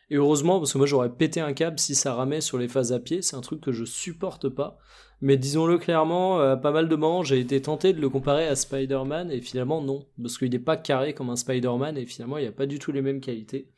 Et 0.09 0.15
heureusement, 0.15 0.59
parce 0.59 0.71
que 0.71 0.77
moi 0.77 0.87
j'aurais 0.87 1.09
pété 1.09 1.41
un 1.41 1.51
câble 1.51 1.79
si 1.79 1.93
ça 1.93 2.13
ramait 2.13 2.39
sur 2.39 2.57
les 2.57 2.69
phases 2.69 2.93
à 2.93 2.99
pied, 2.99 3.21
c'est 3.21 3.35
un 3.35 3.41
truc 3.41 3.59
que 3.59 3.73
je 3.73 3.83
supporte 3.83 4.47
pas. 4.47 4.77
Mais 5.19 5.35
disons-le 5.35 5.77
clairement, 5.79 6.39
euh, 6.39 6.53
à 6.53 6.57
pas 6.57 6.71
mal 6.71 6.87
de 6.87 6.95
moments, 6.95 7.23
j'ai 7.23 7.39
été 7.39 7.61
tenté 7.61 7.91
de 7.91 7.99
le 7.99 8.09
comparer 8.09 8.47
à 8.47 8.55
Spider-Man 8.55 9.31
et 9.31 9.41
finalement 9.41 9.81
non, 9.81 10.05
parce 10.21 10.37
qu'il 10.37 10.51
n'est 10.51 10.59
pas 10.59 10.77
carré 10.77 11.13
comme 11.13 11.29
un 11.29 11.35
Spider-Man 11.35 11.97
et 11.97 12.05
finalement 12.05 12.37
il 12.37 12.43
n'y 12.43 12.47
a 12.47 12.53
pas 12.53 12.67
du 12.67 12.79
tout 12.79 12.91
les 12.91 13.01
mêmes 13.01 13.19
qualités. 13.19 13.69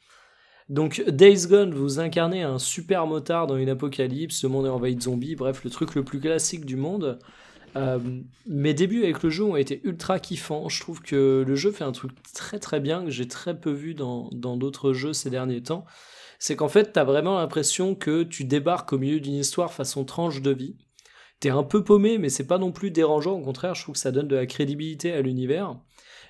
Donc 0.67 1.01
Days 1.07 1.47
Gone, 1.47 1.73
vous 1.73 1.99
incarnez 1.99 2.43
un 2.43 2.59
super 2.59 3.07
motard 3.07 3.47
dans 3.47 3.57
une 3.57 3.69
apocalypse, 3.69 4.43
le 4.43 4.49
monde 4.49 4.67
est 4.67 4.69
envahi 4.69 4.95
de 4.95 5.01
zombies, 5.01 5.35
bref, 5.35 5.63
le 5.63 5.71
truc 5.71 5.95
le 5.95 6.03
plus 6.03 6.19
classique 6.19 6.63
du 6.63 6.75
monde. 6.75 7.17
Euh, 7.75 7.99
mes 8.45 8.73
débuts 8.73 9.03
avec 9.03 9.21
le 9.23 9.29
jeu 9.29 9.43
ont 9.43 9.55
été 9.55 9.81
ultra 9.83 10.19
kiffants. 10.19 10.69
Je 10.69 10.79
trouve 10.79 11.01
que 11.01 11.43
le 11.45 11.55
jeu 11.55 11.71
fait 11.71 11.83
un 11.83 11.91
truc 11.91 12.11
très 12.33 12.59
très 12.59 12.79
bien 12.79 13.03
que 13.05 13.11
j'ai 13.11 13.27
très 13.27 13.59
peu 13.59 13.71
vu 13.71 13.93
dans 13.93 14.29
d'autres 14.31 14.93
jeux 14.93 15.13
ces 15.13 15.29
derniers 15.29 15.63
temps. 15.63 15.85
C'est 16.39 16.55
qu'en 16.55 16.69
fait, 16.69 16.93
t'as 16.93 17.03
vraiment 17.03 17.37
l'impression 17.37 17.95
que 17.95 18.23
tu 18.23 18.45
débarques 18.45 18.93
au 18.93 18.97
milieu 18.97 19.19
d'une 19.19 19.35
histoire 19.35 19.73
façon 19.73 20.05
tranche 20.05 20.41
de 20.41 20.51
vie. 20.51 20.77
T'es 21.41 21.49
un 21.49 21.63
peu 21.63 21.83
paumé, 21.83 22.17
mais 22.17 22.29
c'est 22.29 22.47
pas 22.47 22.57
non 22.57 22.71
plus 22.71 22.91
dérangeant. 22.91 23.33
Au 23.33 23.43
contraire, 23.43 23.75
je 23.75 23.83
trouve 23.83 23.93
que 23.93 23.99
ça 23.99 24.11
donne 24.11 24.27
de 24.27 24.35
la 24.35 24.45
crédibilité 24.45 25.11
à 25.11 25.21
l'univers. 25.21 25.77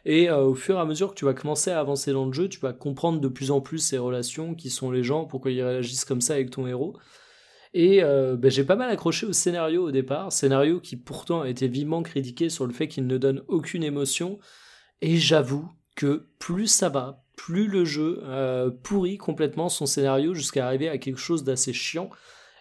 Et 0.05 0.29
euh, 0.29 0.43
au 0.43 0.55
fur 0.55 0.77
et 0.77 0.79
à 0.79 0.85
mesure 0.85 1.11
que 1.11 1.15
tu 1.15 1.25
vas 1.25 1.33
commencer 1.33 1.71
à 1.71 1.79
avancer 1.79 2.11
dans 2.11 2.25
le 2.25 2.33
jeu, 2.33 2.49
tu 2.49 2.59
vas 2.59 2.73
comprendre 2.73 3.19
de 3.19 3.27
plus 3.27 3.51
en 3.51 3.61
plus 3.61 3.79
ces 3.79 3.97
relations, 3.97 4.55
qui 4.55 4.69
sont 4.69 4.91
les 4.91 5.03
gens, 5.03 5.25
pourquoi 5.25 5.51
ils 5.51 5.61
réagissent 5.61 6.05
comme 6.05 6.21
ça 6.21 6.33
avec 6.33 6.51
ton 6.51 6.65
héros. 6.67 6.95
Et 7.73 8.03
euh, 8.03 8.35
ben, 8.35 8.49
j'ai 8.49 8.63
pas 8.63 8.75
mal 8.75 8.89
accroché 8.89 9.25
au 9.25 9.33
scénario 9.33 9.83
au 9.83 9.91
départ, 9.91 10.31
scénario 10.31 10.79
qui 10.79 10.95
pourtant 10.95 11.41
a 11.41 11.49
été 11.49 11.67
vivement 11.67 12.01
critiqué 12.01 12.49
sur 12.49 12.65
le 12.65 12.73
fait 12.73 12.87
qu'il 12.87 13.05
ne 13.05 13.17
donne 13.17 13.43
aucune 13.47 13.83
émotion. 13.83 14.39
Et 15.01 15.17
j'avoue 15.17 15.69
que 15.95 16.29
plus 16.39 16.67
ça 16.67 16.89
va, 16.89 17.23
plus 17.35 17.67
le 17.67 17.85
jeu 17.85 18.21
euh, 18.23 18.71
pourrit 18.71 19.17
complètement 19.17 19.69
son 19.69 19.85
scénario 19.85 20.33
jusqu'à 20.33 20.65
arriver 20.65 20.89
à 20.89 20.97
quelque 20.97 21.19
chose 21.19 21.43
d'assez 21.43 21.73
chiant. 21.73 22.09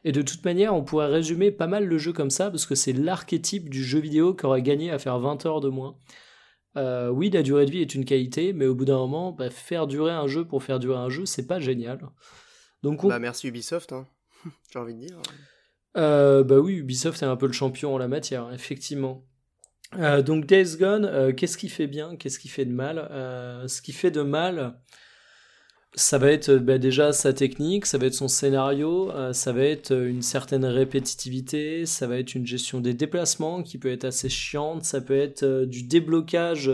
Et 0.04 0.12
de 0.12 0.22
toute 0.22 0.44
manière, 0.44 0.74
on 0.74 0.84
pourrait 0.84 1.06
résumer 1.06 1.50
pas 1.50 1.66
mal 1.66 1.84
le 1.84 1.98
jeu 1.98 2.12
comme 2.12 2.30
ça, 2.30 2.50
parce 2.50 2.66
que 2.66 2.74
c'est 2.74 2.92
l'archétype 2.92 3.68
du 3.68 3.82
jeu 3.82 3.98
vidéo 3.98 4.34
qui 4.34 4.46
aurait 4.46 4.62
gagné 4.62 4.90
à 4.90 4.98
faire 4.98 5.18
20 5.18 5.44
heures 5.46 5.60
de 5.60 5.68
moins. 5.68 5.96
Euh, 6.76 7.08
oui, 7.08 7.30
la 7.30 7.42
durée 7.42 7.66
de 7.66 7.70
vie 7.70 7.80
est 7.80 7.94
une 7.94 8.04
qualité, 8.04 8.52
mais 8.52 8.66
au 8.66 8.74
bout 8.74 8.84
d'un 8.84 8.98
moment, 8.98 9.32
bah, 9.32 9.50
faire 9.50 9.86
durer 9.86 10.12
un 10.12 10.26
jeu 10.26 10.44
pour 10.44 10.62
faire 10.62 10.78
durer 10.78 10.98
un 10.98 11.08
jeu, 11.08 11.26
c'est 11.26 11.46
pas 11.46 11.58
génial. 11.58 11.98
Donc 12.82 13.04
Bah 13.04 13.18
merci 13.18 13.48
Ubisoft, 13.48 13.92
hein. 13.92 14.06
j'ai 14.72 14.78
envie 14.78 14.94
de 14.94 15.00
dire. 15.00 15.20
Euh, 15.96 16.44
bah 16.44 16.58
oui, 16.58 16.74
Ubisoft 16.74 17.22
est 17.22 17.26
un 17.26 17.36
peu 17.36 17.46
le 17.46 17.52
champion 17.52 17.94
en 17.94 17.98
la 17.98 18.08
matière, 18.08 18.52
effectivement. 18.52 19.24
Euh, 19.98 20.22
donc 20.22 20.46
Days 20.46 20.76
Gone, 20.78 21.06
euh, 21.06 21.32
qu'est-ce 21.32 21.56
qui 21.56 21.68
fait 21.68 21.86
bien, 21.86 22.16
qu'est-ce 22.16 22.38
qui 22.38 22.48
fait 22.48 22.66
de 22.66 22.72
mal? 22.72 23.08
Ce 23.68 23.80
qui 23.80 23.92
fait 23.92 24.10
de 24.10 24.22
mal, 24.22 24.78
ça 25.94 26.18
va 26.18 26.30
être 26.30 26.54
bah, 26.56 26.78
déjà 26.78 27.12
sa 27.12 27.32
technique, 27.32 27.86
ça 27.86 27.98
va 27.98 28.06
être 28.06 28.14
son 28.14 28.28
scénario, 28.28 29.10
ça 29.32 29.52
va 29.52 29.62
être 29.62 29.92
une 29.92 30.22
certaine 30.22 30.64
répétitivité, 30.64 31.86
ça 31.86 32.06
va 32.06 32.18
être 32.18 32.34
une 32.34 32.46
gestion 32.46 32.80
des 32.80 32.94
déplacements 32.94 33.62
qui 33.62 33.78
peut 33.78 33.90
être 33.90 34.04
assez 34.04 34.28
chiante, 34.28 34.84
ça 34.84 35.00
peut 35.00 35.16
être 35.16 35.64
du 35.64 35.82
déblocage 35.84 36.70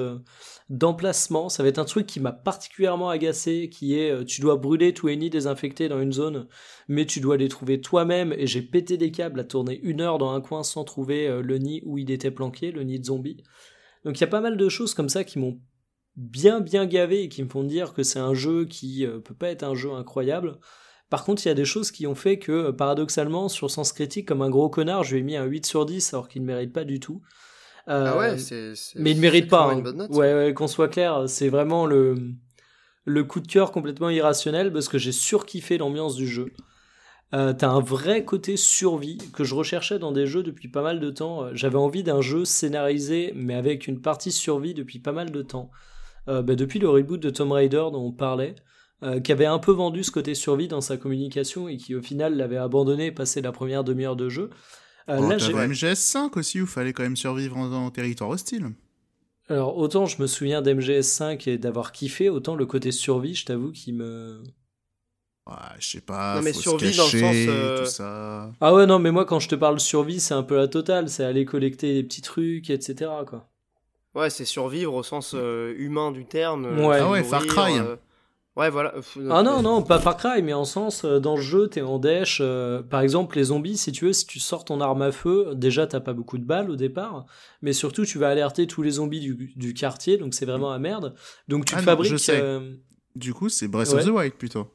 d'emplacement. 0.68 1.48
Ça 1.48 1.62
va 1.62 1.68
être 1.68 1.78
un 1.78 1.84
truc 1.84 2.06
qui 2.06 2.20
m'a 2.20 2.32
particulièrement 2.32 3.08
agacé, 3.10 3.68
qui 3.68 3.98
est 3.98 4.10
euh, 4.10 4.24
tu 4.24 4.40
dois 4.40 4.56
brûler 4.56 4.94
tous 4.94 5.08
les 5.08 5.16
nids 5.16 5.30
désinfectés 5.30 5.88
dans 5.88 6.00
une 6.00 6.12
zone, 6.12 6.46
mais 6.88 7.06
tu 7.06 7.20
dois 7.20 7.36
les 7.36 7.48
trouver 7.48 7.80
toi-même. 7.80 8.34
Et 8.36 8.46
j'ai 8.46 8.62
pété 8.62 8.96
des 8.96 9.10
câbles 9.10 9.40
à 9.40 9.44
tourner 9.44 9.80
une 9.82 10.00
heure 10.00 10.18
dans 10.18 10.32
un 10.32 10.40
coin 10.40 10.62
sans 10.62 10.84
trouver 10.84 11.26
euh, 11.28 11.42
le 11.42 11.58
nid 11.58 11.82
où 11.84 11.98
il 11.98 12.10
était 12.10 12.30
planqué, 12.30 12.72
le 12.72 12.82
nid 12.82 12.98
de 12.98 13.04
zombie. 13.04 13.42
Donc 14.04 14.18
il 14.18 14.20
y 14.20 14.24
a 14.24 14.28
pas 14.28 14.40
mal 14.40 14.56
de 14.56 14.68
choses 14.68 14.94
comme 14.94 15.08
ça 15.08 15.24
qui 15.24 15.38
m'ont 15.38 15.58
bien 16.16 16.60
bien 16.60 16.86
gavé 16.86 17.22
et 17.22 17.28
qui 17.28 17.42
me 17.42 17.48
font 17.48 17.64
dire 17.64 17.92
que 17.92 18.02
c'est 18.02 18.18
un 18.18 18.34
jeu 18.34 18.64
qui 18.64 19.06
euh, 19.06 19.18
peut 19.18 19.34
pas 19.34 19.48
être 19.48 19.64
un 19.64 19.74
jeu 19.74 19.92
incroyable. 19.92 20.58
Par 21.10 21.24
contre, 21.24 21.44
il 21.44 21.48
y 21.48 21.52
a 21.52 21.54
des 21.54 21.64
choses 21.64 21.90
qui 21.90 22.06
ont 22.06 22.14
fait 22.14 22.38
que, 22.38 22.70
paradoxalement, 22.70 23.48
sur 23.48 23.70
Sens 23.70 23.92
Critique, 23.92 24.26
comme 24.26 24.42
un 24.42 24.50
gros 24.50 24.68
connard, 24.68 25.04
je 25.04 25.14
lui 25.14 25.20
ai 25.20 25.22
mis 25.22 25.36
un 25.36 25.44
8 25.44 25.66
sur 25.66 25.86
10 25.86 26.14
alors 26.14 26.28
qu'il 26.28 26.42
ne 26.42 26.46
mérite 26.46 26.72
pas 26.72 26.84
du 26.84 26.98
tout 26.98 27.20
ah 27.86 28.16
ouais, 28.16 28.30
euh, 28.52 28.74
c'est. 28.74 28.98
Mais 28.98 29.10
il 29.10 29.16
ne 29.16 29.20
mérite 29.20 29.48
pas. 29.48 29.70
Hein. 29.72 29.82
Ouais, 30.10 30.34
ouais 30.34 30.54
qu'on 30.54 30.66
soit 30.66 30.88
clair, 30.88 31.24
c'est 31.28 31.48
vraiment 31.48 31.86
le, 31.86 32.16
le 33.04 33.24
coup 33.24 33.40
de 33.40 33.46
cœur 33.46 33.72
complètement 33.72 34.10
irrationnel 34.10 34.72
parce 34.72 34.88
que 34.88 34.98
j'ai 34.98 35.12
surkiffé 35.12 35.78
l'ambiance 35.78 36.16
du 36.16 36.26
jeu. 36.26 36.52
Euh, 37.34 37.52
T'as 37.52 37.68
un 37.68 37.80
vrai 37.80 38.24
côté 38.24 38.56
survie 38.56 39.18
que 39.32 39.44
je 39.44 39.54
recherchais 39.54 39.98
dans 39.98 40.12
des 40.12 40.26
jeux 40.26 40.42
depuis 40.42 40.68
pas 40.68 40.82
mal 40.82 41.00
de 41.00 41.10
temps. 41.10 41.48
J'avais 41.52 41.76
envie 41.76 42.02
d'un 42.02 42.20
jeu 42.20 42.44
scénarisé, 42.44 43.32
mais 43.34 43.54
avec 43.54 43.86
une 43.86 44.00
partie 44.00 44.32
survie 44.32 44.74
depuis 44.74 44.98
pas 44.98 45.12
mal 45.12 45.30
de 45.30 45.42
temps. 45.42 45.70
Euh, 46.28 46.42
bah, 46.42 46.54
depuis 46.54 46.78
le 46.78 46.88
reboot 46.88 47.20
de 47.20 47.30
Tomb 47.30 47.52
Raider 47.52 47.84
dont 47.92 48.06
on 48.06 48.12
parlait, 48.12 48.54
euh, 49.02 49.20
qui 49.20 49.32
avait 49.32 49.44
un 49.44 49.58
peu 49.58 49.72
vendu 49.72 50.02
ce 50.02 50.10
côté 50.10 50.34
survie 50.34 50.68
dans 50.68 50.80
sa 50.80 50.96
communication 50.96 51.68
et 51.68 51.76
qui 51.76 51.94
au 51.94 52.00
final 52.00 52.36
l'avait 52.36 52.56
abandonné 52.56 53.12
passé 53.12 53.42
la 53.42 53.52
première 53.52 53.84
demi-heure 53.84 54.16
de 54.16 54.28
jeu. 54.28 54.50
Euh, 55.10 55.18
oh, 55.20 55.28
là, 55.28 55.36
j'ai 55.36 55.52
MGS5 55.52 56.38
aussi, 56.38 56.60
où 56.60 56.64
il 56.64 56.68
fallait 56.68 56.92
quand 56.92 57.02
même 57.02 57.16
survivre 57.16 57.56
en, 57.58 57.90
territoire 57.90 58.30
hostile. 58.30 58.70
Alors, 59.48 59.76
autant 59.76 60.06
je 60.06 60.22
me 60.22 60.26
souviens 60.26 60.62
d'MGS5 60.62 61.50
et 61.50 61.58
d'avoir 61.58 61.92
kiffé, 61.92 62.30
autant 62.30 62.56
le 62.56 62.64
côté 62.64 62.92
survie, 62.92 63.34
je 63.34 63.44
t'avoue, 63.44 63.72
qui 63.72 63.92
me. 63.92 64.42
Ouais, 65.46 65.54
je 65.78 65.86
sais 65.86 66.00
pas. 66.00 66.36
Non, 66.36 66.42
mais 66.42 66.54
survie 66.54 66.96
dans 66.96 67.04
le 67.04 67.10
sens. 67.10 67.36
Euh, 67.36 67.84
tout 67.84 67.90
ça. 67.90 68.50
Ah 68.62 68.72
ouais, 68.72 68.86
non, 68.86 68.98
mais 68.98 69.10
moi, 69.10 69.26
quand 69.26 69.40
je 69.40 69.50
te 69.50 69.54
parle 69.54 69.78
survie, 69.78 70.20
c'est 70.20 70.32
un 70.32 70.42
peu 70.42 70.56
la 70.56 70.68
totale. 70.68 71.10
C'est 71.10 71.24
aller 71.24 71.44
collecter 71.44 71.92
des 71.92 72.02
petits 72.02 72.22
trucs, 72.22 72.70
etc. 72.70 73.10
Quoi. 73.26 73.46
Ouais, 74.14 74.30
c'est 74.30 74.44
survivre 74.44 74.94
au 74.94 75.02
sens 75.02 75.34
euh, 75.34 75.74
humain 75.76 76.12
du 76.12 76.24
terme. 76.24 76.66
Ouais, 76.78 76.98
ah 77.00 77.10
ouais, 77.10 77.24
Far 77.24 77.44
Cry. 77.46 77.80
Ouais, 78.56 78.70
voilà. 78.70 78.94
Ah 79.30 79.42
non, 79.42 79.62
non, 79.62 79.82
pas 79.82 79.98
Far 79.98 80.16
Cry, 80.16 80.40
mais 80.40 80.52
en 80.52 80.64
sens, 80.64 81.04
euh, 81.04 81.18
dans 81.18 81.34
le 81.34 81.42
jeu, 81.42 81.66
t'es 81.66 81.80
en 81.80 81.98
dash. 81.98 82.38
Euh, 82.40 82.82
par 82.82 83.00
exemple, 83.00 83.36
les 83.36 83.44
zombies, 83.44 83.76
si 83.76 83.90
tu 83.90 84.04
veux, 84.04 84.12
si 84.12 84.26
tu 84.26 84.38
sors 84.38 84.64
ton 84.64 84.80
arme 84.80 85.02
à 85.02 85.10
feu, 85.10 85.54
déjà, 85.56 85.88
t'as 85.88 85.98
pas 85.98 86.12
beaucoup 86.12 86.38
de 86.38 86.44
balles 86.44 86.70
au 86.70 86.76
départ, 86.76 87.26
mais 87.62 87.72
surtout, 87.72 88.04
tu 88.04 88.18
vas 88.18 88.28
alerter 88.28 88.68
tous 88.68 88.82
les 88.82 88.92
zombies 88.92 89.36
du, 89.56 89.74
quartier, 89.74 90.18
donc 90.18 90.34
c'est 90.34 90.46
vraiment 90.46 90.70
à 90.70 90.78
merde. 90.78 91.14
Donc 91.48 91.64
tu 91.64 91.74
ah 91.76 91.82
fabriques. 91.82 92.12
je 92.12 92.16
sais. 92.16 92.40
Euh, 92.40 92.74
du 93.16 93.34
coup, 93.34 93.48
c'est 93.48 93.66
Breath 93.66 93.92
of 93.92 94.04
the 94.04 94.10
Wild 94.10 94.34
plutôt. 94.34 94.68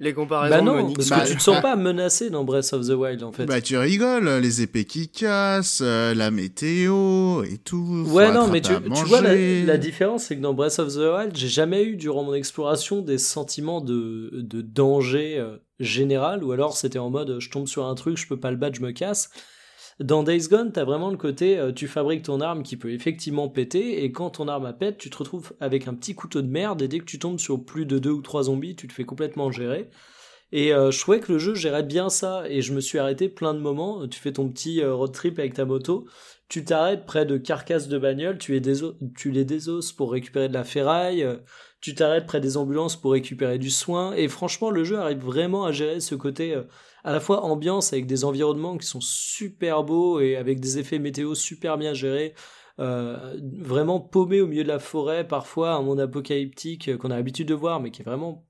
Les 0.00 0.14
comparaisons. 0.14 0.54
Bah 0.54 0.62
non, 0.62 0.92
parce 0.92 1.10
que 1.10 1.28
tu 1.28 1.36
te 1.36 1.42
sens 1.42 1.60
pas 1.60 1.76
menacé 1.76 2.30
dans 2.30 2.44
Breath 2.44 2.72
of 2.72 2.86
the 2.86 2.90
Wild 2.92 3.22
en 3.22 3.32
fait. 3.32 3.46
Bah 3.46 3.60
tu 3.60 3.76
rigoles, 3.76 4.28
les 4.28 4.62
épées 4.62 4.84
qui 4.84 5.08
cassent, 5.08 5.82
euh, 5.82 6.14
la 6.14 6.30
météo 6.30 7.42
et 7.44 7.58
tout. 7.58 8.04
Ouais 8.08 8.32
non 8.32 8.48
mais 8.48 8.60
tu, 8.60 8.72
vois 9.06 9.20
la, 9.20 9.78
différence 9.78 10.24
c'est 10.24 10.36
que 10.36 10.42
dans 10.42 10.54
Breath 10.54 10.78
of 10.78 10.94
the 10.94 10.98
Wild 10.98 11.36
j'ai 11.36 11.48
jamais 11.48 11.84
eu 11.84 11.96
durant 11.96 12.24
mon 12.24 12.34
exploration 12.34 13.00
des 13.02 13.18
sentiments 13.18 13.80
de, 13.80 14.30
de 14.32 14.60
danger 14.60 15.38
euh, 15.38 15.56
général 15.80 16.44
ou 16.44 16.52
alors 16.52 16.76
c'était 16.76 16.98
en 16.98 17.10
mode 17.10 17.38
je 17.40 17.50
tombe 17.50 17.66
sur 17.66 17.86
un 17.86 17.94
truc 17.94 18.16
je 18.16 18.26
peux 18.26 18.38
pas 18.38 18.50
le 18.50 18.56
battre 18.56 18.76
je 18.76 18.82
me 18.82 18.92
casse. 18.92 19.30
Dans 20.02 20.24
Days 20.24 20.48
Gone, 20.48 20.72
t'as 20.72 20.82
vraiment 20.82 21.10
le 21.10 21.16
côté, 21.16 21.56
euh, 21.58 21.70
tu 21.70 21.86
fabriques 21.86 22.24
ton 22.24 22.40
arme 22.40 22.64
qui 22.64 22.76
peut 22.76 22.90
effectivement 22.90 23.48
péter, 23.48 24.02
et 24.02 24.10
quand 24.10 24.30
ton 24.30 24.48
arme 24.48 24.66
a 24.66 24.72
pète, 24.72 24.98
tu 24.98 25.10
te 25.10 25.16
retrouves 25.18 25.52
avec 25.60 25.86
un 25.86 25.94
petit 25.94 26.16
couteau 26.16 26.42
de 26.42 26.48
merde, 26.48 26.82
et 26.82 26.88
dès 26.88 26.98
que 26.98 27.04
tu 27.04 27.20
tombes 27.20 27.38
sur 27.38 27.64
plus 27.64 27.86
de 27.86 27.98
deux 28.00 28.10
ou 28.10 28.20
trois 28.20 28.44
zombies, 28.44 28.74
tu 28.74 28.88
te 28.88 28.92
fais 28.92 29.04
complètement 29.04 29.52
gérer. 29.52 29.90
Et 30.50 30.74
euh, 30.74 30.90
je 30.90 30.98
trouvais 30.98 31.20
que 31.20 31.30
le 31.30 31.38
jeu 31.38 31.54
gérait 31.54 31.84
bien 31.84 32.08
ça, 32.08 32.42
et 32.48 32.62
je 32.62 32.72
me 32.72 32.80
suis 32.80 32.98
arrêté 32.98 33.28
plein 33.28 33.54
de 33.54 33.60
moments. 33.60 34.08
Tu 34.08 34.18
fais 34.18 34.32
ton 34.32 34.48
petit 34.48 34.82
euh, 34.82 34.92
road 34.92 35.12
trip 35.12 35.38
avec 35.38 35.54
ta 35.54 35.64
moto, 35.64 36.08
tu 36.48 36.64
t'arrêtes 36.64 37.06
près 37.06 37.24
de 37.24 37.36
carcasses 37.36 37.86
de 37.86 37.96
bagnoles, 37.96 38.38
tu, 38.38 38.60
tu 39.16 39.30
les 39.30 39.44
désosses 39.44 39.92
pour 39.92 40.10
récupérer 40.10 40.48
de 40.48 40.54
la 40.54 40.64
ferraille, 40.64 41.24
tu 41.80 41.94
t'arrêtes 41.94 42.26
près 42.26 42.40
des 42.40 42.56
ambulances 42.56 42.96
pour 42.96 43.12
récupérer 43.12 43.58
du 43.58 43.70
soin, 43.70 44.14
et 44.14 44.26
franchement, 44.26 44.70
le 44.70 44.82
jeu 44.82 44.98
arrive 44.98 45.24
vraiment 45.24 45.64
à 45.64 45.70
gérer 45.70 46.00
ce 46.00 46.16
côté 46.16 46.60
à 47.04 47.12
la 47.12 47.20
fois 47.20 47.42
ambiance 47.42 47.92
avec 47.92 48.06
des 48.06 48.24
environnements 48.24 48.78
qui 48.78 48.86
sont 48.86 49.00
super 49.00 49.82
beaux 49.84 50.20
et 50.20 50.36
avec 50.36 50.60
des 50.60 50.78
effets 50.78 50.98
météo 50.98 51.34
super 51.34 51.78
bien 51.78 51.94
gérés. 51.94 52.34
Euh, 52.78 53.38
vraiment 53.58 54.00
paumé 54.00 54.40
au 54.40 54.46
milieu 54.46 54.62
de 54.62 54.68
la 54.68 54.78
forêt, 54.78 55.26
parfois 55.26 55.74
un 55.74 55.82
monde 55.82 56.00
apocalyptique 56.00 56.88
euh, 56.88 56.96
qu'on 56.96 57.10
a 57.10 57.16
l'habitude 57.16 57.48
de 57.48 57.54
voir, 57.54 57.80
mais 57.80 57.90
qui 57.90 58.00
est 58.00 58.04
vraiment 58.04 58.46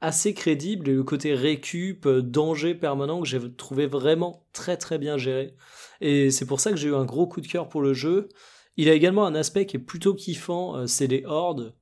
assez 0.00 0.34
crédible, 0.34 0.88
et 0.88 0.94
le 0.94 1.02
côté 1.02 1.34
récup, 1.34 2.06
euh, 2.06 2.22
danger 2.22 2.74
permanent 2.74 3.20
que 3.20 3.28
j'ai 3.28 3.40
trouvé 3.56 3.86
vraiment 3.86 4.46
très 4.52 4.76
très 4.76 4.98
bien 4.98 5.18
géré. 5.18 5.56
Et 6.00 6.30
c'est 6.30 6.46
pour 6.46 6.60
ça 6.60 6.70
que 6.70 6.76
j'ai 6.76 6.88
eu 6.88 6.94
un 6.94 7.04
gros 7.04 7.26
coup 7.26 7.40
de 7.40 7.46
cœur 7.48 7.68
pour 7.68 7.82
le 7.82 7.92
jeu. 7.92 8.28
Il 8.76 8.88
a 8.88 8.94
également 8.94 9.26
un 9.26 9.34
aspect 9.34 9.66
qui 9.66 9.76
est 9.76 9.80
plutôt 9.80 10.14
kiffant, 10.14 10.86
c'est 10.86 11.08
les 11.08 11.24
hordes. 11.26 11.74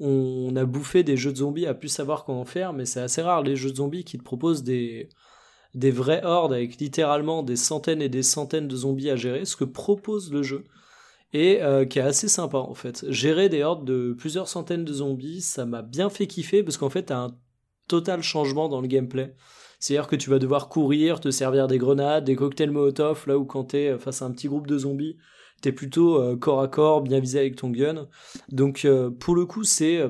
On 0.00 0.56
a 0.56 0.64
bouffé 0.64 1.04
des 1.04 1.16
jeux 1.16 1.30
de 1.30 1.36
zombies 1.36 1.66
à 1.66 1.74
plus 1.74 1.88
savoir 1.88 2.24
comment 2.24 2.44
faire, 2.44 2.72
mais 2.72 2.86
c'est 2.86 3.00
assez 3.00 3.22
rare 3.22 3.42
les 3.42 3.54
jeux 3.54 3.70
de 3.70 3.76
zombies 3.76 4.04
qui 4.04 4.18
te 4.18 4.24
proposent 4.24 4.64
des, 4.64 5.08
des 5.74 5.90
vraies 5.90 6.22
hordes 6.24 6.52
avec 6.52 6.78
littéralement 6.78 7.42
des 7.42 7.56
centaines 7.56 8.02
et 8.02 8.08
des 8.08 8.22
centaines 8.22 8.68
de 8.68 8.76
zombies 8.76 9.10
à 9.10 9.16
gérer, 9.16 9.44
ce 9.44 9.56
que 9.56 9.64
propose 9.64 10.32
le 10.32 10.42
jeu, 10.42 10.64
et 11.32 11.62
euh, 11.62 11.84
qui 11.86 11.98
est 11.98 12.02
assez 12.02 12.28
sympa 12.28 12.58
en 12.58 12.74
fait. 12.74 13.04
Gérer 13.08 13.48
des 13.48 13.62
hordes 13.62 13.86
de 13.86 14.14
plusieurs 14.18 14.48
centaines 14.48 14.84
de 14.84 14.92
zombies, 14.92 15.40
ça 15.40 15.64
m'a 15.64 15.82
bien 15.82 16.10
fait 16.10 16.26
kiffer 16.26 16.62
parce 16.62 16.76
qu'en 16.76 16.90
fait 16.90 17.04
t'as 17.04 17.18
un 17.18 17.36
total 17.88 18.22
changement 18.22 18.68
dans 18.68 18.80
le 18.80 18.88
gameplay. 18.88 19.34
C'est-à-dire 19.80 20.06
que 20.06 20.16
tu 20.16 20.30
vas 20.30 20.38
devoir 20.38 20.68
courir, 20.68 21.18
te 21.20 21.30
servir 21.30 21.66
des 21.66 21.78
grenades, 21.78 22.24
des 22.24 22.36
cocktails 22.36 22.70
Molotov, 22.70 23.24
là 23.26 23.36
où 23.38 23.44
quand 23.44 23.64
t'es 23.64 23.98
face 23.98 24.22
à 24.22 24.26
un 24.26 24.30
petit 24.30 24.46
groupe 24.46 24.68
de 24.68 24.78
zombies, 24.78 25.16
t'es 25.60 25.72
plutôt 25.72 26.20
euh, 26.20 26.36
corps 26.36 26.60
à 26.60 26.68
corps, 26.68 27.00
bien 27.00 27.18
visé 27.18 27.38
avec 27.38 27.56
ton 27.56 27.70
gun. 27.70 28.08
Donc 28.50 28.84
euh, 28.84 29.10
pour 29.10 29.34
le 29.34 29.46
coup 29.46 29.64
c'est 29.64 30.02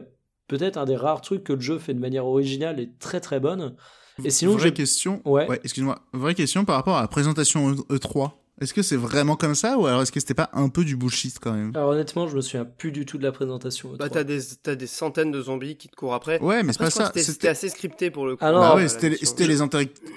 peut-être 0.48 0.76
un 0.76 0.84
des 0.84 0.96
rares 0.96 1.20
trucs 1.20 1.44
que 1.44 1.52
le 1.52 1.60
jeu 1.60 1.78
fait 1.78 1.94
de 1.94 2.00
manière 2.00 2.26
originale 2.26 2.80
et 2.80 2.92
très 2.98 3.20
très 3.20 3.38
bonne. 3.38 3.76
Et 4.24 4.30
sinon, 4.30 4.56
vraie 4.56 4.72
question. 4.72 5.22
Ouais. 5.24 5.48
excuse-moi. 5.64 5.98
Vraie 6.12 6.34
question 6.34 6.64
par 6.64 6.76
rapport 6.76 6.96
à 6.96 7.02
la 7.02 7.08
présentation 7.08 7.72
E3. 7.72 8.32
Est-ce 8.60 8.74
que 8.74 8.82
c'est 8.82 8.96
vraiment 8.96 9.34
comme 9.34 9.56
ça 9.56 9.76
ou 9.78 9.86
alors 9.86 10.02
est-ce 10.02 10.12
que 10.12 10.20
c'était 10.20 10.34
pas 10.34 10.50
un 10.52 10.68
peu 10.68 10.84
du 10.84 10.94
bullshit 10.94 11.38
quand 11.40 11.52
même? 11.52 11.72
Alors 11.74 11.90
honnêtement, 11.90 12.28
je 12.28 12.36
me 12.36 12.40
souviens 12.42 12.64
plus 12.64 12.92
du 12.92 13.06
tout 13.06 13.18
de 13.18 13.24
la 13.24 13.32
présentation. 13.32 13.92
E3. 13.94 13.96
Bah 13.96 14.08
t'as 14.08 14.22
des 14.22 14.40
t'as 14.62 14.76
des 14.76 14.86
centaines 14.86 15.32
de 15.32 15.42
zombies 15.42 15.76
qui 15.76 15.88
te 15.88 15.96
courent 15.96 16.14
après. 16.14 16.40
Ouais, 16.40 16.62
mais 16.62 16.72
c'est 16.72 16.78
pas 16.78 16.90
ça. 16.90 17.10
C'était 17.16 17.48
assez 17.48 17.70
scripté 17.70 18.10
pour 18.10 18.26
le 18.26 18.36
coup. 18.36 18.44
Alors, 18.44 18.62
ah 18.62 18.68
bah 18.70 18.76
ouais, 18.76 18.88
c'était 18.88 19.16
c'était 19.22 19.46
les, 19.46 19.58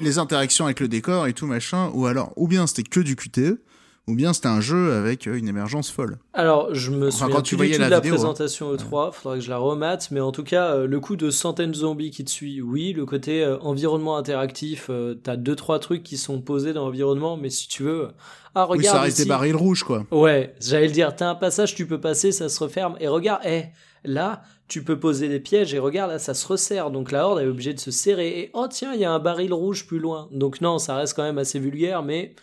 les 0.02 0.18
interactions 0.20 0.66
avec 0.66 0.80
le 0.80 0.88
décor 0.88 1.26
et 1.28 1.34
tout 1.34 1.48
machin 1.48 1.90
ou 1.94 2.06
alors 2.06 2.34
ou 2.36 2.48
bien 2.48 2.68
c'était 2.68 2.84
que 2.84 3.00
du 3.00 3.16
QTE 3.16 3.62
ou 4.08 4.16
bien 4.16 4.34
c'était 4.34 4.48
un 4.48 4.62
jeu 4.62 4.94
avec 4.94 5.28
euh, 5.28 5.36
une 5.36 5.48
émergence 5.48 5.90
folle. 5.90 6.18
Alors, 6.34 6.74
je 6.74 6.92
me 6.92 7.10
souviens 7.10 7.36
quand 7.36 7.42
tu 7.42 7.58
plus 7.58 7.68
du 7.68 7.74
tout 7.76 7.84
de 7.84 7.88
la 7.88 7.98
hein. 7.98 8.02
présentation 8.02 8.74
E3, 8.74 9.12
faudrait 9.12 9.40
que 9.40 9.44
je 9.44 9.50
la 9.50 9.58
remate, 9.58 10.10
mais 10.12 10.20
en 10.20 10.32
tout 10.32 10.44
cas, 10.44 10.76
euh, 10.76 10.88
le 10.88 11.00
coup 11.00 11.16
de 11.16 11.32
centaines 11.32 11.72
de 11.72 11.78
zombies 11.78 12.12
qui 12.12 12.24
te 12.24 12.30
suit, 12.30 12.62
oui, 12.62 12.94
le 12.94 13.06
côté 13.06 13.44
euh, 13.44 13.58
environnement 13.60 14.18
interactif, 14.18 14.90
t'as 15.24 15.38
deux 15.38 15.56
trois 15.56 15.80
trucs 15.80 16.04
qui 16.04 16.18
sont 16.18 16.42
posés 16.42 16.74
dans 16.74 16.86
l'environnement, 16.86 17.38
mais 17.38 17.50
si 17.50 17.68
tu 17.68 17.84
veux, 17.84 18.10
ah 18.54 18.64
regarde, 18.64 18.80
oui, 18.80 18.86
ça 18.86 19.02
reste 19.02 19.18
des 19.18 19.26
barils 19.26 19.56
rouges 19.56 19.84
quoi. 19.84 20.06
Ouais, 20.12 20.54
j'allais 20.62 20.88
le 20.88 20.94
dire, 20.94 21.16
t'as 21.16 21.30
un 21.30 21.36
passage, 21.36 21.76
tu 21.76 21.88
peux 21.88 22.00
passer, 22.00 22.32
ça 22.32 22.50
se 22.50 22.64
referme, 22.64 22.96
et 23.00 23.08
regarde, 23.08 23.42
eh, 23.46 23.66
là, 24.04 24.44
tu 24.68 24.84
peux 24.84 25.00
poser 25.00 25.30
des 25.30 25.40
pièges 25.40 25.74
et 25.74 25.80
regarde 25.80 26.12
là 26.12 26.18
ça 26.18 26.34
se 26.34 26.48
resserre 26.48 26.90
donc 26.90 27.12
la 27.12 27.28
horde 27.28 27.40
est 27.40 27.46
obligée 27.46 27.76
de 27.76 27.80
se 27.80 27.92
serrer 27.92 28.40
et 28.40 28.52
oh 28.54 28.66
tiens 28.68 28.94
il 28.96 29.00
y 29.00 29.06
a 29.06 29.12
un 29.12 29.20
baril 29.20 29.54
rouge 29.54 29.86
plus 29.86 30.00
loin 30.00 30.28
donc 30.32 30.60
non 30.60 30.80
ça 30.80 30.96
reste 30.96 31.16
quand 31.16 31.22
même 31.22 31.38
assez 31.38 31.60
vulgaire 31.60 32.02
mais 32.02 32.34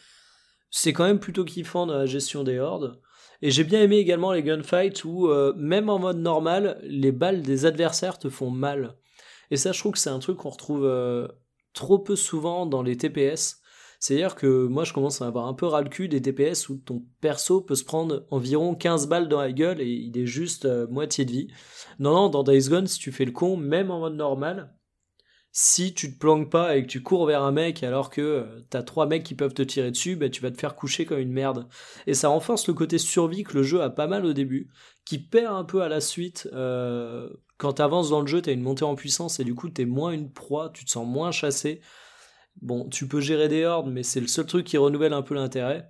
c'est 0.73 0.93
quand 0.93 1.05
même 1.05 1.21
plutôt 1.21 1.45
kiffant 1.45 1.87
dans 1.87 1.97
la 1.97 2.07
gestion 2.07 2.43
des 2.43 2.59
hordes. 2.59 2.99
Et 3.43 3.51
j'ai 3.51 3.63
bien 3.63 3.83
aimé 3.83 3.99
également 3.99 4.33
les 4.33 4.43
gunfights 4.43 5.05
où, 5.05 5.29
euh, 5.29 5.53
même 5.57 5.89
en 5.89 5.99
mode 5.99 6.19
normal, 6.19 6.81
les 6.83 7.13
balles 7.13 7.43
des 7.43 7.67
adversaires 7.67 8.19
te 8.19 8.31
font 8.31 8.51
mal. 8.51 8.97
Et 9.51 9.57
ça, 9.57 9.73
je 9.73 9.79
trouve 9.79 9.93
que 9.93 9.99
c'est 9.99 10.11
un 10.11 10.19
truc 10.19 10.39
qu'on 10.39 10.51
retrouve 10.51 10.85
euh, 10.87 11.29
trop 11.75 11.99
peu 11.99 12.17
souvent 12.17 12.65
dans 12.67 12.83
les 12.83 12.97
TPS. 12.97 13.61
C'est-à-dire 14.01 14.35
que 14.35 14.67
moi, 14.67 14.85
je 14.85 14.95
commence 14.95 15.21
à 15.21 15.27
avoir 15.27 15.47
un 15.47 15.55
peu 15.55 15.67
ras 15.67 15.83
le 15.83 15.91
cul 15.91 16.09
des 16.09 16.23
TPS 16.23 16.69
où 16.71 16.79
ton 16.79 17.05
perso 17.21 17.61
peut 17.61 17.75
se 17.75 17.85
prendre 17.85 18.27
environ 18.31 18.75
15 18.75 19.09
balles 19.09 19.29
dans 19.29 19.41
la 19.41 19.53
gueule 19.53 19.81
et 19.81 19.91
il 19.91 20.19
est 20.19 20.27
juste 20.27 20.65
euh, 20.65 20.87
moitié 20.89 21.25
de 21.25 21.33
vie. 21.33 21.49
Non, 21.99 22.15
non, 22.15 22.29
dans 22.31 22.43
Days 22.43 22.69
Gone, 22.69 22.87
si 22.87 22.99
tu 22.99 23.13
fais 23.13 23.27
le 23.27 23.33
con, 23.33 23.57
même 23.57 23.91
en 23.91 24.01
mode 24.01 24.17
normal, 24.17 24.73
si 25.55 25.93
tu 25.93 26.13
te 26.13 26.19
planques 26.19 26.51
pas 26.51 26.77
et 26.77 26.83
que 26.83 26.89
tu 26.89 27.03
cours 27.03 27.27
vers 27.27 27.43
un 27.43 27.53
mec 27.53 27.83
alors 27.83 28.09
que 28.09 28.23
euh, 28.23 28.61
t'as 28.71 28.83
trois 28.83 29.07
mecs 29.07 29.23
qui 29.23 29.35
peuvent 29.35 29.53
te 29.53 29.63
tirer 29.63 29.91
dessus, 29.91 30.17
bah, 30.17 30.31
tu 30.31 30.41
vas 30.41 30.51
te 30.51 30.59
faire 30.59 30.75
coucher 30.75 31.05
comme 31.05 31.19
une 31.19 31.31
merde. 31.31 31.69
Et 32.07 32.15
ça 32.15 32.29
renforce 32.29 32.67
le 32.69 32.75
côté 32.75 32.97
survie 32.97 33.45
que 33.45 33.55
le 33.55 33.63
jeu 33.63 33.83
a 33.83 33.91
pas 33.91 34.07
mal 34.07 34.25
au 34.25 34.33
début, 34.33 34.71
qui 35.05 35.19
perd 35.19 35.55
un 35.55 35.65
peu 35.65 35.83
à 35.83 35.89
la 35.89 36.01
suite. 36.01 36.49
Euh, 36.55 37.29
quand 37.59 37.75
t'avances 37.75 38.09
dans 38.09 38.23
le 38.23 38.27
jeu, 38.27 38.41
t'as 38.41 38.53
une 38.53 38.63
montée 38.63 38.85
en 38.85 38.95
puissance 38.95 39.41
et 39.41 39.45
du 39.45 39.55
coup 39.55 39.69
t'es 39.69 39.85
moins 39.85 40.13
une 40.13 40.33
proie, 40.33 40.71
tu 40.73 40.87
te 40.87 40.91
sens 40.91 41.07
moins 41.07 41.33
chassé. 41.33 41.83
Bon, 42.63 42.89
tu 42.89 43.07
peux 43.07 43.21
gérer 43.21 43.49
des 43.49 43.65
hordes, 43.67 43.91
mais 43.91 44.03
c'est 44.03 44.21
le 44.21 44.29
seul 44.29 44.47
truc 44.47 44.67
qui 44.67 44.79
renouvelle 44.79 45.13
un 45.13 45.23
peu 45.23 45.35
l'intérêt. 45.35 45.89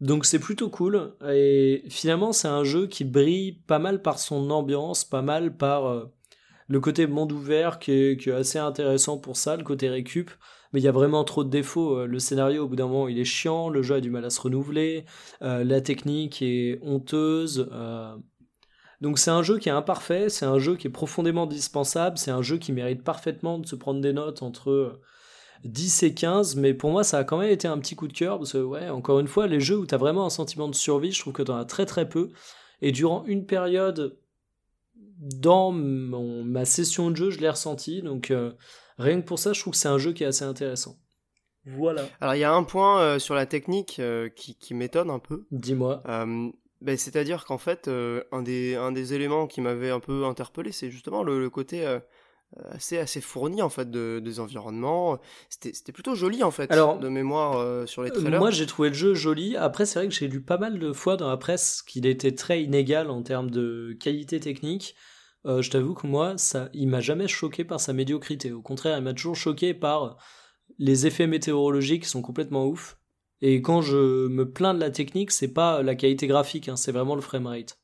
Donc 0.00 0.26
c'est 0.26 0.38
plutôt 0.38 0.68
cool. 0.68 1.14
Et 1.26 1.84
finalement, 1.88 2.32
c'est 2.32 2.48
un 2.48 2.64
jeu 2.64 2.86
qui 2.86 3.04
brille 3.04 3.52
pas 3.66 3.78
mal 3.78 4.02
par 4.02 4.18
son 4.18 4.50
ambiance, 4.50 5.04
pas 5.04 5.22
mal 5.22 5.56
par... 5.56 6.10
Le 6.70 6.78
côté 6.78 7.08
monde 7.08 7.32
ouvert 7.32 7.80
qui 7.80 7.90
est, 7.90 8.28
assez 8.28 8.60
intéressant 8.60 9.18
pour 9.18 9.36
ça, 9.36 9.56
le 9.56 9.64
côté 9.64 9.88
récup, 9.88 10.30
mais 10.72 10.80
il 10.80 10.84
y 10.84 10.88
a 10.88 10.92
vraiment 10.92 11.24
trop 11.24 11.42
de 11.42 11.50
défauts. 11.50 11.98
Euh, 11.98 12.06
le 12.06 12.20
scénario, 12.20 12.62
au 12.64 12.68
bout 12.68 12.76
d'un 12.76 12.86
moment, 12.86 13.08
il 13.08 13.18
est 13.18 13.24
chiant, 13.24 13.68
le 13.68 13.82
jeu 13.82 13.96
a 13.96 14.00
du 14.00 14.08
mal 14.08 14.24
à 14.24 14.30
se 14.30 14.40
renouveler, 14.40 15.04
euh, 15.42 15.64
la 15.64 15.80
technique 15.80 16.42
est 16.42 16.78
honteuse. 16.82 17.68
Euh. 17.72 18.14
Donc 19.00 19.18
c'est 19.18 19.32
un 19.32 19.42
jeu 19.42 19.58
qui 19.58 19.68
est 19.68 19.72
imparfait, 19.72 20.28
c'est 20.28 20.44
un 20.46 20.60
jeu 20.60 20.76
qui 20.76 20.86
est 20.86 20.90
profondément 20.90 21.46
dispensable, 21.46 22.18
c'est 22.18 22.30
un 22.30 22.42
jeu 22.42 22.56
qui 22.56 22.70
mérite 22.70 23.02
parfaitement 23.02 23.58
de 23.58 23.66
se 23.66 23.74
prendre 23.74 24.00
des 24.00 24.12
notes 24.12 24.44
entre 24.44 25.00
10 25.64 26.04
et 26.04 26.14
15, 26.14 26.54
mais 26.54 26.72
pour 26.72 26.92
moi 26.92 27.02
ça 27.02 27.18
a 27.18 27.24
quand 27.24 27.38
même 27.38 27.50
été 27.50 27.66
un 27.66 27.78
petit 27.78 27.96
coup 27.96 28.06
de 28.06 28.12
cœur, 28.12 28.38
parce 28.38 28.52
que 28.52 28.58
ouais, 28.58 28.90
encore 28.90 29.18
une 29.18 29.26
fois, 29.26 29.48
les 29.48 29.58
jeux 29.58 29.78
où 29.78 29.86
tu 29.86 29.94
as 29.96 29.98
vraiment 29.98 30.24
un 30.24 30.30
sentiment 30.30 30.68
de 30.68 30.76
survie, 30.76 31.10
je 31.10 31.20
trouve 31.20 31.32
que 31.32 31.42
tu 31.42 31.50
en 31.50 31.56
as 31.56 31.64
très 31.64 31.84
très 31.84 32.08
peu, 32.08 32.28
et 32.80 32.92
durant 32.92 33.24
une 33.24 33.44
période 33.44 34.16
dans 35.20 35.70
ma 35.70 36.64
session 36.64 37.10
de 37.10 37.16
jeu, 37.16 37.30
je 37.30 37.38
l'ai 37.38 37.48
ressenti. 37.48 38.02
Donc 38.02 38.30
euh, 38.30 38.52
rien 38.98 39.20
que 39.20 39.26
pour 39.26 39.38
ça, 39.38 39.52
je 39.52 39.60
trouve 39.60 39.72
que 39.72 39.78
c'est 39.78 39.88
un 39.88 39.98
jeu 39.98 40.12
qui 40.12 40.24
est 40.24 40.26
assez 40.26 40.44
intéressant. 40.44 40.98
Voilà. 41.66 42.08
Alors 42.20 42.34
il 42.34 42.38
y 42.38 42.44
a 42.44 42.52
un 42.52 42.64
point 42.64 43.00
euh, 43.00 43.18
sur 43.18 43.34
la 43.34 43.44
technique 43.44 43.98
euh, 44.00 44.30
qui, 44.30 44.56
qui 44.56 44.74
m'étonne 44.74 45.10
un 45.10 45.18
peu. 45.18 45.46
Dis-moi. 45.50 46.02
Ben, 46.82 46.96
C'est-à-dire 46.96 47.44
qu'en 47.44 47.58
fait, 47.58 47.88
un, 47.88 48.42
des, 48.42 48.74
un 48.74 48.90
des 48.90 49.12
éléments 49.12 49.46
qui 49.46 49.60
m'avait 49.60 49.90
un 49.90 50.00
peu 50.00 50.24
interpellé, 50.24 50.72
c'est 50.72 50.90
justement 50.90 51.22
le, 51.22 51.50
côté 51.50 51.86
assez, 52.70 52.96
assez 52.96 53.20
fourni 53.20 53.60
en 53.60 53.68
fait 53.68 53.90
de, 53.90 54.18
des 54.24 54.40
environnements. 54.40 55.18
C'était 55.50 55.92
plutôt 55.92 56.14
joli 56.14 56.42
en 56.42 56.50
fait 56.50 56.72
Alors, 56.72 56.98
de 56.98 57.10
mémoire 57.10 57.86
sur 57.86 58.02
les 58.02 58.10
trailers. 58.10 58.40
Moi 58.40 58.50
j'ai 58.50 58.64
trouvé 58.64 58.88
le 58.88 58.94
jeu 58.94 59.12
joli. 59.12 59.58
Après 59.58 59.84
c'est 59.84 59.98
vrai 59.98 60.08
que 60.08 60.14
j'ai 60.14 60.26
lu 60.26 60.40
pas 60.40 60.56
mal 60.56 60.78
de 60.78 60.92
fois 60.94 61.18
dans 61.18 61.28
la 61.28 61.36
presse 61.36 61.82
qu'il 61.82 62.06
était 62.06 62.34
très 62.34 62.62
inégal 62.62 63.10
en 63.10 63.20
termes 63.22 63.50
de 63.50 63.94
qualité 64.00 64.40
technique. 64.40 64.96
Euh, 65.46 65.62
je 65.62 65.70
t'avoue 65.70 65.94
que 65.94 66.06
moi, 66.06 66.36
ça, 66.36 66.68
il 66.74 66.88
m'a 66.88 67.00
jamais 67.00 67.28
choqué 67.28 67.64
par 67.64 67.80
sa 67.80 67.92
médiocrité. 67.92 68.52
Au 68.52 68.62
contraire, 68.62 68.98
il 68.98 69.04
m'a 69.04 69.14
toujours 69.14 69.36
choqué 69.36 69.74
par 69.74 70.18
les 70.78 71.06
effets 71.06 71.26
météorologiques 71.26 72.02
qui 72.02 72.08
sont 72.08 72.22
complètement 72.22 72.66
ouf. 72.66 72.98
Et 73.42 73.62
quand 73.62 73.80
je 73.80 74.28
me 74.28 74.50
plains 74.50 74.74
de 74.74 74.80
la 74.80 74.90
technique, 74.90 75.30
c'est 75.30 75.52
pas 75.52 75.82
la 75.82 75.94
qualité 75.94 76.26
graphique, 76.26 76.68
hein, 76.68 76.76
c'est 76.76 76.92
vraiment 76.92 77.14
le 77.14 77.22
framerate. 77.22 77.78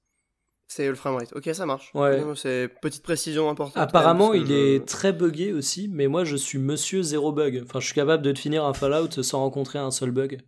C'est 0.69 0.89
le 0.89 0.97
framerate. 0.97 1.33
Ok, 1.35 1.49
ça 1.55 1.65
marche. 1.65 1.93
Ouais. 1.95 2.23
C'est 2.35 2.69
petite 2.83 3.03
précision 3.03 3.49
importante. 3.49 3.83
Apparemment, 3.83 4.35
il 4.35 4.51
est 4.53 4.87
très 4.87 5.13
buggé 5.13 5.53
aussi, 5.53 5.89
mais 5.89 6.09
moi, 6.09 6.25
je 6.25 6.37
suis 6.37 6.59
monsieur 6.59 7.03
zéro 7.03 7.33
bug. 7.33 7.63
Enfin, 7.65 7.81
je 7.81 7.87
suis 7.87 7.95
capable 7.95 8.23
de 8.23 8.33
te 8.33 8.39
finir 8.39 8.65
un 8.65 8.75
Fallout 8.75 9.23
sans 9.23 9.39
rencontrer 9.39 9.79
un 9.79 9.93
seul 9.93 10.11
bug. 10.11 10.41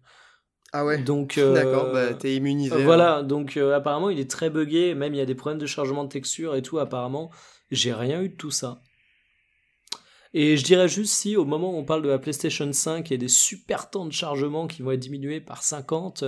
Ah 0.73 0.85
ouais. 0.85 0.99
Donc 0.99 1.39
euh, 1.39 1.55
d'accord, 1.55 1.93
bah, 1.93 2.15
t'es 2.15 2.35
immunisé. 2.37 2.75
Euh, 2.75 2.85
voilà, 2.85 3.23
donc 3.23 3.57
euh, 3.57 3.75
apparemment 3.75 4.11
il 4.11 4.21
est 4.21 4.31
très 4.31 4.51
buggé, 4.51 4.95
même 4.95 5.15
il 5.15 5.19
y 5.19 5.23
a 5.23 5.27
des 5.27 5.35
problèmes 5.35 5.61
de 5.61 5.67
chargement 5.67 6.05
de 6.05 6.09
texture 6.09 6.55
et 6.55 6.63
tout. 6.63 6.79
Apparemment, 6.79 7.31
j'ai 7.71 7.93
rien 7.93 8.23
eu 8.23 8.29
de 8.29 8.37
tout 8.37 8.51
ça. 8.51 8.83
Et 10.35 10.59
je 10.59 10.65
dirais 10.65 10.89
juste 10.89 11.15
si 11.15 11.37
au 11.37 11.47
moment 11.47 11.73
où 11.73 11.79
on 11.79 11.85
parle 11.85 12.03
de 12.03 12.09
la 12.09 12.19
PlayStation 12.19 12.71
5 12.71 13.11
et 13.13 13.17
des 13.17 13.29
super 13.29 13.89
temps 13.89 14.05
de 14.05 14.13
chargement 14.13 14.67
qui 14.67 14.83
vont 14.83 14.91
être 14.91 15.01
diminués 15.01 15.41
par 15.41 15.63
50, 15.63 16.23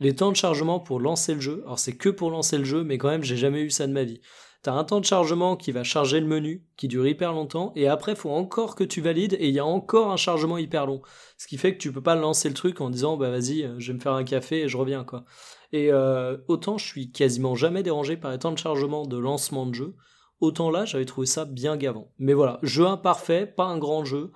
les 0.00 0.16
temps 0.16 0.32
de 0.32 0.36
chargement 0.36 0.80
pour 0.80 0.98
lancer 0.98 1.34
le 1.34 1.40
jeu, 1.40 1.62
alors 1.64 1.78
c'est 1.78 1.96
que 1.96 2.08
pour 2.08 2.32
lancer 2.32 2.58
le 2.58 2.64
jeu, 2.64 2.82
mais 2.82 2.98
quand 2.98 3.08
même 3.08 3.22
j'ai 3.22 3.36
jamais 3.36 3.60
eu 3.60 3.70
ça 3.70 3.86
de 3.86 3.92
ma 3.92 4.02
vie. 4.02 4.20
T'as 4.62 4.72
un 4.72 4.84
temps 4.84 5.00
de 5.00 5.06
chargement 5.06 5.56
qui 5.56 5.72
va 5.72 5.84
charger 5.84 6.20
le 6.20 6.26
menu, 6.26 6.66
qui 6.76 6.86
dure 6.86 7.06
hyper 7.06 7.32
longtemps, 7.32 7.72
et 7.76 7.88
après, 7.88 8.14
faut 8.14 8.30
encore 8.30 8.74
que 8.74 8.84
tu 8.84 9.00
valides, 9.00 9.34
et 9.40 9.48
il 9.48 9.54
y 9.54 9.58
a 9.58 9.64
encore 9.64 10.10
un 10.10 10.18
chargement 10.18 10.58
hyper 10.58 10.84
long. 10.84 11.00
Ce 11.38 11.46
qui 11.46 11.56
fait 11.56 11.72
que 11.72 11.78
tu 11.78 11.92
peux 11.92 12.02
pas 12.02 12.14
lancer 12.14 12.48
le 12.48 12.54
truc 12.54 12.82
en 12.82 12.90
disant, 12.90 13.16
bah 13.16 13.30
vas-y, 13.30 13.70
je 13.78 13.92
vais 13.92 13.94
me 13.96 14.02
faire 14.02 14.12
un 14.12 14.24
café 14.24 14.62
et 14.62 14.68
je 14.68 14.76
reviens, 14.76 15.04
quoi. 15.04 15.24
Et 15.72 15.90
euh, 15.92 16.36
autant 16.48 16.78
je 16.78 16.86
suis 16.86 17.10
quasiment 17.10 17.54
jamais 17.54 17.82
dérangé 17.82 18.16
par 18.16 18.32
les 18.32 18.38
temps 18.38 18.52
de 18.52 18.58
chargement 18.58 19.06
de 19.06 19.16
lancement 19.16 19.64
de 19.64 19.74
jeu, 19.74 19.94
autant 20.40 20.70
là, 20.70 20.84
j'avais 20.84 21.06
trouvé 21.06 21.26
ça 21.26 21.46
bien 21.46 21.76
gavant. 21.76 22.12
Mais 22.18 22.34
voilà, 22.34 22.58
jeu 22.62 22.86
imparfait, 22.86 23.46
pas 23.46 23.64
un 23.64 23.78
grand 23.78 24.04
jeu, 24.04 24.32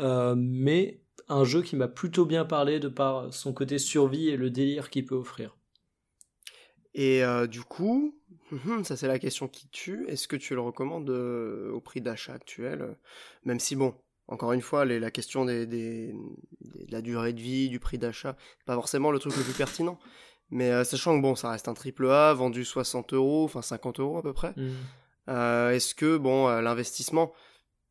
euh, 0.00 0.34
mais 0.36 1.02
un 1.28 1.44
jeu 1.44 1.62
qui 1.62 1.76
m'a 1.76 1.88
plutôt 1.88 2.26
bien 2.26 2.44
parlé 2.44 2.78
de 2.80 2.88
par 2.88 3.32
son 3.32 3.52
côté 3.52 3.78
survie 3.78 4.28
et 4.28 4.36
le 4.36 4.50
délire 4.50 4.90
qu'il 4.90 5.06
peut 5.06 5.14
offrir. 5.14 5.56
Et 6.94 7.24
euh, 7.24 7.46
du 7.46 7.62
coup, 7.62 8.20
Mhm, 8.52 8.84
ça 8.84 8.96
c'est 8.96 9.08
la 9.08 9.18
question 9.18 9.48
qui 9.48 9.66
tue. 9.68 10.04
Est-ce 10.08 10.28
que 10.28 10.36
tu 10.36 10.54
le 10.54 10.60
recommandes 10.60 11.08
euh, 11.08 11.72
au 11.72 11.80
prix 11.80 12.02
d'achat 12.02 12.34
actuel 12.34 12.82
euh, 12.82 12.92
Même 13.44 13.58
si 13.58 13.76
bon, 13.76 13.94
encore 14.28 14.52
une 14.52 14.60
fois, 14.60 14.84
la 14.84 15.10
question 15.10 15.46
des, 15.46 15.66
de 15.66 16.12
la 16.90 17.00
durée 17.00 17.32
de 17.32 17.40
vie, 17.40 17.70
du 17.70 17.80
prix 17.80 17.98
d'achat, 17.98 18.36
pas 18.66 18.74
forcément 18.74 19.10
le 19.10 19.18
truc 19.18 19.36
le 19.36 19.42
plus 19.42 19.54
pertinent. 19.54 19.98
Mais 20.50 20.70
euh, 20.70 20.84
sachant 20.84 21.16
que 21.16 21.22
bon, 21.22 21.34
ça 21.34 21.50
reste 21.50 21.66
un 21.68 21.74
triple 21.74 22.10
A 22.10 22.34
vendu 22.34 22.64
60 22.64 23.14
euros, 23.14 23.44
enfin 23.44 23.62
50 23.62 24.00
euros 24.00 24.18
à 24.18 24.22
peu 24.22 24.34
près. 24.34 24.52
Mmh. 24.56 25.30
Est-ce 25.70 25.94
que 25.94 26.18
bon, 26.18 26.48
l'investissement, 26.48 27.32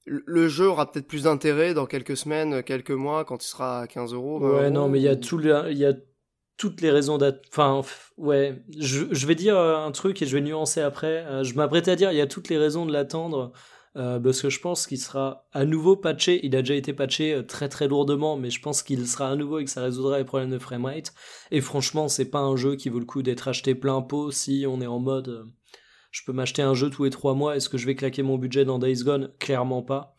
le 0.06 0.48
jeu 0.48 0.68
aura 0.68 0.92
peut-être 0.92 1.08
plus 1.08 1.24
d'intérêt 1.24 1.74
dans 1.74 1.88
quelques 1.88 2.18
semaines, 2.18 2.62
quelques 2.62 2.92
mois, 2.92 3.26
quand 3.26 3.44
il 3.44 3.48
sera 3.48 3.82
à 3.82 3.88
15 3.88 4.14
euros. 4.14 4.40
Ouais, 4.40 4.70
non, 4.70 4.90
mais 4.90 5.00
il 5.00 5.04
y 5.04 5.08
a 5.08 5.16
tout 5.16 5.40
il 5.40 5.78
y 5.78 5.86
a 5.86 5.94
toutes 6.62 6.82
les 6.82 6.92
raisons 6.92 7.18
d'être. 7.18 7.42
Enfin, 7.50 7.82
ouais, 8.18 8.64
je, 8.78 9.26
vais 9.26 9.34
dire 9.34 9.58
euh, 9.58 9.84
un 9.84 9.92
truc 9.92 10.22
et 10.22 10.28
je 10.28 10.38
vais 10.38 10.42
nuancer 10.42 10.80
après. 10.80 11.26
Euh, 11.26 11.44
je 11.44 11.56
m'apprête 11.56 11.88
à 11.88 11.96
dire, 11.96 12.12
il 12.12 12.18
y 12.20 12.22
a 12.22 12.28
toutes 12.28 12.50
les 12.50 12.58
raisons 12.60 12.86
de 12.86 12.94
l'attendre. 12.94 13.52
Euh, 13.98 14.20
parce 14.20 14.42
que 14.42 14.50
je 14.50 14.62
pense 14.62 14.86
qu'il 14.86 15.00
sera 15.00 15.48
à 15.54 15.66
nouveau 15.66 15.98
patché. 15.98 16.40
Il 16.46 16.56
a 16.56 16.62
déjà 16.62 16.76
été 16.76 16.94
patché 16.94 17.44
très 17.48 17.68
très 17.68 17.88
lourdement, 17.88 18.38
mais 18.38 18.52
je 18.52 18.62
pense 18.62 18.84
qu'il 18.84 19.08
sera 19.08 19.30
à 19.30 19.36
nouveau 19.36 19.58
et 19.58 19.66
que 19.66 19.72
ça 19.72 19.82
résoudra 19.82 20.20
les 20.20 20.24
problèmes 20.24 20.52
de 20.52 20.60
framerate. 20.60 21.14
Et 21.50 21.62
franchement, 21.62 22.08
c'est 22.08 22.30
pas 22.30 22.40
un 22.40 22.56
jeu 22.56 22.76
qui 22.76 22.90
vaut 22.90 23.00
le 23.00 23.06
coup 23.06 23.24
d'être 23.24 23.48
acheté 23.48 23.74
plein 23.74 24.02
pot 24.02 24.30
si 24.30 24.66
on 24.68 24.82
est 24.82 24.88
en 24.88 25.00
mode 25.00 25.52
je 26.12 26.24
peux 26.26 26.34
m'acheter 26.34 26.62
un 26.62 26.74
jeu 26.74 26.90
tous 26.90 27.06
les 27.06 27.10
trois 27.10 27.34
mois. 27.34 27.56
Est-ce 27.56 27.70
que 27.70 27.78
je 27.78 27.86
vais 27.86 27.96
claquer 27.96 28.22
mon 28.22 28.38
budget 28.38 28.66
dans 28.66 28.80
Days 28.80 29.04
Gone? 29.04 29.32
Clairement 29.40 29.82
pas. 29.82 30.16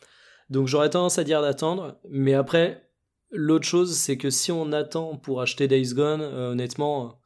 Donc 0.51 0.67
j'aurais 0.67 0.91
tendance 0.91 1.19
à 1.19 1.25
dire 1.25 1.43
d'attendre. 1.43 1.99
Mais 2.09 2.35
après, 2.35 2.91
L'autre 3.33 3.67
chose, 3.67 3.97
c'est 3.97 4.19
que 4.19 4.31
si 4.31 4.53
on 4.53 4.73
attend 4.73 5.17
pour 5.17 5.41
acheter 5.41 5.67
Days 5.67 5.95
Gone, 5.95 6.21
euh, 6.21 6.53
honnêtement, 6.53 7.21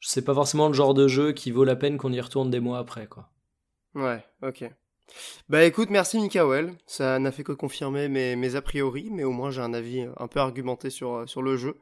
c'est 0.00 0.24
pas 0.24 0.34
forcément 0.34 0.68
le 0.68 0.74
genre 0.74 0.94
de 0.94 1.06
jeu 1.06 1.32
qui 1.32 1.50
vaut 1.50 1.64
la 1.64 1.76
peine 1.76 1.96
qu'on 1.96 2.12
y 2.12 2.20
retourne 2.20 2.50
des 2.50 2.60
mois 2.60 2.78
après, 2.78 3.06
quoi. 3.06 3.30
Ouais, 3.94 4.24
ok. 4.42 4.64
Bah 5.48 5.64
écoute, 5.64 5.90
merci 5.90 6.18
Mikael. 6.20 6.74
Ça 6.86 7.18
n'a 7.18 7.32
fait 7.32 7.44
que 7.44 7.52
confirmer 7.52 8.08
mes, 8.08 8.36
mes 8.36 8.56
a 8.56 8.62
priori, 8.62 9.08
mais 9.10 9.24
au 9.24 9.32
moins 9.32 9.50
j'ai 9.50 9.62
un 9.62 9.72
avis 9.72 10.06
un 10.18 10.28
peu 10.28 10.40
argumenté 10.40 10.90
sur, 10.90 11.14
euh, 11.14 11.26
sur 11.26 11.40
le 11.40 11.56
jeu. 11.56 11.76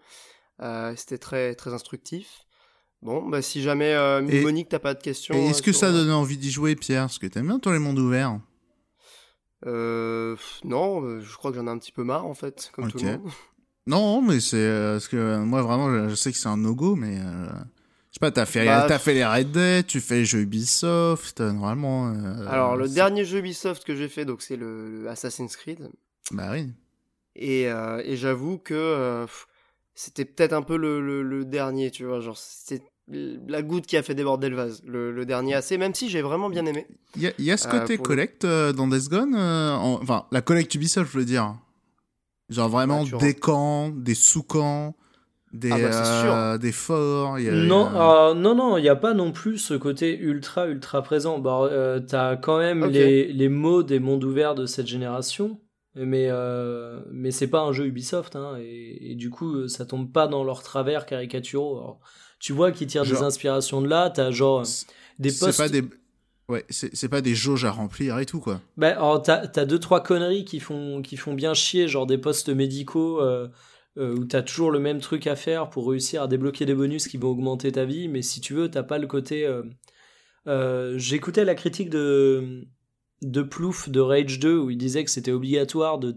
Euh, 0.61 0.95
C'était 0.97 1.19
très, 1.19 1.55
très 1.55 1.75
instructif. 1.75 2.47
Bon, 3.03 3.29
bah 3.29 3.43
si 3.43 3.63
jamais 3.63 3.93
euh, 3.95 4.23
Monique, 4.43 4.69
t'as 4.69 4.79
pas 4.79 4.95
de 4.95 5.03
questions. 5.03 5.35
Est-ce 5.35 5.63
que 5.63 5.73
ça 5.73 5.93
donne 5.93 6.11
envie 6.11 6.39
d'y 6.39 6.51
jouer, 6.51 6.77
Pierre? 6.77 7.03
Parce 7.03 7.19
que 7.19 7.27
t'aimes 7.27 7.49
bien 7.49 7.59
toi 7.59 7.73
les 7.73 7.79
mondes 7.79 7.99
ouverts 7.99 8.41
euh, 9.65 10.37
non, 10.65 11.03
euh, 11.03 11.21
je 11.21 11.35
crois 11.37 11.51
que 11.51 11.57
j'en 11.57 11.67
ai 11.67 11.71
un 11.71 11.79
petit 11.79 11.91
peu 11.91 12.05
marre 12.05 12.27
en 12.27 12.35
fait, 12.35 12.71
comme 12.75 12.91
tout 12.91 12.99
le 12.99 13.13
monde. 13.13 13.31
Non, 13.87 14.21
mais 14.21 14.41
c'est 14.41 14.57
euh, 14.57 14.95
parce 14.95 15.09
que 15.09 15.17
euh, 15.17 15.39
moi 15.39 15.63
vraiment, 15.63 16.09
je 16.09 16.15
sais 16.15 16.33
que 16.33 16.39
c'est 16.39 16.49
un 16.49 16.57
no-go, 16.57 16.97
mais 16.97 17.19
euh, 17.19 17.47
je 18.11 18.15
sais 18.15 18.21
pas, 18.21 18.31
t'as 18.31 18.47
fait, 18.47 18.65
bah, 18.65 18.85
as 18.85 18.99
fait 18.99 19.15
les 19.15 19.25
Red 19.25 19.53
Dead, 19.53 19.87
tu 19.87 20.01
fais 20.01 20.17
les 20.17 20.25
jeux 20.25 20.41
Ubisoft, 20.41 21.41
normalement. 21.41 22.13
Alors 22.49 22.77
le 22.77 22.89
dernier 22.89 23.25
jeu 23.25 23.39
Ubisoft 23.39 23.85
que 23.85 23.95
j'ai 23.95 24.09
fait, 24.09 24.25
donc 24.25 24.43
c'est 24.43 24.57
le, 24.57 25.07
Assassin's 25.09 25.57
Creed. 25.57 25.89
Bah 26.33 26.51
oui. 26.53 26.73
Et, 27.37 27.65
et 27.65 28.17
j'avoue 28.17 28.59
que 28.59 29.27
c'était 29.95 30.25
peut-être 30.25 30.53
un 30.53 30.63
peu 30.63 30.77
le, 30.77 31.01
le, 31.01 31.23
le, 31.23 31.45
dernier, 31.45 31.91
tu 31.91 32.05
vois, 32.05 32.21
genre 32.21 32.37
c'est 32.37 32.83
la 33.09 33.63
goutte 33.63 33.87
qui 33.87 33.97
a 33.97 34.03
fait 34.03 34.15
déborder 34.15 34.49
le 34.49 34.57
vase, 34.57 34.83
le, 34.85 35.25
dernier 35.25 35.55
assez, 35.55 35.79
même 35.79 35.95
si 35.95 36.09
j'ai 36.09 36.23
vraiment 36.23 36.51
bien 36.51 36.67
aimé. 36.67 36.87
Il 37.17 37.33
y, 37.39 37.51
a 37.51 37.57
ce 37.57 37.69
côté 37.69 37.95
euh, 37.95 38.03
collecte 38.03 38.45
euh, 38.45 38.73
dans 38.73 38.89
Death 38.89 39.09
Gone, 39.09 39.35
euh, 39.37 39.75
enfin 39.75 40.27
la 40.33 40.43
collecte 40.43 40.75
Ubisoft, 40.75 41.13
je 41.13 41.19
veux 41.19 41.25
dire. 41.25 41.57
Genre 42.49 42.69
vraiment 42.69 43.05
des 43.19 43.35
camps, 43.35 43.91
des 43.91 44.15
sous-camps, 44.15 44.95
des, 45.53 45.73
Ah 45.73 45.79
bah, 45.79 45.91
euh, 46.55 46.59
des 46.59 46.73
forts. 46.73 47.39
il 47.39 47.47
y 47.47 47.49
a- 47.49 47.53
Non, 47.53 47.89
il 47.91 47.95
y 47.95 47.99
a- 47.99 48.29
euh, 48.31 48.35
non, 48.35 48.55
non, 48.55 48.79
il 48.79 48.83
n'y 48.83 48.89
a 48.89 48.97
pas 48.97 49.15
non 49.15 49.33
plus 49.33 49.59
ce 49.59 49.75
côté 49.75 50.17
ultra, 50.19 50.67
ultra 50.67 51.03
présent. 51.03 51.39
Bah, 51.39 51.61
euh, 51.71 52.01
t'as 52.01 52.37
quand 52.37 52.59
même 52.59 52.85
les, 52.93 53.33
les 53.33 53.49
mots 53.49 53.83
des 53.83 53.99
mondes 53.99 54.23
ouverts 54.25 54.55
de 54.55 54.67
cette 54.67 54.87
génération, 54.87 55.61
mais, 55.95 56.29
euh, 56.31 57.01
mais 57.11 57.31
c'est 57.31 57.49
pas 57.49 57.61
un 57.63 57.73
jeu 57.73 57.87
Ubisoft, 57.87 58.37
hein, 58.37 58.57
et, 58.61 59.13
et 59.13 59.15
du 59.15 59.31
coup, 59.31 59.67
ça 59.69 59.87
tombe 59.87 60.13
pas 60.13 60.29
dans 60.29 60.45
leurs 60.45 60.63
travers 60.63 61.07
caricaturaux. 61.07 61.79
Alors, 61.79 62.01
tu 62.39 62.53
vois 62.53 62.71
qu'ils 62.71 62.87
tirent 62.87 63.05
des 63.05 63.23
inspirations 63.25 63.81
de 63.81 63.89
là, 63.89 64.11
t'as 64.11 64.31
genre 64.31 64.63
des 65.19 65.31
pas 65.57 65.69
des. 65.69 65.83
Ouais, 66.49 66.65
c'est 66.71 67.09
pas 67.09 67.21
des 67.21 67.35
jauges 67.35 67.65
à 67.65 67.73
remplir 67.73 68.19
et 68.19 68.27
tout, 68.27 68.39
quoi. 68.39 68.61
Bah, 68.77 69.21
t'as, 69.25 69.65
deux, 69.65 69.81
trois 69.81 70.03
conneries 70.03 70.45
qui 70.45 70.61
font, 70.61 71.03
qui 71.03 71.17
font 71.17 71.35
bien 71.35 71.55
chier, 71.55 71.89
genre 71.89 72.07
des 72.07 72.19
postes 72.19 72.51
médicaux 72.51 73.21
euh, 73.21 73.49
euh, 73.99 74.15
où 74.15 74.25
t'as 74.25 74.43
toujours 74.43 74.71
le 74.71 74.79
même 74.79 75.01
truc 75.01 75.27
à 75.27 75.35
faire 75.35 75.71
pour 75.71 75.89
réussir 75.89 76.23
à 76.23 76.29
débloquer 76.29 76.65
des 76.65 76.75
bonus 76.75 77.09
qui 77.09 77.17
vont 77.17 77.31
augmenter 77.31 77.73
ta 77.73 77.85
vie, 77.85 78.07
mais 78.07 78.23
si 78.23 78.41
tu 78.41 78.55
veux, 78.55 78.71
t'as 78.71 78.85
pas 78.85 78.99
le 78.99 79.09
côté. 79.09 79.45
euh, 80.47 80.97
J'écoutais 80.99 81.45
la 81.45 81.55
critique 81.57 81.91
de, 81.91 82.65
de 83.23 83.43
Plouf 83.43 83.89
de 83.89 84.01
Rage 84.01 84.39
2 84.39 84.57
où 84.59 84.71
il 84.71 84.79
disait 84.79 85.05
que 85.05 85.11
c'était 85.11 85.33
obligatoire 85.33 85.99
de, 85.99 86.15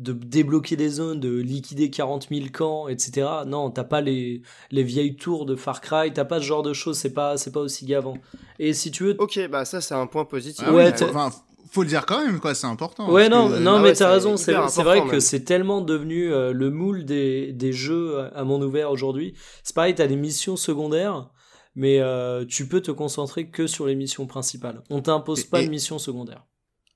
de 0.00 0.12
débloquer 0.12 0.76
des 0.76 0.88
zones, 0.88 1.20
de 1.20 1.36
liquider 1.36 1.90
40 1.90 2.28
000 2.30 2.46
camps, 2.52 2.88
etc. 2.88 3.26
Non, 3.46 3.70
t'as 3.70 3.84
pas 3.84 4.00
les, 4.00 4.42
les 4.70 4.82
vieilles 4.82 5.16
tours 5.16 5.46
de 5.46 5.56
Far 5.56 5.80
Cry, 5.80 6.12
t'as 6.12 6.24
pas 6.24 6.38
ce 6.40 6.44
genre 6.44 6.62
de 6.62 6.72
choses, 6.72 6.96
c'est 6.98 7.12
pas, 7.14 7.36
c'est 7.36 7.52
pas 7.52 7.60
aussi 7.60 7.84
gavant. 7.86 8.14
Et 8.58 8.72
si 8.72 8.90
tu 8.90 9.04
veux, 9.04 9.16
Ok, 9.18 9.38
bah 9.50 9.64
ça 9.64 9.80
c'est 9.80 9.94
un 9.94 10.06
point 10.06 10.24
positif. 10.24 10.64
Ah 10.66 10.72
Ouais, 10.72 10.92
enfin, 11.02 11.30
faut 11.70 11.82
le 11.82 11.88
dire 11.88 12.04
quand 12.06 12.24
même, 12.24 12.40
quoi, 12.40 12.54
c'est 12.54 12.66
important. 12.66 13.10
Ouais, 13.12 13.28
non, 13.28 13.48
que- 13.48 13.58
non, 13.58 13.74
Ah 13.74 13.78
mais 13.78 13.84
ouais, 13.84 13.92
t'as 13.92 14.06
c'est 14.06 14.06
raison. 14.06 14.36
C'est 14.36 14.52
vrai 14.82 15.02
que 15.08 15.20
c'est 15.20 15.40
tellement 15.44 15.80
devenu 15.82 16.32
euh, 16.32 16.52
le 16.52 16.70
moule 16.70 17.04
des, 17.04 17.52
des 17.52 17.72
jeux 17.72 18.18
à- 18.34 18.42
monde 18.44 18.64
ouvert 18.64 18.90
aujourd'hui. 18.90 19.34
C'est 19.62 19.74
pareil, 19.74 19.94
t'as 19.94 20.06
des 20.08 20.16
missions 20.16 20.56
secondaires, 20.56 21.30
mais 21.76 22.00
euh, 22.00 22.44
tu 22.44 22.66
peux 22.66 22.80
te 22.80 22.90
concentrer 22.90 23.48
que 23.50 23.66
sur 23.66 23.86
les 23.86 23.94
missions 23.94 24.26
principales. 24.26 24.82
On 24.90 25.00
t'impose 25.02 25.44
pas 25.44 25.60
et- 25.60 25.66
de 25.66 25.70
missions 25.70 25.98
secondaires. 25.98 26.44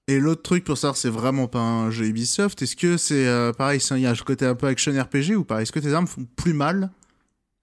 Et 0.06 0.20
l'autre 0.20 0.42
truc 0.42 0.64
pour 0.64 0.76
savoir, 0.76 0.96
c'est 0.96 1.08
vraiment 1.08 1.48
pas 1.48 1.60
un 1.60 1.90
jeu 1.90 2.06
Ubisoft. 2.06 2.60
Est-ce 2.60 2.76
que 2.76 2.96
c'est 2.98 3.26
euh, 3.26 3.52
pareil, 3.52 3.80
il 3.90 4.00
y 4.00 4.06
a 4.06 4.12
le 4.12 4.24
côté 4.24 4.44
un 4.44 4.54
peu 4.54 4.66
action 4.66 4.92
RPG 4.92 5.34
ou 5.34 5.44
pas? 5.44 5.62
Est-ce 5.62 5.72
que 5.72 5.80
tes 5.80 5.94
armes 5.94 6.06
font 6.06 6.26
plus 6.36 6.52
mal 6.52 6.90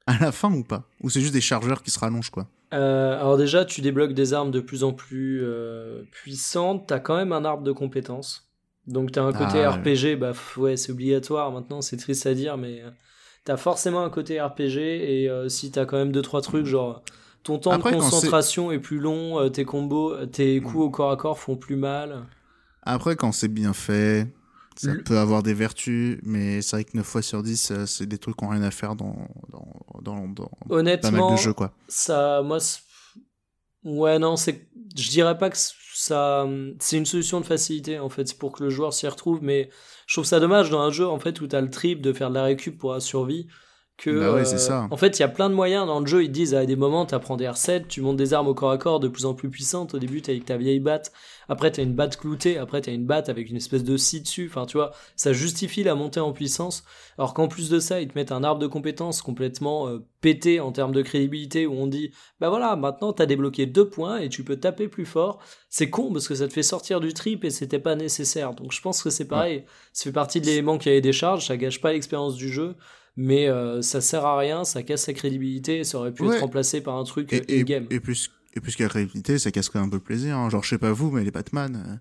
à 0.07 0.17
la 0.17 0.31
fin 0.31 0.51
ou 0.51 0.63
pas? 0.63 0.87
Ou 1.01 1.09
c'est 1.11 1.21
juste 1.21 1.33
des 1.33 1.41
chargeurs 1.41 1.83
qui 1.83 1.91
se 1.91 1.99
rallongent, 1.99 2.31
quoi? 2.31 2.47
Euh, 2.73 3.19
alors 3.19 3.37
déjà, 3.37 3.63
tu 3.63 3.81
débloques 3.81 4.13
des 4.13 4.33
armes 4.33 4.49
de 4.49 4.59
plus 4.59 4.83
en 4.83 4.91
plus 4.91 5.41
euh, 5.43 6.01
puissantes. 6.11 6.87
T'as 6.87 6.99
quand 6.99 7.15
même 7.15 7.31
un 7.31 7.45
arbre 7.45 7.63
de 7.63 7.71
compétences. 7.71 8.49
Donc 8.87 9.11
t'as 9.11 9.21
un 9.21 9.33
côté 9.33 9.63
Ah, 9.63 9.71
RPG, 9.73 10.17
bah 10.17 10.33
ouais, 10.57 10.75
c'est 10.77 10.91
obligatoire 10.91 11.51
maintenant, 11.51 11.81
c'est 11.81 11.97
triste 11.97 12.25
à 12.25 12.33
dire, 12.33 12.57
mais 12.57 12.81
euh, 12.81 12.89
t'as 13.43 13.55
forcément 13.55 14.03
un 14.03 14.09
côté 14.09 14.41
RPG 14.41 14.77
et 14.79 15.29
si 15.49 15.69
t'as 15.69 15.85
quand 15.85 15.97
même 15.97 16.11
deux 16.11 16.23
trois 16.23 16.41
trucs 16.41 16.65
genre 16.65 17.03
ton 17.43 17.59
temps 17.59 17.71
Après, 17.75 17.91
de 17.91 17.95
concentration 17.97 18.71
est... 18.71 18.79
plus 18.79 18.99
long, 18.99 19.39
euh, 19.39 19.49
tes 19.49 19.65
combos, 19.65 20.13
euh, 20.13 20.25
tes 20.27 20.59
Mm. 20.59 20.61
coups 20.61 20.83
au 20.85 20.89
corps 20.89 21.11
à 21.11 21.17
corps 21.17 21.39
font 21.39 21.57
plus 21.57 21.75
mal. 21.75 22.27
Après, 22.83 23.15
quand 23.15 23.31
c'est 23.31 23.47
bien 23.47 23.73
fait, 23.73 24.27
ça 24.75 24.93
Le- 24.93 25.03
peut 25.03 25.17
avoir 25.19 25.43
des 25.43 25.53
vertus, 25.53 26.19
mais 26.23 26.61
c'est 26.61 26.75
vrai 26.77 26.83
que 26.85 26.97
9 26.97 27.05
fois 27.05 27.21
sur 27.21 27.43
10, 27.43 27.71
euh, 27.71 27.85
c'est 27.85 28.05
des 28.07 28.17
trucs 28.17 28.37
qui 28.37 28.43
ont 28.43 28.49
rien 28.49 28.63
à 28.63 28.71
faire 28.71 28.95
dans, 28.95 29.27
dans, 29.49 29.67
dans, 30.01 30.27
dans 30.27 30.51
pas 31.01 31.11
mal 31.11 31.25
Honnêtement, 31.25 31.27
de 31.27 31.35
jeux, 31.35 31.53
quoi. 31.53 31.73
ça, 31.87 32.41
moi, 32.43 32.59
ouais, 33.83 34.19
non, 34.19 34.35
c'est, 34.37 34.69
je 34.95 35.09
dirais 35.09 35.37
pas 35.37 35.49
que 35.49 35.57
ça, 35.57 36.47
c'est 36.79 36.97
une 36.97 37.05
solution 37.05 37.39
de 37.41 37.45
facilité 37.45 37.99
en 37.99 38.09
fait, 38.09 38.27
c'est 38.27 38.37
pour 38.37 38.51
que 38.53 38.63
le 38.63 38.69
joueur 38.69 38.93
s'y 38.93 39.07
retrouve, 39.07 39.39
mais 39.41 39.69
je 40.07 40.15
trouve 40.15 40.25
ça 40.25 40.39
dommage 40.39 40.69
dans 40.69 40.81
un 40.81 40.91
jeu 40.91 41.07
en 41.07 41.19
fait 41.19 41.41
où 41.41 41.47
t'as 41.47 41.61
le 41.61 41.69
trip 41.69 42.01
de 42.01 42.13
faire 42.13 42.29
de 42.29 42.35
la 42.35 42.43
récup 42.43 42.77
pour 42.77 42.93
la 42.93 42.99
survie. 42.99 43.47
Que, 44.01 44.09
Bah 44.19 44.33
ouais, 44.33 44.41
euh, 44.41 44.57
ça. 44.57 44.87
En 44.89 44.97
fait, 44.97 45.19
il 45.19 45.21
y 45.21 45.25
a 45.25 45.27
plein 45.27 45.47
de 45.47 45.53
moyens 45.53 45.85
dans 45.85 45.99
le 45.99 46.07
jeu. 46.07 46.23
Ils 46.23 46.31
disent 46.31 46.55
à 46.55 46.65
des 46.65 46.75
moments, 46.75 47.05
t'apprends 47.05 47.37
des 47.37 47.45
R7, 47.45 47.85
tu 47.87 48.01
montes 48.01 48.17
des 48.17 48.33
armes 48.33 48.47
au 48.47 48.55
corps 48.55 48.71
à 48.71 48.79
corps 48.79 48.99
de 48.99 49.07
plus 49.07 49.25
en 49.25 49.35
plus 49.35 49.51
puissantes. 49.51 49.93
Au 49.93 49.99
début, 49.99 50.23
t'as 50.23 50.31
avec 50.31 50.45
ta 50.45 50.57
vieille 50.57 50.79
batte. 50.79 51.11
Après, 51.49 51.69
t'as 51.69 51.83
une 51.83 51.93
batte 51.93 52.17
cloutée. 52.17 52.57
Après, 52.57 52.81
t'as 52.81 52.93
une 52.93 53.05
batte 53.05 53.29
avec 53.29 53.51
une 53.51 53.57
espèce 53.57 53.83
de 53.83 53.97
scie 53.97 54.21
dessus. 54.21 54.47
Enfin, 54.49 54.65
tu 54.65 54.77
vois, 54.77 54.91
ça 55.15 55.33
justifie 55.33 55.83
la 55.83 55.93
montée 55.93 56.19
en 56.19 56.31
puissance. 56.31 56.83
Alors 57.19 57.35
qu'en 57.35 57.47
plus 57.47 57.69
de 57.69 57.79
ça, 57.79 58.01
ils 58.01 58.07
te 58.07 58.17
mettent 58.17 58.31
un 58.31 58.43
arbre 58.43 58.59
de 58.59 58.65
compétences 58.65 59.21
complètement 59.21 59.87
euh, 59.87 59.99
pété 60.21 60.59
en 60.59 60.71
termes 60.71 60.93
de 60.93 61.03
crédibilité 61.03 61.67
où 61.67 61.73
on 61.73 61.85
dit, 61.85 62.11
bah 62.39 62.49
voilà, 62.49 62.75
maintenant 62.75 63.13
t'as 63.13 63.27
débloqué 63.27 63.67
deux 63.67 63.87
points 63.87 64.17
et 64.17 64.29
tu 64.29 64.43
peux 64.43 64.55
taper 64.55 64.87
plus 64.87 65.05
fort. 65.05 65.39
C'est 65.69 65.91
con 65.91 66.11
parce 66.11 66.27
que 66.27 66.33
ça 66.33 66.47
te 66.47 66.53
fait 66.53 66.63
sortir 66.63 67.01
du 67.01 67.13
trip 67.13 67.43
et 67.43 67.51
c'était 67.51 67.77
pas 67.77 67.95
nécessaire. 67.95 68.55
Donc 68.55 68.71
je 68.71 68.81
pense 68.81 69.03
que 69.03 69.11
c'est 69.11 69.27
pareil. 69.27 69.65
Ça 69.93 70.05
fait 70.05 70.11
partie 70.11 70.41
de 70.41 70.47
l'élément 70.47 70.79
qui 70.79 70.89
avait 70.89 71.01
des 71.01 71.13
charges. 71.13 71.45
Ça 71.45 71.57
gâche 71.57 71.81
pas 71.81 71.93
l'expérience 71.93 72.35
du 72.35 72.49
jeu. 72.49 72.75
Mais 73.17 73.47
euh, 73.49 73.81
ça 73.81 73.99
sert 74.01 74.25
à 74.25 74.37
rien, 74.37 74.63
ça 74.63 74.83
casse 74.83 75.03
sa 75.03 75.13
crédibilité 75.13 75.79
et 75.79 75.83
ça 75.83 75.97
aurait 75.99 76.13
pu 76.13 76.23
Ouais. 76.23 76.35
être 76.35 76.41
remplacé 76.41 76.81
par 76.81 76.95
un 76.97 77.03
truc 77.03 77.33
Et, 77.33 77.41
euh, 77.41 77.43
et, 77.49 77.59
in-game. 77.61 77.87
et 77.89 77.99
plus, 77.99 78.31
et 78.55 78.59
plus 78.61 78.75
qu'à 78.75 78.85
la 78.85 78.89
crédibilité, 78.89 79.37
ça 79.37 79.51
casse 79.51 79.69
quand 79.69 79.79
même 79.79 79.87
un 79.87 79.91
peu 79.91 79.97
le 79.97 80.01
plaisir. 80.03 80.37
hein. 80.37 80.49
Genre, 80.49 80.63
je 80.63 80.69
sais 80.69 80.77
pas 80.77 80.91
vous, 80.91 81.11
mais 81.11 81.23
les 81.23 81.31
Batman. 81.31 81.75
euh, 81.75 81.95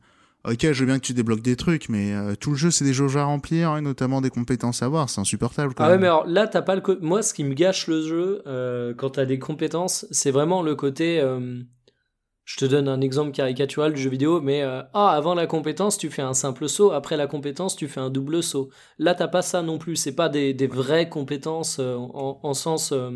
Ok, 0.53 0.61
je 0.63 0.81
veux 0.81 0.87
bien 0.87 0.99
que 0.99 1.05
tu 1.05 1.13
débloques 1.13 1.43
des 1.43 1.55
trucs, 1.57 1.91
mais 1.91 2.15
euh, 2.15 2.35
tout 2.35 2.53
le 2.53 2.57
jeu, 2.57 2.71
c'est 2.71 2.85
des 2.87 2.95
jauges 2.95 3.17
à 3.19 3.25
remplir, 3.25 3.77
et 3.77 3.83
notamment 3.83 4.23
des 4.23 4.31
compétences 4.31 4.83
à 4.83 4.87
avoir. 4.87 5.11
C'est 5.11 5.21
insupportable, 5.21 5.75
quand 5.75 5.85
Ah 5.85 5.91
ouais, 5.91 5.99
mais 5.99 6.07
alors 6.07 6.27
là, 6.27 6.49
t'as 6.49 6.63
pas 6.63 6.75
le. 6.77 6.83
Moi, 7.03 7.23
ce 7.23 7.35
qui 7.35 7.45
me 7.45 7.53
gâche 7.53 7.89
le 7.89 8.01
jeu 8.01 8.43
quand 8.97 9.11
t'as 9.11 9.27
des 9.27 9.39
compétences, 9.39 10.07
c'est 10.11 10.31
vraiment 10.31 10.63
le 10.63 10.75
côté. 10.77 11.21
Je 12.53 12.57
te 12.57 12.65
donne 12.65 12.89
un 12.89 13.01
exemple 13.01 13.31
caricatural 13.31 13.93
du 13.93 14.03
jeu 14.03 14.11
vidéo, 14.11 14.41
mais 14.41 14.63
euh, 14.63 14.83
ah, 14.93 15.11
avant 15.11 15.35
la 15.35 15.47
compétence, 15.47 15.97
tu 15.97 16.11
fais 16.11 16.21
un 16.23 16.35
simple 16.35 16.69
saut, 16.69 16.91
après 16.91 17.17
la 17.17 17.29
compétence, 17.29 17.77
tu 17.77 17.87
fais 17.87 18.01
un 18.01 18.11
double 18.11 18.43
saut. 18.43 18.71
Là, 18.99 19.15
t'as 19.15 19.29
pas 19.29 19.41
ça 19.43 19.63
non 19.63 19.79
plus. 19.79 19.95
C'est 19.95 20.17
pas 20.17 20.29
des, 20.29 20.53
des 20.53 20.67
vraies 20.67 21.09
compétences 21.09 21.77
euh, 21.79 21.95
en, 21.95 22.41
en 22.43 22.55
sens 22.55 22.91
euh, 22.93 23.11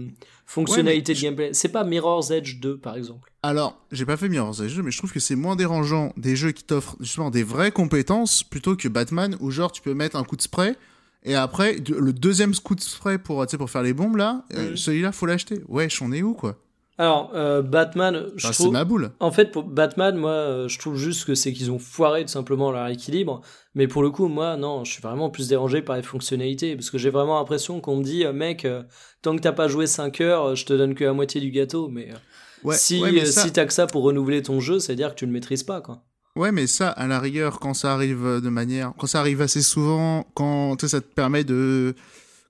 fonctionnalité 0.46 1.12
Ouais, 1.12 1.16
de 1.18 1.22
gameplay. 1.22 1.50
C'est 1.52 1.70
pas 1.70 1.82
Mirror's 1.82 2.30
Edge 2.30 2.60
2, 2.60 2.78
par 2.78 2.94
exemple. 2.96 3.32
Alors, 3.42 3.76
j'ai 3.90 4.06
pas 4.06 4.16
fait 4.16 4.28
Mirror's 4.28 4.60
Edge, 4.60 4.78
mais 4.78 4.92
je 4.92 4.98
trouve 4.98 5.12
que 5.12 5.18
c'est 5.20 5.34
moins 5.36 5.56
dérangeant 5.56 6.12
des 6.16 6.36
jeux 6.36 6.52
qui 6.52 6.62
t'offrent 6.62 6.96
justement 7.00 7.30
des 7.30 7.42
vraies 7.42 7.72
compétences 7.72 8.44
plutôt 8.44 8.76
que 8.76 8.86
Batman 8.86 9.36
où 9.40 9.50
genre 9.50 9.72
tu 9.72 9.82
peux 9.82 9.94
mettre 9.94 10.14
un 10.16 10.22
coup 10.22 10.36
de 10.36 10.42
spray 10.42 10.76
et 11.24 11.34
après 11.34 11.78
le 11.88 12.12
deuxième 12.12 12.54
coup 12.54 12.74
de 12.74 12.80
spray 12.82 13.18
pour 13.18 13.44
pour 13.46 13.70
faire 13.70 13.82
les 13.82 13.94
bombes 13.94 14.16
là, 14.16 14.44
Mhm. 14.54 14.76
celui-là 14.76 15.10
faut 15.10 15.26
l'acheter. 15.26 15.60
Wesh, 15.68 16.00
on 16.02 16.12
est 16.12 16.22
où 16.22 16.34
quoi? 16.34 16.56
Alors, 16.96 17.32
euh, 17.34 17.60
Batman, 17.62 18.26
je 18.36 18.46
Enfin, 18.46 18.52
C'est 18.52 18.62
trouve. 18.62 18.72
ma 18.72 18.84
boule. 18.84 19.10
En 19.18 19.32
fait, 19.32 19.50
pour 19.50 19.64
Batman, 19.64 20.16
moi, 20.16 20.30
euh, 20.30 20.68
je 20.68 20.78
trouve 20.78 20.96
juste 20.96 21.24
que 21.24 21.34
c'est 21.34 21.52
qu'ils 21.52 21.72
ont 21.72 21.78
foiré 21.80 22.22
tout 22.22 22.30
simplement 22.30 22.70
leur 22.70 22.86
équilibre. 22.86 23.40
Mais 23.74 23.88
pour 23.88 24.02
le 24.02 24.10
coup, 24.10 24.28
moi, 24.28 24.56
non, 24.56 24.84
je 24.84 24.92
suis 24.92 25.02
vraiment 25.02 25.28
plus 25.28 25.48
dérangé 25.48 25.82
par 25.82 25.96
les 25.96 26.02
fonctionnalités. 26.02 26.76
Parce 26.76 26.90
que 26.90 26.98
j'ai 26.98 27.10
vraiment 27.10 27.38
l'impression 27.38 27.80
qu'on 27.80 27.96
me 27.96 28.04
dit, 28.04 28.24
euh, 28.24 28.32
mec, 28.32 28.64
euh, 28.64 28.82
tant 29.22 29.34
que 29.34 29.40
t'as 29.40 29.52
pas 29.52 29.66
joué 29.66 29.86
5 29.88 30.20
heures, 30.20 30.54
je 30.54 30.64
te 30.66 30.72
donne 30.72 30.94
que 30.94 31.02
la 31.04 31.12
moitié 31.12 31.40
du 31.40 31.50
gâteau. 31.50 31.88
Mais 31.88 32.10
Ouais, 32.62 32.76
si, 32.76 33.00
ouais, 33.02 33.12
mais 33.12 33.26
ça, 33.26 33.42
si 33.42 33.52
t'as 33.52 33.66
que 33.66 33.72
ça 33.72 33.86
pour 33.86 34.04
renouveler 34.04 34.40
ton 34.42 34.60
jeu, 34.60 34.78
c'est-à-dire 34.78 35.10
que 35.10 35.16
tu 35.16 35.26
le 35.26 35.32
maîtrises 35.32 35.64
pas, 35.64 35.80
quoi. 35.82 36.02
ouais, 36.36 36.50
mais 36.52 36.66
ça 36.66 36.88
à 36.88 37.06
la 37.06 37.18
rigueur 37.20 37.60
quand 37.60 37.74
ça 37.74 37.92
arrive 37.92 38.40
de 38.42 38.48
manière 38.48 38.92
quand 38.98 39.06
ça 39.06 39.20
arrive 39.20 39.40
assez 39.42 39.60
souvent 39.62 40.26
quand 40.34 40.76
ça 40.86 41.00
te 41.02 41.06
permet 41.06 41.44
de 41.44 41.94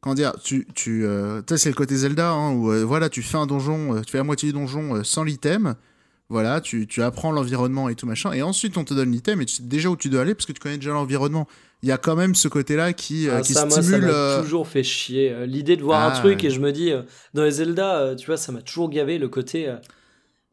comment 0.05 0.15
dire, 0.15 0.35
tu, 0.45 0.67
tu, 0.75 1.07
euh, 1.07 1.41
c'est 1.47 1.71
le 1.71 1.75
côté 1.75 1.97
Zelda, 1.97 2.31
hein, 2.31 2.53
où 2.53 2.71
euh, 2.71 2.85
voilà, 2.85 3.09
tu 3.09 3.23
fais 3.23 3.39
un 3.39 3.47
donjon, 3.47 3.97
euh, 3.97 4.01
tu 4.03 4.13
fais 4.13 4.19
la 4.19 4.25
moitié 4.25 4.51
du 4.51 4.53
donjon 4.53 4.97
euh, 4.97 5.03
sans 5.03 5.25
l'item, 5.25 5.77
voilà, 6.29 6.61
tu, 6.61 6.87
tu 6.87 7.03
apprends 7.03 7.33
l'environnement 7.33 7.89
et 7.89 7.95
tout 7.95 8.07
machin, 8.07 8.33
et 8.33 8.43
ensuite 8.43 8.77
on 8.77 8.85
te 8.85 8.93
donne 8.93 9.11
l'item 9.11 9.41
et 9.41 9.47
tu 9.47 9.55
sais 9.57 9.63
déjà 9.63 9.89
où 9.89 9.97
tu 9.97 10.11
dois 10.11 10.21
aller 10.21 10.35
parce 10.35 10.45
que 10.45 10.53
tu 10.53 10.61
connais 10.61 10.77
déjà 10.77 10.91
l'environnement. 10.93 11.49
Il 11.83 11.89
y 11.89 11.93
a 11.93 11.97
quand 11.99 12.17
même 12.17 12.35
ce 12.35 12.49
côté-là 12.49 12.93
qui, 12.93 13.29
Ah, 13.31 13.41
qui 13.41 13.55
ça, 13.55 13.67
moi, 13.67 13.75
ça 13.77 13.83
stimule. 13.83 14.07
m'a 14.07 14.41
toujours 14.43 14.69
fait 14.69 14.83
chier. 14.83 15.35
L'idée 15.47 15.77
de 15.77 15.83
voir 15.83 16.01
un 16.03 16.13
Ah, 16.15 16.19
truc 16.21 16.41
ouais. 16.41 16.47
et 16.47 16.51
je 16.51 16.61
me 16.61 16.71
dis, 16.73 16.93
dans 17.35 17.43
les 17.45 17.51
Zelda, 17.51 18.15
tu 18.15 18.27
vois, 18.27 18.37
ça 18.37 18.53
m'a 18.53 18.61
toujours 18.63 18.89
gavé 18.91 19.19
le 19.19 19.29
côté. 19.29 19.75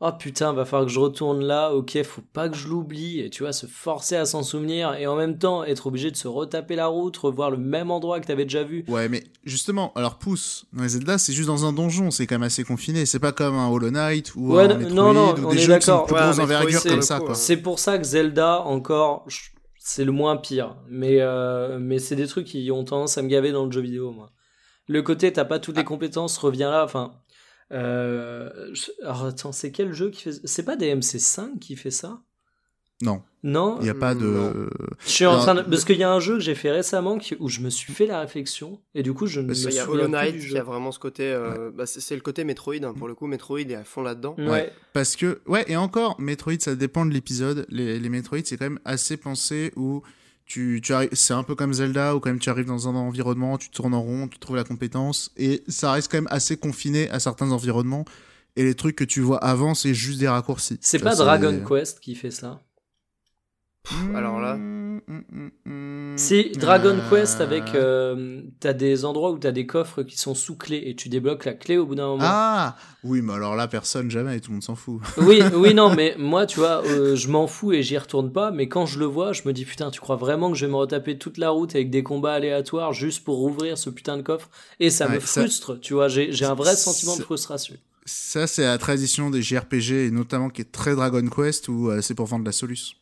Oh 0.04 0.12
putain, 0.18 0.52
va 0.52 0.66
falloir 0.66 0.88
que 0.88 0.92
je 0.92 1.00
retourne 1.00 1.44
là, 1.44 1.72
ok, 1.76 2.02
faut 2.02 2.24
pas 2.34 2.50
que 2.50 2.58
je 2.58 2.68
l'oublie, 2.68 3.20
et 3.20 3.30
tu 3.30 3.44
vois, 3.44 3.54
se 3.54 3.68
forcer 3.68 4.16
à 4.16 4.26
s'en 4.26 4.42
souvenir, 4.42 4.96
et 4.96 5.06
en 5.06 5.16
même 5.16 5.38
temps 5.38 5.64
être 5.64 5.86
obligé 5.86 6.10
de 6.10 6.16
se 6.16 6.28
retaper 6.28 6.76
la 6.76 6.88
route, 6.88 7.16
revoir 7.18 7.52
le 7.52 7.58
même 7.58 7.92
endroit 7.92 8.20
que 8.20 8.26
t'avais 8.26 8.46
déjà 8.46 8.64
vu. 8.64 8.84
Ouais, 8.88 9.08
mais 9.10 9.24
justement, 9.44 9.94
alors 9.94 10.18
pousse, 10.18 10.66
dans 10.74 10.82
les 10.82 10.90
Zelda, 10.90 11.20
c'est 11.20 11.34
juste 11.34 11.48
dans 11.50 11.66
un 11.66 11.74
donjon, 11.74 12.10
c'est 12.10 12.26
quand 12.26 12.34
même 12.34 12.44
assez 12.44 12.64
confiné. 12.64 13.06
C'est 13.06 13.20
pas 13.20 13.32
comme 13.32 13.54
un 13.54 13.70
Hollow 13.70 13.92
Knight 13.92 14.34
ou 14.36 14.56
Ouais, 14.56 14.64
un 14.64 14.76
Metroid 14.76 14.96
non, 14.96 15.14
non, 15.14 15.36
ou 15.36 15.46
on 15.46 15.52
des 15.52 15.58
est 15.58 15.60
jeux 15.60 15.78
qui 15.78 15.86
sont 15.86 15.92
d'accord. 15.92 16.06
plus 16.08 16.16
Ouais, 16.16 16.22
grosses 16.22 16.38
Metroid, 16.38 16.56
envergures 16.58 16.82
c'est 16.82 16.90
comme 16.90 17.02
ça, 17.04 17.18
hein. 17.18 17.34
C'est 17.36 17.58
pour 17.58 17.78
ça 17.78 18.00
que 18.00 18.04
Zelda, 18.04 18.62
encore, 18.62 19.28
c'est 19.78 20.04
le 20.04 20.12
moins 20.12 20.36
pire. 20.38 20.78
Mais, 20.90 21.18
euh, 21.20 21.78
mais 21.80 22.00
c'est 22.00 22.16
des 22.16 22.26
trucs 22.26 22.48
qui 22.48 22.72
ont 22.72 22.84
tendance 22.84 23.20
à 23.20 23.22
me 23.22 23.28
gaver 23.28 23.52
dans 23.52 23.68
le 23.68 23.72
jeu 23.72 23.82
vidéo, 23.82 24.12
moi. 24.12 24.32
Le 24.88 25.04
côté, 25.04 25.32
t'as 25.32 25.46
pas 25.46 25.60
toutes 25.60 25.78
les 25.78 25.84
compétences, 25.84 26.40
reviens 26.40 26.72
là, 26.72 26.84
enfin. 26.84 27.14
Euh, 27.72 28.50
alors 29.04 29.26
attends, 29.26 29.52
c'est 29.52 29.72
quel 29.72 29.94
jeu 29.94 30.10
qui 30.10 30.24
fait. 30.24 30.32
C'est 30.46 30.64
pas 30.64 30.76
DMC5 30.76 31.60
qui 31.60 31.76
fait 31.76 31.92
ça? 31.92 32.22
Non, 33.04 33.24
Non? 33.42 33.78
Il 33.80 33.86
n'y 33.86 33.90
a 33.90 33.96
pas 33.96 34.14
de. 34.14 34.26
Non. 34.26 34.54
Je 35.04 35.10
suis 35.10 35.26
en 35.26 35.40
train 35.40 35.56
de... 35.56 35.62
Parce 35.64 35.86
qu'il 35.86 35.96
y 35.98 36.04
a 36.04 36.12
un 36.12 36.20
jeu 36.20 36.36
que 36.36 36.40
j'ai 36.42 36.54
fait 36.54 36.70
récemment 36.70 37.18
qui- 37.18 37.36
où 37.40 37.50
je 37.50 37.62
me 37.62 37.72
suis 37.72 37.92
fait 37.94 38.06
la 38.06 38.20
réflexion, 38.20 38.80
et 38.94 39.02
du 39.02 39.12
coup, 39.12 39.26
je 39.26 39.40
ne 39.40 39.46
me 39.48 39.54
Parce 39.54 39.64
Il 39.64 39.74
y 39.74 39.80
a 39.80 39.90
Hollow 39.90 40.08
Knight 40.08 40.38
qui 40.40 40.56
a 40.56 40.62
vraiment 40.62 40.92
ce 40.92 41.00
côté. 41.00 41.24
euh, 41.32 41.72
bah, 41.74 41.88
c'est 41.88 42.00
c'est 42.00 42.14
le 42.14 42.22
côté 42.22 42.44
Metroid, 42.44 42.76
hein, 42.84 42.94
pour 42.96 43.08
le 43.08 43.16
coup. 43.16 43.26
Metroid 43.26 43.58
est 43.62 43.74
à 43.74 43.84
fond 43.84 44.04
là-dedans. 44.04 44.36
Ouais. 44.38 44.72
Parce 44.94 45.16
que, 45.16 45.42
ouais, 45.48 45.66
et 45.68 45.76
encore, 45.78 46.16
Metroid, 46.22 46.60
ça 46.60 46.76
dépend 46.76 47.04
de 47.08 47.12
l'épisode. 47.12 47.66
Les, 47.70 48.00
les 48.00 48.10
Metroid, 48.10 48.38
c'est 48.46 48.58
quand 48.58 48.66
même 48.66 48.80
assez 48.86 49.18
pensé 49.18 49.74
où 49.76 50.04
tu, 50.46 50.82
tu 50.84 50.94
arrives, 50.94 51.10
c'est 51.14 51.34
un 51.34 51.44
peu 51.44 51.56
comme 51.56 51.74
Zelda 51.74 52.16
où 52.16 52.20
quand 52.20 52.30
même 52.30 52.40
tu 52.40 52.50
arrives 52.50 52.66
dans 52.66 52.88
un 52.88 52.96
environnement, 52.96 53.58
tu 53.58 53.70
tournes 53.70 53.94
en 53.94 54.02
rond, 54.02 54.28
tu 54.28 54.40
trouves 54.40 54.56
la 54.56 54.64
compétence 54.64 55.32
et 55.38 55.64
ça 55.68 55.92
reste 55.92 56.12
quand 56.12 56.18
même 56.18 56.28
assez 56.30 56.58
confiné 56.58 57.10
à 57.10 57.20
certains 57.20 57.52
environnements 57.52 58.06
et 58.56 58.64
les 58.64 58.76
trucs 58.76 58.96
que 58.96 59.04
tu 59.04 59.22
vois 59.22 59.38
avant 59.38 59.74
c'est 59.74 59.94
juste 59.94 60.20
des 60.20 60.28
raccourcis. 60.28 60.78
C'est 60.82 61.00
pas 61.00 61.16
Dragon 61.16 61.64
Quest 61.68 62.00
qui 62.00 62.16
fait 62.16 62.32
ça? 62.32 62.62
Alors 64.16 64.40
là. 64.40 64.58
C'est 66.16 66.52
Dragon 66.58 66.98
euh, 66.98 67.10
Quest 67.10 67.42
avec. 67.42 67.64
euh, 67.74 68.42
t'as 68.60 68.74
des 68.74 69.04
endroits 69.06 69.32
où 69.32 69.40
t'as 69.40 69.52
des 69.52 69.66
coffres 69.66 70.04
qui 70.04 70.18
sont 70.18 70.36
sous 70.36 70.56
clé 70.56 70.84
et 70.86 70.96
tu 70.96 71.10
débloques 71.10 71.46
la 71.46 71.54
clé 71.54 71.78
au 71.78 71.86
bout 71.86 71.96
d'un 71.96 72.08
moment. 72.08 72.24
Ah 72.26 72.78
oui, 73.04 73.22
mais 73.22 73.34
alors 73.34 73.56
là 73.56 73.68
personne 73.68 74.12
jamais, 74.12 74.40
tout 74.40 74.52
le 74.52 74.56
monde 74.56 74.64
s'en 74.64 74.76
fout. 74.76 75.02
Oui, 75.18 75.42
oui, 75.56 75.74
non, 75.74 75.90
mais 75.96 76.16
moi, 76.18 76.46
tu 76.46 76.60
vois, 76.60 76.86
euh, 76.86 77.16
je 77.16 77.30
m'en 77.30 77.48
fous 77.48 77.74
et 77.74 77.82
j'y 77.82 77.98
retourne 77.98 78.32
pas. 78.32 78.52
Mais 78.52 78.68
quand 78.68 78.86
je 78.86 79.00
le 79.00 79.06
vois, 79.06 79.34
je 79.34 79.42
me 79.46 79.54
dis 79.54 79.66
putain, 79.66 79.90
tu 79.90 80.00
crois 80.00 80.16
vraiment 80.18 80.52
que 80.52 80.58
je 80.58 80.66
vais 80.66 80.72
me 80.72 80.78
retaper 80.78 81.18
toute 81.18 81.38
la 81.38 81.50
route 81.50 81.74
avec 81.76 81.90
des 81.90 82.04
combats 82.04 82.34
aléatoires 82.34 82.94
juste 82.94 83.24
pour 83.24 83.38
rouvrir 83.38 83.78
ce 83.78 83.90
putain 83.90 84.18
de 84.18 84.22
coffre? 84.22 84.50
Et 84.80 84.90
ça 84.90 85.08
me 85.10 85.20
ça- 85.20 85.42
frustre, 85.42 85.80
tu 85.80 85.94
vois. 85.94 86.08
J'ai 86.08 86.46
un 86.46 86.54
vrai 86.56 86.76
sentiment 86.76 87.18
de 87.18 87.24
frustration. 87.24 87.76
Ça 88.06 88.48
c'est 88.48 88.64
la 88.64 88.78
tradition 88.78 89.30
des 89.30 89.42
JRPG 89.42 90.08
et 90.08 90.12
notamment 90.12 90.50
qui 90.50 90.62
est 90.62 90.72
très 90.72 90.96
Dragon 90.96 91.26
Quest 91.28 91.68
où 91.70 91.92
c'est 92.02 92.16
pour 92.16 92.26
vendre 92.26 92.46
la 92.46 92.52
Solus. 92.52 92.96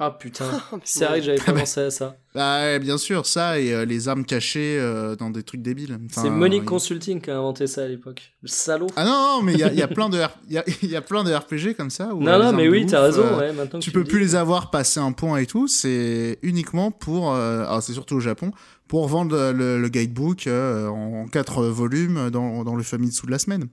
Ah 0.00 0.12
putain, 0.20 0.44
c'est 0.84 1.06
vrai 1.06 1.18
que 1.18 1.26
j'avais 1.26 1.40
pas 1.40 1.52
pensé 1.58 1.80
à 1.80 1.90
ça. 1.90 2.16
Bah 2.34 2.78
bien 2.78 2.98
sûr, 2.98 3.26
ça 3.26 3.58
et 3.58 3.72
euh, 3.74 3.84
les 3.84 4.06
armes 4.08 4.24
cachées 4.24 4.78
euh, 4.78 5.16
dans 5.16 5.28
des 5.30 5.42
trucs 5.42 5.60
débiles. 5.60 5.98
Enfin, 6.08 6.22
C'est 6.22 6.30
Monique 6.30 6.62
il- 6.62 6.66
Consulting 6.66 7.20
qui 7.20 7.30
a 7.32 7.38
inventé 7.38 7.66
ça 7.66 7.82
à 7.82 7.86
l'époque. 7.88 8.32
Le 8.42 8.48
salaud. 8.48 8.86
Ah 8.94 9.04
non, 9.04 9.10
non, 9.38 9.42
mais 9.42 9.54
il 9.54 9.58
y 9.58 9.64
a, 9.64 9.72
il 9.72 9.78
y 9.78 9.82
a 9.82 9.88
plein 9.88 10.08
de 10.08 10.18
R- 10.18 10.30
il 10.46 10.52
y 10.52 10.58
a, 10.58 10.64
il 10.82 10.88
y 10.90 10.94
a 10.94 11.00
plein 11.02 11.24
de 11.24 11.34
RPG 11.34 11.74
comme 11.76 11.90
ça. 11.90 12.14
Où, 12.14 12.22
non, 12.22 12.32
euh, 12.32 12.42
non, 12.44 12.52
mais 12.52 12.68
oui, 12.68 12.86
t'as 12.86 13.02
raison, 13.02 13.24
euh, 13.24 13.38
ouais, 13.38 13.52
maintenant 13.52 13.80
Tu 13.80 13.90
tu 13.90 13.92
peux 13.92 14.04
plus 14.04 14.18
dis. 14.20 14.26
les 14.26 14.34
avoir 14.36 14.70
passé 14.70 15.00
un 15.00 15.10
point 15.10 15.38
et 15.38 15.46
tout, 15.46 15.66
c'est 15.66 16.38
uniquement 16.42 16.92
pour, 16.92 17.32
euh, 17.34 17.62
alors 17.64 17.82
c'est 17.82 17.92
surtout 17.92 18.14
au 18.16 18.20
Japon, 18.20 18.52
pour 18.86 19.08
vendre 19.08 19.50
le, 19.52 19.88
guidebook 19.88 20.46
euh, 20.46 20.86
en 20.86 21.26
quatre 21.26 21.64
volumes 21.64 22.30
dans, 22.30 22.62
dans 22.62 22.76
le 22.76 22.84
Famitsu 22.84 23.26
de 23.26 23.32
la 23.32 23.38
semaine. 23.40 23.66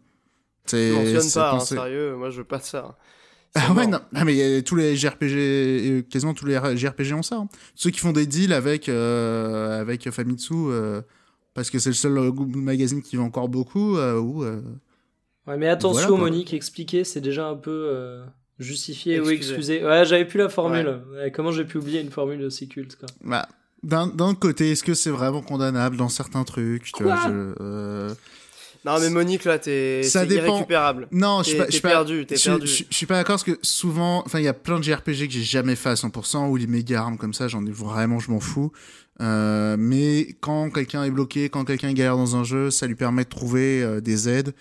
C'est 0.66 0.90
mentionne 0.92 1.32
pas, 1.36 1.52
hein, 1.54 1.60
sérieux, 1.60 2.16
moi 2.16 2.32
je 2.32 2.38
veux 2.38 2.44
pas 2.44 2.58
de 2.58 2.64
ça. 2.64 2.98
Ah 3.56 3.72
ouais, 3.74 3.88
non. 3.88 4.00
Ah, 4.14 4.26
mais 4.26 4.62
tous 4.64 4.76
les 4.76 4.96
JRPG, 4.98 5.34
euh, 5.38 6.02
quasiment 6.02 6.34
tous 6.34 6.46
les 6.46 6.60
JRPG 6.78 7.14
ont 7.14 7.24
ça. 7.24 7.38
hein. 7.38 7.48
Ceux 7.74 7.90
qui 7.90 8.00
font 8.00 8.12
des 8.12 8.26
deals 8.28 8.52
avec, 8.54 8.90
euh, 8.90 9.80
avec 9.80 10.10
Famitsu, 10.12 10.54
euh, 10.54 11.02
parce 11.54 11.70
que 11.70 11.80
c'est 11.80 11.90
le 11.90 11.96
seul 11.96 12.18
euh, 12.18 12.32
magazine 12.56 13.02
qui 13.02 13.16
vend 13.16 13.26
encore 13.26 13.48
beaucoup, 13.50 13.98
euh, 13.98 14.20
ou, 14.20 14.44
euh, 14.44 14.62
Ouais, 15.48 15.58
mais 15.58 15.68
attention, 15.70 16.10
Voilà. 16.18 16.24
Monique, 16.24 16.54
expliquer, 16.54 17.04
c'est 17.04 17.22
déjà 17.22 17.48
un 17.48 17.56
peu 17.56 17.70
euh, 17.72 18.26
justifié 18.60 19.20
ou 19.20 19.30
excusé. 19.30 19.86
Ouais, 19.86 20.04
j'avais 20.04 20.26
plus 20.26 20.40
la 20.40 20.50
formule. 20.50 21.02
Ouais, 21.14 21.32
comment 21.32 21.52
j'ai 21.52 21.66
pu 21.66 21.78
oublier 21.78 22.02
une 22.02 22.10
formule 22.10 22.44
aussi 22.44 22.68
culte, 22.68 22.96
quoi. 22.96 23.08
Bah, 23.24 23.48
d'un 23.84 24.08
d'un 24.08 24.34
côté, 24.34 24.72
est-ce 24.72 24.84
que 24.84 24.96
c'est 24.96 25.12
vraiment 25.12 25.44
condamnable 25.44 25.98
dans 25.98 26.10
certains 26.10 26.44
trucs 26.44 26.92
tu 26.92 27.04
vois, 27.04 27.16
je, 27.28 27.54
euh, 27.62 28.14
Non 28.86 29.00
mais 29.00 29.10
Monique 29.10 29.46
là, 29.46 29.58
t'es 29.58 30.02
irrécupérable. 30.02 31.08
Non, 31.12 31.42
je 31.44 31.50
suis 31.70 31.82
pas, 31.82 31.90
perdu, 31.90 32.26
t'es 32.26 32.36
je- 32.38 32.44
perdu. 32.46 32.68
Je, 32.68 32.84
je 32.90 32.96
suis 32.96 33.06
pas 33.08 33.16
d'accord 33.16 33.34
parce 33.34 33.44
que 33.44 33.58
souvent, 33.64 34.22
enfin, 34.26 34.40
il 34.40 34.46
y 34.46 34.48
a 34.48 34.54
plein 34.54 34.78
de 34.80 34.84
JRPG 34.84 35.28
que 35.28 35.34
j'ai 35.34 35.44
jamais 35.44 35.76
fait 35.76 35.90
à 35.90 35.94
100% 35.96 36.50
ou 36.50 36.56
les 36.56 36.68
méga 36.68 37.02
armes 37.02 37.18
comme 37.18 37.34
ça, 37.34 37.48
j'en 37.48 37.66
ai 37.66 37.72
vraiment, 37.72 38.20
je 38.20 38.30
m'en 38.30 38.40
fous. 38.40 38.72
Euh, 39.22 39.76
mais 39.80 40.36
quand 40.42 40.70
quelqu'un 40.70 41.04
est 41.04 41.10
bloqué, 41.12 41.50
quand 41.50 41.66
quelqu'un 41.66 41.94
galère 41.94 42.18
dans 42.18 42.36
un 42.36 42.44
jeu, 42.44 42.70
ça 42.70 42.86
lui 42.86 42.96
permet 42.96 43.24
de 43.24 43.30
trouver 43.30 43.82
euh, 43.82 44.02
des 44.02 44.30
aides. 44.30 44.54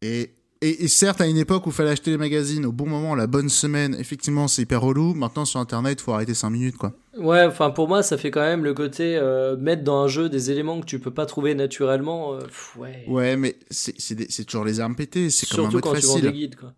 Et, 0.00 0.30
et, 0.62 0.84
et 0.84 0.88
certes, 0.88 1.20
à 1.20 1.26
une 1.26 1.36
époque 1.36 1.66
où 1.66 1.70
il 1.70 1.74
fallait 1.74 1.90
acheter 1.90 2.10
les 2.10 2.16
magazines 2.16 2.64
au 2.64 2.72
bon 2.72 2.86
moment, 2.88 3.14
la 3.14 3.26
bonne 3.26 3.48
semaine, 3.48 3.94
effectivement, 3.98 4.48
c'est 4.48 4.62
hyper 4.62 4.80
relou. 4.80 5.12
Maintenant, 5.14 5.44
sur 5.44 5.60
Internet, 5.60 6.00
faut 6.00 6.12
arrêter 6.12 6.34
5 6.34 6.50
minutes, 6.50 6.76
quoi. 6.76 6.92
Ouais, 7.18 7.44
enfin, 7.44 7.70
pour 7.70 7.88
moi, 7.88 8.02
ça 8.02 8.16
fait 8.16 8.30
quand 8.30 8.40
même 8.40 8.64
le 8.64 8.72
côté 8.72 9.16
euh, 9.16 9.56
mettre 9.56 9.82
dans 9.84 10.02
un 10.04 10.08
jeu 10.08 10.28
des 10.28 10.50
éléments 10.50 10.80
que 10.80 10.86
tu 10.86 10.98
peux 10.98 11.10
pas 11.12 11.26
trouver 11.26 11.54
naturellement. 11.54 12.34
euh, 12.34 12.38
pff, 12.40 12.76
ouais. 12.76 13.04
Ouais, 13.08 13.36
mais 13.36 13.56
c'est 13.70 14.44
toujours 14.44 14.64
les 14.64 14.80
armes 14.80 14.96
pétées, 14.96 15.30
c'est 15.30 15.48
comme 15.48 15.66
un 15.66 15.70
mode 15.70 15.82
quand 15.82 15.90
tu 15.94 16.00
facile. 16.00 16.22
des 16.22 16.32
guides, 16.32 16.56
quoi. 16.56 16.72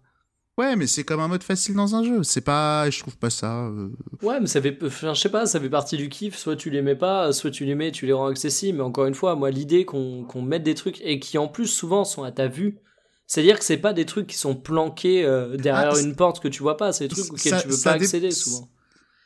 Ouais, 0.56 0.76
mais 0.76 0.86
c'est 0.86 1.02
comme 1.02 1.18
un 1.18 1.26
mode 1.26 1.42
facile 1.42 1.74
dans 1.74 1.96
un 1.96 2.04
jeu. 2.04 2.22
C'est 2.22 2.40
pas, 2.40 2.88
je 2.88 3.00
trouve 3.00 3.16
pas 3.16 3.28
ça. 3.30 3.66
euh, 3.66 3.88
Ouais, 4.22 4.38
mais 4.40 4.46
ça 4.46 4.62
fait, 4.62 4.78
enfin, 4.84 5.12
je 5.12 5.20
sais 5.20 5.28
pas, 5.28 5.46
ça 5.46 5.58
fait 5.60 5.68
partie 5.68 5.96
du 5.96 6.08
kiff. 6.08 6.36
Soit 6.36 6.54
tu 6.54 6.70
les 6.70 6.80
mets 6.80 6.94
pas, 6.94 7.32
soit 7.32 7.50
tu 7.50 7.64
les 7.64 7.74
mets, 7.74 7.90
tu 7.90 8.06
les 8.06 8.12
rends 8.12 8.28
accessibles. 8.28 8.78
Mais 8.78 8.84
encore 8.84 9.06
une 9.06 9.14
fois, 9.14 9.34
moi, 9.34 9.50
l'idée 9.50 9.84
qu'on 9.84 10.22
qu'on 10.24 10.42
mette 10.42 10.62
des 10.62 10.74
trucs 10.74 11.00
et 11.02 11.18
qui 11.18 11.38
en 11.38 11.48
plus 11.48 11.66
souvent 11.66 12.04
sont 12.04 12.22
à 12.22 12.30
ta 12.30 12.46
vue. 12.46 12.78
C'est-à-dire 13.26 13.58
que 13.58 13.64
c'est 13.64 13.78
pas 13.78 13.92
des 13.92 14.04
trucs 14.06 14.26
qui 14.26 14.36
sont 14.36 14.54
planqués 14.54 15.24
euh, 15.24 15.56
derrière 15.56 15.92
Ah, 15.94 16.00
une 16.00 16.14
porte 16.14 16.40
que 16.40 16.48
tu 16.48 16.62
vois 16.62 16.76
pas. 16.76 16.92
C'est 16.92 17.08
des 17.08 17.14
trucs 17.14 17.32
auxquels 17.32 17.52
ça- 17.54 17.62
tu 17.62 17.68
peux 17.68 17.74
ça 17.74 17.90
pas 17.90 17.96
accéder 17.96 18.30
souvent. 18.30 18.68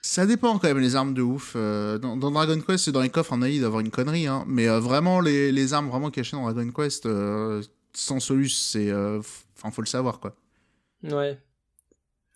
Ça 0.02 0.24
dépend 0.26 0.58
quand 0.58 0.68
même 0.68 0.78
les 0.78 0.94
armes 0.94 1.12
de 1.14 1.22
ouf. 1.22 1.54
Euh, 1.56 1.98
dans, 1.98 2.16
dans 2.16 2.30
Dragon 2.30 2.60
Quest, 2.60 2.84
c'est 2.84 2.92
dans 2.92 3.00
les 3.02 3.10
coffres 3.10 3.32
en 3.32 3.42
AI 3.42 3.58
d'avoir 3.60 3.80
une 3.80 3.90
connerie, 3.90 4.26
hein. 4.28 4.44
Mais 4.46 4.68
euh, 4.68 4.78
vraiment 4.78 5.20
les, 5.20 5.50
les 5.50 5.74
armes 5.74 5.88
vraiment 5.88 6.10
cachées 6.10 6.36
dans 6.36 6.50
Dragon 6.50 6.70
Quest, 6.70 7.06
euh, 7.06 7.62
sans 7.92 8.20
Solus, 8.20 8.50
c'est, 8.50 8.90
euh, 8.90 9.20
enfin 9.56 9.70
faut 9.72 9.82
le 9.82 9.86
savoir 9.88 10.20
quoi. 10.20 10.36
Ouais. 11.02 11.38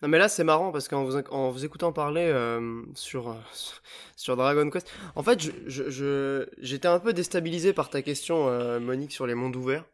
Non 0.01 0.09
mais 0.09 0.17
là 0.17 0.27
c'est 0.27 0.43
marrant 0.43 0.73
parce 0.73 0.89
qu'en 0.89 1.05
vous, 1.05 1.15
en 1.31 1.49
vous 1.51 1.63
écoutant 1.63 1.93
parler 1.93 2.25
euh, 2.25 2.81
sur, 2.95 3.29
euh, 3.29 3.35
sur 4.17 4.35
Dragon 4.35 4.69
Quest, 4.69 4.87
en 5.15 5.23
fait 5.23 5.41
je, 5.41 5.51
je, 5.67 5.89
je- 5.89 6.45
j'étais 6.61 6.89
un 6.89 6.99
peu 6.99 7.13
déstabilisé 7.13 7.71
par 7.71 7.89
ta 7.89 8.01
question 8.01 8.49
euh, 8.49 8.81
Monique 8.81 9.13
sur 9.13 9.25
les 9.25 9.35
mondes 9.35 9.55
ouverts. 9.55 9.85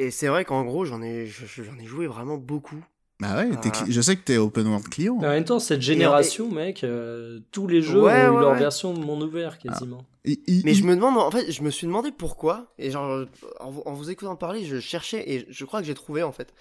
Et 0.00 0.10
c'est 0.10 0.28
vrai 0.28 0.44
qu'en 0.44 0.64
gros 0.64 0.84
j'en 0.84 1.02
ai, 1.02 1.26
je- 1.26 1.44
je- 1.46 1.62
j'en 1.62 1.76
ai 1.78 1.84
joué 1.84 2.06
vraiment 2.06 2.36
beaucoup. 2.38 2.82
Bah 3.20 3.36
ouais, 3.36 3.50
t'es 3.60 3.68
Ah. 3.74 3.84
cli- 3.84 3.92
je 3.92 4.00
sais 4.00 4.16
que 4.16 4.22
t'es 4.22 4.38
open 4.38 4.66
world 4.66 4.88
client. 4.88 5.18
Mais 5.20 5.26
en 5.26 5.30
même 5.30 5.44
temps, 5.44 5.58
cette 5.58 5.82
génération, 5.82 6.50
mec, 6.50 6.84
euh, 6.84 7.40
tous 7.52 7.66
les 7.66 7.82
jeux 7.82 8.02
Ouais, 8.02 8.12
ont 8.26 8.32
eu 8.32 8.34
ouais, 8.36 8.40
leur 8.40 8.52
ouais. 8.52 8.58
version 8.58 8.94
de 8.94 8.98
monde 9.04 9.22
ouvert 9.24 9.58
quasiment. 9.58 10.06
Il- 10.24 10.38
Mais 10.64 10.72
je 10.72 10.84
me 10.84 10.94
demande, 10.94 11.18
en 11.18 11.30
fait, 11.30 11.52
je 11.52 11.62
me 11.62 11.68
suis 11.70 11.86
demandé 11.86 12.12
pourquoi. 12.16 12.72
Et 12.78 12.90
genre, 12.90 13.26
en, 13.60 13.70
vous- 13.70 13.82
en 13.84 13.92
vous 13.92 14.08
écoutant 14.10 14.36
parler, 14.36 14.64
je 14.64 14.80
cherchais 14.80 15.22
et 15.30 15.46
je 15.50 15.64
crois 15.66 15.80
que 15.80 15.86
j'ai 15.86 15.92
trouvé 15.94 16.22
en 16.22 16.32
fait. 16.32 16.54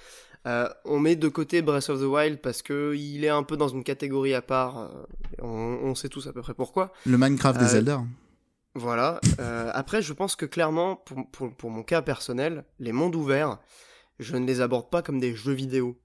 Euh, 0.47 0.67
on 0.85 0.99
met 0.99 1.15
de 1.15 1.27
côté 1.29 1.61
Breath 1.61 1.89
of 1.89 1.99
the 2.01 2.03
Wild 2.05 2.39
parce 2.41 2.61
que 2.61 2.93
il 2.93 3.23
est 3.23 3.29
un 3.29 3.43
peu 3.43 3.55
dans 3.55 3.67
une 3.69 3.83
catégorie 3.85 4.33
à 4.33 4.41
part. 4.41 4.79
euh, 4.79 4.87
on, 5.41 5.47
on 5.83 5.95
sait 5.95 6.09
tous 6.09 6.27
à 6.27 6.33
peu 6.33 6.41
près 6.41 6.53
pourquoi. 6.53 6.91
Le 7.05 7.17
Minecraft 7.17 7.57
des 7.59 7.65
Euh, 7.65 7.69
Zelda. 7.69 8.01
Voilà. 8.75 9.19
Euh, 9.39 9.71
après, 9.73 10.01
je 10.01 10.13
pense 10.13 10.35
que 10.35 10.45
clairement, 10.45 10.95
pour, 10.95 11.29
pour, 11.31 11.53
pour 11.55 11.69
mon 11.69 11.83
cas 11.83 12.01
personnel, 12.01 12.65
les 12.79 12.91
mondes 12.91 13.15
ouverts, 13.15 13.59
je 14.19 14.35
ne 14.35 14.45
les 14.45 14.61
aborde 14.61 14.89
pas 14.89 15.01
comme 15.01 15.19
des 15.19 15.35
jeux 15.35 15.53
vidéo. 15.53 15.99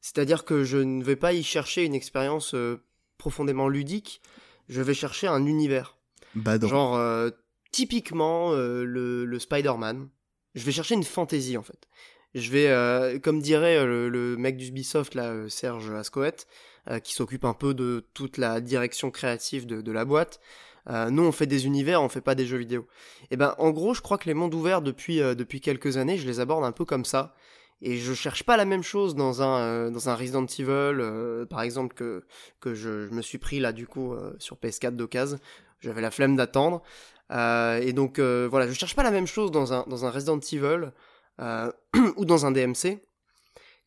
C'est-à-dire 0.00 0.44
que 0.44 0.64
je 0.64 0.78
ne 0.78 1.02
vais 1.02 1.16
pas 1.16 1.32
y 1.32 1.42
chercher 1.42 1.84
une 1.84 1.94
expérience 1.94 2.54
euh, 2.54 2.82
profondément 3.18 3.68
ludique. 3.68 4.22
Je 4.68 4.80
vais 4.82 4.94
chercher 4.94 5.26
un 5.26 5.44
univers. 5.46 5.96
Badon. 6.34 6.68
Genre, 6.68 6.96
euh, 6.96 7.30
typiquement, 7.72 8.52
le, 8.52 9.24
le 9.24 9.38
Spider-Man. 9.38 10.08
Je 10.54 10.64
vais 10.64 10.72
chercher 10.72 10.94
une 10.94 11.04
fantaisie, 11.04 11.56
en 11.56 11.62
fait. 11.62 11.88
Je 12.34 12.50
vais, 12.50 13.20
comme 13.20 13.40
dirait 13.40 13.84
le, 13.84 14.08
le 14.08 14.36
mec 14.36 14.56
d'Ubisoft, 14.56 15.14
là, 15.16 15.48
Serge 15.48 15.90
Ascoët, 15.90 16.46
qui 17.02 17.12
s'occupe 17.14 17.44
un 17.44 17.54
peu 17.54 17.74
de 17.74 18.08
toute 18.14 18.38
la 18.38 18.60
direction 18.60 19.10
créative 19.10 19.66
de, 19.66 19.80
de 19.80 19.92
la 19.92 20.04
boîte. 20.04 20.40
Euh, 20.90 21.10
nous, 21.10 21.22
on 21.22 21.32
fait 21.32 21.46
des 21.46 21.66
univers, 21.66 22.02
on 22.02 22.08
fait 22.08 22.20
pas 22.20 22.34
des 22.34 22.46
jeux 22.46 22.58
vidéo. 22.58 22.86
Et 23.30 23.36
ben, 23.36 23.54
en 23.58 23.70
gros, 23.70 23.94
je 23.94 24.00
crois 24.00 24.18
que 24.18 24.26
les 24.26 24.34
mondes 24.34 24.54
ouverts, 24.54 24.82
depuis, 24.82 25.20
euh, 25.20 25.34
depuis 25.34 25.60
quelques 25.60 25.96
années, 25.96 26.18
je 26.18 26.26
les 26.26 26.40
aborde 26.40 26.64
un 26.64 26.72
peu 26.72 26.84
comme 26.84 27.04
ça. 27.04 27.34
Et 27.82 27.96
je 27.96 28.12
cherche 28.12 28.42
pas 28.42 28.56
la 28.56 28.64
même 28.66 28.82
chose 28.82 29.14
dans 29.14 29.40
un, 29.40 29.60
euh, 29.60 29.90
dans 29.90 30.08
un 30.08 30.14
Resident 30.14 30.44
Evil, 30.44 31.46
par 31.48 31.62
exemple, 31.62 31.94
que, 31.94 32.24
que 32.60 32.74
je, 32.74 33.08
me 33.10 33.22
suis 33.22 33.38
pris 33.38 33.60
là, 33.60 33.72
du 33.72 33.86
coup, 33.86 34.14
sur 34.38 34.56
PS4 34.56 34.96
d'occasion. 34.96 35.38
J'avais 35.80 36.02
la 36.02 36.10
flemme 36.10 36.36
d'attendre. 36.36 36.82
Et 37.30 37.92
donc, 37.94 38.20
voilà, 38.20 38.68
je 38.68 38.74
cherche 38.74 38.94
pas 38.94 39.02
la 39.02 39.10
même 39.10 39.26
chose 39.26 39.50
dans 39.50 39.72
un, 39.72 39.86
dans 39.88 40.04
un 40.04 40.10
Resident 40.10 40.40
Evil 40.40 40.92
ou 42.16 42.24
dans 42.26 42.44
un 42.44 42.50
DMC 42.50 42.98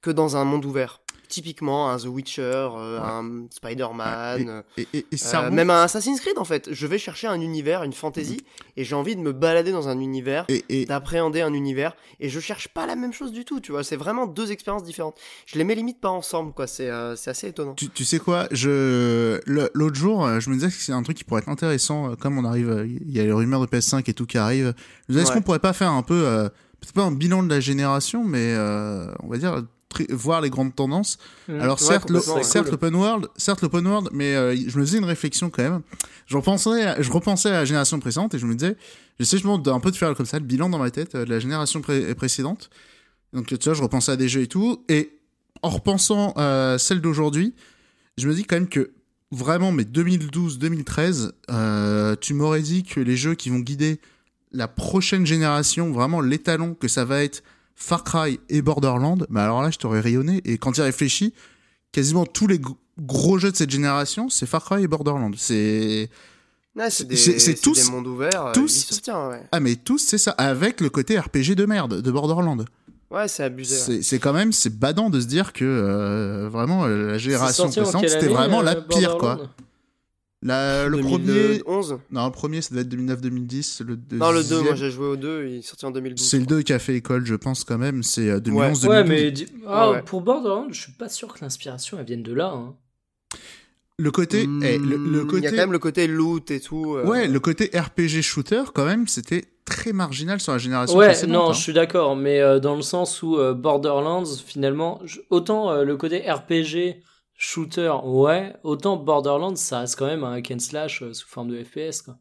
que 0.02 0.10
dans 0.10 0.38
un 0.38 0.44
monde 0.44 0.66
ouvert. 0.66 1.03
Typiquement, 1.30 1.90
un 1.90 1.98
The 1.98 2.06
Witcher, 2.06 2.42
euh, 2.44 3.00
Ouais. 3.00 3.06
un 3.06 3.46
Spider-Man, 3.50 4.64
Et, 4.78 4.88
et- 4.94 5.06
et 5.12 5.18
ça 5.18 5.46
euh, 5.46 5.52
même 5.52 5.70
un 5.70 5.84
Assassin's 5.84 6.20
Creed 6.20 6.38
en 6.38 6.44
fait. 6.44 6.72
Je 6.72 6.88
vais 6.88 6.98
chercher 6.98 7.28
un 7.28 7.40
univers, 7.42 7.84
une 7.84 7.94
fantasy, 7.94 8.42
et 8.78 8.84
j'ai 8.84 8.96
envie 8.96 9.16
de 9.16 9.22
me 9.22 9.32
balader 9.32 9.72
dans 9.72 9.88
un 9.88 10.00
univers, 10.00 10.46
d'appréhender 10.88 11.42
un 11.42 11.54
univers, 11.54 11.96
et 12.20 12.30
je 12.30 12.40
cherche 12.40 12.68
pas 12.68 12.86
la 12.86 12.96
même 12.96 13.14
chose 13.14 13.32
du 13.32 13.46
tout, 13.46 13.60
tu 13.60 13.72
vois. 13.72 13.84
C'est 13.84 13.96
vraiment 13.96 14.28
deux 14.28 14.52
expériences 14.52 14.84
différentes. 14.84 15.18
Je 15.46 15.58
les 15.58 15.64
mets 15.64 15.76
limite 15.76 16.00
pas 16.00 16.10
ensemble, 16.10 16.54
quoi. 16.54 16.68
C'est 16.68 16.90
euh, 16.90 17.16
assez 17.26 17.48
étonnant. 17.48 17.74
Tu, 17.74 17.90
tu 17.90 18.06
sais 18.06 18.20
quoi, 18.20 18.48
je 18.52 19.40
l'autre 19.48 19.96
jour, 19.96 20.26
euh, 20.26 20.40
je 20.40 20.50
me 20.50 20.56
disais 20.56 20.68
que 20.68 20.74
c'est 20.74 20.92
un 20.94 21.04
truc 21.04 21.18
qui 21.18 21.24
pourrait 21.24 21.42
être 21.42 21.50
intéressant, 21.50 22.16
comme 22.16 22.38
on 22.38 22.46
arrive, 22.46 22.86
il 23.06 23.12
y 23.12 23.20
a 23.20 23.24
les 23.24 23.32
rumeurs 23.32 23.62
de 23.62 23.66
PS5 23.68 24.10
et 24.10 24.14
tout 24.14 24.26
qui 24.26 24.38
arrivent. 24.38 24.74
Est-ce 25.10 25.18
Ouais. 25.30 25.34
qu'on 25.34 25.42
pourrait 25.42 25.60
pas 25.60 25.74
faire 25.74 25.92
un 25.92 26.04
peu, 26.04 26.50
peut-être 26.80 26.94
pas 26.94 27.04
un 27.04 27.12
bilan 27.12 27.44
de 27.44 27.50
la 27.50 27.60
génération, 27.60 28.24
mais 28.24 28.54
euh, 28.56 29.08
on 29.24 29.28
va 29.30 29.38
dire 29.38 29.64
voir 30.10 30.42
les 30.42 30.50
grandes 30.50 30.76
tendances. 30.76 31.18
Mm. 31.48 31.60
Alors 31.60 31.80
certes, 31.80 32.10
le- 32.10 32.20
Cool. 32.20 32.72
l'open 32.72 32.96
world, 32.96 33.28
certes 33.38 33.62
l'open 33.62 33.86
world, 33.88 34.10
mais 34.12 34.36
euh, 34.36 34.56
je 34.56 34.78
me 34.80 34.86
faisais 34.86 34.98
une 34.98 35.06
réflexion 35.06 35.50
quand 35.50 35.64
même. 35.64 35.82
Je 36.28 36.36
repensais, 36.38 36.84
à- 36.84 37.02
je 37.02 37.12
repensais 37.12 37.50
à 37.50 37.54
la 37.54 37.66
génération 37.66 38.00
précédente 38.00 38.34
et 38.34 38.40
je 38.40 38.46
me 38.46 38.56
disais, 38.56 38.76
j'essaie 39.20 39.38
justement 39.38 39.58
d'un 39.58 39.80
peu 39.80 39.92
de 39.92 39.96
faire 39.96 40.14
comme 40.16 40.26
ça 40.26 40.40
le 40.40 40.46
bilan 40.46 40.70
dans 40.70 40.80
ma 40.80 40.92
tête 40.92 41.16
euh, 41.16 41.26
de 41.26 41.30
la 41.30 41.40
génération 41.40 41.82
pré- 41.82 42.14
précédente. 42.16 42.70
Donc 43.34 43.48
tu 43.48 43.56
vois, 43.64 43.74
je 43.74 43.82
repensais 43.82 44.12
à 44.12 44.16
des 44.16 44.28
jeux 44.30 44.42
et 44.42 44.48
tout, 44.48 44.84
et 44.90 45.12
en 45.62 45.70
repensant 45.70 46.34
à 46.36 46.76
celle 46.78 47.02
d'aujourd'hui, 47.02 47.54
je 48.18 48.28
me 48.28 48.34
dis 48.36 48.44
quand 48.44 48.56
même 48.58 48.68
que 48.70 48.92
vraiment, 49.32 49.72
mais 49.72 49.84
2012-2013, 49.84 51.32
euh, 51.50 52.16
tu 52.20 52.34
m'aurais 52.34 52.62
dit 52.62 52.84
que 52.84 53.00
les 53.00 53.18
jeux 53.18 53.36
qui 53.36 53.50
vont 53.50 53.60
guider 53.60 54.00
la 54.52 54.68
prochaine 54.68 55.26
génération, 55.26 55.92
vraiment 55.92 56.22
l'étalon, 56.22 56.76
que 56.76 56.88
ça 56.88 57.06
va 57.06 57.24
être 57.24 57.44
Far 57.76 58.04
Cry 58.04 58.40
et 58.50 58.62
Borderlands, 58.62 59.18
bah 59.30 59.44
alors 59.44 59.62
là, 59.62 59.72
je 59.72 59.78
t'aurais 59.78 60.00
rayonné. 60.00 60.42
Et 60.46 60.58
quand 60.58 60.72
tu 60.74 60.82
y 60.82 60.84
réfléchis, 60.84 61.34
quasiment 61.92 62.26
tous 62.26 62.48
les 62.48 62.60
gros 63.00 63.38
jeux 63.38 63.52
de 63.52 63.56
cette 63.56 63.72
génération, 63.72 64.30
c'est 64.30 64.46
Far 64.46 64.64
Cry 64.64 64.84
et 64.84 64.88
Borderlands. 64.88 65.32
C'est. 65.38 66.10
c'est 66.90 67.08
des, 67.08 67.56
tous, 67.56 67.86
des 67.86 67.92
mondes 67.92 68.08
ouverts. 68.08 68.48
Euh, 68.48 68.52
tous, 68.54 69.02
ouais. 69.08 69.42
Ah, 69.52 69.60
mais 69.60 69.76
tous, 69.76 70.00
c'est 70.00 70.18
ça. 70.18 70.32
Avec 70.32 70.82
le 70.82 70.90
côté 70.90 71.18
RPG 71.18 71.56
de 71.56 71.66
merde 71.66 72.02
de 72.02 72.12
Borderlands. 72.12 72.66
Ouais, 73.12 73.28
c'est 73.28 73.44
abusé. 73.44 74.02
C'est 74.02 74.20
quand 74.20 74.34
même, 74.34 74.52
c'est 74.52 74.76
badant 74.76 75.10
de 75.10 75.22
se 75.22 75.28
dire 75.28 75.54
que 75.54 75.64
euh, 75.64 76.50
vraiment 76.50 76.86
euh, 76.86 77.12
la 77.12 77.18
génération 77.18 77.70
précédente, 77.70 78.10
c'était 78.10 78.28
vraiment 78.28 78.62
la 78.62 78.76
pire, 78.76 79.18
quoi. 79.18 79.40
La, 80.44 80.88
le 80.88 80.98
2011 80.98 81.88
premier. 81.88 82.02
Non, 82.12 82.26
le 82.26 82.32
premier, 82.32 82.62
ça 82.62 82.76
doit 82.76 82.82
être 82.82 82.94
2009-2010. 82.94 83.84
Le 83.84 83.98
non, 84.18 84.32
le 84.32 84.44
2, 84.44 84.62
moi 84.62 84.76
j'ai 84.76 84.92
joué 84.92 85.08
au 85.08 85.16
2, 85.16 85.46
il 85.48 85.56
est 85.60 85.62
sorti 85.62 85.86
en 85.86 85.92
2012. 85.92 86.28
C'est 86.28 86.40
le 86.40 86.46
2 86.46 86.62
qui 86.64 86.74
a 86.74 86.80
fait 86.80 86.96
école, 86.96 87.26
je 87.26 87.36
pense, 87.36 87.64
quand 87.64 87.78
même. 87.78 88.04
C'est 88.04 88.42
2011 88.42 88.86
ouais. 88.86 88.90
ouais, 88.90 89.04
mais 89.06 89.34
ah, 89.68 90.02
pour 90.06 90.22
Borderlands, 90.22 90.68
je 90.70 90.82
suis 90.82 90.92
pas 90.92 91.10
sûr 91.10 91.34
que 91.34 91.40
l'inspiration 91.42 91.98
elle 91.98 92.06
vienne 92.06 92.24
de 92.24 92.34
là. 92.34 92.52
Hein. 92.54 92.76
Le 94.00 94.10
côté, 94.10 94.48
eh, 94.64 94.78
le, 94.80 95.24
côté. 95.24 95.38
Il 95.38 95.44
y 95.44 95.48
a 95.48 95.52
quand 95.52 95.58
même 95.58 95.72
le 95.72 95.80
côté 95.80 96.08
loot 96.08 96.50
et 96.50 96.60
tout. 96.60 96.96
Euh. 96.96 97.06
Ouais, 97.06 97.28
le 97.28 97.40
côté 97.40 97.70
RPG 97.74 98.22
shooter, 98.22 98.64
quand 98.74 98.86
même, 98.86 99.08
c'était 99.08 99.46
très 99.66 99.94
marginal 99.94 100.42
sur 100.42 100.52
la 100.52 100.58
génération 100.58 100.98
ouais, 100.98 101.08
précédente. 101.08 101.34
non, 101.34 101.50
hein. 101.50 101.54
je 101.54 101.62
suis 101.62 101.74
d'accord, 101.74 102.16
mais 102.16 102.42
euh, 102.42 102.60
dans 102.60 102.76
le 102.76 102.82
sens 102.82 103.22
où 103.22 103.38
euh, 103.38 103.54
Borderlands, 103.54 104.26
finalement, 104.26 105.00
autant 105.30 105.84
le 105.84 105.96
côté 105.96 106.30
RPG 106.30 107.02
shooter, 107.44 107.92
ouais, 108.06 108.54
autant 108.64 108.96
Borderlands, 108.96 109.58
ça 109.58 109.80
reste 109.80 109.98
quand 110.00 110.06
même 110.06 110.24
un 110.24 110.34
hack 110.34 110.52
and 110.52 110.60
slash 110.60 111.04
sous 111.12 111.28
forme 111.28 111.50
de 111.50 111.62
FPS, 111.62 112.02
quoi. 112.02 112.18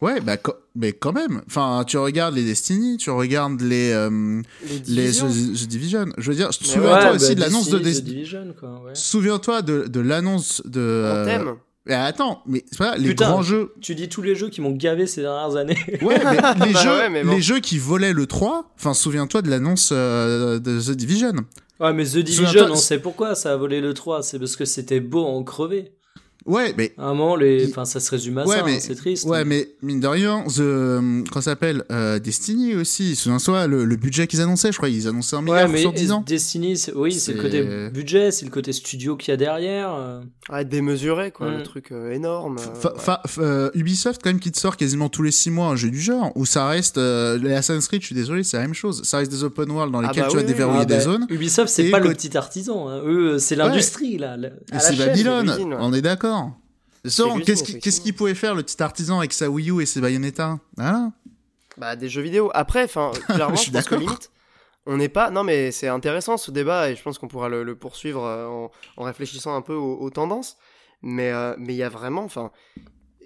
Ouais, 0.00 0.20
bah, 0.20 0.36
mais 0.76 0.92
quand 0.92 1.12
même. 1.12 1.42
Enfin, 1.48 1.82
tu 1.84 1.98
regardes 1.98 2.36
les 2.36 2.44
Destiny, 2.44 2.98
tu 2.98 3.10
regardes 3.10 3.60
les, 3.60 3.90
euh, 3.90 4.40
les, 4.86 5.10
The, 5.10 5.66
Division. 5.66 6.06
Je 6.18 6.30
veux 6.30 6.36
dire, 6.36 6.54
souviens-toi 6.54 7.10
aussi 7.14 7.34
de 7.34 7.40
l'annonce 7.40 7.68
de 7.68 7.78
Destiny. 7.80 8.22
Ouais. 8.32 8.94
Souviens-toi 8.94 9.62
de, 9.62 9.88
de 9.88 10.00
l'annonce 10.00 10.62
de. 10.64 10.80
Euh... 10.80 11.24
thème. 11.24 11.56
Mais 11.86 11.94
attends, 11.94 12.42
mais 12.46 12.64
c'est 12.70 12.78
pas 12.78 12.96
les 12.96 13.14
grands 13.14 13.42
jeux. 13.42 13.72
Tu 13.80 13.96
dis 13.96 14.08
tous 14.08 14.22
les 14.22 14.36
jeux 14.36 14.50
qui 14.50 14.60
m'ont 14.60 14.72
gavé 14.72 15.08
ces 15.08 15.22
dernières 15.22 15.56
années. 15.56 15.78
Ouais, 16.02 16.20
mais 16.22 16.36
les, 16.66 16.72
bah 16.74 16.80
jeux, 16.80 17.08
mais 17.10 17.24
les 17.24 17.40
jeux 17.40 17.58
qui 17.58 17.78
volaient 17.78 18.12
le 18.12 18.26
3, 18.26 18.72
enfin, 18.76 18.94
souviens-toi 18.94 19.42
de 19.42 19.50
l'annonce 19.50 19.90
euh, 19.92 20.60
de 20.60 20.78
The 20.80 20.90
Division. 20.90 21.32
Ouais, 21.80 21.92
mais 21.92 22.04
The 22.04 22.18
Division, 22.18 22.66
on 22.70 22.74
sait 22.74 22.98
pourquoi 22.98 23.34
ça 23.34 23.52
a 23.52 23.56
volé 23.56 23.80
le 23.80 23.94
3. 23.94 24.22
C'est 24.22 24.38
parce 24.38 24.56
que 24.56 24.64
c'était 24.64 25.00
beau 25.00 25.24
en 25.24 25.44
crevé. 25.44 25.92
Ouais, 26.48 26.74
mais. 26.76 26.92
À 26.96 27.04
un 27.04 27.14
moment, 27.14 27.36
les... 27.36 27.68
enfin, 27.68 27.84
ça 27.84 28.00
se 28.00 28.10
résume 28.10 28.38
à 28.38 28.46
ça, 28.46 28.64
hein, 28.64 28.76
c'est 28.80 28.94
triste. 28.94 29.26
Ouais, 29.26 29.44
mais 29.44 29.68
mine 29.82 30.00
de 30.00 30.06
rien, 30.06 30.44
The... 30.44 30.60
Euh, 30.60 31.22
quand 31.30 31.42
ça 31.42 31.52
s'appelle 31.52 31.84
euh, 31.92 32.18
Destiny 32.18 32.74
aussi, 32.74 33.14
souviens-toi, 33.16 33.66
le, 33.66 33.84
le 33.84 33.96
budget 33.96 34.26
qu'ils 34.26 34.40
annonçaient, 34.40 34.72
je 34.72 34.78
crois, 34.78 34.88
ils 34.88 35.06
annonçaient 35.06 35.36
un 35.36 35.42
milliard 35.42 35.68
sur 35.76 35.92
10 35.92 36.12
ans. 36.12 36.24
Destiny, 36.26 36.82
oui, 36.94 37.12
c'est 37.12 37.34
le 37.34 37.42
côté 37.42 37.90
budget, 37.90 38.30
c'est 38.30 38.46
le 38.46 38.50
côté 38.50 38.72
studio 38.72 39.16
qu'il 39.16 39.30
y 39.30 39.34
a 39.34 39.36
derrière. 39.36 39.92
Euh. 39.94 40.22
Ouais, 40.50 40.64
démesuré, 40.64 41.30
quoi, 41.30 41.50
le 41.50 41.58
mm. 41.58 41.62
truc 41.64 41.92
énorme. 42.10 42.56
Ubisoft, 43.74 44.22
quand 44.24 44.30
même, 44.30 44.40
qui 44.40 44.50
te 44.50 44.58
sort 44.58 44.76
quasiment 44.76 45.10
tous 45.10 45.22
les 45.22 45.30
6 45.30 45.50
mois 45.50 45.66
un 45.66 45.76
jeu 45.76 45.90
du 45.90 46.00
genre, 46.00 46.32
où 46.34 46.46
ça 46.46 46.66
reste. 46.66 46.96
les 46.96 47.52
Assassin's 47.52 47.86
Creed, 47.88 48.00
je 48.00 48.06
suis 48.06 48.14
désolé, 48.14 48.42
c'est 48.42 48.56
la 48.56 48.62
même 48.62 48.74
chose. 48.74 49.02
Ça 49.04 49.18
reste 49.18 49.30
des 49.30 49.44
open 49.44 49.70
world 49.70 49.92
dans 49.92 49.98
ah 49.98 50.08
lesquels 50.08 50.24
bah 50.24 50.28
tu 50.30 50.36
vas 50.36 50.42
déverrouiller 50.42 50.80
ah 50.82 50.86
des 50.86 50.94
bah, 50.94 51.00
zones. 51.00 51.26
Ubisoft, 51.28 51.68
c'est 51.68 51.90
pas 51.90 51.98
le 51.98 52.10
petit 52.14 52.36
artisan. 52.36 52.88
Hein. 52.88 53.02
Eux, 53.04 53.38
c'est 53.38 53.56
l'industrie, 53.56 54.16
là. 54.16 54.36
C'est 54.78 54.96
Babylone, 54.96 55.54
on 55.78 55.92
est 55.92 56.02
d'accord. 56.02 56.37
Qu'est-ce 57.02 58.00
qu'il 58.00 58.14
pouvait 58.14 58.34
faire 58.34 58.54
le 58.54 58.62
petit 58.62 58.82
artisan 58.82 59.18
avec 59.18 59.32
sa 59.32 59.48
Wii 59.48 59.70
U 59.70 59.82
et 59.82 59.86
ses 59.86 60.00
Bayonetta 60.00 60.58
hein? 60.78 61.12
Bah 61.76 61.94
des 61.94 62.08
jeux 62.08 62.22
vidéo. 62.22 62.50
Après, 62.54 62.84
enfin, 62.84 63.12
clairement, 63.28 63.54
je, 63.54 63.70
pense 63.70 63.84
que 63.84 63.94
limite, 63.94 64.30
on 64.86 64.96
n'est 64.96 65.08
pas. 65.08 65.30
Non, 65.30 65.44
mais 65.44 65.70
c'est 65.70 65.88
intéressant 65.88 66.36
ce 66.36 66.50
débat 66.50 66.90
et 66.90 66.96
je 66.96 67.02
pense 67.02 67.18
qu'on 67.18 67.28
pourra 67.28 67.48
le, 67.48 67.76
poursuivre 67.76 68.24
euh, 68.24 68.68
en, 68.96 69.02
réfléchissant 69.04 69.54
un 69.54 69.62
peu 69.62 69.74
aux, 69.74 70.10
tendances. 70.10 70.56
Mais 71.02 71.30
euh, 71.30 71.54
mais 71.58 71.74
il 71.74 71.76
y 71.76 71.84
a 71.84 71.88
vraiment, 71.88 72.24
enfin, 72.24 72.50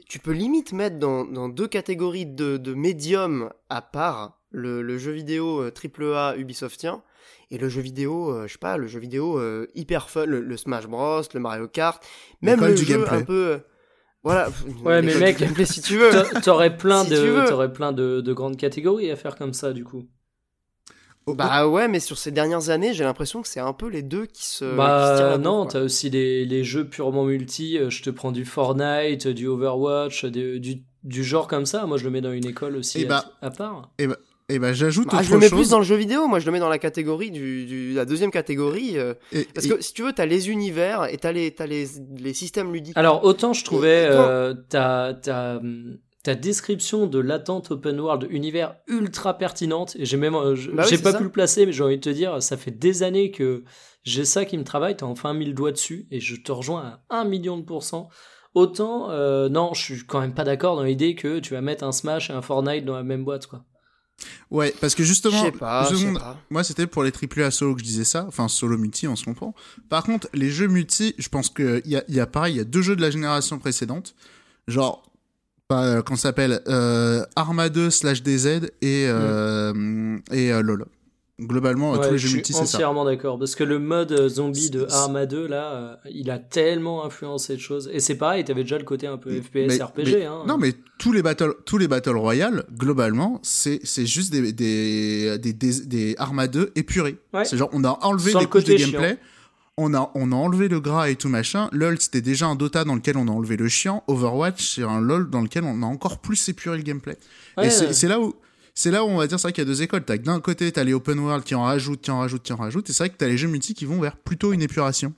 tu 0.06 0.18
peux 0.18 0.32
limite 0.32 0.72
mettre 0.72 0.98
dans, 0.98 1.48
deux 1.48 1.68
catégories 1.68 2.26
de, 2.26 2.58
de 2.58 2.74
médium 2.74 3.50
à 3.70 3.80
part 3.80 4.38
le, 4.50 4.98
jeu 4.98 5.12
vidéo 5.12 5.62
AAA 5.62 6.32
euh, 6.32 6.36
Ubisoftien 6.36 7.02
et 7.52 7.58
le 7.58 7.68
jeu 7.68 7.82
vidéo, 7.82 8.30
euh, 8.30 8.46
je 8.46 8.54
sais 8.54 8.58
pas, 8.58 8.78
le 8.78 8.86
jeu 8.86 8.98
vidéo 8.98 9.38
euh, 9.38 9.66
hyper 9.74 10.08
fun, 10.08 10.24
le, 10.24 10.56
Smash 10.56 10.86
Bros, 10.88 11.20
le 11.34 11.38
Mario 11.38 11.68
Kart, 11.68 12.02
même 12.40 12.64
le 12.64 12.74
du 12.74 12.84
jeu 12.84 12.94
gameplay. 12.94 13.18
un 13.18 13.24
peu. 13.24 13.46
Euh, 13.46 13.58
voilà. 14.24 14.48
Ouais, 14.82 15.02
mais 15.02 15.14
mec, 15.16 15.38
gameplay, 15.38 15.66
si 15.66 15.82
tu 15.82 15.98
veux. 15.98 16.10
T'aurais 16.42 16.76
plein 16.76 17.04
de, 17.04 17.52
aurais 17.52 17.70
plein 17.70 17.92
de, 17.92 18.22
de, 18.22 18.32
grandes 18.32 18.56
catégories 18.56 19.10
à 19.10 19.16
faire 19.16 19.36
comme 19.36 19.52
ça, 19.52 19.74
du 19.74 19.84
coup. 19.84 20.08
Bah 21.26 21.68
ouais, 21.68 21.86
mais 21.86 22.00
sur 22.00 22.18
ces 22.18 22.32
dernières 22.32 22.70
années, 22.70 22.94
j'ai 22.94 23.04
l'impression 23.04 23.42
que 23.42 23.48
c'est 23.48 23.60
un 23.60 23.74
peu 23.74 23.86
les 23.86 24.02
deux 24.02 24.26
qui 24.26 24.44
se. 24.44 24.74
Bah 24.74 25.36
non, 25.38 25.66
t'as 25.66 25.82
aussi 25.82 26.10
les, 26.10 26.44
les, 26.46 26.64
jeux 26.64 26.88
purement 26.88 27.24
multi. 27.24 27.78
Je 27.90 28.02
te 28.02 28.10
prends 28.10 28.32
du 28.32 28.44
Fortnite, 28.44 29.28
du 29.28 29.46
Overwatch, 29.46 30.24
du, 30.24 30.82
du, 31.04 31.22
genre 31.22 31.46
comme 31.46 31.66
ça. 31.66 31.86
Moi, 31.86 31.96
je 31.96 32.04
le 32.04 32.10
mets 32.10 32.22
dans 32.22 32.32
une 32.32 32.46
école 32.46 32.76
aussi 32.76 33.04
bah, 33.04 33.26
à, 33.40 33.50
part. 33.50 33.92
Et 33.98 34.08
bah, 34.08 34.16
et 34.52 34.56
eh 34.56 34.58
ben 34.58 34.74
j'ajoute 34.74 35.08
ah, 35.12 35.22
Je 35.22 35.32
le 35.32 35.38
mets 35.38 35.48
plus 35.48 35.70
dans 35.70 35.78
le 35.78 35.84
jeu 35.84 35.96
vidéo, 35.96 36.26
moi 36.28 36.38
je 36.38 36.44
le 36.44 36.52
mets 36.52 36.58
dans 36.58 36.68
la 36.68 36.78
catégorie 36.78 37.30
du, 37.30 37.94
la 37.94 38.04
deuxième 38.04 38.30
catégorie. 38.30 38.98
Euh, 38.98 39.14
parce 39.54 39.66
que 39.66 39.80
si 39.80 39.94
tu 39.94 40.02
veux, 40.02 40.12
t'as 40.12 40.26
les 40.26 40.50
univers 40.50 41.06
et 41.10 41.16
t'as 41.16 41.32
les, 41.32 41.54
as 41.58 41.66
les, 41.66 41.86
les 42.18 42.34
systèmes 42.34 42.70
ludiques. 42.70 42.96
Alors 42.96 43.24
autant 43.24 43.54
je 43.54 43.64
trouvais 43.64 44.06
euh, 44.10 44.52
ta, 44.68 45.14
ta, 45.14 45.58
ta 46.22 46.34
description 46.34 47.06
de 47.06 47.18
l'attente 47.18 47.70
open 47.70 47.98
world 47.98 48.26
univers 48.30 48.76
ultra 48.88 49.38
pertinente 49.38 49.96
et 49.96 50.04
j'ai 50.04 50.16
même 50.16 50.34
euh, 50.34 50.54
bah 50.74 50.84
j'ai 50.86 50.98
pas 50.98 51.14
pu 51.14 51.24
le 51.24 51.32
placer 51.32 51.66
mais 51.66 51.72
j'ai 51.72 51.82
envie 51.82 51.96
de 51.96 52.02
te 52.02 52.10
dire 52.10 52.42
ça 52.42 52.56
fait 52.56 52.70
des 52.70 53.02
années 53.02 53.30
que 53.30 53.64
j'ai 54.04 54.24
ça 54.24 54.44
qui 54.44 54.56
me 54.56 54.64
travaille 54.64 54.96
t'as 54.96 55.06
enfin 55.06 55.34
mis 55.34 55.46
le 55.46 55.52
doigt 55.52 55.72
dessus 55.72 56.06
et 56.10 56.20
je 56.20 56.36
te 56.36 56.52
rejoins 56.52 57.00
à 57.08 57.20
un 57.20 57.24
million 57.24 57.56
de 57.56 57.62
pourcents 57.62 58.08
autant 58.54 59.10
euh, 59.10 59.48
non 59.48 59.74
je 59.74 59.82
suis 59.82 60.06
quand 60.06 60.20
même 60.20 60.34
pas 60.34 60.44
d'accord 60.44 60.76
dans 60.76 60.84
l'idée 60.84 61.16
que 61.16 61.40
tu 61.40 61.54
vas 61.54 61.60
mettre 61.60 61.82
un 61.82 61.92
Smash 61.92 62.30
et 62.30 62.32
un 62.32 62.42
Fortnite 62.42 62.84
dans 62.84 62.96
la 62.96 63.02
même 63.02 63.24
boîte 63.24 63.46
quoi 63.46 63.64
Ouais, 64.50 64.74
parce 64.80 64.94
que 64.94 65.02
justement, 65.02 65.50
pas, 65.52 65.90
moi 66.50 66.64
c'était 66.64 66.86
pour 66.86 67.02
les 67.04 67.10
AAA 67.10 67.50
solo 67.50 67.74
que 67.74 67.80
je 67.80 67.86
disais 67.86 68.04
ça, 68.04 68.24
enfin 68.28 68.48
solo 68.48 68.76
multi, 68.76 69.08
on 69.08 69.16
se 69.16 69.24
comprend. 69.24 69.54
Par 69.88 70.04
contre, 70.04 70.28
les 70.34 70.50
jeux 70.50 70.68
multi, 70.68 71.14
je 71.18 71.28
pense 71.28 71.48
qu'il 71.48 71.82
y 71.86 71.96
a, 71.96 72.04
y 72.08 72.20
a 72.20 72.26
pareil, 72.26 72.54
il 72.54 72.58
y 72.58 72.60
a 72.60 72.64
deux 72.64 72.82
jeux 72.82 72.96
de 72.96 73.00
la 73.00 73.10
génération 73.10 73.58
précédente, 73.58 74.14
genre, 74.68 75.02
pas, 75.68 75.84
euh, 75.84 76.02
qu'on 76.02 76.16
s'appelle 76.16 76.60
euh, 76.68 77.24
Arma 77.36 77.68
2 77.68 77.90
slash 77.90 78.22
DZ 78.22 78.46
et, 78.46 79.06
euh, 79.08 79.72
mm. 79.74 80.22
et 80.32 80.52
euh, 80.52 80.62
LOL 80.62 80.86
globalement 81.40 81.96
tous 81.98 82.10
les 82.12 82.18
jeux 82.18 82.32
multi 82.34 82.52
c'est 82.52 82.58
ça. 82.58 82.64
Je 82.64 82.68
suis 82.68 82.76
entièrement 82.76 83.04
d'accord 83.04 83.38
parce 83.38 83.54
que 83.54 83.64
le 83.64 83.78
mode 83.78 84.12
euh, 84.12 84.28
zombie 84.28 84.70
de 84.70 84.86
Arma 84.90 85.26
2 85.26 85.46
là, 85.46 85.72
euh, 85.72 85.96
il 86.10 86.30
a 86.30 86.38
tellement 86.38 87.04
influencé 87.04 87.56
de 87.56 87.60
choses 87.60 87.90
et 87.92 88.00
c'est 88.00 88.16
pareil, 88.16 88.44
t'avais 88.44 88.62
déjà 88.62 88.78
le 88.78 88.84
côté 88.84 89.06
un 89.06 89.16
peu 89.16 89.30
FPS 89.40 89.80
RPG 89.80 90.24
hein. 90.26 90.44
Non 90.46 90.58
mais 90.58 90.74
tous 90.98 91.12
les 91.12 91.22
battle 91.22 91.54
tous 91.64 91.78
les 91.78 91.88
battle 91.88 92.16
royale 92.16 92.64
globalement, 92.72 93.40
c'est 93.42 93.80
c'est 93.84 94.06
juste 94.06 94.32
des 94.32 94.52
des, 94.52 95.38
des 95.38 95.52
des, 95.52 96.14
Arma 96.18 96.48
2 96.48 96.72
épurés. 96.74 97.16
C'est 97.44 97.56
genre 97.56 97.70
on 97.72 97.84
a 97.84 97.98
enlevé 98.02 98.32
les 98.38 98.46
couches 98.46 98.64
de 98.64 98.74
gameplay. 98.74 99.18
On 99.78 99.94
a, 99.94 100.10
on 100.14 100.32
a 100.32 100.34
enlevé 100.34 100.68
le 100.68 100.80
gras 100.80 101.08
et 101.08 101.16
tout 101.16 101.30
machin. 101.30 101.70
LOL, 101.72 101.98
c'était 101.98 102.20
déjà 102.20 102.46
un 102.46 102.56
Dota 102.56 102.84
dans 102.84 102.94
lequel 102.94 103.16
on 103.16 103.26
a 103.26 103.30
enlevé 103.30 103.56
le 103.56 103.68
chiant. 103.68 104.04
Overwatch, 104.06 104.74
c'est 104.74 104.82
un 104.82 105.00
LOL 105.00 105.30
dans 105.30 105.40
lequel 105.40 105.64
on 105.64 105.82
a 105.82 105.86
encore 105.86 106.18
plus 106.18 106.46
épuré 106.50 106.76
le 106.76 106.82
gameplay. 106.82 107.16
et 107.62 107.70
c'est 107.70 108.06
là 108.06 108.20
où, 108.20 108.34
c'est 108.74 108.90
là 108.90 109.04
où 109.04 109.08
on 109.08 109.16
va 109.16 109.26
dire 109.26 109.38
c'est 109.38 109.48
vrai 109.48 109.52
qu'il 109.52 109.62
y 109.62 109.66
a 109.66 109.70
deux 109.70 109.82
écoles. 109.82 110.04
T'as 110.04 110.16
d'un 110.18 110.40
côté 110.40 110.70
t'as 110.72 110.84
les 110.84 110.92
open 110.92 111.18
world 111.18 111.44
qui 111.44 111.54
en 111.54 111.64
rajoutent, 111.64 112.00
qui 112.00 112.10
en 112.10 112.18
rajoutent, 112.18 112.42
qui 112.42 112.52
en 112.52 112.56
rajoutent, 112.56 112.88
et 112.90 112.92
c'est 112.92 113.04
vrai 113.04 113.10
que 113.10 113.16
t'as 113.16 113.28
les 113.28 113.38
jeux 113.38 113.48
multi 113.48 113.74
qui 113.74 113.84
vont 113.84 114.00
vers 114.00 114.16
plutôt 114.16 114.52
une 114.52 114.62
épuration. 114.62 115.12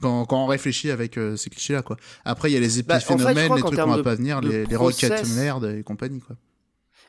Quand, 0.00 0.24
quand 0.24 0.42
on 0.42 0.46
réfléchit 0.46 0.90
avec 0.90 1.18
euh, 1.18 1.36
ces 1.36 1.50
clichés-là, 1.50 1.82
quoi. 1.82 1.98
Après, 2.24 2.50
il 2.50 2.54
y 2.54 2.56
a 2.56 2.60
les 2.60 2.82
bah, 2.82 2.96
épiphénomènes, 2.96 3.54
les 3.54 3.60
trucs 3.60 3.78
qu'on 3.78 3.90
va 3.90 4.02
pas 4.02 4.14
venir, 4.14 4.40
les, 4.40 4.64
les 4.64 4.76
roquettes 4.76 5.28
merde 5.36 5.74
et 5.78 5.82
compagnie, 5.82 6.20
quoi. 6.20 6.36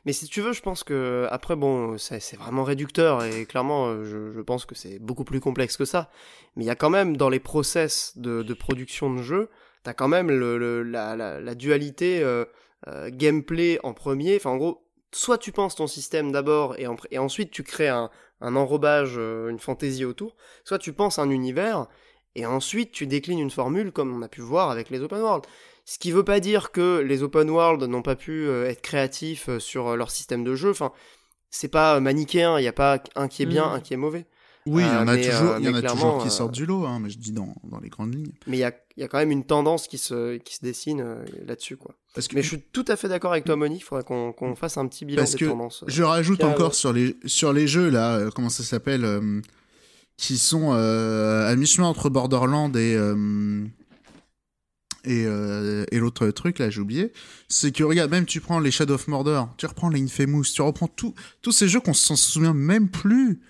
Mais 0.04 0.12
si 0.12 0.26
tu 0.26 0.40
veux, 0.40 0.52
je 0.52 0.62
pense 0.62 0.82
que 0.82 1.28
après 1.30 1.54
bon, 1.54 1.96
c'est 1.96 2.36
vraiment 2.36 2.64
réducteur 2.64 3.24
et 3.24 3.46
clairement, 3.46 3.86
euh, 3.86 4.04
je, 4.04 4.32
je 4.36 4.40
pense 4.40 4.66
que 4.66 4.74
c'est 4.74 4.98
beaucoup 4.98 5.24
plus 5.24 5.38
complexe 5.40 5.76
que 5.76 5.84
ça. 5.84 6.10
Mais 6.56 6.64
il 6.64 6.66
y 6.66 6.70
a 6.70 6.74
quand 6.74 6.90
même 6.90 7.16
dans 7.16 7.28
les 7.28 7.38
process 7.38 8.12
de, 8.16 8.42
de 8.42 8.54
production 8.54 9.14
de 9.14 9.22
jeu, 9.22 9.48
t'as 9.84 9.94
quand 9.94 10.08
même 10.08 10.28
le, 10.28 10.82
la, 10.82 11.14
la, 11.14 11.40
la, 11.40 11.54
dualité 11.54 12.20
euh, 12.22 12.44
euh, 12.88 13.10
gameplay 13.12 13.78
en 13.84 13.94
premier. 13.94 14.36
Enfin, 14.36 14.50
en 14.50 14.56
gros, 14.56 14.84
soit 15.14 15.38
tu 15.38 15.52
penses 15.52 15.76
ton 15.76 15.86
système 15.86 16.32
d'abord 16.32 16.78
et, 16.78 16.86
et, 17.10 17.18
ensuite 17.18 17.50
tu 17.50 17.62
crées 17.62 17.88
un, 17.88 18.10
un 18.40 18.56
enrobage, 18.56 19.14
euh, 19.16 19.48
une 19.48 19.58
fantaisie 19.58 20.04
autour, 20.04 20.36
soit 20.64 20.78
tu 20.78 20.92
penses 20.92 21.18
un 21.18 21.30
univers 21.30 21.86
et 22.34 22.46
ensuite 22.46 22.92
tu 22.92 23.06
déclines 23.06 23.38
une 23.38 23.50
formule 23.50 23.92
comme 23.92 24.14
on 24.14 24.22
a 24.22 24.28
pu 24.28 24.40
voir 24.40 24.70
avec 24.70 24.90
les 24.90 25.00
open 25.00 25.20
world. 25.20 25.44
Ce 25.84 25.98
qui 25.98 26.12
veut 26.12 26.24
pas 26.24 26.40
dire 26.40 26.70
que 26.70 27.00
les 27.00 27.22
open 27.22 27.50
world 27.50 27.82
n'ont 27.82 28.02
pas 28.02 28.16
pu 28.16 28.46
euh, 28.46 28.68
être 28.68 28.82
créatifs 28.82 29.48
euh, 29.48 29.58
sur 29.58 29.96
leur 29.96 30.10
système 30.10 30.44
de 30.44 30.54
jeu. 30.54 30.70
Enfin, 30.70 30.92
c'est 31.50 31.68
pas 31.68 31.98
manichéen. 32.00 32.58
Il 32.58 32.62
n'y 32.62 32.68
a 32.68 32.72
pas 32.72 33.02
un 33.16 33.28
qui 33.28 33.42
est 33.42 33.46
bien, 33.46 33.66
mm. 33.66 33.72
un 33.72 33.80
qui 33.80 33.94
est 33.94 33.98
mauvais. 33.98 34.26
Oui, 34.64 34.82
il 34.84 34.86
y 34.86 34.96
en 34.96 35.08
a 35.08 35.16
toujours, 35.16 35.56
il 35.58 35.64
y 35.64 35.68
en 35.68 35.74
a 35.74 35.82
toujours 35.82 36.22
qui 36.22 36.30
sortent 36.30 36.52
du 36.54 36.66
lot, 36.66 36.86
hein, 36.86 37.00
mais 37.00 37.10
je 37.10 37.18
dis 37.18 37.32
dans, 37.32 37.54
dans 37.64 37.80
les 37.80 37.88
grandes 37.88 38.14
lignes. 38.14 38.32
Mais 38.46 38.58
il 38.58 38.60
y 38.60 38.64
a, 38.64 38.72
y 38.96 39.02
a 39.02 39.08
quand 39.08 39.18
même 39.18 39.32
une 39.32 39.44
tendance 39.44 39.88
qui 39.88 39.98
se, 39.98 40.36
qui 40.38 40.54
se 40.54 40.60
dessine 40.64 41.00
euh, 41.00 41.24
là-dessus, 41.46 41.76
quoi. 41.76 41.96
Parce 42.14 42.28
que 42.28 42.36
Mais 42.36 42.42
je 42.42 42.48
suis 42.48 42.60
tout 42.72 42.84
à 42.86 42.94
fait 42.96 43.08
d'accord 43.08 43.32
avec 43.32 43.44
toi, 43.44 43.56
Moni. 43.56 43.78
Il 43.78 43.80
faudrait 43.82 44.04
qu'on 44.04 44.54
fasse 44.54 44.76
un 44.76 44.86
petit 44.86 45.04
bilan 45.04 45.22
Parce 45.22 45.32
des 45.32 45.38
que 45.38 45.44
tendances. 45.46 45.82
je 45.88 46.02
rajoute 46.04 46.44
encore 46.44 46.74
sur 46.74 46.92
les, 46.92 47.16
sur 47.24 47.52
les 47.52 47.66
jeux, 47.66 47.88
là, 47.88 48.16
euh, 48.16 48.30
comment 48.30 48.50
ça 48.50 48.62
s'appelle, 48.62 49.04
euh, 49.04 49.40
qui 50.16 50.38
sont 50.38 50.72
euh, 50.74 51.50
à 51.50 51.56
mi-chemin 51.56 51.88
entre 51.88 52.08
Borderland 52.10 52.76
et, 52.76 52.94
euh, 52.94 53.64
et, 55.04 55.24
euh, 55.26 55.84
et 55.90 55.98
l'autre 55.98 56.28
truc, 56.28 56.60
là, 56.60 56.70
j'ai 56.70 56.80
oublié. 56.80 57.12
C'est 57.48 57.72
que, 57.72 57.82
regarde, 57.82 58.10
même 58.12 58.26
tu 58.26 58.40
prends 58.40 58.60
les 58.60 58.70
Shadow 58.70 58.94
of 58.94 59.08
Mordor, 59.08 59.48
tu 59.56 59.66
reprends 59.66 59.88
les 59.88 60.00
Infamous, 60.00 60.44
tu 60.54 60.62
reprends 60.62 60.86
tout, 60.86 61.14
tous 61.40 61.50
ces 61.50 61.66
jeux 61.66 61.80
qu'on 61.80 61.94
s'en 61.94 62.14
souvient 62.14 62.54
même 62.54 62.88
plus. 62.88 63.40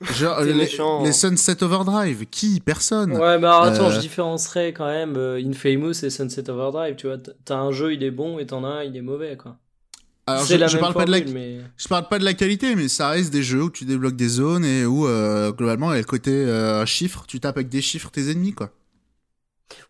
Genre, 0.00 0.40
les, 0.42 0.54
méchant. 0.54 1.02
les 1.02 1.12
Sunset 1.12 1.62
Overdrive, 1.64 2.26
qui? 2.30 2.60
Personne. 2.60 3.12
Ouais, 3.12 3.38
mais 3.38 3.46
alors, 3.46 3.64
attends, 3.64 3.86
Euh, 3.88 3.90
je 3.90 3.98
différencerais 4.00 4.72
quand 4.72 4.86
même 4.86 5.16
euh, 5.16 5.42
Infamous 5.44 6.04
et 6.04 6.10
Sunset 6.10 6.48
Overdrive, 6.50 6.94
tu 6.96 7.08
vois. 7.08 7.16
T'as 7.44 7.56
un 7.56 7.72
jeu, 7.72 7.92
il 7.94 8.02
est 8.04 8.12
bon, 8.12 8.38
et 8.38 8.46
t'en 8.46 8.62
as 8.64 8.68
un, 8.68 8.82
il 8.84 8.96
est 8.96 9.02
mauvais, 9.02 9.36
quoi. 9.36 9.56
Alors, 10.26 10.44
je, 10.44 10.54
la 10.56 10.66
je 10.66 10.74
même 10.76 10.82
parle 10.82 10.94
pas 10.94 11.04
de 11.06 11.10
la, 11.10 11.20
mais... 11.22 11.58
Je 11.76 11.88
parle 11.88 12.06
pas 12.06 12.18
de 12.18 12.24
la 12.24 12.34
qualité, 12.34 12.76
mais 12.76 12.88
ça 12.88 13.08
reste 13.08 13.32
des 13.32 13.42
jeux 13.42 13.62
où 13.62 13.70
tu 13.70 13.86
débloques 13.86 14.14
des 14.14 14.28
zones 14.28 14.64
et 14.64 14.84
où 14.84 15.06
euh, 15.06 15.52
globalement 15.52 15.90
il 15.90 15.94
y 15.94 15.98
a 15.98 16.00
le 16.00 16.04
côté 16.04 16.30
euh, 16.30 16.84
chiffre, 16.84 17.24
tu 17.26 17.40
tapes 17.40 17.56
avec 17.56 17.70
des 17.70 17.80
chiffres 17.80 18.10
tes 18.10 18.30
ennemis 18.30 18.52
quoi. 18.52 18.70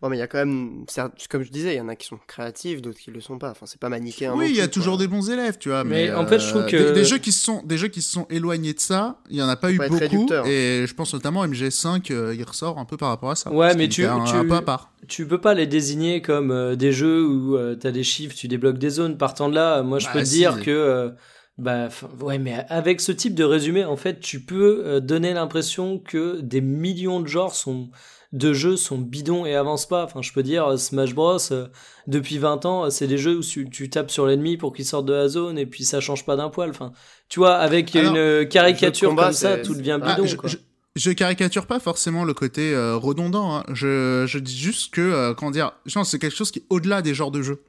Ouais, 0.01 0.09
mais 0.09 0.17
il 0.17 0.19
y 0.19 0.23
a 0.23 0.27
quand 0.27 0.37
même, 0.39 0.83
certes, 0.89 1.27
comme 1.29 1.43
je 1.43 1.51
disais, 1.51 1.73
il 1.73 1.77
y 1.77 1.81
en 1.81 1.87
a 1.87 1.95
qui 1.95 2.05
sont 2.07 2.19
créatifs, 2.27 2.81
d'autres 2.81 2.99
qui 2.99 3.11
le 3.11 3.21
sont 3.21 3.37
pas. 3.37 3.51
Enfin, 3.51 3.65
c'est 3.65 3.79
pas 3.79 3.89
manichéen. 3.89 4.33
oui, 4.35 4.47
il 4.49 4.55
y 4.55 4.61
a 4.61 4.67
toujours 4.67 4.97
des 4.97 5.07
bons 5.07 5.29
élèves, 5.29 5.57
tu 5.57 5.69
vois. 5.69 5.83
Mais, 5.83 6.07
Mais 6.07 6.13
en 6.13 6.27
fait, 6.27 6.39
je 6.39 6.47
trouve 6.49 6.61
euh, 6.63 6.67
que- 6.67 6.77
des, 6.77 6.91
des 6.91 7.05
jeux 7.05 7.17
qui 7.17 7.31
se 7.31 7.43
sont 7.43 7.61
des 7.63 7.77
jeux 7.77 7.87
qui 7.87 8.01
se 8.01 8.11
sont 8.11 8.25
éloignés 8.29 8.73
de 8.73 8.79
ça, 8.79 9.19
il 9.29 9.37
y 9.37 9.41
en 9.41 9.47
a 9.47 9.55
pas 9.55 9.71
eu 9.71 9.77
beaucoup. 9.77 9.95
réducteur. 9.97 10.45
Et 10.47 10.85
je 10.87 10.93
pense 10.93 11.13
notamment 11.13 11.45
MG5, 11.45 12.11
euh, 12.11 12.35
il 12.35 12.43
ressort 12.43 12.77
un 12.77 12.85
peu 12.85 12.97
par 12.97 13.09
rapport 13.09 13.31
à 13.31 13.35
ça. 13.35 13.51
Ouais, 13.51 13.73
mais 13.75 13.87
tu- 13.87 14.05
un, 14.05 14.23
tu- 14.25 14.35
un 14.35 14.43
peu 14.45 14.55
à 14.55 14.61
part. 14.61 14.91
Tu 15.07 15.25
peux 15.25 15.39
pas 15.39 15.53
les 15.53 15.65
désigner 15.67 16.21
comme 16.21 16.51
euh, 16.51 16.75
des 16.75 16.91
jeux 16.91 17.25
où 17.25 17.55
euh, 17.55 17.75
t'as 17.75 17.91
des 17.91 18.03
chiffres, 18.03 18.35
tu 18.35 18.47
débloques 18.49 18.79
des 18.79 18.89
zones. 18.89 19.17
Partant 19.17 19.47
de 19.49 19.55
là, 19.55 19.81
moi 19.81 19.99
je 19.99 20.05
Bah, 20.07 20.11
peux 20.13 20.19
te 20.19 20.25
dire 20.29 20.61
que, 20.61 20.69
euh, 20.71 21.09
bah, 21.57 21.87
ouais, 22.21 22.37
mais 22.37 22.65
avec 22.69 22.99
ce 23.01 23.11
type 23.13 23.33
de 23.33 23.43
résumé, 23.45 23.85
en 23.85 23.95
fait, 23.97 24.19
tu 24.19 24.41
peux 24.41 24.83
euh, 24.85 24.99
donner 24.99 25.33
l'impression 25.33 25.99
que 25.99 26.41
des 26.41 26.61
millions 26.61 27.21
de 27.21 27.27
genres 27.27 27.55
sont 27.55 27.89
de 28.31 28.53
jeux 28.53 28.77
sont 28.77 28.97
bidons 28.97 29.45
et 29.45 29.55
avancent 29.55 29.87
pas. 29.87 30.03
Enfin, 30.03 30.21
je 30.21 30.31
peux 30.31 30.43
dire 30.43 30.65
euh, 30.67 30.77
Smash 30.77 31.15
Bros. 31.15 31.37
euh, 31.51 31.67
depuis 32.07 32.37
20 32.37 32.65
ans, 32.65 32.85
euh, 32.85 32.89
c'est 32.89 33.07
des 33.07 33.17
jeux 33.17 33.37
où 33.37 33.43
tu, 33.43 33.89
tapes 33.89 34.11
sur 34.11 34.25
l'ennemi 34.27 34.55
pour 34.57 34.73
qu'il 34.73 34.85
sorte 34.85 35.05
de 35.05 35.13
la 35.13 35.27
zone 35.27 35.57
et 35.57 35.65
puis 35.65 35.83
ça 35.83 35.99
change 35.99 36.25
pas 36.25 36.35
d'un 36.35 36.49
poil. 36.49 36.69
Enfin, 36.69 36.91
tu 37.27 37.39
vois, 37.39 37.55
avec 37.55 37.95
une 37.95 38.47
caricature 38.47 39.09
combat, 39.09 39.25
comme 39.25 39.33
ça, 39.33 39.57
tout 39.57 39.73
devient 39.73 39.99
Ah, 40.01 40.13
bidon. 40.15 40.27
je, 40.27 40.35
quoi. 40.35 40.49
je- 40.49 40.57
je 40.95 41.11
caricature 41.11 41.65
pas 41.65 41.79
forcément 41.79 42.23
le 42.25 42.33
côté 42.33 42.73
euh, 42.73 42.95
redondant. 42.97 43.55
hein. 43.57 43.63
Je, 43.73 44.25
je 44.27 44.37
dis 44.39 44.57
juste 44.57 44.93
que, 44.93 45.01
euh, 45.01 45.33
comment 45.33 45.51
dire, 45.51 45.71
c'est 45.85 46.19
quelque 46.19 46.35
chose 46.35 46.51
qui 46.51 46.59
est 46.59 46.65
au-delà 46.69 47.01
des 47.01 47.13
genres 47.13 47.31
de 47.31 47.41
jeux. 47.41 47.61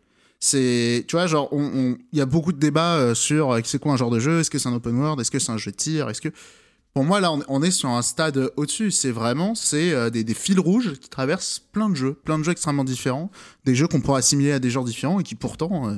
C'est, 0.43 1.05
tu 1.07 1.17
vois, 1.17 1.27
genre, 1.27 1.49
on, 1.53 1.63
on- 1.63 1.99
il 2.13 2.19
y 2.19 2.23
a 2.23 2.27
beaucoup 2.27 2.53
de 2.53 2.59
débats 2.59 2.97
euh, 2.97 3.15
sur 3.15 3.53
euh, 3.53 3.61
c'est 3.63 3.79
quoi 3.79 3.93
un 3.93 3.97
genre 3.97 4.11
de 4.11 4.19
jeu, 4.21 4.41
est-ce 4.41 4.51
que 4.51 4.59
c'est 4.59 4.69
un 4.71 4.75
open 4.75 4.97
world, 4.99 5.21
est-ce 5.21 5.31
que 5.31 5.39
c'est 5.39 5.53
un 5.53 5.59
jeu 5.59 5.71
de 5.71 5.77
tir, 5.77 6.09
est-ce 6.09 6.23
que, 6.23 6.31
pour 6.95 7.05
moi 7.05 7.21
là, 7.21 7.33
on, 7.33 7.41
on 7.49 7.63
est 7.63 7.71
sur 7.71 7.89
un 7.89 8.03
stade 8.03 8.51
au-dessus. 8.57 8.91
C'est 8.91 9.11
vraiment, 9.13 9.55
c'est 9.55 9.93
euh, 9.93 10.11
des, 10.11 10.25
des 10.25 10.35
fils 10.35 10.59
rouges 10.59 10.95
qui 10.95 11.09
traversent 11.09 11.61
plein 11.73 11.89
de 11.89 11.95
jeux, 11.95 12.15
plein 12.15 12.39
de 12.39 12.45
jeux 12.45 12.53
extrêmement 12.53 12.85
différents, 12.85 13.31
des 13.65 13.75
jeux 13.75 13.87
qu'on 13.89 14.01
pourrait 14.01 14.19
assimiler 14.19 14.53
à 14.53 14.59
des 14.59 14.71
genres 14.71 14.85
différents 14.85 15.21
et 15.21 15.23
qui 15.23 15.35
pourtant. 15.37 15.89
euh, 15.89 15.95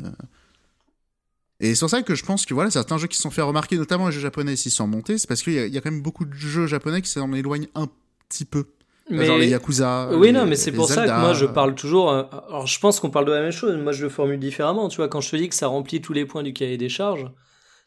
Et 1.60 1.74
c'est 1.74 1.80
pour 1.80 1.90
ça 1.90 2.02
que 2.02 2.14
je 2.14 2.24
pense 2.24 2.44
que 2.44 2.54
voilà, 2.54 2.70
certains 2.70 2.98
jeux 2.98 3.06
qui 3.06 3.16
se 3.16 3.22
sont 3.22 3.30
fait 3.30 3.42
remarquer, 3.42 3.76
notamment 3.76 4.06
les 4.08 4.12
jeux 4.12 4.20
japonais, 4.20 4.56
s'ils 4.56 4.72
sont 4.72 4.86
montés, 4.88 5.16
c'est 5.18 5.28
parce 5.28 5.42
qu'il 5.42 5.52
y, 5.54 5.58
a- 5.58 5.66
il 5.66 5.72
y 5.72 5.78
a 5.78 5.80
quand 5.80 5.90
même 5.92 6.02
beaucoup 6.02 6.24
de 6.24 6.34
jeux 6.34 6.66
japonais 6.66 7.02
qui 7.02 7.08
s'en 7.10 7.32
éloignent 7.32 7.68
un 7.74 7.86
petit 8.28 8.44
peu. 8.44 8.66
Genre 9.10 9.36
les 9.38 9.48
Yakuza. 9.48 10.10
Oui, 10.12 10.28
les- 10.28 10.32
non, 10.32 10.46
mais 10.46 10.56
c'est 10.56 10.72
pour 10.72 10.88
ça 10.88 11.04
que 11.06 11.20
moi 11.20 11.34
je 11.34 11.44
euh, 11.44 11.48
parle 11.48 11.74
toujours. 11.74 12.10
euh, 12.10 12.22
Alors 12.48 12.66
je 12.66 12.78
pense 12.80 12.98
qu'on 13.00 13.10
parle 13.10 13.26
de 13.26 13.32
la 13.32 13.42
même 13.42 13.50
chose. 13.52 13.76
Moi 13.76 13.92
je 13.92 14.02
le 14.04 14.08
formule 14.08 14.38
différemment. 14.38 14.88
Tu 14.88 14.96
vois, 14.96 15.08
quand 15.08 15.20
je 15.20 15.30
te 15.30 15.36
dis 15.36 15.48
que 15.48 15.54
ça 15.54 15.66
remplit 15.66 16.00
tous 16.00 16.12
les 16.12 16.24
points 16.24 16.42
du 16.42 16.52
cahier 16.52 16.78
des 16.78 16.88
charges, 16.88 17.26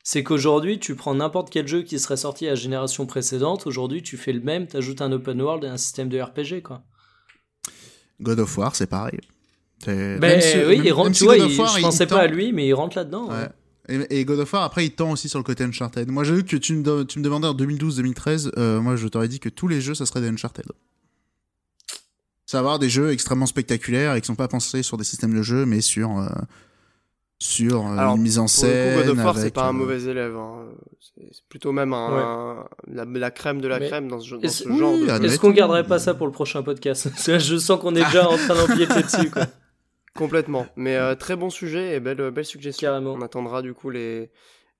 c'est 0.07 0.23
qu'aujourd'hui 0.23 0.80
tu 0.80 0.95
prends 0.95 1.15
n'importe 1.15 1.49
quel 1.49 1.68
jeu 1.68 1.82
qui 1.82 1.98
serait 1.99 2.15
sorti 2.15 2.45
à 2.45 2.52
la 2.52 2.56
génération 2.56 3.06
précédente. 3.07 3.65
Aujourd'hui 3.68 4.03
tu 4.03 4.15
fais 4.18 4.32
le 4.32 4.40
même, 4.40 4.68
t'ajoutes 4.68 5.02
un 5.02 5.11
open 5.11 5.41
world 5.41 5.64
et 5.64 5.68
un 5.68 5.77
système 5.77 6.07
de 6.10 6.22
RPG, 6.22 6.61
quoi. 6.64 6.84
God 8.22 8.40
of 8.40 8.57
War, 8.57 8.76
c'est 8.76 8.88
pareil. 8.88 9.19
Ben 9.86 10.19
même 10.19 10.40
si- 10.41 10.57
oui, 10.60 10.77
même- 10.77 10.86
il 10.86 10.91
rentre. 10.94 11.10
Tu 11.10 11.15
si 11.15 11.23
vois, 11.26 11.38
il- 11.38 11.60
War, 11.60 11.73
je 11.73 11.80
il 11.80 11.82
pensais 11.82 12.07
tend- 12.07 12.15
pas 12.15 12.22
à 12.22 12.27
lui, 12.27 12.53
mais 12.53 12.65
il 12.68 12.73
rentre 12.73 12.95
là-dedans. 12.98 13.30
Ouais. 13.30 13.49
Et, 13.90 14.19
et 14.19 14.26
God 14.26 14.40
of 14.40 14.53
War, 14.53 14.64
après, 14.64 14.86
il 14.86 14.91
tend 14.91 15.11
aussi 15.11 15.27
sur 15.27 15.38
le 15.38 15.44
côté 15.44 15.64
Uncharted. 15.64 16.10
Moi, 16.10 16.23
j'ai 16.23 16.34
vu 16.36 16.44
que 16.45 16.56
tu 16.56 16.73
me, 16.76 16.82
de- 16.84 17.03
tu 17.03 17.19
me 17.19 17.23
demandais 17.23 17.48
en 17.48 17.53
2012-2013, 17.53 18.52
euh, 18.57 18.80
moi, 18.80 18.95
je 18.95 19.07
t'aurais 19.07 19.27
dit 19.27 19.40
que 19.40 19.49
tous 19.49 19.68
les 19.68 19.82
jeux, 19.82 19.94
ça 19.95 20.06
serait 20.06 20.22
des 20.22 20.30
Uncharted. 20.30 20.65
Ça 22.45 22.57
va 22.57 22.60
avoir 22.60 22.80
des 22.80 22.90
jeux 22.90 23.11
extrêmement 23.11 23.45
spectaculaires 23.48 24.15
et 24.15 24.22
qui 24.22 24.27
sont 24.27 24.36
pas 24.36 24.48
pensés 24.48 24.82
sur 24.84 24.98
des 24.98 25.03
systèmes 25.03 25.36
de 25.36 25.41
jeu, 25.41 25.65
mais 25.65 25.82
sur, 25.82 26.18
euh, 26.19 26.30
sur 27.40 27.86
euh, 27.86 27.98
Alors, 27.98 28.16
une 28.16 28.22
mise 28.22 28.40
en 28.40 28.45
Pour 28.45 28.64
le 28.66 28.70
scène. 28.72 28.98
coup, 29.02 29.07
God 29.07 29.18
of 29.20 29.26
War, 29.26 29.38
c'est 29.38 29.52
pas 29.53 29.66
un 29.66 29.70
euh, 29.70 29.72
mauvais 29.74 30.02
élève. 30.03 30.36
hein. 30.36 30.66
C'est 31.18 31.44
plutôt 31.49 31.72
même 31.72 31.94
un, 31.94 32.66
la, 32.88 33.06
la 33.06 33.32
crème 33.32 33.62
de 33.62 33.68
la 33.68 33.80
Mais 33.80 33.88
crème 33.88 34.07
dans 34.10 34.20
ce, 34.20 34.36
dans 34.36 34.41
est-ce- 34.41 34.64
ce 34.64 34.70
oui, 34.70 34.80
genre 34.80 35.20
de. 35.20 35.26
Est-ce 35.26 35.40
qu'on 35.40 35.52
garderait 35.52 35.86
pas 35.86 35.99
ça 35.99 36.14
pour 36.14 36.28
le 36.28 36.34
prochain 36.34 36.62
podcast? 36.64 37.10
Je 37.40 37.57
sens 37.57 37.80
qu'on 37.80 37.95
est 37.95 38.03
déjà 38.06 38.28
en 38.30 38.36
train 38.38 38.56
d'empiéter 38.56 39.02
dessus, 39.03 39.30
quoi. 39.32 39.45
Complètement. 40.16 40.66
Mais 40.76 40.95
euh, 40.95 41.16
très 41.16 41.36
bon 41.36 41.49
sujet 41.49 41.95
et 41.95 41.99
belle, 41.99 42.32
belle 42.32 42.45
suggestion. 42.45 42.88
Carrément. 42.88 43.14
On 43.14 43.22
attendra 43.22 43.62
du 43.62 43.74
coup 43.74 43.90
les, 43.90 44.32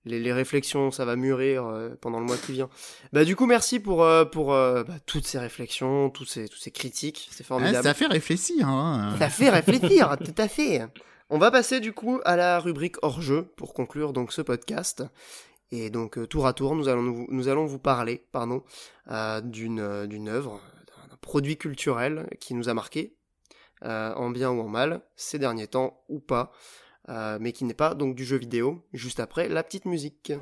les, 0.06 0.18
les 0.18 0.32
réflexions, 0.32 0.90
ça 0.90 1.04
va 1.04 1.14
mûrir 1.16 1.66
euh, 1.66 1.90
pendant 2.00 2.20
le 2.20 2.24
mois 2.26 2.36
qui 2.38 2.52
vient. 2.52 2.70
Bah 3.12 3.24
du 3.24 3.36
coup 3.36 3.44
merci 3.46 3.78
pour, 3.78 4.02
euh, 4.02 4.24
pour 4.24 4.54
euh, 4.54 4.82
bah, 4.84 4.94
toutes 5.04 5.26
ces 5.26 5.38
réflexions, 5.38 6.08
tous 6.10 6.24
ces, 6.24 6.48
tous 6.48 6.56
ces 6.58 6.70
critiques, 6.70 7.28
c'est 7.32 7.44
formidable. 7.44 7.84
ça 7.84 7.92
fait 7.92 8.06
réfléchir. 8.06 8.66
Hein. 8.66 9.14
Ça 9.18 9.28
fait 9.28 9.50
réfléchir, 9.50 10.16
tout 10.24 10.34
à 10.42 10.48
fait. 10.48 10.82
On 11.28 11.38
va 11.38 11.50
passer 11.50 11.80
du 11.80 11.92
coup 11.92 12.20
à 12.24 12.36
la 12.36 12.60
rubrique 12.60 12.96
hors 13.02 13.20
jeu 13.20 13.42
pour 13.56 13.74
conclure 13.74 14.12
donc 14.12 14.32
ce 14.32 14.42
podcast. 14.42 15.02
Et 15.72 15.90
donc 15.90 16.18
euh, 16.18 16.26
tour 16.28 16.46
à 16.46 16.52
tour, 16.52 16.76
nous 16.76 16.88
allons 16.88 17.66
vous 17.66 17.78
parler, 17.80 18.24
pardon, 18.30 18.62
euh, 19.10 19.40
d'une 19.40 19.80
euh, 19.80 20.06
d'une 20.06 20.28
œuvre, 20.28 20.60
d'un 21.10 21.16
produit 21.16 21.56
culturel 21.56 22.28
qui 22.38 22.54
nous 22.54 22.68
a 22.68 22.74
marqué, 22.74 23.16
en 23.82 24.30
bien 24.30 24.50
ou 24.50 24.60
en 24.60 24.68
mal, 24.68 25.02
ces 25.16 25.40
derniers 25.40 25.66
temps 25.66 26.00
ou 26.08 26.20
pas, 26.20 26.52
mais 27.08 27.52
qui 27.52 27.64
n'est 27.64 27.74
pas 27.74 27.94
donc 27.94 28.14
du 28.14 28.24
jeu 28.24 28.36
vidéo. 28.36 28.86
Juste 28.92 29.18
après 29.18 29.48
la 29.48 29.64
petite 29.64 29.84
musique. 29.84 30.32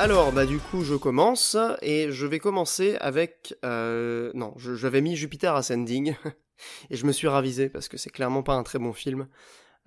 Alors, 0.00 0.32
bah 0.32 0.46
du 0.46 0.58
coup, 0.58 0.82
je 0.82 0.94
commence 0.94 1.58
et 1.82 2.10
je 2.10 2.26
vais 2.26 2.38
commencer 2.38 2.96
avec 3.02 3.54
euh, 3.66 4.30
non, 4.32 4.54
j'avais 4.56 5.02
mis 5.02 5.14
Jupiter 5.14 5.54
Ascending 5.54 6.16
et 6.90 6.96
je 6.96 7.04
me 7.04 7.12
suis 7.12 7.28
ravisé 7.28 7.68
parce 7.68 7.86
que 7.86 7.98
c'est 7.98 8.08
clairement 8.08 8.42
pas 8.42 8.54
un 8.54 8.62
très 8.62 8.78
bon 8.78 8.94
film. 8.94 9.28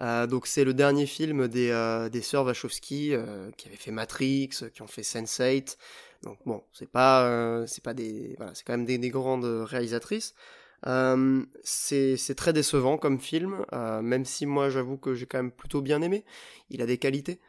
Euh, 0.01 0.27
donc 0.27 0.45
c'est 0.45 0.65
le 0.65 0.75
dernier 0.75 1.07
film 1.07 1.47
des 1.47 1.71
euh, 1.71 2.09
des 2.09 2.21
sœurs 2.21 2.45
Wachowski 2.45 3.15
qui 3.57 3.67
avaient 3.67 3.75
fait 3.75 3.89
Matrix, 3.89 4.49
qui 4.71 4.83
ont 4.83 4.87
fait 4.87 5.01
Sense8. 5.01 5.77
Donc 6.21 6.37
bon, 6.45 6.61
c'est 6.73 6.91
pas 6.91 7.65
c'est 7.65 7.83
pas 7.83 7.95
des 7.95 8.37
c'est 8.53 8.63
quand 8.67 8.73
même 8.73 8.85
des, 8.85 8.99
des 8.99 9.09
grandes 9.09 9.45
réalisatrices. 9.45 10.35
C'est 11.63 12.35
très 12.37 12.53
décevant 12.53 12.99
comme 12.99 13.19
film, 13.19 13.65
même 14.03 14.25
si 14.25 14.45
moi 14.45 14.69
j'avoue 14.69 14.97
que 14.97 15.15
j'ai 15.15 15.25
quand 15.25 15.39
même 15.39 15.51
plutôt 15.51 15.81
bien 15.81 16.03
aimé. 16.03 16.23
Il 16.69 16.83
a 16.83 16.85
des 16.85 16.99
qualités. 16.99 17.39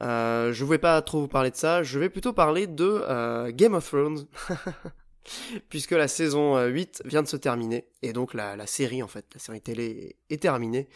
Euh, 0.00 0.52
je 0.52 0.64
voulais 0.64 0.78
pas 0.78 1.00
trop 1.02 1.20
vous 1.20 1.28
parler 1.28 1.50
de 1.50 1.56
ça, 1.56 1.82
je 1.82 1.98
vais 1.98 2.08
plutôt 2.08 2.32
parler 2.32 2.66
de 2.66 3.02
euh, 3.08 3.50
Game 3.52 3.74
of 3.74 3.86
Thrones. 3.86 4.26
puisque 5.68 5.92
la 5.92 6.08
saison 6.08 6.60
8 6.64 7.02
vient 7.04 7.22
de 7.22 7.28
se 7.28 7.36
terminer, 7.36 7.86
et 8.02 8.12
donc 8.12 8.34
la, 8.34 8.56
la 8.56 8.66
série, 8.66 9.02
en 9.02 9.08
fait, 9.08 9.24
la 9.34 9.40
série 9.40 9.60
télé 9.60 10.16
est 10.30 10.42
terminée. 10.42 10.88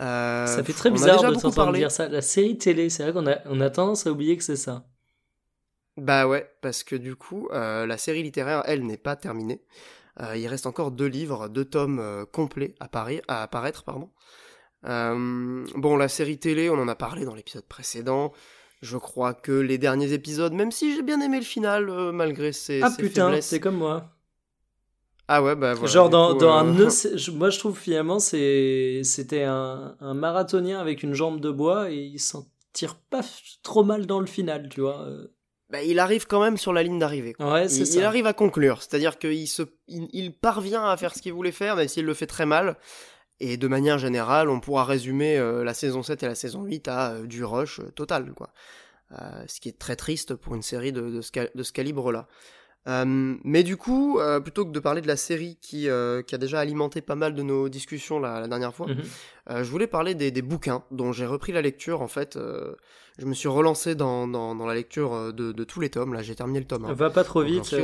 Euh, 0.00 0.46
ça 0.46 0.64
fait 0.64 0.72
très 0.72 0.90
bizarre 0.90 1.22
de 1.22 1.34
t'entendre 1.34 1.72
dire 1.72 1.90
ça. 1.90 2.08
La 2.08 2.22
série 2.22 2.56
télé, 2.56 2.88
c'est 2.88 3.02
vrai 3.02 3.12
qu'on 3.12 3.26
a, 3.26 3.38
on 3.46 3.60
a 3.60 3.70
tendance 3.70 4.06
à 4.06 4.12
oublier 4.12 4.36
que 4.36 4.44
c'est 4.44 4.56
ça. 4.56 4.86
Bah 5.96 6.26
ouais, 6.26 6.50
parce 6.62 6.82
que 6.82 6.96
du 6.96 7.16
coup, 7.16 7.48
euh, 7.52 7.86
la 7.86 7.98
série 7.98 8.22
littéraire, 8.22 8.62
elle, 8.66 8.84
n'est 8.86 8.96
pas 8.96 9.16
terminée. 9.16 9.62
Euh, 10.22 10.36
il 10.36 10.46
reste 10.46 10.66
encore 10.66 10.90
deux 10.90 11.06
livres, 11.06 11.48
deux 11.48 11.64
tomes 11.64 12.26
complets 12.32 12.74
à, 12.80 12.88
à, 13.28 13.42
apparaître. 13.42 13.84
Pardon. 13.84 14.10
Bon, 14.82 15.96
la 15.96 16.08
série 16.08 16.38
télé, 16.38 16.70
on 16.70 16.74
en 16.74 16.88
a 16.88 16.94
parlé 16.94 17.24
dans 17.24 17.34
l'épisode 17.34 17.66
précédent. 17.66 18.32
Je 18.82 18.96
crois 18.96 19.34
que 19.34 19.52
les 19.52 19.76
derniers 19.76 20.12
épisodes, 20.12 20.54
même 20.54 20.72
si 20.72 20.94
j'ai 20.94 21.02
bien 21.02 21.20
aimé 21.20 21.38
le 21.38 21.44
final, 21.44 21.86
malgré 22.12 22.52
ses, 22.52 22.80
ah, 22.82 22.90
putain, 22.90 23.40
c'est 23.40 23.60
comme 23.60 23.76
moi. 23.76 24.10
Ah 25.32 25.44
ouais, 25.44 25.54
bah 25.54 25.74
voilà. 25.74 25.92
Genre 25.92 26.10
dans, 26.10 26.34
dans 26.34 26.50
un 26.50 26.76
euh, 26.76 26.90
moi 27.34 27.50
je 27.50 27.58
trouve 27.60 27.78
finalement 27.78 28.18
c'était 28.18 29.44
un, 29.44 29.94
un, 30.00 30.12
marathonien 30.12 30.80
avec 30.80 31.04
une 31.04 31.14
jambe 31.14 31.38
de 31.38 31.52
bois 31.52 31.92
et 31.92 31.98
il 31.98 32.18
s'en 32.18 32.48
tire 32.72 32.96
pas 32.96 33.20
trop 33.62 33.84
mal 33.84 34.06
dans 34.06 34.18
le 34.18 34.26
final, 34.26 34.68
tu 34.68 34.80
vois. 34.80 35.02
Euh. 35.02 35.28
Bah, 35.70 35.84
il 35.84 36.00
arrive 36.00 36.26
quand 36.26 36.42
même 36.42 36.56
sur 36.56 36.72
la 36.72 36.82
ligne 36.82 36.98
d'arrivée. 36.98 37.36
Ouais, 37.38 37.70
il, 37.70 37.94
il, 37.94 38.02
arrive 38.02 38.26
à 38.26 38.32
conclure, 38.32 38.82
c'est-à-dire 38.82 39.20
qu'il 39.20 39.46
se, 39.46 39.62
il, 39.86 40.32
parvient 40.32 40.84
à 40.84 40.96
faire 40.96 41.14
ce 41.14 41.22
qu'il 41.22 41.32
voulait 41.32 41.52
faire, 41.52 41.76
même 41.76 41.86
s'il 41.86 42.06
le 42.06 42.14
fait 42.14 42.26
très 42.26 42.46
mal. 42.46 42.76
Et 43.40 43.56
de 43.56 43.68
manière 43.68 43.98
générale, 43.98 44.50
on 44.50 44.60
pourra 44.60 44.84
résumer 44.84 45.38
euh, 45.38 45.64
la 45.64 45.74
saison 45.74 46.02
7 46.02 46.22
et 46.22 46.26
la 46.26 46.34
saison 46.34 46.62
8 46.62 46.88
à 46.88 47.20
du 47.22 47.44
rush 47.44 47.80
total, 47.94 48.32
quoi. 48.32 48.50
ce 49.46 49.60
qui 49.60 49.68
est 49.68 49.78
très 49.78 49.96
triste 49.96 50.34
pour 50.34 50.54
une 50.54 50.62
série 50.62 50.92
de 50.92 51.20
ce 51.20 51.72
calibre-là. 51.72 52.28
Euh, 52.88 53.36
mais 53.44 53.62
du 53.62 53.76
coup, 53.76 54.18
euh, 54.18 54.40
plutôt 54.40 54.64
que 54.64 54.70
de 54.70 54.80
parler 54.80 55.02
de 55.02 55.06
la 55.06 55.16
série 55.16 55.58
qui, 55.60 55.88
euh, 55.88 56.22
qui, 56.22 56.34
a 56.34 56.38
déjà 56.38 56.60
alimenté 56.60 57.02
pas 57.02 57.14
mal 57.14 57.34
de 57.34 57.42
nos 57.42 57.68
discussions 57.68 58.18
la, 58.18 58.40
la 58.40 58.48
dernière 58.48 58.74
fois, 58.74 58.86
mhm. 58.86 59.02
je 59.48 59.70
voulais 59.70 59.86
parler 59.86 60.14
des, 60.14 60.30
des 60.30 60.40
bouquins 60.40 60.84
dont 60.90 61.12
j'ai 61.12 61.26
repris 61.26 61.52
la 61.52 61.60
lecture. 61.60 62.00
En 62.00 62.08
fait, 62.08 62.38
je 63.18 63.26
me 63.26 63.34
suis 63.34 63.48
relancé 63.48 63.94
dans, 63.94 64.26
dans, 64.26 64.54
dans 64.54 64.66
la 64.66 64.74
lecture 64.74 65.32
de, 65.32 65.52
de, 65.52 65.64
tous 65.64 65.80
les 65.80 65.90
tomes. 65.90 66.14
Là, 66.14 66.22
j'ai 66.22 66.34
terminé 66.34 66.58
le 66.58 66.66
tome. 66.66 66.86
Hein. 66.86 66.94
Va 66.94 67.10
pas 67.10 67.24
trop 67.24 67.42
vite. 67.42 67.74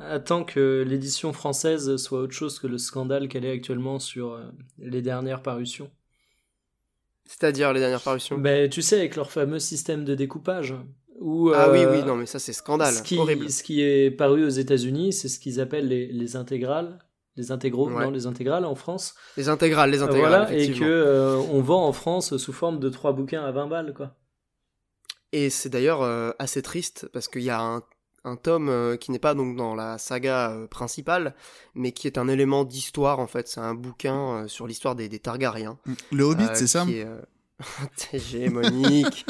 Attends 0.00 0.44
que 0.44 0.84
l'édition 0.86 1.32
française 1.32 1.96
soit 1.96 2.20
autre 2.20 2.34
chose 2.34 2.60
que 2.60 2.68
le 2.68 2.78
scandale 2.78 3.28
qu'elle 3.28 3.44
est 3.44 3.52
actuellement 3.52 3.98
sur 3.98 4.40
les 4.78 5.02
dernières 5.02 5.42
parutions. 5.42 5.90
C'est-à-dire 7.26 7.72
les 7.72 7.80
dernières 7.80 8.02
parutions? 8.02 8.38
Ben, 8.38 8.68
Tu 8.68 8.82
sais, 8.82 8.98
avec 8.98 9.16
leur 9.16 9.30
fameux 9.30 9.58
système 9.58 10.04
de 10.04 10.14
découpage 10.14 10.74
ah 11.20 11.70
oui, 11.70 11.84
oui, 11.86 11.98
euh, 11.98 12.04
non, 12.04 12.16
mais 12.16 12.26
ça 12.26 12.38
c'est 12.38 12.52
scandale. 12.52 12.94
Ce 12.94 13.02
qui, 13.02 13.18
horrible. 13.18 13.50
Ce 13.50 13.62
qui 13.62 13.82
est 13.82 14.10
paru 14.10 14.44
aux 14.44 14.50
États-Unis, 14.50 15.12
c'est 15.12 15.28
ce 15.28 15.38
qu'ils 15.38 15.60
appellent 15.60 15.88
les, 15.88 16.06
les 16.06 16.36
intégrales. 16.36 16.98
Les 17.36 17.50
intégraux, 17.50 17.90
non, 17.90 18.10
les 18.10 18.26
intégrales 18.26 18.64
en 18.64 18.76
France. 18.76 19.16
Les 19.36 19.48
intégrales, 19.48 19.90
les 19.90 20.02
intégrales. 20.02 20.46
Voilà, 20.46 20.56
et 20.56 20.70
que 20.70 20.84
euh, 20.84 21.36
on 21.52 21.60
vend 21.62 21.84
en 21.84 21.92
France 21.92 22.36
sous 22.36 22.52
forme 22.52 22.78
de 22.78 22.88
trois 22.88 23.12
bouquins 23.12 23.44
à 23.44 23.50
20 23.50 23.66
balles, 23.66 23.94
quoi. 23.94 24.14
Et 25.32 25.50
c'est 25.50 25.68
d'ailleurs 25.68 26.02
euh, 26.02 26.30
assez 26.38 26.62
triste 26.62 27.08
parce 27.12 27.26
qu'il 27.26 27.42
y 27.42 27.50
a 27.50 27.60
un, 27.60 27.82
un 28.22 28.36
tome 28.36 28.96
qui 28.98 29.10
n'est 29.10 29.18
pas 29.18 29.34
donc 29.34 29.56
dans 29.56 29.74
la 29.74 29.98
saga 29.98 30.56
principale, 30.70 31.34
mais 31.74 31.90
qui 31.90 32.06
est 32.06 32.18
un 32.18 32.28
élément 32.28 32.64
d'histoire 32.64 33.18
en 33.18 33.26
fait. 33.26 33.48
C'est 33.48 33.60
un 33.60 33.74
bouquin 33.74 34.46
sur 34.46 34.68
l'histoire 34.68 34.94
des, 34.94 35.08
des, 35.08 35.18
Targaryens. 35.18 35.76
Le 36.12 36.22
Hobbit, 36.22 36.46
c'est 36.54 36.68
ça 36.68 36.86
Monique, 38.50 39.26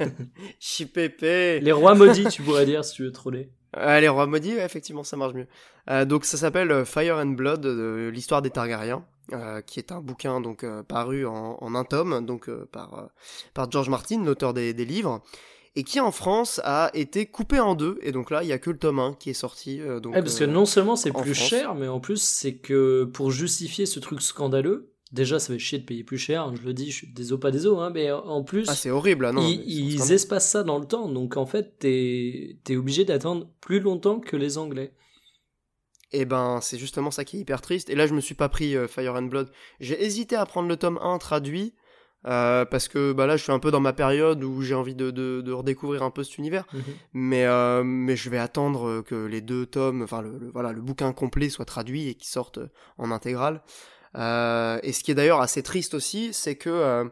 Chipépé. 0.58 1.60
Les 1.62 1.72
rois 1.72 1.94
maudits, 1.94 2.26
tu 2.28 2.42
pourrais 2.42 2.66
dire, 2.66 2.84
si 2.84 2.94
tu 2.94 3.04
veux 3.04 3.12
troller. 3.12 3.50
les 3.74 4.08
rois 4.08 4.26
maudits, 4.26 4.56
effectivement, 4.56 5.04
ça 5.04 5.16
marche 5.16 5.34
mieux. 5.34 5.46
Euh, 5.90 6.04
donc 6.04 6.24
ça 6.24 6.38
s'appelle 6.38 6.70
euh, 6.70 6.84
Fire 6.84 7.18
and 7.18 7.32
Blood, 7.32 7.66
l'histoire 8.12 8.40
des 8.40 8.50
Targaryens, 8.50 9.04
euh, 9.32 9.60
qui 9.60 9.78
est 9.78 9.92
un 9.92 10.00
bouquin 10.00 10.40
donc 10.40 10.64
paru 10.88 11.26
en, 11.26 11.74
un 11.74 11.84
tome, 11.84 12.24
donc 12.24 12.50
par 12.66 13.08
par 13.52 13.70
George 13.70 13.90
Martin, 13.90 14.24
l'auteur 14.24 14.54
des, 14.54 14.72
livres, 14.72 15.22
et 15.76 15.84
qui 15.84 16.00
en 16.00 16.10
France 16.10 16.60
a 16.64 16.90
été 16.94 17.26
coupé 17.26 17.60
en 17.60 17.74
deux. 17.74 17.98
Et 18.00 18.12
donc 18.12 18.30
là, 18.30 18.42
il 18.42 18.48
y 18.48 18.52
a 18.52 18.58
que 18.58 18.70
le 18.70 18.78
tome 18.78 19.00
1 19.00 19.14
qui 19.14 19.30
est 19.30 19.34
sorti. 19.34 19.80
donc, 20.02 20.14
parce 20.14 20.38
que 20.38 20.44
non 20.44 20.64
seulement 20.64 20.96
c'est 20.96 21.12
plus 21.12 21.34
cher, 21.34 21.74
mais 21.74 21.88
en 21.88 22.00
plus 22.00 22.22
c'est 22.22 22.54
que 22.54 23.04
pour 23.04 23.30
justifier 23.30 23.84
ce 23.84 24.00
truc 24.00 24.22
scandaleux, 24.22 24.93
Déjà, 25.14 25.38
ça 25.38 25.52
fait 25.52 25.60
chier 25.60 25.78
de 25.78 25.84
payer 25.84 26.02
plus 26.02 26.18
cher, 26.18 26.52
je 26.56 26.62
le 26.62 26.74
dis, 26.74 26.90
je 26.90 26.96
suis 26.96 27.06
désolé 27.06 27.38
pas 27.38 27.52
désolé, 27.52 27.80
hein, 27.80 27.90
mais 27.94 28.10
en 28.10 28.42
plus. 28.42 28.64
Ah, 28.68 28.74
c'est 28.74 28.90
horrible, 28.90 29.30
non. 29.30 29.42
Ils, 29.46 30.10
espacent 30.10 30.50
ça 30.50 30.64
dans 30.64 30.76
le 30.76 30.86
temps, 30.86 31.08
donc 31.08 31.36
en 31.36 31.46
fait, 31.46 31.78
t'es 31.78 32.58
es 32.68 32.76
obligé 32.76 33.04
d'attendre 33.04 33.48
plus 33.60 33.78
longtemps 33.78 34.18
que 34.18 34.36
les 34.36 34.58
Anglais. 34.58 34.92
Et 36.10 36.22
eh 36.22 36.24
ben, 36.24 36.58
c'est 36.60 36.78
justement 36.78 37.12
ça 37.12 37.24
qui 37.24 37.36
est 37.36 37.40
hyper 37.40 37.60
triste. 37.60 37.90
Et 37.90 37.94
là, 37.94 38.08
je 38.08 38.14
me 38.14 38.20
suis 38.20 38.34
pas 38.34 38.48
pris 38.48 38.76
euh, 38.76 38.88
Fire 38.88 39.14
and 39.14 39.22
Blood. 39.22 39.52
J'ai 39.78 40.02
hésité 40.04 40.34
à 40.34 40.46
prendre 40.46 40.68
le 40.68 40.76
tome 40.76 40.98
1 41.00 41.18
traduit, 41.18 41.74
euh, 42.26 42.64
parce 42.64 42.88
que 42.88 43.12
bah 43.12 43.26
là, 43.28 43.36
je 43.36 43.44
suis 43.44 43.52
un 43.52 43.60
peu 43.60 43.70
dans 43.70 43.80
ma 43.80 43.92
période 43.92 44.42
où 44.42 44.62
j'ai 44.62 44.74
envie 44.74 44.96
de, 44.96 45.12
de, 45.12 45.52
redécouvrir 45.52 46.02
un 46.02 46.10
peu 46.10 46.24
cet 46.24 46.38
univers. 46.38 46.66
Mhm. 46.72 46.82
Mais, 47.12 47.46
euh, 47.46 47.84
mais 47.84 48.16
je 48.16 48.30
vais 48.30 48.38
attendre 48.38 49.02
que 49.02 49.26
les 49.26 49.42
deux 49.42 49.64
tomes, 49.64 50.02
enfin, 50.02 50.22
le, 50.22 50.50
voilà, 50.52 50.72
le 50.72 50.82
bouquin 50.82 51.12
complet 51.12 51.50
soit 51.50 51.66
traduit 51.66 52.08
et 52.08 52.14
qu'il 52.14 52.28
sorte 52.28 52.58
en 52.98 53.12
intégrale. 53.12 53.62
Euh, 54.16 54.78
et 54.82 54.92
ce 54.92 55.02
qui 55.02 55.10
est 55.10 55.14
d'ailleurs 55.14 55.40
assez 55.40 55.62
triste 55.62 55.94
aussi, 55.94 56.32
c'est 56.32 56.56
que 56.56 56.70
euh, 56.70 57.04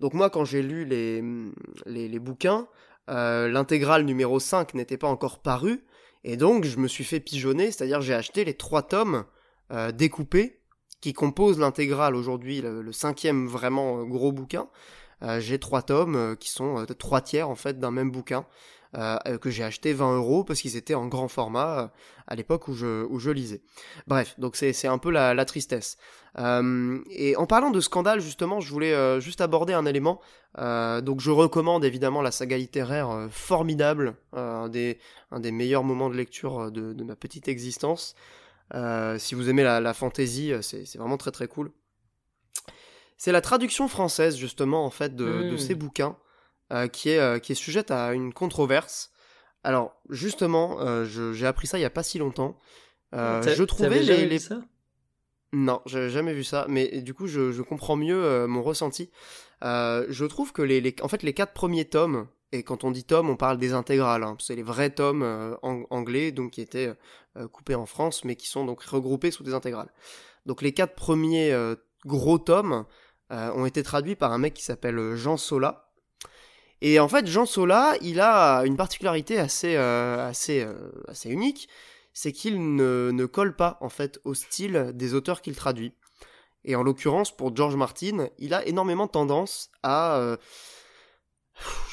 donc 0.00 0.14
moi 0.14 0.30
quand 0.30 0.44
j'ai 0.44 0.62
lu 0.62 0.84
les, 0.84 1.22
les 1.86 2.18
bouquins, 2.18 2.66
euh, 3.08 3.48
l'intégrale 3.48 4.04
numéro 4.04 4.40
5 4.40 4.74
n'était 4.74 4.98
pas 4.98 5.08
encore 5.08 5.38
parue, 5.38 5.84
et 6.24 6.36
donc 6.36 6.64
je 6.64 6.78
me 6.78 6.88
suis 6.88 7.04
fait 7.04 7.20
pigeonner, 7.20 7.70
c'est-à-dire 7.70 8.00
j'ai 8.00 8.14
acheté 8.14 8.44
les 8.44 8.54
trois 8.54 8.82
tomes 8.82 9.24
découpés 9.94 10.60
qui 11.02 11.12
composent 11.12 11.58
l'intégrale 11.58 12.16
aujourd'hui, 12.16 12.62
le, 12.62 12.90
cinquième 12.90 13.46
vraiment 13.46 14.04
gros 14.04 14.32
bouquin. 14.32 14.66
j'ai 15.38 15.58
trois 15.58 15.82
tomes 15.82 16.36
qui 16.40 16.50
sont 16.50 16.86
trois 16.98 17.20
tiers 17.20 17.50
en 17.50 17.54
fait 17.54 17.78
d'un 17.78 17.90
même 17.90 18.10
bouquin. 18.10 18.46
Euh, 18.96 19.36
que 19.36 19.50
j'ai 19.50 19.64
acheté 19.64 19.92
20 19.92 20.16
euros 20.16 20.44
parce 20.44 20.62
qu'ils 20.62 20.76
étaient 20.76 20.94
en 20.94 21.08
grand 21.08 21.28
format 21.28 21.78
euh, 21.78 21.88
à 22.26 22.34
l'époque 22.34 22.68
où 22.68 22.74
je, 22.74 23.04
où 23.04 23.18
je 23.18 23.30
lisais. 23.30 23.60
Bref, 24.06 24.34
donc 24.38 24.56
c'est 24.56 24.86
un 24.86 24.96
peu 24.96 25.10
la, 25.10 25.34
la 25.34 25.44
tristesse. 25.44 25.98
Euh, 26.38 26.98
et 27.10 27.36
en 27.36 27.46
parlant 27.46 27.70
de 27.70 27.80
scandale, 27.80 28.20
justement, 28.20 28.60
je 28.60 28.72
voulais 28.72 29.20
juste 29.20 29.42
aborder 29.42 29.74
un 29.74 29.84
élément. 29.84 30.20
donc 30.56 31.20
je 31.20 31.30
recommande 31.30 31.84
évidemment 31.84 32.22
la 32.22 32.30
saga 32.30 32.56
littéraire 32.56 33.28
formidable, 33.30 34.14
un, 34.32 34.68
des, 34.68 34.98
un 35.30 35.40
des 35.40 35.52
meilleurs 35.52 35.84
moments 35.84 36.08
de 36.08 36.16
lecture 36.16 36.70
de, 36.72 36.94
de 36.94 37.04
ma 37.04 37.14
petite 37.14 37.48
existence. 37.48 38.14
si 39.18 39.34
vous 39.34 39.50
aimez 39.50 39.64
la, 39.64 39.80
la 39.80 39.92
fantasy, 39.92 40.52
c'est 40.62 40.96
vraiment 40.96 41.18
très 41.18 41.30
très 41.30 41.46
cool. 41.46 41.72
C'est 43.18 43.32
la 43.32 43.40
traduction 43.42 43.86
française 43.88 44.36
justement 44.36 44.86
en 44.86 44.90
fait 44.90 45.14
de, 45.14 45.24
de 45.24 45.54
mmh. 45.54 45.58
ces 45.58 45.74
bouquins. 45.74 46.16
Euh, 46.70 46.86
qui, 46.86 47.08
est, 47.08 47.18
euh, 47.18 47.38
qui 47.38 47.52
est 47.52 47.54
sujette 47.54 47.90
à 47.90 48.12
une 48.12 48.34
controverse. 48.34 49.10
Alors, 49.64 49.96
justement, 50.10 50.78
euh, 50.80 51.06
j'ai 51.06 51.46
appris 51.46 51.66
ça 51.66 51.78
il 51.78 51.80
y 51.80 51.86
a 51.86 51.90
pas 51.90 52.02
si 52.02 52.18
longtemps. 52.18 52.58
je 53.14 53.62
trouvais 53.62 54.02
les, 54.02 54.26
les... 54.26 54.38
ça? 54.38 54.60
Non, 55.54 55.80
j'ai 55.86 56.10
jamais 56.10 56.34
vu 56.34 56.44
ça, 56.44 56.66
mais 56.68 57.00
du 57.00 57.14
coup, 57.14 57.26
je, 57.26 57.52
je 57.52 57.62
comprends 57.62 57.96
mieux 57.96 58.46
mon 58.46 58.62
ressenti. 58.62 59.10
je 59.62 60.24
trouve 60.26 60.52
que 60.52 60.60
les, 60.60 60.82
les, 60.82 60.94
en 61.00 61.08
fait, 61.08 61.22
les 61.22 61.32
quatre 61.32 61.54
premiers 61.54 61.86
tomes, 61.86 62.28
et 62.52 62.62
quand 62.62 62.84
on 62.84 62.90
dit 62.90 63.04
tomes, 63.04 63.30
on 63.30 63.36
parle 63.36 63.56
des 63.56 63.72
intégrales. 63.72 64.22
Hein, 64.22 64.36
c'est 64.38 64.54
les 64.54 64.62
vrais 64.62 64.90
tomes 64.90 65.56
anglais, 65.62 66.32
donc 66.32 66.50
qui 66.52 66.60
étaient 66.60 66.92
coupés 67.50 67.76
en 67.76 67.86
France, 67.86 68.26
mais 68.26 68.36
qui 68.36 68.46
sont 68.46 68.66
donc 68.66 68.82
regroupés 68.82 69.30
sous 69.30 69.42
des 69.42 69.54
intégrales. 69.54 69.90
Donc 70.44 70.60
les 70.60 70.72
quatre 70.72 70.94
premiers 70.94 71.50
gros 72.04 72.38
tomes 72.38 72.84
ont 73.30 73.64
été 73.64 73.82
traduits 73.82 74.16
par 74.16 74.34
un 74.34 74.38
mec 74.38 74.52
qui 74.52 74.64
s'appelle 74.64 75.14
Jean 75.14 75.38
Sola, 75.38 75.87
et 76.80 77.00
en 77.00 77.08
fait, 77.08 77.26
Jean 77.26 77.46
Sola, 77.46 77.94
il 78.02 78.20
a 78.20 78.62
une 78.64 78.76
particularité 78.76 79.38
assez, 79.38 79.76
euh, 79.76 80.28
assez, 80.28 80.62
euh, 80.62 80.90
assez 81.08 81.28
unique, 81.28 81.68
c'est 82.12 82.32
qu'il 82.32 82.76
ne, 82.76 83.10
ne, 83.12 83.26
colle 83.26 83.56
pas 83.56 83.78
en 83.80 83.88
fait 83.88 84.20
au 84.24 84.34
style 84.34 84.92
des 84.94 85.14
auteurs 85.14 85.42
qu'il 85.42 85.56
traduit. 85.56 85.94
Et 86.64 86.76
en 86.76 86.82
l'occurrence, 86.82 87.36
pour 87.36 87.54
George 87.54 87.76
Martin, 87.76 88.28
il 88.38 88.54
a 88.54 88.64
énormément 88.66 89.08
tendance 89.08 89.70
à, 89.82 90.16
euh, 90.18 90.36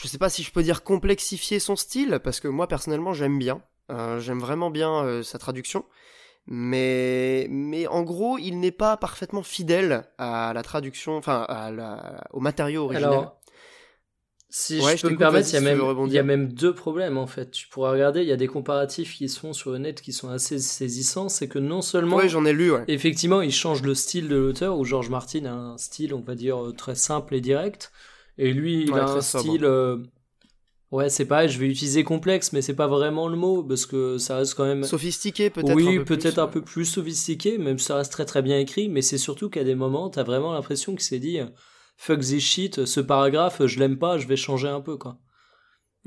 je 0.01 0.07
sais 0.07 0.17
pas 0.17 0.29
si 0.29 0.43
je 0.43 0.51
peux 0.51 0.63
dire 0.63 0.83
complexifier 0.83 1.59
son 1.59 1.75
style, 1.75 2.19
parce 2.23 2.39
que 2.39 2.47
moi 2.47 2.67
personnellement 2.67 3.13
j'aime 3.13 3.39
bien, 3.39 3.61
j'aime 4.17 4.39
vraiment 4.39 4.69
bien 4.69 5.21
sa 5.23 5.37
traduction. 5.37 5.85
Mais, 6.47 7.47
mais 7.49 7.87
en 7.87 8.03
gros, 8.03 8.37
il 8.37 8.59
n'est 8.59 8.71
pas 8.71 8.97
parfaitement 8.97 9.41
fidèle 9.41 10.05
à 10.19 10.53
la 10.53 10.61
traduction, 10.61 11.17
enfin, 11.17 11.41
à 11.49 11.71
la, 11.71 12.23
au 12.31 12.39
matériau 12.39 12.83
original. 12.83 13.31
Si 14.57 14.79
je, 14.79 15.01
peux 15.01 15.09
me 15.09 15.17
permettre, 15.17 15.49
il 15.49 15.55
y, 15.55 15.57
a 15.57 15.59
même, 15.59 15.81
il 16.07 16.13
y 16.13 16.17
a 16.17 16.23
même 16.23 16.47
deux 16.47 16.73
problèmes 16.73 17.17
en 17.17 17.27
fait. 17.27 17.51
Tu 17.51 17.67
pourras 17.67 17.91
regarder, 17.91 18.21
il 18.21 18.27
y 18.29 18.31
a 18.31 18.37
des 18.37 18.47
comparatifs 18.47 19.17
qui 19.17 19.27
sont 19.27 19.51
sur 19.51 19.71
le 19.71 19.79
net 19.79 20.01
qui 20.01 20.13
sont 20.13 20.29
assez 20.29 20.59
saisissants. 20.59 21.27
C'est 21.27 21.49
que 21.49 21.59
non 21.59 21.81
seulement. 21.81 22.15
Oui, 22.15 22.29
j'en 22.29 22.45
ai 22.45 22.53
lu, 22.53 22.71
ouais. 22.71 22.85
Effectivement, 22.87 23.41
il 23.41 23.51
change 23.51 23.83
le 23.83 23.93
style 23.93 24.29
de 24.29 24.37
l'auteur, 24.37 24.77
où 24.77 24.85
George 24.85 25.09
Martin 25.09 25.43
a 25.43 25.51
un 25.51 25.77
style, 25.77 26.13
on 26.13 26.21
va 26.21 26.35
dire, 26.35 26.67
euh, 26.67 26.71
très 26.71 26.95
simple 26.95 27.35
et 27.35 27.41
direct. 27.41 27.91
Et 28.37 28.53
lui, 28.53 28.83
il 28.83 28.93
a 28.93 29.09
un 29.09 29.21
style. 29.21 29.65
Euh, 29.65 29.97
Ouais, 30.91 31.09
c'est 31.09 31.25
pareil, 31.25 31.49
je 31.49 31.59
vais 31.59 31.67
utiliser 31.67 32.05
complexe, 32.05 32.53
mais 32.53 32.61
c'est 32.61 32.75
pas 32.75 32.87
vraiment 32.87 33.27
le 33.27 33.35
mot, 33.35 33.61
parce 33.61 33.85
que 33.85 34.17
ça 34.17 34.37
reste 34.37 34.53
quand 34.53 34.63
même. 34.63 34.85
Sophistiqué, 34.85 35.49
peut-être 35.49 35.75
Oui, 35.75 35.99
peut-être 35.99 36.39
un 36.39 36.47
peu 36.47 36.61
plus 36.61 36.85
sophistiqué, 36.85 37.57
même 37.57 37.77
si 37.77 37.87
ça 37.87 37.97
reste 37.97 38.13
très 38.13 38.23
très 38.23 38.41
bien 38.41 38.57
écrit, 38.57 38.87
mais 38.87 39.01
c'est 39.01 39.17
surtout 39.17 39.49
qu'à 39.49 39.65
des 39.65 39.75
moments, 39.75 40.09
t'as 40.09 40.23
vraiment 40.23 40.53
l'impression 40.53 40.93
qu'il 40.93 41.01
s'est 41.01 41.19
dit 41.19 41.39
fuck 41.97 42.19
this 42.19 42.43
shit, 42.43 42.85
ce 42.85 42.99
paragraphe, 42.99 43.65
je 43.65 43.79
l'aime 43.79 43.97
pas, 43.97 44.17
je 44.17 44.27
vais 44.27 44.35
changer 44.35 44.67
un 44.67 44.81
peu, 44.81 44.97
quoi. 44.97 45.17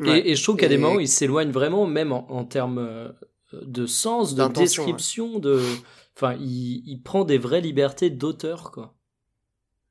Et, 0.05 0.37
je 0.37 0.43
trouve 0.43 0.57
qu'à 0.57 0.69
des 0.69 0.79
moments, 0.79 1.01
il 1.01 1.09
s'éloigne 1.09 1.51
vraiment, 1.51 1.87
même 1.87 2.13
en, 2.13 2.45
termes 2.45 2.79
euh, 2.79 3.11
de 3.53 3.85
sens, 3.87 4.35
de 4.35 4.47
description, 4.49 5.41
de. 5.41 5.61
Enfin, 6.17 6.35
il, 6.35 6.83
il 6.87 7.03
prend 7.03 7.25
des 7.25 7.39
vraies 7.39 7.61
libertés 7.61 8.11
d'auteur, 8.11 8.71
quoi. 8.71 8.95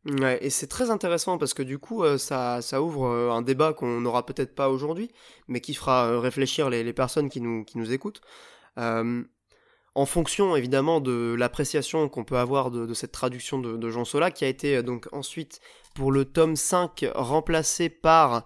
Ouais, 0.06 0.38
et 0.42 0.50
c'est 0.50 0.68
très 0.68 0.90
intéressant 0.90 1.38
parce 1.38 1.54
que 1.54 1.64
du 1.64 1.80
coup, 1.80 2.04
euh, 2.04 2.18
ça, 2.18 2.62
ça 2.62 2.82
ouvre 2.82 3.08
euh, 3.08 3.32
un 3.32 3.42
débat 3.42 3.74
qu'on 3.74 4.00
n'aura 4.00 4.26
peut-être 4.26 4.56
pas 4.56 4.70
aujourd'hui, 4.70 5.12
mais 5.50 5.60
qui 5.60 5.74
fera 5.74 6.18
réfléchir 6.22 6.70
les, 6.70 6.86
les, 6.86 6.94
personnes 6.94 7.28
qui 7.28 7.42
nous, 7.42 7.66
qui 7.66 7.78
nous 7.78 7.92
écoutent. 7.92 8.22
En 9.98 10.06
fonction 10.06 10.56
évidemment 10.56 11.02
de 11.02 11.36
l'appréciation 11.38 12.08
qu'on 12.08 12.24
peut 12.24 12.38
avoir 12.38 12.70
de, 12.70 12.94
cette 12.94 13.12
traduction 13.12 13.58
de, 13.58 13.90
Jean 13.90 14.06
Sola, 14.06 14.30
qui 14.30 14.46
a 14.46 14.48
été 14.48 14.84
donc 14.84 15.08
ensuite 15.12 15.60
pour 15.96 16.12
le 16.12 16.24
tome 16.24 16.56
5 16.56 17.08
remplacé 17.16 17.90
par 17.90 18.46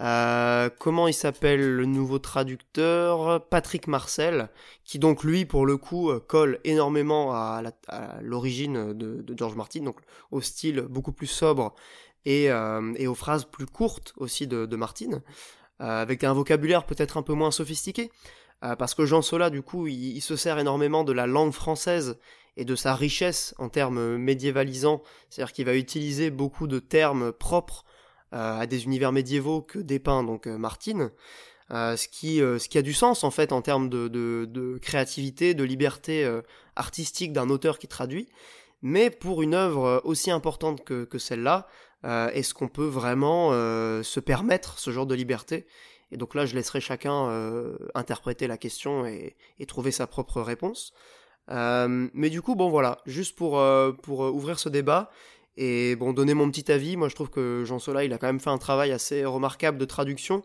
euh, 0.00 0.68
comment 0.80 1.06
il 1.06 1.14
s'appelle 1.14 1.60
le 1.60 1.84
nouveau 1.84 2.18
traducteur 2.18 3.46
Patrick 3.46 3.86
Marcel, 3.86 4.48
qui 4.84 4.98
donc 4.98 5.22
lui 5.22 5.44
pour 5.44 5.66
le 5.66 5.76
coup 5.76 6.10
euh, 6.10 6.18
colle 6.18 6.58
énormément 6.64 7.32
à, 7.32 7.62
l'origine 8.20 8.92
de, 8.92 9.24
George 9.36 9.54
Martin, 9.54 9.84
donc 9.84 10.00
au 10.32 10.40
style 10.40 10.80
beaucoup 10.80 11.12
plus 11.12 11.28
sobre 11.28 11.76
et, 12.24 12.50
euh, 12.50 12.92
aux 13.06 13.14
phrases 13.14 13.44
plus 13.44 13.66
courtes 13.66 14.14
aussi 14.16 14.48
de, 14.48 14.74
Martin, 14.74 15.22
avec 15.78 16.24
un 16.24 16.32
vocabulaire 16.32 16.86
peut-être 16.86 17.18
un 17.18 17.22
peu 17.22 17.34
moins 17.34 17.52
sophistiqué, 17.52 18.10
parce 18.60 18.94
que 18.94 19.06
Jean 19.06 19.22
Sola 19.22 19.50
du 19.50 19.62
coup 19.62 19.86
il, 19.86 20.20
se 20.20 20.36
sert 20.36 20.58
énormément 20.58 21.04
de 21.04 21.12
la 21.12 21.26
langue 21.26 21.52
française 21.52 22.18
et 22.56 22.64
de 22.64 22.74
sa 22.74 22.94
richesse 22.94 23.54
en 23.58 23.68
termes 23.68 24.16
médiévalisants, 24.16 25.02
c'est-à-dire 25.30 25.52
qu'il 25.52 25.64
va 25.64 25.76
utiliser 25.76 26.30
beaucoup 26.30 26.66
de 26.66 26.80
termes 26.80 27.32
propres 27.32 27.84
euh, 28.34 28.58
à 28.60 28.66
des 28.66 28.84
univers 28.84 29.10
médiévaux 29.10 29.62
que 29.62 29.78
dépeint 29.78 30.22
donc 30.22 30.46
euh, 30.46 30.58
Martine. 30.58 31.10
Euh, 31.70 31.96
ce, 31.96 32.08
qui, 32.08 32.38
ce 32.38 32.66
qui 32.68 32.78
a 32.78 32.82
du 32.82 32.94
sens 32.94 33.24
en 33.24 33.30
fait 33.30 33.52
en 33.52 33.60
termes 33.62 33.88
de, 33.90 34.78
créativité, 34.80 35.54
de 35.54 35.64
liberté 35.64 36.26
artistique 36.76 37.32
d'un 37.32 37.50
auteur 37.50 37.78
qui 37.78 37.88
traduit. 37.88 38.28
Mais 38.80 39.10
pour 39.10 39.42
une 39.42 39.54
œuvre 39.54 40.00
aussi 40.04 40.30
importante 40.30 40.82
que 40.84 41.18
celle-là, 41.18 41.68
est-ce 42.04 42.54
qu'on 42.54 42.68
peut 42.68 42.86
vraiment 42.86 43.50
se 43.50 44.18
permettre 44.18 44.78
ce 44.78 44.90
genre 44.90 45.04
de 45.04 45.14
liberté? 45.14 45.66
Et 46.10 46.16
donc 46.16 46.34
là, 46.34 46.46
je 46.46 46.54
laisserai 46.54 46.80
chacun 46.80 47.76
interpréter 47.94 48.46
la 48.46 48.56
question 48.56 49.04
et, 49.04 49.36
et, 49.58 49.66
trouver 49.66 49.90
sa 49.90 50.06
propre 50.06 50.40
réponse. 50.40 50.94
mais 51.48 52.30
du 52.30 52.40
coup, 52.40 52.54
bon 52.54 52.70
voilà, 52.70 52.98
juste 53.06 53.36
pour, 53.36 53.62
pour 54.02 54.20
ouvrir 54.20 54.58
ce 54.58 54.68
débat, 54.68 55.10
et 55.58 55.96
bon, 55.96 56.12
donner 56.12 56.34
mon 56.34 56.48
petit 56.50 56.70
avis, 56.70 56.96
moi 56.96 57.08
je 57.08 57.16
trouve 57.16 57.30
que 57.30 57.64
Jean 57.66 57.80
Sola, 57.80 58.04
il 58.04 58.12
a 58.12 58.18
quand 58.18 58.28
même 58.28 58.38
fait 58.38 58.48
un 58.48 58.58
travail 58.58 58.92
assez 58.92 59.24
remarquable 59.24 59.76
de 59.76 59.84
traduction, 59.84 60.44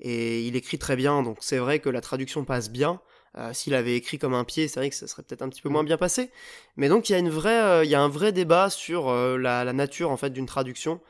et 0.00 0.42
il 0.42 0.56
écrit 0.56 0.78
très 0.78 0.96
bien, 0.96 1.22
donc 1.22 1.38
c'est 1.40 1.58
vrai 1.58 1.78
que 1.78 1.88
la 1.88 2.00
traduction 2.00 2.44
passe 2.44 2.70
bien. 2.70 3.00
Euh, 3.36 3.52
s'il 3.52 3.74
avait 3.74 3.94
écrit 3.94 4.18
comme 4.18 4.34
un 4.34 4.44
pied, 4.44 4.66
c'est 4.66 4.80
vrai 4.80 4.88
que 4.88 4.96
ça 4.96 5.06
serait 5.06 5.22
peut-être 5.22 5.42
un 5.42 5.48
petit 5.48 5.62
peu 5.62 5.68
moins 5.68 5.84
bien 5.84 5.96
passé. 5.96 6.30
Mais 6.76 6.88
donc 6.88 7.08
il 7.08 7.12
y 7.12 7.14
a 7.14 7.18
une 7.18 7.30
vraie, 7.30 7.62
euh, 7.62 7.84
il 7.84 7.90
y 7.90 7.94
a 7.94 8.00
un 8.00 8.08
vrai 8.08 8.32
débat 8.32 8.70
sur 8.70 9.08
euh, 9.08 9.36
la, 9.36 9.70
nature 9.72 10.10
en 10.10 10.16
fait 10.16 10.30
d'une 10.30 10.46
traduction, 10.46 11.00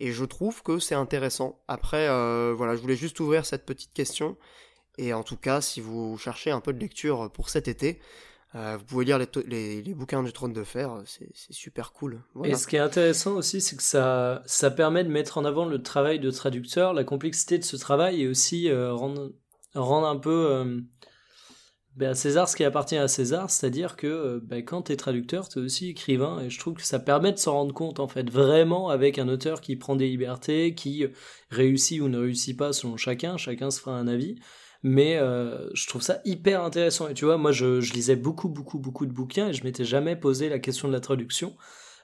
et 0.00 0.12
je 0.12 0.24
trouve 0.24 0.62
que 0.62 0.78
c'est 0.78 0.94
intéressant. 0.94 1.60
Après, 1.68 2.06
voilà, 2.54 2.74
je 2.76 2.80
voulais 2.80 2.96
juste 2.96 3.20
ouvrir 3.20 3.46
cette 3.46 3.64
petite 3.64 3.92
question. 3.92 4.36
Et 4.98 5.12
en 5.12 5.22
tout 5.22 5.36
cas, 5.36 5.60
si 5.60 5.80
vous 5.80 6.18
cherchez 6.18 6.50
un 6.50 6.60
peu 6.60 6.72
de 6.72 6.78
lecture 6.78 7.30
pour 7.32 7.48
cet 7.48 7.68
été, 7.68 8.00
euh, 8.54 8.76
vous 8.78 8.84
pouvez 8.84 9.04
lire 9.06 9.18
les, 9.18 9.94
bouquins 9.94 10.22
du 10.22 10.32
trône 10.32 10.52
de 10.52 10.62
fer, 10.62 11.02
c'est 11.06 11.52
super 11.52 11.92
cool. 11.92 12.20
Et 12.44 12.54
ce 12.54 12.66
qui 12.66 12.76
est 12.76 12.80
intéressant 12.80 13.32
aussi, 13.32 13.62
c'est 13.62 13.76
que 13.76 13.82
ça, 13.82 14.42
ça 14.44 14.70
permet 14.70 15.04
de 15.04 15.08
mettre 15.08 15.38
en 15.38 15.44
avant 15.44 15.64
le 15.64 15.82
travail 15.82 16.20
de 16.20 16.30
traducteur, 16.30 16.92
la 16.92 17.04
complexité 17.04 17.58
de 17.58 17.64
ce 17.64 17.76
travail 17.76 18.22
et 18.22 18.28
aussi 18.28 18.68
euh, 18.68 18.92
rendre, 18.92 20.06
un 20.06 20.16
peu 20.16 20.50
euh, 20.50 20.80
ben, 21.96 22.10
à 22.10 22.14
César 22.14 22.48
ce 22.48 22.56
qui 22.56 22.64
appartient 22.64 22.96
à 22.96 23.08
César, 23.08 23.50
c'est-à-dire 23.50 23.96
que 23.96 24.40
ben, 24.44 24.64
quand 24.64 24.82
tu 24.82 24.92
es 24.92 24.96
traducteur, 24.96 25.48
tu 25.48 25.58
es 25.58 25.62
aussi 25.62 25.90
écrivain 25.90 26.40
et 26.40 26.50
je 26.50 26.58
trouve 26.58 26.74
que 26.74 26.82
ça 26.82 26.98
permet 26.98 27.32
de 27.32 27.38
s'en 27.38 27.52
rendre 27.52 27.74
compte 27.74 28.00
en 28.00 28.08
fait, 28.08 28.30
vraiment 28.30 28.88
avec 28.88 29.18
un 29.18 29.28
auteur 29.28 29.60
qui 29.60 29.76
prend 29.76 29.96
des 29.96 30.08
libertés, 30.08 30.74
qui 30.74 31.06
réussit 31.50 32.00
ou 32.00 32.08
ne 32.08 32.18
réussit 32.18 32.56
pas 32.56 32.72
selon 32.72 32.96
chacun, 32.96 33.36
chacun 33.36 33.70
se 33.70 33.80
fera 33.80 33.96
un 33.96 34.08
avis 34.08 34.36
mais 34.82 35.16
euh, 35.16 35.68
je 35.74 35.86
trouve 35.86 36.02
ça 36.02 36.20
hyper 36.24 36.62
intéressant. 36.62 37.08
Et 37.08 37.14
tu 37.14 37.24
vois, 37.24 37.36
moi, 37.36 37.52
je, 37.52 37.80
je, 37.80 37.92
lisais 37.92 38.16
beaucoup, 38.16 38.48
beaucoup, 38.48 38.78
beaucoup 38.78 39.06
de 39.06 39.12
bouquins 39.12 39.48
et 39.48 39.52
je 39.52 39.64
m'étais 39.64 39.84
jamais 39.84 40.16
posé 40.16 40.48
la 40.48 40.58
question 40.58 40.88
de 40.88 40.92
la 40.92 41.00
traduction. 41.00 41.56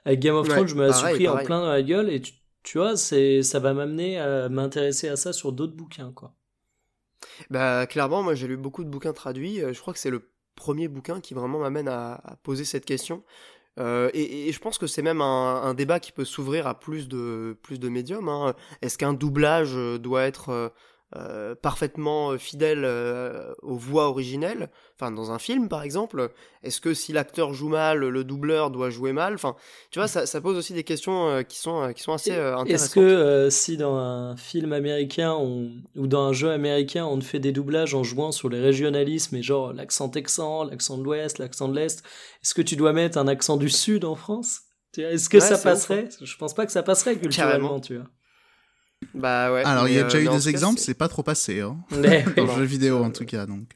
Avec 0.05 0.19
Game 0.21 0.35
of 0.35 0.47
Thrones, 0.47 0.67
je 0.67 0.75
me 0.75 0.87
la 0.87 0.93
suis 0.93 1.13
pris 1.13 1.27
en 1.27 1.37
plein 1.43 1.59
dans 1.59 1.69
la 1.69 1.83
gueule 1.83 2.09
et 2.09 2.21
tu, 2.21 2.33
tu 2.63 2.77
vois, 2.77 2.95
c'est, 2.95 3.43
ça 3.43 3.59
va 3.59 3.73
m'amener 3.73 4.17
à 4.19 4.47
m'intéresser 4.47 5.09
à 5.09 5.17
ça 5.17 5.33
sur 5.33 5.51
d'autres 5.51 5.75
bouquins, 5.75 6.13
quoi. 6.13 6.35
Bah, 7.49 7.87
clairement, 7.87 8.23
moi, 8.23 8.35
j'ai 8.35 8.47
lu 8.47 8.57
beaucoup 8.57 8.83
de 8.83 8.89
bouquins 8.89 9.13
traduits. 9.13 9.61
Euh, 9.61 9.73
je 9.73 9.79
crois 9.79 9.93
que 9.93 9.99
c'est 9.99 10.09
le 10.09 10.29
premier 10.55 10.87
bouquin 10.87 11.21
qui 11.21 11.33
vraiment 11.33 11.59
m'amène 11.59 11.87
à, 11.87 12.37
poser 12.43 12.65
cette 12.65 12.85
question. 12.85 13.23
Euh, 13.79 14.09
et, 14.13 14.51
je 14.51 14.59
pense 14.59 14.77
que 14.77 14.87
c'est 14.87 15.01
même 15.01 15.21
un, 15.21 15.73
débat 15.73 15.99
qui 15.99 16.11
peut 16.11 16.25
s'ouvrir 16.25 16.67
à 16.67 16.79
plus 16.79 17.07
de, 17.07 17.57
plus 17.61 17.79
de 17.79 17.87
médiums. 17.87 18.27
Hein. 18.27 18.55
Est-ce 18.81 18.97
qu'un 18.97 19.13
doublage 19.13 19.73
doit 19.99 20.23
être 20.23 20.73
euh, 21.15 21.55
parfaitement 21.55 22.29
euh, 22.29 22.37
fidèle 22.37 22.83
euh, 22.85 23.51
aux 23.63 23.77
voix 23.77 24.09
originelles, 24.09 24.69
enfin 24.95 25.09
dans 25.09 25.31
un 25.31 25.39
film 25.39 25.67
par 25.67 25.81
exemple, 25.81 26.29
est-ce 26.61 26.79
que 26.79 26.93
si 26.93 27.13
l'acteur 27.13 27.51
joue 27.51 27.69
mal, 27.69 27.97
le 27.97 28.23
doubleur 28.23 28.69
doit 28.69 28.91
jouer 28.91 29.11
mal? 29.11 29.33
Enfin, 29.33 29.55
tu 29.89 29.97
vois, 29.97 30.07
ça, 30.07 30.27
ça, 30.27 30.39
pose 30.39 30.55
aussi 30.55 30.73
des 30.73 30.83
questions 30.83 31.43
qui 31.49 31.57
sont 31.57 31.91
qui 31.95 32.03
sont 32.03 32.13
assez 32.13 32.35
intéressantes. 32.35 32.69
Est-ce 32.69 32.93
que 32.93 33.47
si 33.49 33.75
dans 33.75 33.95
un 33.95 34.37
film 34.37 34.71
américain 34.71 35.35
ou 35.35 36.05
dans 36.05 36.27
un 36.27 36.33
jeu 36.33 36.51
américain, 36.51 37.07
on 37.07 37.19
fait 37.21 37.39
des 37.39 37.53
doublages 37.53 37.95
en 37.95 38.03
jouant 38.03 38.31
sur 38.31 38.47
les 38.47 38.61
régionalismes 38.61 39.35
et 39.35 39.41
genre 39.41 39.73
l'accent 39.73 40.09
texan, 40.09 40.65
l'accent 40.65 40.99
de 40.99 41.03
l'Ouest, 41.03 41.39
l'accent 41.39 41.69
de 41.69 41.75
l'Est, 41.75 42.03
est-ce 42.43 42.53
que 42.53 42.61
tu 42.61 42.75
dois 42.75 42.93
mettre 42.93 43.17
un 43.17 43.27
accent 43.27 43.57
du 43.57 43.69
Sud 43.69 44.05
en 44.05 44.13
France? 44.13 44.59
Est-ce 44.95 45.27
que 45.27 45.39
ça 45.39 45.57
passerait? 45.57 46.09
Je 46.21 46.37
pense 46.37 46.53
pas 46.53 46.67
que 46.67 46.71
ça 46.71 46.83
passerait 46.83 47.17
culturellement, 47.17 47.79
tu 47.79 47.95
vois. 47.95 48.05
Bah 49.13 49.51
ouais. 49.51 49.63
Alors 49.65 49.87
il 49.87 49.95
y 49.95 49.99
a 49.99 50.03
déjà 50.03 50.17
euh, 50.17 50.21
eu 50.21 50.27
des 50.29 50.49
exemples, 50.49 50.79
c'est 50.79 50.93
pas 50.93 51.07
trop 51.07 51.23
passé, 51.23 51.61
hein. 51.61 51.77
dans 51.91 52.45
le 52.45 52.53
jeu 52.53 52.63
vidéo 52.63 53.03
en 53.03 53.11
tout 53.11 53.25
cas, 53.25 53.45
donc. 53.45 53.69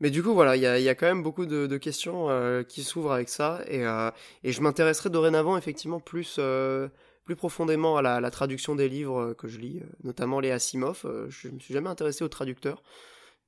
Mais 0.00 0.10
du 0.10 0.22
coup, 0.22 0.34
voilà, 0.34 0.56
il 0.56 0.62
y 0.62 0.66
a, 0.66 0.78
y 0.78 0.88
a, 0.88 0.94
quand 0.94 1.06
même 1.06 1.22
beaucoup 1.22 1.46
de, 1.46 1.66
de 1.66 1.76
questions 1.78 2.28
euh, 2.28 2.62
qui 2.62 2.82
s'ouvrent 2.82 3.12
avec 3.12 3.28
ça, 3.28 3.62
et, 3.66 3.84
euh, 3.86 4.10
et 4.44 4.52
je 4.52 4.60
m'intéresserai 4.60 5.08
dorénavant 5.08 5.56
effectivement 5.56 6.00
plus, 6.00 6.36
euh, 6.38 6.88
plus 7.24 7.34
profondément 7.34 7.96
à 7.96 8.02
la, 8.02 8.20
la, 8.20 8.30
traduction 8.30 8.74
des 8.74 8.90
livres 8.90 9.32
que 9.32 9.48
je 9.48 9.58
lis, 9.58 9.80
notamment 10.04 10.38
les 10.40 10.50
Asimov. 10.50 11.02
je 11.30 11.48
me 11.48 11.58
suis 11.58 11.72
jamais 11.72 11.88
intéressé 11.88 12.24
aux 12.24 12.28
traducteurs. 12.28 12.82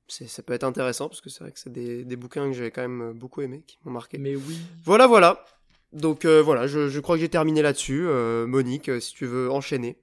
Ça 0.07 0.41
peut 0.41 0.53
être 0.53 0.63
intéressant 0.63 1.07
parce 1.07 1.21
que 1.21 1.29
c'est 1.29 1.43
vrai 1.43 1.51
que 1.51 1.59
c'est 1.59 1.71
des, 1.71 2.03
des, 2.03 2.15
bouquins 2.15 2.49
que 2.49 2.57
j'ai 2.57 2.71
quand 2.71 2.81
même 2.81 3.13
beaucoup 3.13 3.41
aimés, 3.41 3.63
qui 3.67 3.77
m'ont 3.85 3.91
marqué. 3.91 4.17
Mais 4.17 4.35
oui. 4.35 4.57
Voilà, 4.83 5.05
voilà. 5.05 5.45
Donc 5.93 6.25
voilà, 6.25 6.65
je, 6.65 6.89
je, 6.89 6.99
crois 6.99 7.15
que 7.15 7.21
j'ai 7.21 7.29
terminé 7.29 7.61
là-dessus. 7.61 8.07
Monique, 8.47 8.89
si 9.01 9.13
tu 9.13 9.27
veux 9.27 9.51
enchaîner. 9.51 9.97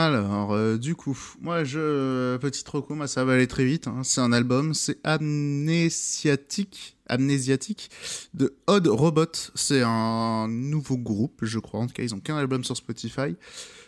Alors, 0.00 0.52
euh, 0.52 0.76
du 0.78 0.94
coup, 0.94 1.18
moi, 1.40 1.64
je 1.64 2.36
petit 2.36 2.62
reco, 2.64 2.94
moi, 2.94 3.08
ça 3.08 3.24
va 3.24 3.32
aller 3.32 3.48
très 3.48 3.64
vite. 3.64 3.88
Hein. 3.88 4.02
C'est 4.04 4.20
un 4.20 4.30
album, 4.32 4.72
c'est 4.72 5.00
Amnésiatique, 5.02 6.96
Amnésiatique 7.08 7.90
de 8.32 8.54
Odd 8.68 8.86
Robot. 8.86 9.32
C'est 9.56 9.82
un 9.84 10.46
nouveau 10.46 10.96
groupe, 10.98 11.40
je 11.42 11.58
crois. 11.58 11.80
En 11.80 11.88
tout 11.88 11.94
cas, 11.94 12.04
ils 12.04 12.14
ont 12.14 12.20
qu'un 12.20 12.36
album 12.36 12.62
sur 12.62 12.76
Spotify. 12.76 13.34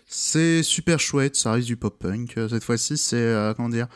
C'est 0.08 0.64
super 0.64 0.98
chouette, 0.98 1.36
ça 1.36 1.52
reste 1.52 1.68
du 1.68 1.76
pop 1.76 1.96
punk. 1.96 2.32
Cette 2.34 2.64
fois-ci, 2.64 2.98
c'est 2.98 3.14
euh, 3.14 3.54
comment 3.54 3.68
dire 3.68 3.86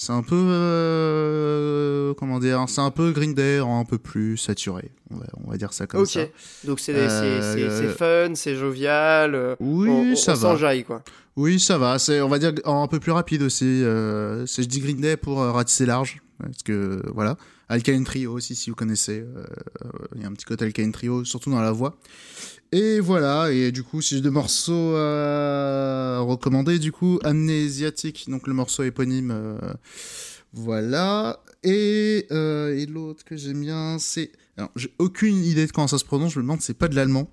c'est 0.00 0.12
un 0.12 0.22
peu 0.22 0.36
euh, 0.36 2.14
comment 2.14 2.38
dire 2.38 2.64
c'est 2.68 2.80
un 2.80 2.92
peu 2.92 3.10
Green 3.10 3.34
Day 3.34 3.58
un 3.58 3.84
peu 3.84 3.98
plus 3.98 4.36
saturé. 4.36 4.92
On 5.10 5.50
va, 5.50 5.56
dire 5.56 5.72
ça 5.72 5.88
comme 5.88 6.06
ça. 6.06 6.20
Donc 6.64 6.78
c'est 6.78 6.94
euh, 6.94 7.94
fun 7.94 8.34
c'est 8.36 8.54
jovial 8.54 9.34
euh, 9.34 9.56
oui 9.58 10.16
ça 10.16 10.34
va. 10.34 10.56
quoi. 10.82 11.02
Oui 11.34 11.58
ça 11.58 11.78
va. 11.78 11.98
C'est 11.98 12.20
on 12.20 12.28
va 12.28 12.38
dire 12.38 12.52
un 12.64 12.86
peu 12.86 13.00
plus 13.00 13.10
rapide 13.10 13.42
aussi 13.42 13.82
c'est 14.46 14.62
je 14.62 14.68
dis 14.68 14.78
Green 14.80 15.00
Day 15.00 15.16
pour 15.16 15.38
ratisser 15.38 15.84
large 15.84 16.22
parce 16.38 16.62
que 16.62 17.02
voilà. 17.12 17.36
Alkaline 17.70 18.04
Trio 18.04 18.32
aussi 18.32 18.54
si 18.54 18.70
vous 18.70 18.76
connaissez 18.76 19.26
il 20.14 20.22
y 20.22 20.24
a 20.24 20.28
un 20.28 20.32
petit 20.32 20.46
côté 20.46 20.64
Alkaline 20.64 20.92
Trio 20.92 21.24
surtout 21.24 21.50
dans 21.50 21.60
la 21.60 21.72
voix 21.72 21.98
et 22.72 23.00
voilà, 23.00 23.50
et 23.50 23.72
du 23.72 23.82
coup, 23.82 24.02
si 24.02 24.16
j'ai 24.16 24.20
deux 24.20 24.30
morceaux 24.30 24.94
à 24.96 26.20
recommander, 26.20 26.78
du 26.78 26.92
coup, 26.92 27.18
Amnésiatique, 27.24 28.26
donc 28.28 28.46
le 28.46 28.54
morceau 28.54 28.82
éponyme, 28.82 29.30
euh, 29.30 29.58
voilà. 30.52 31.40
Et, 31.62 32.26
euh, 32.30 32.76
et 32.76 32.86
l'autre 32.86 33.24
que 33.24 33.36
j'aime 33.36 33.60
bien, 33.60 33.98
c'est... 33.98 34.30
Alors, 34.56 34.70
j'ai 34.76 34.92
aucune 34.98 35.44
idée 35.44 35.66
de 35.66 35.72
comment 35.72 35.88
ça 35.88 35.98
se 35.98 36.04
prononce, 36.04 36.32
je 36.32 36.38
me 36.38 36.44
demande, 36.44 36.60
c'est 36.60 36.74
pas 36.74 36.88
de 36.88 36.94
l'allemand. 36.94 37.30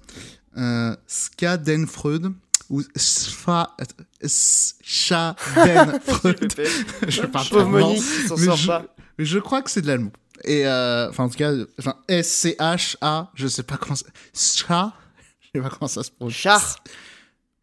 Euh, 0.57 0.95
Skadenfreud, 1.07 2.33
ou 2.69 2.81
Sfa, 2.95 3.75
Schaden. 4.23 5.99
je 7.07 7.25
parle 7.25 7.49
pas 7.49 7.95
s'en 8.27 8.37
sort 8.37 8.83
je, 9.17 9.39
crois 9.39 9.61
que 9.61 9.71
c'est 9.71 9.81
de 9.81 9.87
l'allemand. 9.87 10.11
Et 10.43 10.67
euh, 10.67 11.09
enfin 11.09 11.23
en 11.23 11.29
tout 11.29 11.37
cas, 11.37 11.53
enfin 11.79 11.95
S 12.07 12.29
C 12.29 12.55
H 12.59 12.97
A, 13.01 13.31
je 13.35 13.47
sais 13.47 13.63
pas 13.63 13.77
comment 13.77 13.95
ça. 13.95 14.93
Sais 15.55 15.61
pas 15.61 15.69
comment 15.69 15.87
ça 15.87 16.03
se 16.03 16.11
prononce. 16.11 16.33
Char. 16.33 16.83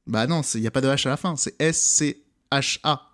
Bah 0.07 0.27
non, 0.27 0.41
il 0.55 0.61
y 0.61 0.67
a 0.67 0.71
pas 0.71 0.81
de 0.81 0.89
H 0.89 1.07
à 1.07 1.11
la 1.11 1.17
fin, 1.17 1.37
c'est 1.37 1.55
S 1.61 1.79
C 1.79 2.25
H 2.51 2.81
A. 2.83 3.09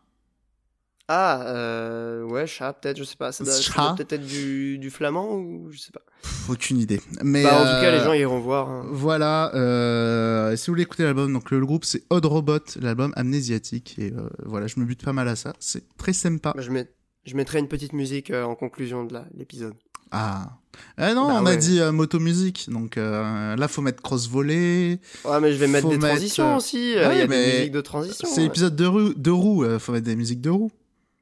Ah, 1.10 1.42
euh, 1.46 2.22
ouais, 2.24 2.46
chat, 2.46 2.74
peut-être, 2.74 2.98
je 2.98 3.04
sais 3.04 3.16
pas. 3.16 3.32
Ça 3.32 3.42
doit, 3.42 3.94
peut-être 3.96 4.12
être 4.12 4.26
du, 4.26 4.76
du 4.76 4.90
flamand 4.90 5.32
ou 5.36 5.70
je 5.72 5.78
sais 5.78 5.90
pas. 5.90 6.02
Pff, 6.22 6.50
aucune 6.50 6.78
idée. 6.78 7.00
Mais 7.22 7.44
bah, 7.44 7.62
en 7.62 7.64
euh, 7.64 7.74
tout 7.76 7.82
cas, 7.82 7.90
les 7.90 8.04
gens 8.04 8.12
iront 8.12 8.40
voir. 8.40 8.68
hein. 8.68 8.86
Voilà. 8.90 9.50
Euh, 9.54 10.54
si 10.54 10.66
vous 10.66 10.72
voulez 10.72 10.82
écouter 10.82 11.04
l'album, 11.04 11.32
donc 11.32 11.50
le, 11.50 11.60
le 11.60 11.66
groupe 11.66 11.86
c'est 11.86 12.02
Odd 12.10 12.26
Robot, 12.26 12.58
l'album 12.78 13.14
Amnésiatique. 13.16 13.98
Et 13.98 14.12
euh, 14.12 14.28
voilà, 14.44 14.66
je 14.66 14.78
me 14.78 14.84
bute 14.84 15.02
pas 15.02 15.14
mal 15.14 15.28
à 15.28 15.36
ça. 15.36 15.54
C'est 15.60 15.96
très 15.96 16.12
sympa. 16.12 16.52
Bah, 16.54 16.62
je, 16.62 17.34
mettrai 17.34 17.58
une 17.58 17.68
petite 17.68 17.94
musique 17.94 18.30
euh, 18.30 18.44
en 18.44 18.54
conclusion 18.54 19.04
de 19.04 19.18
l'épisode. 19.34 19.72
Ah. 20.10 20.50
Eh 20.96 21.12
non, 21.14 21.28
Bah 21.28 21.40
on 21.42 21.46
a 21.46 21.56
dit 21.56 21.80
euh, 21.80 21.90
moto 21.92 22.20
musique. 22.20 22.66
Donc 22.70 22.96
euh, 22.96 23.56
là, 23.56 23.68
faut 23.68 23.82
mettre 23.82 24.02
cross 24.02 24.28
volley. 24.28 25.00
Ouais, 25.24 25.40
mais 25.40 25.52
je 25.52 25.58
vais 25.58 25.66
mettre 25.66 25.88
des 25.88 25.96
mettre, 25.98 26.14
transitions 26.14 26.52
euh, 26.52 26.56
aussi. 26.56 26.94
euh, 26.96 27.12
Il 27.14 27.18
y 27.18 27.22
a 27.22 27.26
mais 27.26 27.44
des 27.52 27.58
musiques 27.58 27.72
de 27.72 27.80
transition. 27.80 28.28
C'est 28.32 28.40
ouais. 28.42 28.46
épisode 28.46 28.76
de 28.76 28.86
roues, 28.86 29.14
de 29.14 29.30
roues. 29.30 29.64
euh, 29.64 29.78
faut 29.78 29.92
mettre 29.92 30.06
des 30.06 30.16
musiques 30.16 30.40
de 30.40 30.50
roues. 30.50 30.70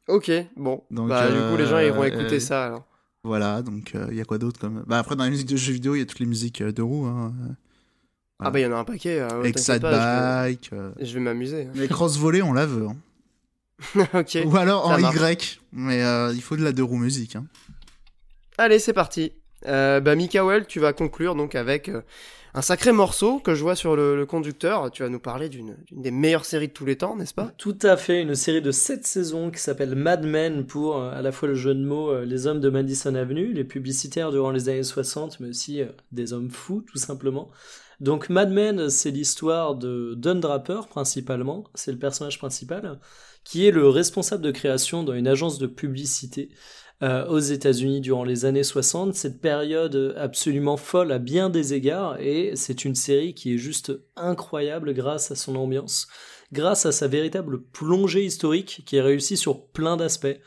Ok, 0.08 0.30
bon. 0.56 0.82
Donc, 0.90 1.08
bah, 1.08 1.28
du 1.30 1.36
coup, 1.50 1.56
les 1.56 1.66
gens 1.66 1.80
iront 1.80 2.02
euh, 2.02 2.06
écouter 2.06 2.38
ça 2.38 2.64
alors. 2.66 2.84
Voilà. 3.24 3.62
Donc 3.62 3.92
il 4.10 4.16
y 4.16 4.20
a 4.20 4.24
quoi 4.24 4.38
d'autre 4.38 4.60
comme. 4.60 4.84
Bah 4.86 4.98
après 4.98 5.16
dans 5.16 5.24
les 5.24 5.30
musiques 5.30 5.48
de 5.48 5.56
jeux 5.56 5.72
vidéo, 5.72 5.94
il 5.94 5.98
y 5.98 6.02
a 6.02 6.06
toutes 6.06 6.20
les 6.20 6.26
musiques 6.26 6.62
de 6.62 6.82
roues. 6.82 7.06
Hein. 7.06 7.32
Ah, 8.38 8.50
bah, 8.50 8.60
il 8.60 8.62
y 8.62 8.66
en 8.66 8.72
a 8.72 8.76
un 8.76 8.84
paquet. 8.84 9.18
euh, 9.20 9.42
Excite 9.44 9.80
Bike. 9.80 10.70
je 11.00 11.14
vais, 11.14 11.20
m'amuser. 11.20 11.68
Les 11.74 11.88
cross 11.88 12.18
volley, 12.18 12.42
on 12.42 12.52
la 12.52 12.66
veut. 12.66 12.86
hein. 12.86 12.96
ok. 14.14 14.38
Ou 14.46 14.56
alors 14.56 14.86
en 14.86 14.98
marche. 14.98 15.16
Y. 15.16 15.60
Mais 15.72 16.02
euh, 16.02 16.32
il 16.34 16.42
faut 16.42 16.56
de 16.56 16.62
la 16.62 16.72
deux 16.72 16.82
roues 16.84 16.98
musique. 16.98 17.34
Hein. 17.36 17.46
Allez, 18.58 18.78
c'est 18.78 18.92
parti. 18.92 19.32
Euh, 19.66 20.00
bah, 20.00 20.14
tu 20.68 20.80
vas 20.80 20.92
conclure 20.92 21.34
donc 21.34 21.54
avec 21.54 21.88
euh, 21.88 22.02
un 22.56 22.62
sacré 22.62 22.90
morceau 22.90 23.38
que 23.38 23.54
je 23.54 23.62
vois 23.62 23.76
sur 23.76 23.96
le, 23.96 24.24
conducteur. 24.24 24.90
Tu 24.90 25.02
vas 25.02 25.10
nous 25.10 25.20
parler 25.20 25.50
d'une 25.50 25.76
des 25.92 26.10
meilleures 26.10 26.46
séries 26.46 26.68
de 26.68 26.72
tous 26.72 26.86
les 26.86 26.96
temps, 26.96 27.14
n'est-ce 27.14 27.34
pas? 27.34 27.52
Tout 27.58 27.78
à 27.82 27.98
fait, 27.98 28.22
une 28.22 28.34
série 28.34 28.62
de 28.62 28.70
7 28.70 29.06
saisons 29.06 29.50
qui 29.50 29.60
s'appelle 29.60 29.94
Mad 29.94 30.24
Men 30.24 30.66
pour 30.66 30.96
euh, 30.96 31.10
à 31.10 31.20
la 31.20 31.32
fois 31.32 31.48
le 31.48 31.54
jeu 31.54 31.74
de 31.74 31.84
mots 31.84 32.10
euh, 32.10 32.24
Les 32.24 32.46
hommes 32.46 32.60
de 32.60 32.70
Madison 32.70 33.14
Avenue, 33.14 33.52
les 33.52 33.64
publicitaires 33.64 34.32
durant 34.32 34.52
les 34.52 34.70
années 34.70 34.82
60, 34.82 35.38
mais 35.40 35.48
aussi 35.48 35.82
des 36.12 36.32
hommes 36.32 36.50
fous 36.50 36.82
tout 36.90 36.98
simplement. 36.98 37.50
Donc 38.00 38.30
Mad 38.30 38.50
Men, 38.50 38.88
c'est 38.88 39.10
l'histoire 39.10 39.74
de 39.74 40.14
Don 40.16 40.36
Draper 40.36 40.88
principalement, 40.88 41.64
c'est 41.74 41.92
le 41.92 41.98
personnage 41.98 42.38
principal, 42.38 42.98
qui 43.44 43.66
est 43.66 43.70
le 43.70 43.88
responsable 43.88 44.42
de 44.42 44.50
création 44.50 45.02
dans 45.02 45.14
une 45.14 45.28
agence 45.28 45.58
de 45.58 45.66
publicité 45.66 46.48
euh, 47.02 47.27
aux 47.27 47.39
États-Unis 47.39 48.01
durant 48.01 48.24
les 48.24 48.44
années 48.44 48.62
60. 48.62 49.14
Cette 49.14 49.40
période 49.40 50.14
absolument 50.18 50.77
folle 50.77 51.12
à 51.12 51.18
bien 51.18 51.51
des 51.51 51.74
égards, 51.74 52.20
et 52.20 52.52
c'est 52.55 52.85
une 52.85 52.94
série 52.94 53.35
qui 53.35 53.55
est 53.55 53.59
juste 53.59 53.93
incroyable 54.16 54.94
grâce 54.94 55.31
à 55.31 55.35
son 55.36 55.56
ambiance 55.56 56.06
grâce 56.52 56.86
à 56.86 56.93
sa 56.93 57.09
véritable 57.09 57.60
plongée 57.60 58.24
historique 58.24 58.82
qui 58.86 58.97
est 58.97 59.01
réussie 59.01 59.36
sur 59.36 59.66
plein 59.66 59.97
d'aspects. 59.97 60.39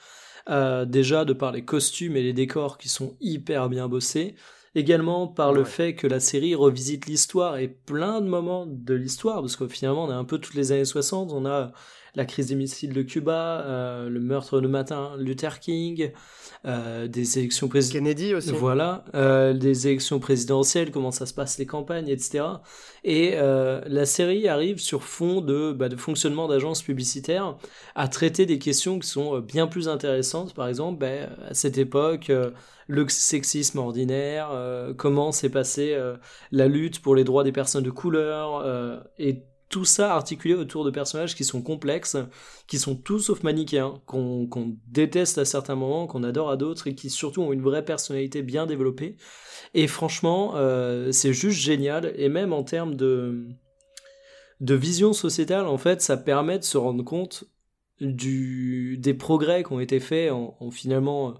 Euh, 0.49 0.85
déjà 0.85 1.25
de 1.25 1.33
par 1.33 1.51
les 1.51 1.63
costumes 1.63 2.15
et 2.15 2.23
les 2.23 2.33
décors 2.33 2.77
qui 2.77 2.89
sont 2.89 3.15
hyper 3.19 3.69
bien 3.69 3.87
bossés, 3.87 4.35
également 4.73 5.27
par 5.27 5.51
le 5.53 5.63
Ouais. 5.63 5.65
fait 5.65 5.95
que 5.95 6.07
la 6.07 6.19
série 6.19 6.55
revisite 6.55 7.05
l'histoire 7.05 7.57
et 7.57 7.67
plein 7.67 8.21
de 8.21 8.27
moments 8.27 8.65
de 8.65 8.93
l'histoire, 8.95 9.41
parce 9.41 9.55
qu'au 9.55 9.67
finalement 9.67 10.05
on 10.05 10.09
a 10.09 10.15
un 10.15 10.23
peu 10.23 10.39
toutes 10.39 10.55
les 10.55 10.71
années 10.71 10.85
60, 10.85 11.31
on 11.33 11.45
a 11.45 11.71
la 12.15 12.25
crise 12.25 12.47
des 12.47 12.55
missiles 12.55 12.93
de 12.93 13.03
Cuba, 13.03 13.61
euh, 13.67 14.09
le 14.09 14.19
meurtre 14.19 14.61
de 14.61 14.67
Martin 14.67 15.15
Luther 15.17 15.59
King, 15.59 16.11
euh, 16.65 17.07
des 17.07 17.39
élections 17.39 17.67
présidentielles. 17.67 18.03
Kennedy 18.03 18.35
aussi. 18.35 18.51
Voilà, 18.51 19.05
euh, 19.15 19.53
des 19.53 19.87
élections 19.87 20.19
présidentielles, 20.19 20.91
comment 20.91 21.11
ça 21.11 21.25
se 21.25 21.33
passe 21.33 21.57
les 21.57 21.65
campagnes, 21.65 22.09
etc. 22.09 22.45
Et 23.03 23.33
euh, 23.35 23.81
la 23.87 24.05
série 24.05 24.47
arrive 24.47 24.79
sur 24.79 25.03
fond 25.03 25.41
de, 25.41 25.71
bah, 25.71 25.89
de 25.89 25.95
fonctionnement 25.95 26.47
d'agences 26.47 26.83
publicitaires 26.83 27.57
à 27.95 28.07
traiter 28.07 28.45
des 28.45 28.59
questions 28.59 28.99
qui 28.99 29.07
sont 29.07 29.37
euh, 29.37 29.41
bien 29.41 29.67
plus 29.67 29.87
intéressantes. 29.87 30.53
Par 30.53 30.67
exemple, 30.67 30.99
bah, 30.99 31.29
à 31.47 31.53
cette 31.53 31.77
époque, 31.77 32.31
le 32.89 33.07
sexisme 33.07 33.77
ordinaire, 33.77 34.49
euh, 34.51 34.93
comment 34.95 35.31
s'est 35.31 35.49
passée 35.49 35.95
la 36.51 36.67
lutte 36.67 37.01
pour 37.01 37.15
les 37.15 37.23
droits 37.23 37.43
des 37.43 37.51
personnes 37.51 37.83
de 37.83 37.91
couleur, 37.91 38.63
euh, 38.65 38.99
et 39.19 39.43
tout 39.69 39.85
ça 39.85 40.15
articulé 40.15 40.55
autour 40.55 40.83
de 40.83 40.89
personnages 40.89 41.35
qui 41.35 41.43
sont 41.43 41.61
complexes, 41.61 42.17
qui 42.67 42.79
sont 42.79 42.95
tout 42.95 43.19
sauf 43.19 43.43
manichéens, 43.43 44.01
qu'on 44.05 44.77
déteste 44.87 45.37
à 45.37 45.45
certains 45.45 45.75
moments, 45.75 46.07
qu'on 46.07 46.23
adore 46.23 46.49
à 46.49 46.57
d'autres, 46.57 46.87
et 46.87 46.95
qui 46.95 47.09
surtout 47.09 47.43
ont 47.43 47.53
une 47.53 47.61
vraie 47.61 47.85
personnalité 47.85 48.41
bien 48.41 48.65
développée. 48.65 49.15
Et 49.75 49.87
franchement, 49.87 50.53
euh, 50.55 51.11
c'est 51.11 51.33
juste 51.33 51.59
génial, 51.59 52.11
et 52.15 52.29
même 52.29 52.51
en 52.51 52.63
termes 52.63 52.95
de, 52.95 53.47
vision 54.59 55.13
sociétale, 55.13 55.67
en 55.67 55.77
fait, 55.77 56.01
ça 56.01 56.17
permet 56.17 56.57
de 56.57 56.63
se 56.63 56.77
rendre 56.77 57.03
compte 57.03 57.43
du, 58.01 58.97
des 58.97 59.13
progrès 59.13 59.63
qui 59.63 59.71
ont 59.71 59.79
été 59.79 59.99
faits 59.99 60.31
en, 60.31 60.57
en 60.59 60.71
finalement, 60.71 61.35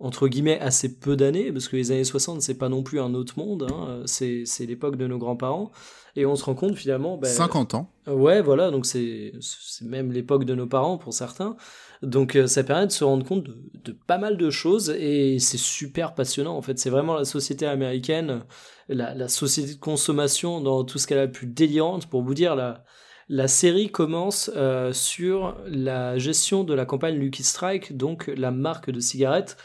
entre 0.00 0.28
guillemets, 0.28 0.58
assez 0.60 0.96
peu 0.96 1.14
d'années, 1.14 1.52
parce 1.52 1.68
que 1.68 1.76
les 1.76 1.92
années 1.92 2.04
60, 2.04 2.42
c'est 2.42 2.54
pas 2.54 2.68
non 2.68 2.82
plus 2.82 3.00
un 3.00 3.14
autre 3.14 3.38
monde, 3.38 3.68
hein, 3.70 4.02
c'est 4.06 4.42
c'est 4.46 4.66
l'époque 4.66 4.96
de 4.96 5.06
nos 5.06 5.18
grands-parents, 5.18 5.70
et 6.16 6.26
on 6.26 6.34
se 6.36 6.44
rend 6.44 6.54
compte 6.54 6.74
finalement... 6.74 7.18
ben, 7.18 7.28
50 7.28 7.74
ans. 7.74 7.90
Ouais, 8.06 8.40
voilà, 8.40 8.70
donc 8.70 8.86
c'est 8.86 9.32
c'est 9.40 9.84
même 9.84 10.10
l'époque 10.10 10.44
de 10.44 10.54
nos 10.54 10.66
parents 10.66 10.98
pour 10.98 11.12
certains. 11.12 11.56
Donc 12.02 12.34
euh, 12.34 12.46
ça 12.46 12.64
permet 12.64 12.86
de 12.86 12.92
se 12.92 13.04
rendre 13.04 13.26
compte 13.26 13.44
de, 13.44 13.56
de 13.84 13.92
pas 13.92 14.16
mal 14.16 14.38
de 14.38 14.50
choses 14.50 14.90
et 14.90 15.38
c'est 15.38 15.58
super 15.58 16.14
passionnant 16.14 16.56
en 16.56 16.62
fait. 16.62 16.78
C'est 16.78 16.90
vraiment 16.90 17.14
la 17.14 17.26
société 17.26 17.66
américaine, 17.66 18.42
la, 18.88 19.14
la 19.14 19.28
société 19.28 19.74
de 19.74 19.80
consommation 19.80 20.60
dans 20.62 20.82
tout 20.84 20.98
ce 20.98 21.06
qu'elle 21.06 21.18
a 21.18 21.26
de 21.26 21.32
plus 21.32 21.46
délirante. 21.46 22.06
Pour 22.06 22.22
vous 22.22 22.34
dire, 22.34 22.56
la, 22.56 22.84
la 23.28 23.46
série 23.48 23.90
commence 23.90 24.50
euh, 24.56 24.92
sur 24.92 25.56
la 25.66 26.18
gestion 26.18 26.64
de 26.64 26.74
la 26.74 26.86
campagne 26.86 27.16
Lucky 27.16 27.44
Strike, 27.44 27.96
donc 27.96 28.26
la 28.34 28.50
marque 28.50 28.90
de 28.90 28.98
cigarettes, 28.98 29.56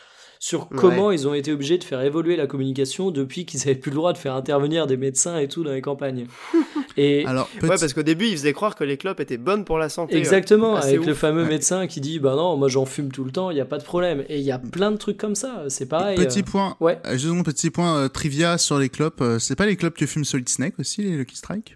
sur 0.46 0.72
Ouais. 0.72 0.78
comment 0.78 1.10
ils 1.10 1.28
ont 1.28 1.34
été 1.34 1.52
obligés 1.52 1.80
de 1.80 1.84
faire 1.84 2.02
évoluer 2.02 2.36
la 2.36 2.46
communication 2.46 3.10
depuis 3.10 3.48
qu'ils 3.48 3.64
avaient 3.64 3.74
plus 3.74 3.90
le 3.90 3.96
droit 3.96 4.14
de 4.14 4.18
faire 4.20 4.36
intervenir 4.36 4.86
des 4.86 4.96
médecins 4.96 5.40
et 5.40 5.48
tout 5.48 5.64
dans 5.64 5.72
les 5.72 5.82
campagnes. 5.82 6.28
Et 6.98 7.26
Alors, 7.26 7.48
petit- 7.48 7.64
Ouais, 7.64 7.70
parce 7.80 7.94
qu'au 7.94 8.04
début, 8.04 8.28
ils 8.28 8.38
faisaient 8.38 8.54
croire 8.54 8.76
que 8.76 8.84
les 8.84 8.96
clopes 8.98 9.20
étaient 9.20 9.38
bonnes 9.40 9.66
pour 9.66 9.80
la 9.80 9.90
santé. 9.90 10.16
Exactement, 10.18 10.76
avec 10.76 11.00
ouf. 11.02 11.08
le 11.08 11.14
fameux 11.16 11.44
Ouais. 11.44 11.50
médecin 11.50 11.88
qui 11.88 12.00
dit 12.00 12.20
bah 12.20 12.36
non, 12.36 12.58
moi 12.58 12.68
j'en 12.70 12.86
fume 12.86 13.12
tout 13.12 13.24
le 13.24 13.32
temps, 13.32 13.50
il 13.50 13.58
y 13.58 13.60
a 13.60 13.66
pas 13.66 13.80
de 13.80 13.84
problème. 13.84 14.24
Et 14.30 14.38
il 14.38 14.46
y 14.46 14.52
a 14.52 14.60
plein 14.60 14.92
de 14.92 14.98
trucs 14.98 15.18
comme 15.18 15.34
ça, 15.36 15.64
c'est 15.70 15.88
pareil. 15.88 16.16
petit 16.16 16.42
euh, 16.42 16.44
point. 16.44 16.78
Ouais. 16.80 17.00
Euh, 17.08 17.18
Juste 17.18 17.34
un 17.34 17.42
petit 17.42 17.72
point 17.72 17.98
euh, 17.98 18.08
trivia 18.08 18.60
sur 18.60 18.78
les 18.78 18.90
clopes. 18.90 19.22
euh, 19.22 19.40
c'est 19.40 19.56
pas 19.56 19.66
les 19.66 19.76
clopes 19.76 19.98
que 19.98 20.06
fume 20.06 20.24
Solid 20.26 20.48
Snake 20.48 20.76
aussi, 20.80 21.02
les 21.02 21.18
Lucky 21.18 21.36
Strike? 21.38 21.76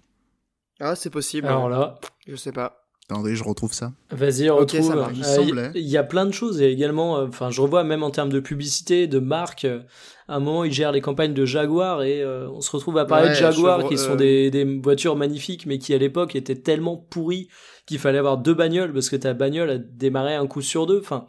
Ah, 0.78 0.94
c'est 0.94 1.10
possible. 1.10 1.48
Alors 1.48 1.68
là, 1.68 1.98
Je 2.28 2.36
sais 2.36 2.52
pas. 2.52 2.79
Attendez, 3.10 3.34
je 3.36 3.44
retrouve 3.44 3.72
ça. 3.72 3.92
vas-y, 4.10 4.46
ça 4.46 4.54
retrouve. 4.54 5.06
Il 5.14 5.22
Euh, 5.22 5.24
semblait. 5.24 5.70
Il 5.74 5.88
y 5.88 5.96
a 5.96 6.02
plein 6.04 6.26
de 6.26 6.32
choses. 6.32 6.60
Et 6.62 6.70
également, 6.70 7.18
euh, 7.18 7.26
enfin, 7.28 7.50
je 7.50 7.60
revois 7.60 7.82
même 7.84 8.02
en 8.02 8.10
termes 8.10 8.30
de 8.30 8.40
publicité, 8.40 9.06
de 9.06 9.18
marque. 9.18 9.64
euh, 9.64 9.80
à 10.28 10.36
un 10.36 10.40
moment, 10.40 10.62
ils 10.64 10.72
gèrent 10.72 10.92
les 10.92 11.00
campagnes 11.00 11.34
de 11.34 11.44
Jaguar 11.44 12.02
et 12.04 12.22
euh, 12.22 12.48
on 12.54 12.60
se 12.60 12.70
retrouve 12.70 12.98
à 12.98 13.04
parler 13.04 13.24
Ouais, 13.28 13.34
de 13.34 13.38
Jaguar, 13.38 13.88
qui 13.88 13.98
sont 13.98 14.14
des, 14.14 14.50
des 14.52 14.64
voitures 14.80 15.16
magnifiques, 15.16 15.66
mais 15.66 15.78
qui 15.78 15.92
à 15.92 15.98
l'époque 15.98 16.36
étaient 16.36 16.54
tellement 16.54 16.96
pourries 16.96 17.48
qu'il 17.86 17.98
fallait 17.98 18.18
avoir 18.18 18.38
deux 18.38 18.54
bagnoles 18.54 18.92
parce 18.92 19.08
que 19.08 19.16
ta 19.16 19.32
bagnole 19.34 19.70
a 19.70 19.78
démarré 19.78 20.36
un 20.36 20.46
coup 20.46 20.62
sur 20.62 20.86
deux. 20.86 21.00
Enfin, 21.00 21.26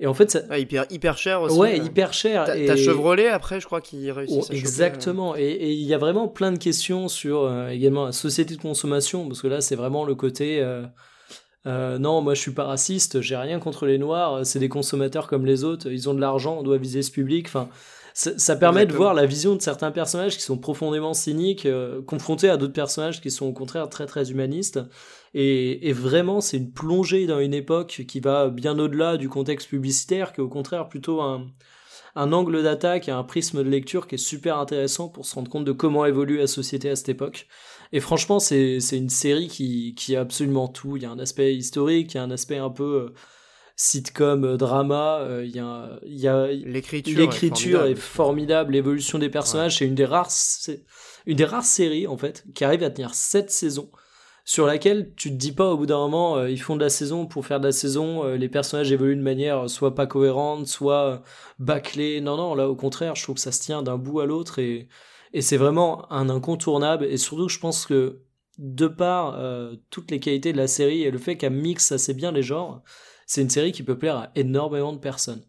et 0.00 0.06
en 0.06 0.12
fait, 0.12 0.30
ça, 0.30 0.40
Ouais, 0.50 0.60
hyper, 0.60 0.84
hyper 0.90 1.16
cher 1.16 1.40
aussi. 1.40 1.56
ouais, 1.56 1.80
euh. 1.80 1.84
hyper 1.84 2.12
cher. 2.12 2.44
T'as 2.44 2.56
et... 2.58 2.66
t'as 2.66 2.76
Chevrolet 2.76 3.28
après, 3.28 3.60
je 3.60 3.64
crois 3.66 3.80
qu'ils 3.80 4.10
réussissent 4.10 4.36
Oh, 4.36 4.40
à 4.40 4.42
choper, 4.46 4.56
euh. 4.56 4.60
exactement. 4.60 5.36
Et 5.36 5.70
il 5.72 5.86
y 5.86 5.94
a 5.94 5.98
vraiment 5.98 6.28
plein 6.28 6.52
de 6.52 6.58
questions 6.58 7.08
sur 7.08 7.44
euh, 7.44 7.68
également 7.68 8.04
la 8.06 8.12
société 8.12 8.56
de 8.56 8.60
consommation, 8.60 9.26
parce 9.26 9.40
que 9.40 9.46
là, 9.46 9.62
c'est 9.62 9.76
vraiment 9.76 10.04
le 10.04 10.14
côté. 10.16 10.62
Euh, 11.66 11.98
non, 11.98 12.20
moi 12.20 12.34
je 12.34 12.40
suis 12.40 12.52
pas 12.52 12.64
raciste, 12.64 13.20
j'ai 13.20 13.36
rien 13.36 13.58
contre 13.58 13.86
les 13.86 13.98
noirs, 13.98 14.44
c'est 14.44 14.58
des 14.58 14.68
consommateurs 14.68 15.26
comme 15.26 15.46
les 15.46 15.64
autres, 15.64 15.90
ils 15.90 16.08
ont 16.08 16.14
de 16.14 16.20
l'argent, 16.20 16.56
on 16.58 16.62
doit 16.62 16.78
viser 16.78 17.02
ce 17.02 17.10
public. 17.10 17.46
Enfin, 17.46 17.68
ça, 18.12 18.38
ça 18.38 18.54
permet 18.54 18.86
de 18.86 18.92
voir 18.92 19.12
la 19.12 19.26
vision 19.26 19.56
de 19.56 19.62
certains 19.62 19.90
personnages 19.90 20.36
qui 20.36 20.42
sont 20.42 20.58
profondément 20.58 21.14
cyniques, 21.14 21.66
euh, 21.66 22.00
confrontés 22.02 22.48
à 22.48 22.56
d'autres 22.56 22.72
personnages 22.72 23.20
qui 23.20 23.30
sont 23.30 23.46
au 23.46 23.52
contraire 23.52 23.88
très 23.88 24.06
très 24.06 24.30
humanistes. 24.30 24.80
Et, 25.34 25.88
et 25.88 25.92
vraiment, 25.92 26.40
c'est 26.40 26.58
une 26.58 26.70
plongée 26.70 27.26
dans 27.26 27.40
une 27.40 27.54
époque 27.54 28.04
qui 28.06 28.20
va 28.20 28.50
bien 28.50 28.78
au-delà 28.78 29.16
du 29.16 29.28
contexte 29.28 29.68
publicitaire, 29.68 30.32
qui 30.32 30.40
est 30.40 30.44
au 30.44 30.48
contraire 30.48 30.88
plutôt 30.88 31.22
un, 31.22 31.48
un 32.14 32.32
angle 32.32 32.62
d'attaque 32.62 33.08
et 33.08 33.12
un 33.12 33.24
prisme 33.24 33.64
de 33.64 33.68
lecture 33.68 34.06
qui 34.06 34.14
est 34.14 34.18
super 34.18 34.58
intéressant 34.58 35.08
pour 35.08 35.26
se 35.26 35.34
rendre 35.34 35.50
compte 35.50 35.64
de 35.64 35.72
comment 35.72 36.06
évolue 36.06 36.38
la 36.38 36.46
société 36.46 36.90
à 36.90 36.96
cette 36.96 37.08
époque. 37.08 37.48
Et 37.94 38.00
franchement, 38.00 38.40
c'est 38.40 38.78
une 38.92 39.08
série 39.08 39.46
qui, 39.46 39.94
qui 39.94 40.16
a 40.16 40.20
absolument 40.20 40.66
tout. 40.66 40.96
Il 40.96 41.04
y 41.04 41.06
a 41.06 41.10
un 41.10 41.18
aspect 41.20 41.54
historique, 41.54 42.14
il 42.14 42.16
y 42.16 42.20
a 42.20 42.24
un 42.24 42.30
aspect 42.32 42.58
un 42.58 42.68
peu 42.68 42.82
euh, 43.06 43.14
sitcom, 43.76 44.44
euh, 44.44 44.56
drama, 44.56 45.20
euh, 45.20 45.44
il 45.44 45.54
y 45.54 45.60
a, 45.60 46.00
il 46.04 46.18
y 46.18 46.26
a, 46.26 46.48
L'écriture. 46.48 47.16
L'écriture 47.16 47.84
est 47.84 47.94
formidable. 47.94 48.72
l'évolution 48.72 49.20
des 49.20 49.30
personnages, 49.30 49.78
c'est 49.78 49.86
une 49.86 49.94
des 49.94 50.06
rares 50.06 50.30
une 51.26 51.36
des 51.36 51.44
rares 51.44 51.64
séries 51.64 52.08
en 52.08 52.16
fait 52.16 52.44
qui 52.52 52.64
arrive 52.64 52.82
à 52.82 52.90
tenir 52.90 53.14
sept 53.14 53.52
saisons 53.52 53.90
sur 54.44 54.66
laquelle 54.66 55.12
tu 55.16 55.30
te 55.30 55.36
dis 55.36 55.52
pas 55.52 55.70
au 55.70 55.76
bout 55.76 55.86
d'un 55.86 55.98
moment 55.98 56.36
euh, 56.36 56.50
ils 56.50 56.60
font 56.60 56.76
de 56.76 56.82
la 56.82 56.90
saison 56.90 57.26
pour 57.26 57.46
faire 57.46 57.60
de 57.60 57.66
la 57.66 57.72
saison, 57.72 58.24
euh, 58.24 58.36
les 58.36 58.48
personnages 58.48 58.92
évoluent 58.92 59.16
de 59.16 59.22
manière 59.22 59.70
soit 59.70 59.94
pas 59.94 60.06
cohérente, 60.06 60.66
soit 60.66 61.22
bâclée. 61.58 62.20
Non 62.20 62.36
non, 62.36 62.54
là 62.54 62.68
au 62.68 62.76
contraire, 62.76 63.14
je 63.14 63.22
trouve 63.22 63.36
que 63.36 63.40
ça 63.40 63.52
se 63.52 63.60
tient 63.60 63.82
d'un 63.82 63.96
bout 63.96 64.20
à 64.20 64.26
l'autre 64.26 64.58
et 64.58 64.88
et 65.34 65.42
c'est 65.42 65.58
vraiment 65.58 66.10
un 66.10 66.30
incontournable 66.30 67.04
et 67.04 67.18
surtout 67.18 67.50
je 67.50 67.58
pense 67.58 67.84
que 67.84 68.22
de 68.56 68.86
par 68.86 69.36
toutes 69.90 70.12
les 70.12 70.20
qualités 70.20 70.52
de 70.52 70.56
la 70.56 70.68
série 70.68 71.02
et 71.02 71.10
le 71.10 71.18
fait 71.18 71.36
qu'elle 71.36 71.52
mixe 71.52 71.90
assez 71.90 72.14
bien 72.14 72.30
les 72.30 72.44
genres, 72.44 72.82
c'est 73.26 73.42
une 73.42 73.50
série 73.50 73.72
qui 73.72 73.82
peut 73.82 73.98
plaire 73.98 74.16
à 74.16 74.30
énormément 74.36 74.92
de 74.92 74.98
personnes. 74.98 75.44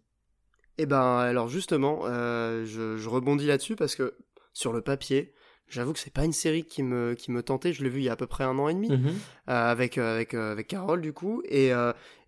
Eh 0.79 0.87
ben 0.87 1.19
alors 1.19 1.47
justement, 1.47 2.01
je, 2.03 2.97
je 2.97 3.09
rebondis 3.09 3.45
là-dessus 3.45 3.75
parce 3.75 3.95
que 3.95 4.17
sur 4.53 4.73
le 4.73 4.81
papier, 4.81 5.34
J'avoue 5.67 5.93
que 5.93 5.99
c'est 5.99 6.13
pas 6.13 6.25
une 6.25 6.33
série 6.33 6.63
qui 6.63 6.83
me, 6.83 7.15
qui 7.15 7.31
me 7.31 7.41
tentait. 7.41 7.73
Je 7.73 7.83
l'ai 7.83 7.89
vu 7.89 7.99
il 7.99 8.03
y 8.03 8.09
a 8.09 8.13
à 8.13 8.15
peu 8.15 8.27
près 8.27 8.43
un 8.43 8.57
an 8.59 8.69
et 8.69 8.73
demi 8.73 8.89
mhm. 8.89 9.07
euh, 9.07 9.11
avec, 9.47 9.97
euh, 9.97 10.15
avec, 10.15 10.33
euh, 10.33 10.51
avec 10.51 10.67
Carole 10.67 11.01
du 11.01 11.11
coup. 11.11 11.41
Et, 11.45 11.71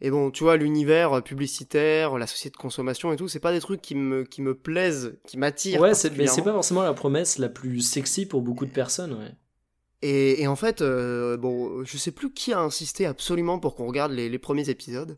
et 0.02 0.12
bon, 0.12 0.32
tu 0.32 0.44
vois, 0.44 0.58
l'univers 0.58 1.24
publicitaire, 1.24 2.18
la 2.18 2.28
société 2.28 2.54
de 2.54 2.62
consommation 2.62 3.14
et 3.14 3.16
tout, 3.16 3.28
c'est 3.28 3.40
pas 3.40 3.52
des 3.52 3.60
trucs 3.60 3.82
qui 3.82 3.96
me, 3.96 4.24
qui 4.24 4.42
me 4.42 4.56
plaisent, 4.56 5.18
qui 5.26 5.38
m'attirent. 5.38 5.82
Ouais, 5.82 5.92
mais 6.18 6.28
c'est 6.28 6.42
pas 6.42 6.54
forcément 6.54 6.84
la 6.84 6.94
promesse 6.94 7.38
la 7.38 7.50
plus 7.50 7.82
sexy 7.82 8.26
pour 8.26 8.42
beaucoup 8.42 8.66
de 8.66 8.72
personnes, 8.72 9.14
ouais. 9.14 9.32
Et, 10.04 10.44
et 10.44 10.48
en 10.48 10.56
fait, 10.56 10.84
bon, 10.84 11.84
je 11.84 11.98
sais 11.98 12.12
plus 12.12 12.32
qui 12.32 12.54
a 12.54 12.60
insisté 12.60 13.06
absolument 13.06 13.60
pour 13.60 13.76
qu'on 13.76 13.88
regarde 13.88 14.12
les, 14.12 14.30
les 14.30 14.40
premiers 14.40 14.70
épisodes. 14.70 15.18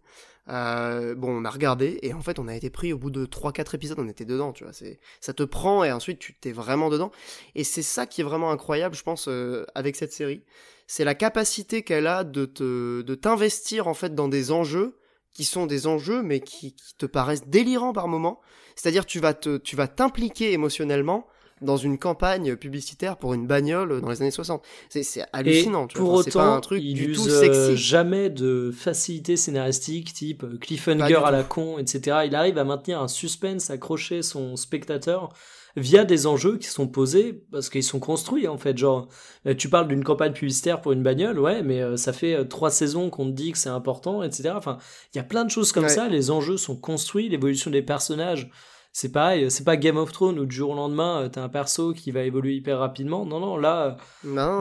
Euh, 0.49 1.13
bon, 1.15 1.29
on 1.29 1.45
a 1.45 1.49
regardé 1.49 1.99
et 2.01 2.13
en 2.13 2.21
fait, 2.21 2.39
on 2.39 2.47
a 2.47 2.55
été 2.55 2.69
pris 2.69 2.91
au 2.91 2.97
bout 2.97 3.11
de 3.11 3.25
3-4 3.25 3.75
épisodes, 3.75 3.99
on 3.99 4.07
était 4.07 4.25
dedans, 4.25 4.51
tu 4.51 4.63
vois. 4.63 4.73
C'est, 4.73 4.99
ça 5.21 5.33
te 5.33 5.43
prend 5.43 5.83
et 5.83 5.91
ensuite 5.91 6.19
tu 6.19 6.33
t'es 6.33 6.51
vraiment 6.51 6.89
dedans. 6.89 7.11
Et 7.55 7.63
c'est 7.63 7.83
ça 7.83 8.05
qui 8.05 8.21
est 8.21 8.23
vraiment 8.23 8.51
incroyable, 8.51 8.95
je 8.95 9.03
pense, 9.03 9.27
euh, 9.27 9.65
avec 9.75 9.95
cette 9.95 10.11
série. 10.11 10.41
C'est 10.87 11.03
la 11.03 11.15
capacité 11.15 11.83
qu'elle 11.83 12.07
a 12.07 12.23
de 12.23 12.45
te, 12.45 13.01
de 13.01 13.15
t'investir 13.15 13.87
en 13.87 13.93
fait 13.93 14.15
dans 14.15 14.27
des 14.27 14.51
enjeux 14.51 14.97
qui 15.33 15.43
sont 15.45 15.67
des 15.67 15.85
enjeux 15.85 16.23
mais 16.23 16.39
qui, 16.39 16.73
qui 16.73 16.95
te 16.97 17.05
paraissent 17.05 17.47
délirants 17.47 17.93
par 17.93 18.07
moment. 18.07 18.41
C'est-à-dire 18.75 19.05
tu 19.05 19.19
vas 19.19 19.35
te, 19.35 19.57
tu 19.57 19.75
vas 19.75 19.87
t'impliquer 19.87 20.51
émotionnellement 20.53 21.27
dans 21.61 21.77
une 21.77 21.97
campagne 21.97 22.55
publicitaire 22.55 23.17
pour 23.17 23.33
une 23.33 23.47
bagnole 23.47 24.01
dans 24.01 24.09
les 24.09 24.21
années 24.21 24.31
60. 24.31 24.63
C'est 24.89 25.25
hallucinant. 25.33 25.87
tu 25.87 25.97
pour 25.97 26.13
autant, 26.13 26.39
pas 26.39 26.45
un 26.47 26.61
truc 26.61 26.81
il 26.83 26.93
du 26.93 27.11
tout 27.13 27.27
sexy. 27.27 27.77
jamais 27.77 28.29
de 28.29 28.71
facilité 28.71 29.37
scénaristique 29.37 30.13
type 30.13 30.59
cliffhanger 30.59 31.21
à 31.23 31.31
la 31.31 31.43
con, 31.43 31.77
etc. 31.77 32.19
Il 32.25 32.35
arrive 32.35 32.57
à 32.57 32.63
maintenir 32.63 33.01
un 33.01 33.07
suspense, 33.07 33.69
accrocher 33.69 34.21
son 34.21 34.55
spectateur 34.55 35.33
via 35.75 36.05
des 36.05 36.27
enjeux 36.27 36.57
qui 36.57 36.67
sont 36.67 36.87
posés 36.87 37.43
parce 37.51 37.69
qu'ils 37.69 37.83
sont 37.83 37.99
construits 37.99 38.47
en 38.47 38.57
fait. 38.57 38.77
Genre, 38.77 39.07
euh, 39.45 39.53
tu 39.53 39.69
parles 39.69 39.87
d'une 39.87 40.03
campagne 40.03 40.33
publicitaire 40.33 40.81
pour 40.81 40.91
une 40.91 41.03
bagnole, 41.03 41.39
ouais, 41.39 41.61
mais 41.63 41.81
euh, 41.81 41.97
ça 41.97 42.13
fait 42.13 42.35
euh, 42.35 42.43
trois 42.43 42.69
saisons 42.69 43.09
qu'on 43.09 43.25
te 43.25 43.31
dit 43.31 43.51
que 43.51 43.57
c'est 43.57 43.69
important, 43.69 44.23
etc. 44.23 44.51
Enfin, 44.55 44.77
il 45.13 45.17
y 45.17 45.21
a 45.21 45.23
plein 45.23 45.45
de 45.45 45.51
choses 45.51 45.71
comme 45.71 45.89
ça. 45.89 46.07
Les 46.07 46.31
enjeux 46.31 46.57
sont 46.57 46.75
construits, 46.75 47.29
l'évolution 47.29 47.71
des 47.71 47.81
personnages 47.81 48.49
c'est 48.91 49.11
pareil, 49.11 49.49
c'est 49.51 49.63
pas 49.63 49.77
Game 49.77 49.97
of 49.97 50.11
Thrones 50.11 50.39
où 50.39 50.45
du 50.45 50.55
jour 50.55 50.71
au 50.71 50.75
lendemain 50.75 51.23
euh, 51.23 51.29
t'as 51.29 51.43
un 51.43 51.49
perso 51.49 51.93
qui 51.93 52.11
va 52.11 52.23
évoluer 52.23 52.55
hyper 52.55 52.79
rapidement. 52.79 53.25
Non, 53.25 53.39
non, 53.39 53.57
là, 53.57 53.97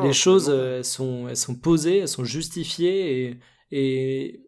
les 0.02 0.12
choses 0.12 0.50
euh, 0.50 0.78
elles 0.78 0.84
sont, 0.84 1.26
elles 1.28 1.36
sont 1.36 1.55
posées, 1.55 1.98
elles 1.98 2.09
sont 2.09 2.24
justifiées 2.24 3.26
et, 3.26 3.40
et, 3.70 4.42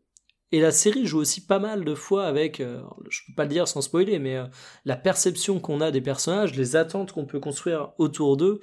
et 0.52 0.60
la 0.60 0.70
série 0.70 1.06
joue 1.06 1.18
aussi 1.18 1.46
pas 1.46 1.58
mal 1.58 1.84
de 1.84 1.94
fois 1.94 2.26
avec, 2.26 2.60
euh, 2.60 2.82
je 3.08 3.20
peux 3.26 3.34
pas 3.34 3.44
le 3.44 3.50
dire 3.50 3.66
sans 3.68 3.80
spoiler, 3.80 4.18
mais 4.18 4.38
la 4.84 4.96
perception 4.96 5.60
qu'on 5.60 5.80
a 5.80 5.90
des 5.90 6.00
personnages, 6.00 6.54
les 6.56 6.76
attentes 6.76 7.12
qu'on 7.12 7.26
peut 7.26 7.40
construire 7.40 7.92
autour 7.98 8.36
d'eux. 8.36 8.60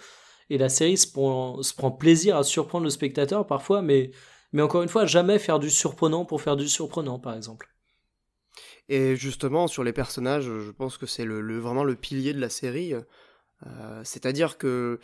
Et 0.49 0.57
la 0.57 0.69
série 0.69 0.97
se 0.97 1.11
prend, 1.11 1.61
se 1.61 1.73
prend 1.73 1.91
plaisir 1.91 2.37
à 2.37 2.43
surprendre 2.43 2.85
le 2.85 2.89
spectateur 2.89 3.45
parfois, 3.45 3.81
mais, 3.81 4.11
mais 4.53 4.61
encore 4.61 4.81
une 4.81 4.87
fois, 4.87 5.05
jamais 5.05 5.39
faire 5.39 5.59
du 5.59 5.69
surprenant 5.69 6.23
pour 6.23 6.41
faire 6.41 6.55
du 6.55 6.69
surprenant, 6.69 7.19
par 7.19 7.35
exemple. 7.35 7.67
Et 8.89 9.15
justement, 9.15 9.67
sur 9.67 9.83
les 9.83 9.93
personnages, 9.93 10.45
je 10.45 10.71
pense 10.71 10.97
que 10.97 11.05
c'est 11.05 11.25
le, 11.25 11.59
vraiment 11.59 11.83
le 11.83 11.95
pilier 11.95 12.33
de 12.33 12.39
la 12.39 12.49
série. 12.49 12.93
Euh, 12.93 14.01
c'est-à-dire 14.03 14.57
que, 14.57 14.99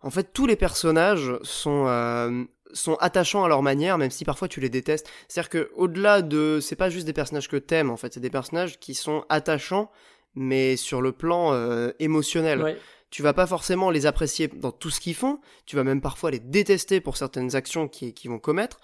en 0.00 0.10
fait, 0.10 0.32
tous 0.32 0.46
les 0.46 0.56
personnages 0.56 1.32
sont, 1.42 1.86
euh, 1.86 2.44
sont 2.72 2.94
attachants 2.94 3.44
à 3.44 3.48
leur 3.48 3.62
manière, 3.62 3.98
même 3.98 4.10
si 4.10 4.24
parfois 4.24 4.48
tu 4.48 4.60
les 4.60 4.70
détestes. 4.70 5.08
C'est-à-dire 5.28 5.50
que, 5.50 5.70
au-delà 5.74 6.22
de, 6.22 6.58
c'est 6.60 6.76
pas 6.76 6.90
juste 6.90 7.06
des 7.06 7.12
personnages 7.12 7.48
que 7.48 7.56
t'aimes, 7.56 7.90
en 7.90 7.96
fait, 7.96 8.14
c'est 8.14 8.20
des 8.20 8.30
personnages 8.30 8.78
qui 8.80 8.94
sont 8.94 9.24
attachants, 9.28 9.90
mais 10.34 10.76
sur 10.76 11.02
le 11.02 11.12
plan 11.12 11.52
euh, 11.52 11.90
émotionnel. 11.98 12.76
Tu 13.10 13.22
vas 13.22 13.32
pas 13.32 13.46
forcément 13.46 13.90
les 13.90 14.06
apprécier 14.06 14.46
dans 14.46 14.70
tout 14.70 14.90
ce 14.90 15.00
qu'ils 15.00 15.16
font, 15.16 15.40
tu 15.66 15.74
vas 15.74 15.82
même 15.82 16.00
parfois 16.00 16.30
les 16.30 16.38
détester 16.38 17.00
pour 17.00 17.16
certaines 17.16 17.56
actions 17.56 17.88
qu'ils 17.88 18.30
vont 18.30 18.38
commettre, 18.38 18.78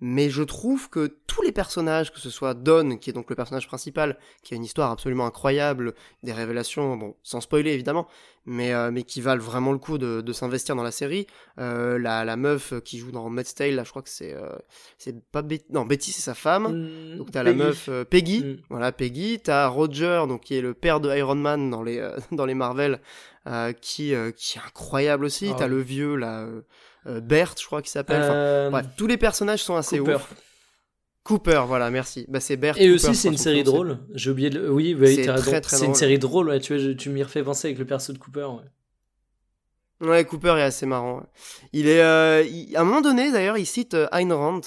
mais 0.00 0.30
je 0.30 0.42
trouve 0.42 0.88
que 0.88 1.18
tous 1.26 1.42
les 1.42 1.52
personnages, 1.52 2.12
que 2.12 2.20
ce 2.20 2.30
soit 2.30 2.54
Don, 2.54 2.96
qui 2.96 3.10
est 3.10 3.12
donc 3.12 3.28
le 3.28 3.36
personnage 3.36 3.66
principal, 3.66 4.18
qui 4.42 4.54
a 4.54 4.56
une 4.56 4.64
histoire 4.64 4.90
absolument 4.90 5.26
incroyable, 5.26 5.94
des 6.22 6.32
révélations, 6.32 6.96
bon, 6.96 7.14
sans 7.22 7.40
spoiler 7.40 7.72
évidemment, 7.72 8.08
mais, 8.46 8.72
euh, 8.72 8.90
mais 8.90 9.02
qui 9.02 9.20
valent 9.20 9.42
vraiment 9.42 9.72
le 9.72 9.78
coup 9.78 9.98
de, 9.98 10.22
de 10.22 10.32
s'investir 10.32 10.74
dans 10.74 10.82
la 10.82 10.90
série. 10.90 11.26
Euh, 11.58 11.98
la, 11.98 12.24
la 12.24 12.36
meuf 12.36 12.72
qui 12.82 12.98
joue 12.98 13.12
dans 13.12 13.28
Maid's 13.28 13.54
Tale, 13.54 13.74
là, 13.74 13.84
je 13.84 13.90
crois 13.90 14.02
que 14.02 14.08
c'est 14.08 14.34
euh, 14.34 14.48
c'est 14.96 15.22
pas 15.30 15.42
Betty, 15.42 15.66
non 15.70 15.84
Betty 15.84 16.12
c'est 16.12 16.22
sa 16.22 16.34
femme. 16.34 16.68
Mmh, 16.68 17.18
donc 17.18 17.30
t'as 17.30 17.42
la 17.42 17.52
meuf 17.52 17.88
euh, 17.88 18.04
Peggy, 18.04 18.42
mmh. 18.42 18.56
voilà 18.70 18.92
Peggy. 18.92 19.38
T'as 19.40 19.66
Roger, 19.68 20.24
donc 20.26 20.44
qui 20.44 20.54
est 20.54 20.62
le 20.62 20.72
père 20.72 21.00
de 21.00 21.14
Iron 21.14 21.34
Man 21.34 21.70
dans 21.70 21.82
les 21.82 22.00
dans 22.32 22.46
les 22.46 22.54
Marvel, 22.54 23.00
qui 23.82 24.14
qui 24.36 24.58
est 24.58 24.62
incroyable 24.66 25.26
aussi. 25.26 25.50
Ah 25.52 25.56
t'as 25.58 25.68
le 25.68 25.80
vieux 25.80 26.16
là. 26.16 26.46
Euh, 27.06 27.20
Bert, 27.20 27.54
je 27.58 27.66
crois 27.66 27.82
qu'il 27.82 27.90
s'appelle. 27.90 28.20
Euh, 28.22 28.70
bref, 28.70 28.86
tous 28.96 29.06
les 29.06 29.16
personnages 29.16 29.62
sont 29.62 29.76
assez 29.76 29.98
Cooper. 29.98 30.16
ouf. 30.16 30.34
Cooper, 31.22 31.62
voilà, 31.66 31.90
merci. 31.90 32.26
Bah, 32.28 32.40
c'est 32.40 32.56
Bert. 32.56 32.76
Et 32.78 32.90
aussi, 32.90 33.14
c'est 33.14 33.28
une 33.28 33.38
série 33.38 33.62
drôle. 33.62 33.98
J'ai 34.14 34.30
oublié 34.30 34.50
de. 34.50 34.68
Oui, 34.68 34.96
c'est 35.06 35.26
très, 35.26 35.60
très 35.60 35.76
C'est 35.76 35.86
une 35.86 35.94
série 35.94 36.18
drôle, 36.18 36.48
ouais, 36.48 36.60
tu, 36.60 36.96
tu 36.96 37.10
m'y 37.10 37.22
refais 37.22 37.42
penser 37.42 37.68
avec 37.68 37.78
le 37.78 37.86
perso 37.86 38.12
de 38.12 38.18
Cooper. 38.18 38.48
Ouais. 40.00 40.08
Ouais, 40.08 40.24
Cooper 40.24 40.54
est 40.58 40.62
assez 40.62 40.86
marrant. 40.86 41.22
Il 41.74 41.86
est, 41.86 42.00
euh, 42.00 42.42
à 42.74 42.80
un 42.80 42.84
moment 42.84 43.02
donné, 43.02 43.30
d'ailleurs, 43.32 43.58
il 43.58 43.66
cite 43.66 43.94
Ayn 44.12 44.32
Rand, 44.32 44.62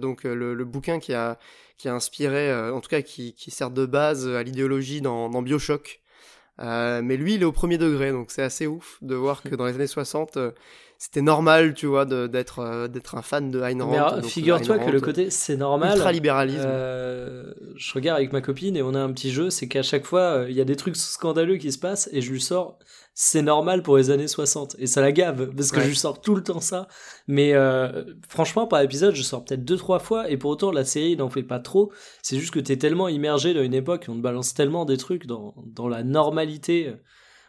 donc 0.00 0.24
le, 0.24 0.64
bouquin 0.64 0.98
qui 0.98 1.14
a, 1.14 1.38
qui 1.78 1.88
a 1.88 1.94
inspiré, 1.94 2.52
en 2.52 2.80
tout 2.80 2.88
cas 2.88 3.00
qui, 3.02 3.34
qui 3.34 3.52
sert 3.52 3.70
de 3.70 3.86
base 3.86 4.26
à 4.26 4.42
l'idéologie 4.42 5.00
dans, 5.00 5.28
dans 5.28 5.40
Bioshock. 5.40 6.00
mais 6.58 7.16
lui, 7.16 7.34
il 7.34 7.42
est 7.42 7.44
au 7.44 7.52
premier 7.52 7.78
degré, 7.78 8.10
donc 8.10 8.32
c'est 8.32 8.42
assez 8.42 8.66
ouf 8.66 8.98
de 9.02 9.14
voir 9.14 9.42
que 9.44 9.54
dans 9.54 9.66
les 9.66 9.74
années 9.74 9.86
60, 9.86 10.36
c'était 11.04 11.20
normal, 11.20 11.74
tu 11.74 11.86
vois, 11.86 12.04
d'être 12.04 12.60
euh, 12.60 12.86
d'être 12.86 13.16
un 13.16 13.22
fan 13.22 13.50
de 13.50 13.60
Ayn 13.60 13.82
Rand. 13.82 14.18
Mais 14.22 14.22
figure-toi 14.22 14.78
que 14.78 14.88
le 14.88 15.00
côté 15.00 15.30
c'est 15.30 15.56
normal. 15.56 15.96
Ultra-libéralisme. 15.96 16.62
Euh, 16.64 17.52
je 17.74 17.92
regarde 17.94 18.18
avec 18.18 18.32
ma 18.32 18.40
copine 18.40 18.76
et 18.76 18.82
on 18.82 18.94
a 18.94 19.00
un 19.00 19.12
petit 19.12 19.32
jeu, 19.32 19.50
c'est 19.50 19.66
qu'à 19.66 19.82
chaque 19.82 20.04
fois, 20.06 20.20
euh, 20.20 20.46
il 20.48 20.54
y 20.54 20.60
a 20.60 20.64
des 20.64 20.76
trucs 20.76 20.94
scandaleux 20.94 21.56
qui 21.56 21.72
se 21.72 21.78
passent 21.78 22.08
et 22.12 22.20
je 22.20 22.30
lui 22.30 22.40
sors 22.40 22.78
c'est 23.14 23.42
normal 23.42 23.82
pour 23.82 23.96
les 23.96 24.10
années 24.10 24.28
60 24.28 24.76
et 24.78 24.86
ça 24.86 25.00
la 25.00 25.10
gave 25.10 25.50
parce 25.56 25.72
que 25.72 25.80
je 25.80 25.88
lui 25.88 25.96
sors 25.96 26.20
tout 26.20 26.36
le 26.36 26.44
temps 26.44 26.60
ça. 26.60 26.86
Mais 27.26 27.52
franchement, 28.28 28.68
par 28.68 28.80
épisode, 28.80 29.16
je 29.16 29.22
sors 29.22 29.44
peut-être 29.44 29.64
deux 29.64 29.76
trois 29.76 29.98
fois 29.98 30.30
et 30.30 30.36
pour 30.36 30.52
autant 30.52 30.70
la 30.70 30.84
série 30.84 31.16
n'en 31.16 31.30
fait 31.30 31.42
pas 31.42 31.58
trop. 31.58 31.90
C'est 32.22 32.38
juste 32.38 32.54
que 32.54 32.60
t'es 32.60 32.76
tellement 32.76 33.08
immergé 33.08 33.54
dans 33.54 33.62
une 33.62 33.74
époque 33.74 34.06
on 34.08 34.14
te 34.14 34.20
balance 34.20 34.54
tellement 34.54 34.84
des 34.84 34.98
trucs 34.98 35.26
dans 35.26 35.56
dans 35.66 35.88
la 35.88 36.04
normalité 36.04 36.92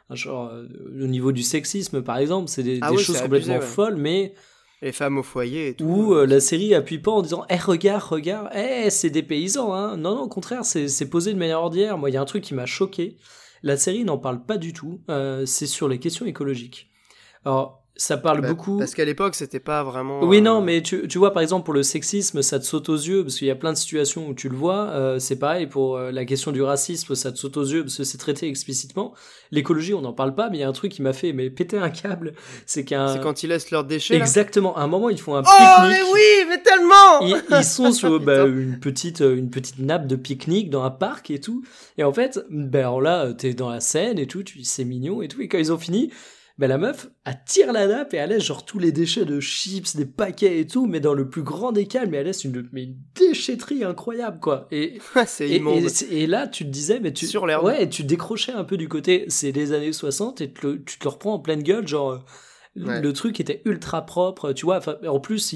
Genre, 0.09 0.49
euh, 0.49 0.67
au 1.01 1.07
niveau 1.07 1.31
du 1.31 1.43
sexisme, 1.43 2.01
par 2.01 2.17
exemple, 2.17 2.49
c'est 2.49 2.63
des, 2.63 2.79
ah 2.81 2.91
choses 2.97 3.21
complètement 3.21 3.61
folles, 3.61 3.95
mais. 3.95 4.33
Les 4.81 4.91
femmes 4.91 5.17
au 5.17 5.23
foyer 5.23 5.69
et 5.69 5.73
tout. 5.75 5.85
Où 5.85 6.13
euh, 6.13 6.25
la 6.25 6.41
série 6.41 6.75
appuie 6.75 6.99
pas 6.99 7.11
en 7.11 7.21
disant 7.21 7.45
Eh, 7.49 7.55
regarde, 7.55 8.03
regarde, 8.03 8.49
eh, 8.53 8.89
c'est 8.89 9.09
des 9.09 9.23
paysans, 9.23 9.73
hein. 9.73 9.95
Non, 9.95 10.15
non, 10.15 10.23
au 10.23 10.27
contraire, 10.27 10.65
c'est 10.65 11.09
posé 11.09 11.33
de 11.33 11.39
manière 11.39 11.61
ordinaire. 11.61 11.97
Moi, 11.97 12.09
il 12.09 12.13
y 12.13 12.17
a 12.17 12.21
un 12.21 12.25
truc 12.25 12.43
qui 12.43 12.53
m'a 12.53 12.65
choqué. 12.65 13.17
La 13.63 13.77
série 13.77 14.03
n'en 14.03 14.17
parle 14.17 14.45
pas 14.45 14.57
du 14.57 14.73
tout. 14.73 15.01
Euh, 15.09 15.45
c'est 15.45 15.67
sur 15.67 15.87
les 15.87 15.99
questions 15.99 16.25
écologiques. 16.25 16.91
Alors, 17.45 17.82
ça 17.95 18.17
parle 18.17 18.41
bah, 18.41 18.47
beaucoup. 18.47 18.79
Parce 18.79 18.95
qu'à 18.95 19.05
l'époque, 19.05 19.35
c'était 19.35 19.59
pas 19.59 19.83
vraiment. 19.83 20.23
Oui, 20.23 20.41
non, 20.41 20.61
euh, 20.61 20.63
mais 20.63 20.81
tu, 20.81 21.07
tu, 21.07 21.19
vois, 21.19 21.31
par 21.31 21.43
exemple, 21.43 21.65
pour 21.65 21.75
le 21.75 21.83
sexisme, 21.83 22.41
ça 22.41 22.59
te 22.59 22.65
saute 22.65 22.89
aux 22.89 22.95
yeux, 22.95 23.23
parce 23.23 23.37
qu'il 23.37 23.47
y 23.47 23.51
a 23.51 23.55
plein 23.55 23.71
de 23.71 23.77
situations 23.77 24.27
où 24.27 24.33
tu 24.33 24.49
le 24.49 24.55
vois. 24.55 24.89
Euh, 24.89 25.19
c'est 25.19 25.35
pareil 25.37 25.67
pour 25.67 25.97
euh, 25.97 26.11
la 26.11 26.25
question 26.25 26.51
du 26.51 26.63
racisme, 26.63 27.13
ça 27.13 27.31
te 27.31 27.37
saute 27.37 27.55
aux 27.55 27.65
yeux, 27.65 27.83
parce 27.83 27.97
que 27.97 28.03
c'est 28.03 28.17
traité 28.17 28.47
explicitement. 28.47 29.13
L'écologie, 29.51 29.93
on 29.93 30.01
n'en 30.01 30.13
parle 30.13 30.33
pas, 30.33 30.49
mais 30.49 30.57
il 30.57 30.61
y 30.61 30.63
a 30.63 30.67
un 30.67 30.73
truc 30.73 30.91
qui 30.91 31.03
m'a 31.03 31.13
fait 31.13 31.33
mais 31.33 31.51
péter 31.51 31.77
un 31.77 31.91
câble. 31.91 32.33
C'est 32.65 32.83
qu'un. 32.83 33.09
C'est 33.09 33.21
quand 33.21 33.43
ils 33.43 33.47
laissent 33.47 33.69
leurs 33.69 33.83
déchets. 33.83 34.15
Exactement. 34.15 34.75
À 34.75 34.81
un 34.81 34.87
moment, 34.87 35.09
ils 35.09 35.19
font 35.19 35.35
un 35.35 35.41
oh, 35.41 35.43
pique-nique. 35.43 36.03
mais 36.03 36.11
oui, 36.11 36.49
mais 36.49 36.61
tellement 36.63 37.21
ils, 37.21 37.63
sont 37.63 37.91
sur 37.91 38.19
bah, 38.19 38.45
une, 38.47 38.79
petite, 38.79 39.19
une 39.19 39.51
petite 39.51 39.77
nappe 39.77 40.07
de 40.07 40.15
pique-nique 40.15 40.71
dans 40.71 40.83
un 40.83 40.89
parc 40.89 41.29
et 41.29 41.39
tout. 41.39 41.63
Et 41.99 42.03
en 42.03 42.11
fait, 42.13 42.39
ben 42.49 42.79
alors 42.79 43.01
là, 43.01 43.33
t'es 43.33 43.53
dans 43.53 43.69
la 43.69 43.79
scène 43.79 44.17
et 44.17 44.25
tout, 44.25 44.41
tu 44.41 44.63
c'est 44.63 44.85
mignon 44.85 45.21
et 45.21 45.27
tout. 45.27 45.41
Et 45.41 45.47
quand 45.47 45.59
ils 45.59 45.71
ont 45.71 45.77
fini, 45.77 46.09
ben 46.59 46.67
la 46.67 46.77
meuf, 46.77 47.09
elle 47.25 47.39
tire 47.47 47.73
la 47.73 47.87
nappe 47.87 48.13
et 48.13 48.17
elle 48.17 48.29
laisse 48.29 48.43
genre 48.43 48.63
tous 48.63 48.77
les 48.77 48.91
déchets 48.91 49.25
de 49.25 49.39
chips, 49.39 49.95
des 49.95 50.05
paquets 50.05 50.59
et 50.59 50.67
tout, 50.67 50.85
mais 50.85 50.99
dans 50.99 51.15
le 51.15 51.27
plus 51.27 51.41
grand 51.41 51.71
des 51.71 51.87
calmes, 51.87 52.11
mais 52.11 52.17
elle 52.17 52.27
laisse 52.27 52.43
une, 52.43 52.69
mais 52.71 52.83
une 52.83 52.97
déchetterie 53.15 53.83
incroyable, 53.83 54.39
quoi. 54.39 54.67
Et, 54.71 54.99
c'est 55.25 55.49
et, 55.49 55.63
et, 56.11 56.27
là, 56.27 56.47
tu 56.47 56.63
te 56.65 56.69
disais, 56.69 56.99
mais 56.99 57.11
tu, 57.11 57.25
Sur 57.25 57.43
ouais, 57.43 57.89
tu 57.89 58.03
décrochais 58.03 58.51
un 58.51 58.63
peu 58.63 58.77
du 58.77 58.87
côté, 58.87 59.25
c'est 59.29 59.51
les 59.51 59.73
années 59.73 59.93
60 59.93 60.41
et 60.41 60.53
tu 60.53 60.83
te 60.83 61.03
le 61.03 61.09
reprends 61.09 61.33
en 61.33 61.39
pleine 61.39 61.63
gueule, 61.63 61.87
genre, 61.87 62.23
le 62.75 63.11
truc 63.11 63.39
était 63.39 63.61
ultra 63.65 64.05
propre, 64.05 64.51
tu 64.51 64.65
vois. 64.65 64.79
En 65.07 65.19
plus, 65.19 65.55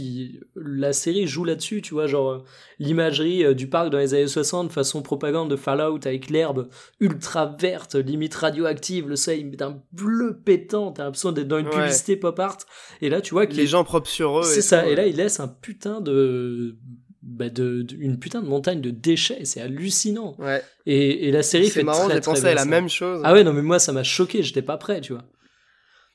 la 0.56 0.94
série 0.94 1.26
joue 1.26 1.44
là-dessus, 1.44 1.82
tu 1.82 1.94
vois, 1.94 2.06
genre 2.06 2.44
l'imagerie 2.80 3.44
euh, 3.44 3.54
du 3.56 3.68
parc 3.68 3.90
dans 3.90 3.98
les 3.98 4.14
années 4.14 4.28
60, 4.28 4.72
façon 4.72 5.02
propagande 5.02 5.50
de 5.50 5.56
Fallout 5.56 6.00
avec 6.06 6.30
l'herbe 6.30 6.70
ultra 7.00 7.56
verte, 7.60 7.96
limite 7.96 8.36
radioactive, 8.36 9.10
le 9.10 9.16
soleil 9.16 9.46
d'un 9.46 9.82
bleu 9.92 10.40
pétant, 10.46 10.92
t'as 10.92 11.06
l'impression 11.06 11.32
d'être 11.32 11.48
dans 11.48 11.58
une 11.58 11.70
publicité 11.70 12.18
pop 12.18 12.40
art. 12.40 12.60
Et 13.02 13.10
là, 13.10 13.22
tu 13.22 13.34
vois 13.34 13.48
que 13.48 13.54
les 13.54 13.68
gens 13.68 13.84
propres 13.84 14.10
sur 14.10 14.40
eux. 14.40 14.44
C'est 14.44 14.62
ça. 14.62 14.88
Et 14.88 14.96
là, 14.96 15.08
il 15.08 15.16
laisse 15.16 15.40
un 15.40 15.48
putain 15.48 16.02
de 16.02 16.76
bah 17.24 17.50
de, 17.50 17.86
une 18.00 18.20
putain 18.20 18.42
de 18.42 18.48
montagne 18.48 18.80
de 18.80 18.90
déchets, 18.90 19.44
c'est 19.44 19.60
hallucinant. 19.60 20.36
Ouais. 20.40 20.62
Et, 20.86 21.28
et 21.28 21.32
la 21.32 21.44
série 21.44 21.70
fait 21.70 21.84
marrant, 21.84 22.10
j'ai 22.10 22.22
pensé 22.22 22.46
à 22.46 22.54
la 22.54 22.64
même 22.64 22.88
chose. 22.88 23.22
Ah 23.26 23.34
ouais, 23.34 23.44
non 23.44 23.52
mais 23.52 23.62
moi 23.62 23.80
ça 23.80 23.92
m'a 23.92 24.04
choqué, 24.04 24.44
j'étais 24.44 24.62
pas 24.62 24.78
prêt, 24.78 25.02
tu 25.02 25.14
vois. 25.14 25.24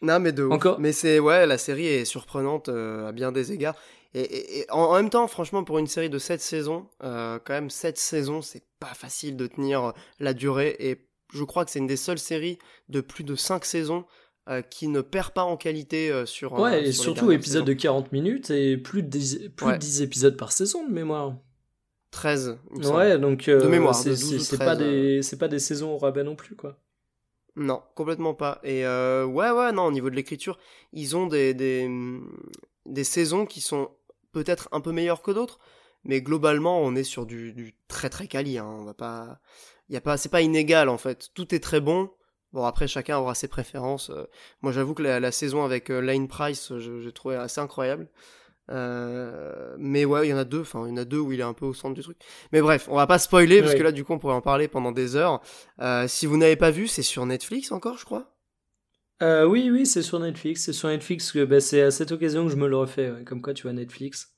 Non, 0.02 0.18
mais 0.18 0.32
de 0.32 0.44
Encore. 0.44 0.80
Mais 0.80 0.92
c'est 0.92 1.20
ouais, 1.20 1.46
la 1.46 1.58
série 1.58 1.86
est 1.86 2.04
surprenante 2.04 2.68
euh, 2.68 3.08
à 3.08 3.12
bien 3.12 3.32
des 3.32 3.52
égards. 3.52 3.76
Et, 4.14 4.66
en, 4.68 4.94
même 4.94 5.08
temps, 5.08 5.26
franchement, 5.26 5.64
pour 5.64 5.78
une 5.78 5.86
série 5.86 6.10
de 6.10 6.18
7 6.18 6.38
saisons, 6.38 6.86
euh, 7.02 7.38
quand 7.42 7.54
même 7.54 7.70
7 7.70 7.96
saisons, 7.96 8.42
c'est 8.42 8.64
pas 8.78 8.92
facile 8.92 9.38
de 9.38 9.46
tenir 9.46 9.94
la 10.20 10.34
durée. 10.34 10.76
Et 10.80 11.06
je 11.32 11.44
crois 11.44 11.64
que 11.64 11.70
c'est 11.70 11.78
une 11.78 11.86
des 11.86 11.96
seules 11.96 12.18
séries 12.18 12.58
de 12.90 13.00
plus 13.00 13.24
de 13.24 13.34
5 13.34 13.64
saisons 13.64 14.04
euh, 14.50 14.60
qui 14.60 14.88
ne 14.88 15.00
perd 15.00 15.30
pas 15.30 15.44
en 15.44 15.56
qualité 15.56 16.12
sur. 16.26 16.52
Ouais, 16.54 16.88
et 16.88 16.92
surtout 16.92 17.32
épisode 17.32 17.64
de 17.64 17.72
40 17.72 18.12
minutes 18.12 18.50
et 18.50 18.76
plus 18.76 19.02
de 19.02 19.08
10, 19.08 19.50
plus 19.56 19.72
de 19.72 19.78
10 19.78 20.02
épisodes 20.02 20.36
par 20.36 20.52
saison 20.52 20.86
de 20.86 20.92
mémoire. 20.92 21.36
13. 22.10 22.58
Ouais, 22.92 23.18
donc. 23.18 23.46
de 23.46 23.66
mémoire, 23.66 23.94
c'est 23.94 24.58
pas, 24.58 24.76
des, 24.76 25.20
pas 25.38 25.48
des 25.48 25.58
saisons 25.58 25.92
au 25.92 25.96
rabais 25.96 26.24
non 26.24 26.36
plus, 26.36 26.54
quoi. 26.54 26.76
Non, 27.56 27.82
complètement 27.94 28.34
pas. 28.34 28.60
Et 28.62 28.86
euh, 28.86 29.24
ouais, 29.24 29.50
ouais, 29.50 29.72
non, 29.72 29.84
au 29.84 29.92
niveau 29.92 30.10
de 30.10 30.16
l'écriture, 30.16 30.58
ils 30.92 31.16
ont 31.16 31.26
des, 31.26 31.52
des, 31.52 31.90
des, 32.86 33.04
saisons 33.04 33.44
qui 33.44 33.60
sont 33.60 33.90
peut-être 34.32 34.68
un 34.72 34.80
peu 34.80 34.92
meilleures 34.92 35.22
que 35.22 35.30
d'autres, 35.30 35.58
mais 36.04 36.22
globalement, 36.22 36.80
on 36.80 36.94
est 36.94 37.04
sur 37.04 37.26
du, 37.26 37.52
du 37.52 37.74
très 37.88 38.08
très 38.08 38.26
quali. 38.26 38.58
Hein. 38.58 38.66
On 38.66 38.84
va 38.84 38.94
pas, 38.94 39.38
y 39.90 39.96
a 39.96 40.00
pas, 40.00 40.16
c'est 40.16 40.30
pas 40.30 40.40
inégal 40.40 40.88
en 40.88 40.98
fait. 40.98 41.30
Tout 41.34 41.54
est 41.54 41.60
très 41.60 41.80
bon. 41.80 42.10
Bon, 42.52 42.64
après, 42.64 42.86
chacun 42.88 43.18
aura 43.18 43.34
ses 43.34 43.48
préférences. 43.48 44.10
Euh, 44.10 44.24
moi, 44.60 44.72
j'avoue 44.72 44.94
que 44.94 45.02
la, 45.02 45.32
saison 45.32 45.64
avec 45.64 45.90
euh, 45.90 46.00
Lane 46.00 46.28
Price, 46.28 46.72
j'ai 46.78 47.12
trouvé 47.12 47.36
assez 47.36 47.60
incroyable. 47.60 48.08
Euh, 48.72 49.74
mais 49.78 50.04
ouais, 50.04 50.26
il 50.26 50.30
y 50.30 50.34
en 50.34 50.38
a 50.38 50.44
deux. 50.44 50.60
Enfin, 50.60 50.84
il 50.86 50.90
y 50.90 50.92
en 50.92 50.96
a 50.96 51.04
deux 51.04 51.18
où 51.18 51.32
il 51.32 51.40
est 51.40 51.44
un 51.44 51.52
peu 51.52 51.66
au 51.66 51.74
centre 51.74 51.94
du 51.94 52.02
truc. 52.02 52.16
Mais 52.52 52.60
bref, 52.60 52.88
on 52.90 52.96
va 52.96 53.06
pas 53.06 53.18
spoiler 53.18 53.60
parce 53.60 53.74
que 53.74 53.82
là, 53.82 53.92
du 53.92 54.04
coup, 54.04 54.14
on 54.14 54.18
pourrait 54.18 54.34
en 54.34 54.40
parler 54.40 54.68
pendant 54.68 54.92
des 54.92 55.16
heures. 55.16 55.40
Euh, 55.80 56.08
si 56.08 56.26
vous 56.26 56.36
n'avez 56.36 56.56
pas 56.56 56.70
vu, 56.70 56.88
c'est 56.88 57.02
sur 57.02 57.26
Netflix 57.26 57.70
encore, 57.70 57.98
je 57.98 58.04
crois. 58.04 58.34
Euh, 59.22 59.44
oui, 59.44 59.70
oui, 59.70 59.86
c'est 59.86 60.02
sur 60.02 60.18
Netflix. 60.18 60.64
C'est 60.64 60.72
sur 60.72 60.88
Netflix 60.88 61.32
que 61.32 61.44
bah, 61.44 61.60
c'est 61.60 61.82
à 61.82 61.90
cette 61.90 62.12
occasion 62.12 62.46
que 62.46 62.50
je 62.50 62.56
me 62.56 62.66
le 62.66 62.76
refais. 62.76 63.12
Comme 63.26 63.42
quoi, 63.42 63.54
tu 63.54 63.64
vois 63.64 63.72
Netflix. 63.72 64.30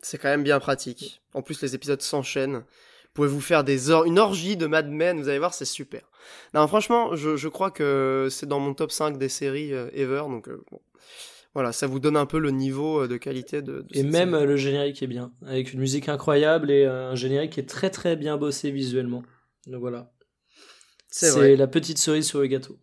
C'est 0.00 0.18
quand 0.18 0.28
même 0.28 0.44
bien 0.44 0.60
pratique. 0.60 1.22
En 1.34 1.42
plus, 1.42 1.60
les 1.60 1.74
épisodes 1.74 2.00
s'enchaînent. 2.02 2.58
Vous 2.58 3.22
pouvez 3.22 3.28
vous 3.28 3.40
faire 3.40 3.64
des 3.64 3.90
or 3.90 4.04
une 4.04 4.18
orgie 4.18 4.56
de 4.56 4.66
Mad 4.66 4.88
Men. 4.88 5.18
Vous 5.18 5.28
allez 5.28 5.38
voir, 5.38 5.54
c'est 5.54 5.64
super. 5.64 6.02
Non, 6.52 6.66
franchement, 6.68 7.14
je, 7.16 7.36
je 7.36 7.48
crois 7.48 7.70
que 7.70 8.28
c'est 8.30 8.46
dans 8.46 8.60
mon 8.60 8.74
top 8.74 8.92
5 8.92 9.18
des 9.18 9.28
séries 9.28 9.72
ever. 9.92 10.24
Donc, 10.28 10.48
bon 10.70 10.80
voilà, 11.54 11.70
ça 11.70 11.86
vous 11.86 12.00
donne 12.00 12.16
un 12.16 12.26
peu 12.26 12.38
le 12.38 12.50
niveau 12.50 13.02
euh, 13.04 13.08
de 13.08 13.16
qualité 13.16 13.62
de. 13.62 13.86
et 13.92 14.02
même 14.02 14.34
euh, 14.34 14.44
le 14.44 14.56
générique 14.56 15.02
est 15.02 15.06
bien, 15.06 15.32
avec 15.46 15.72
une 15.72 15.80
musique 15.80 16.08
incroyable 16.08 16.70
et 16.70 16.84
euh, 16.84 17.12
un 17.12 17.14
générique 17.14 17.52
qui 17.52 17.60
est 17.60 17.68
très 17.68 17.90
très 17.90 18.16
bien 18.16 18.36
bossé 18.36 18.72
visuellement. 18.72 19.22
Donc 19.68 19.80
voilà. 19.80 20.12
C'est 21.08 21.54
la 21.54 21.68
petite 21.68 21.98
cerise 21.98 22.26
sur 22.26 22.40
le 22.40 22.48
gâteau. 22.48 22.76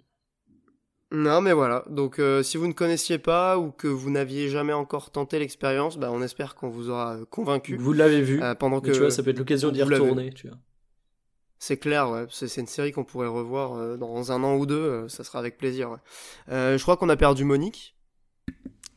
Non, 1.11 1.41
mais 1.41 1.52
voilà. 1.52 1.84
Donc, 1.89 2.22
si 2.43 2.56
vous 2.56 2.65
ne 2.65 2.72
connaissiez 2.72 3.18
pas 3.18 3.57
ou 3.57 3.72
que 3.72 3.89
vous 3.89 4.10
n'aviez 4.10 4.48
jamais 4.48 4.72
encore 4.72 5.11
tenté 5.11 5.38
l'expérience, 5.38 5.98
bah, 5.98 6.10
on 6.14 6.22
espère 6.22 6.56
qu'on 6.56 6.69
vous 6.69 6.89
aura 6.89 7.18
convaincu. 7.30 7.76
Vous 7.76 7.91
l'avez 7.91 8.22
vu. 8.22 8.41
pendant 8.57 8.80
que 8.80 8.91
tu 8.91 8.99
vois, 8.99 9.11
ça 9.11 9.22
peut 9.22 9.31
être 9.31 9.39
l'occasion 9.39 9.69
d'y 9.69 9.84
retourner. 9.84 10.34
C'est 11.60 11.76
clair, 11.76 12.10
ouais. 12.10 12.26
C'est 12.30 12.56
une 12.56 12.68
série 12.68 12.93
qu'on 12.93 13.03
pourrait 13.03 13.27
revoir 13.27 13.98
dans 13.98 14.31
un 14.31 14.41
an 14.45 14.56
ou 14.56 14.65
deux. 14.65 15.10
ça 15.10 15.26
sera 15.26 15.39
avec 15.39 15.57
plaisir. 15.57 15.98
je 16.48 16.81
crois 16.81 16.95
qu'on 16.95 17.10
a 17.10 17.18
perdu 17.18 17.43
Monique. 17.43 17.98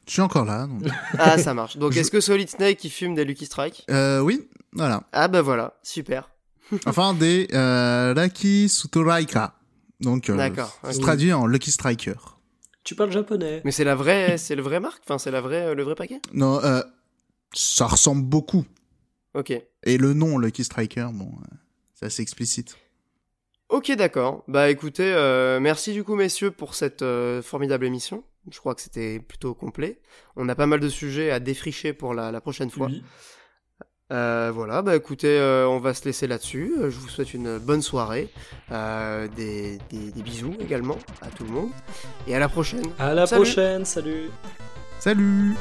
Je 0.07 0.13
suis 0.13 0.21
encore 0.21 0.45
là. 0.45 0.69
ah, 1.19 1.39
ça 1.39 1.55
marche. 1.55 1.77
Donc, 1.77 1.97
est-ce 1.97 2.11
que 2.11 2.21
Solid 2.21 2.49
Snake 2.49 2.77
qui 2.77 2.91
fume 2.91 3.15
des 3.15 3.25
Lucky 3.25 3.47
Strike? 3.47 3.85
Euh, 3.91 4.21
Oui, 4.21 4.49
voilà. 4.73 5.05
Ah, 5.13 5.29
bah 5.29 5.43
voilà, 5.43 5.79
super. 5.83 6.31
enfin, 6.87 7.15
des 7.15 7.49
euh, 7.53 8.15
Lucky 8.15 8.69
Sutoraika. 8.69 9.55
Donc, 10.01 10.29
euh, 10.29 10.37
D'accord. 10.37 10.79
C'est 10.91 11.01
traduit 11.01 11.33
en 11.33 11.47
Lucky 11.47 11.71
Striker. 11.71 12.15
Tu 12.83 12.95
parles 12.95 13.13
japonais. 13.13 13.63
Mais 13.65 13.71
c'est 13.73 13.85
la 13.85 13.95
vraie, 13.95 14.37
c'est 14.37 14.55
le 14.55 14.63
vrai 14.63 14.79
marque? 14.79 15.03
Enfin, 15.05 15.19
c'est 15.19 15.31
la 15.31 15.41
vraie, 15.41 15.69
euh, 15.69 15.75
le 15.75 15.83
vrai 15.83 15.95
paquet? 15.95 16.21
Non, 16.35 16.63
euh, 16.63 16.83
ça 17.55 17.87
ressemble 17.87 18.23
beaucoup. 18.23 18.67
Ok. 19.33 19.53
Et 19.85 19.97
le 19.99 20.13
nom 20.13 20.39
Lucky 20.39 20.65
Striker, 20.65 21.09
bon, 21.13 21.33
euh, 21.41 21.57
c'est 21.95 22.07
assez 22.07 22.23
explicite. 22.23 22.77
Ok, 23.71 23.91
d'accord. 23.97 24.45
Bah 24.47 24.71
écoutez, 24.71 25.13
euh, 25.13 25.59
merci 25.61 25.93
du 25.93 26.05
coup 26.05 26.15
messieurs 26.15 26.51
pour 26.51 26.75
cette 26.75 27.03
euh, 27.03 27.43
formidable 27.43 27.87
émission. 27.87 28.23
Je 28.51 28.59
crois 28.59 28.75
que 28.75 28.81
c'était 28.81 29.21
plutôt 29.21 29.55
complet. 29.55 30.01
On 30.37 30.49
a 30.49 30.55
pas 30.55 30.67
mal 30.67 30.81
de 30.81 30.89
sujets 30.89 31.31
à 31.31 31.41
défricher 31.41 31.93
pour 31.93 32.15
la, 32.15 32.41
prochaine 32.41 32.71
fois. 32.71 32.89
Euh, 34.13 34.53
voilà, 34.55 34.83
bah 34.83 34.95
écoutez, 34.95 35.41
on 35.69 35.81
va 35.81 35.95
se 35.95 36.05
laisser 36.05 36.27
là-dessus. 36.27 36.75
Je 36.79 36.99
vous 36.99 37.09
souhaite 37.09 37.33
une 37.33 37.59
bonne 37.59 37.83
soirée, 37.83 38.29
des, 38.71 39.79
des, 39.91 40.23
bisous 40.23 40.55
également 40.61 40.99
à 41.23 41.29
tout 41.29 41.45
le 41.45 41.51
monde, 41.51 41.71
et 42.27 42.35
à 42.35 42.39
la 42.39 42.49
prochaine. 42.49 42.85
À 42.99 43.15
la 43.15 43.27
prochaine, 43.27 43.85
salut. 43.85 44.31
Salut. 44.99 45.55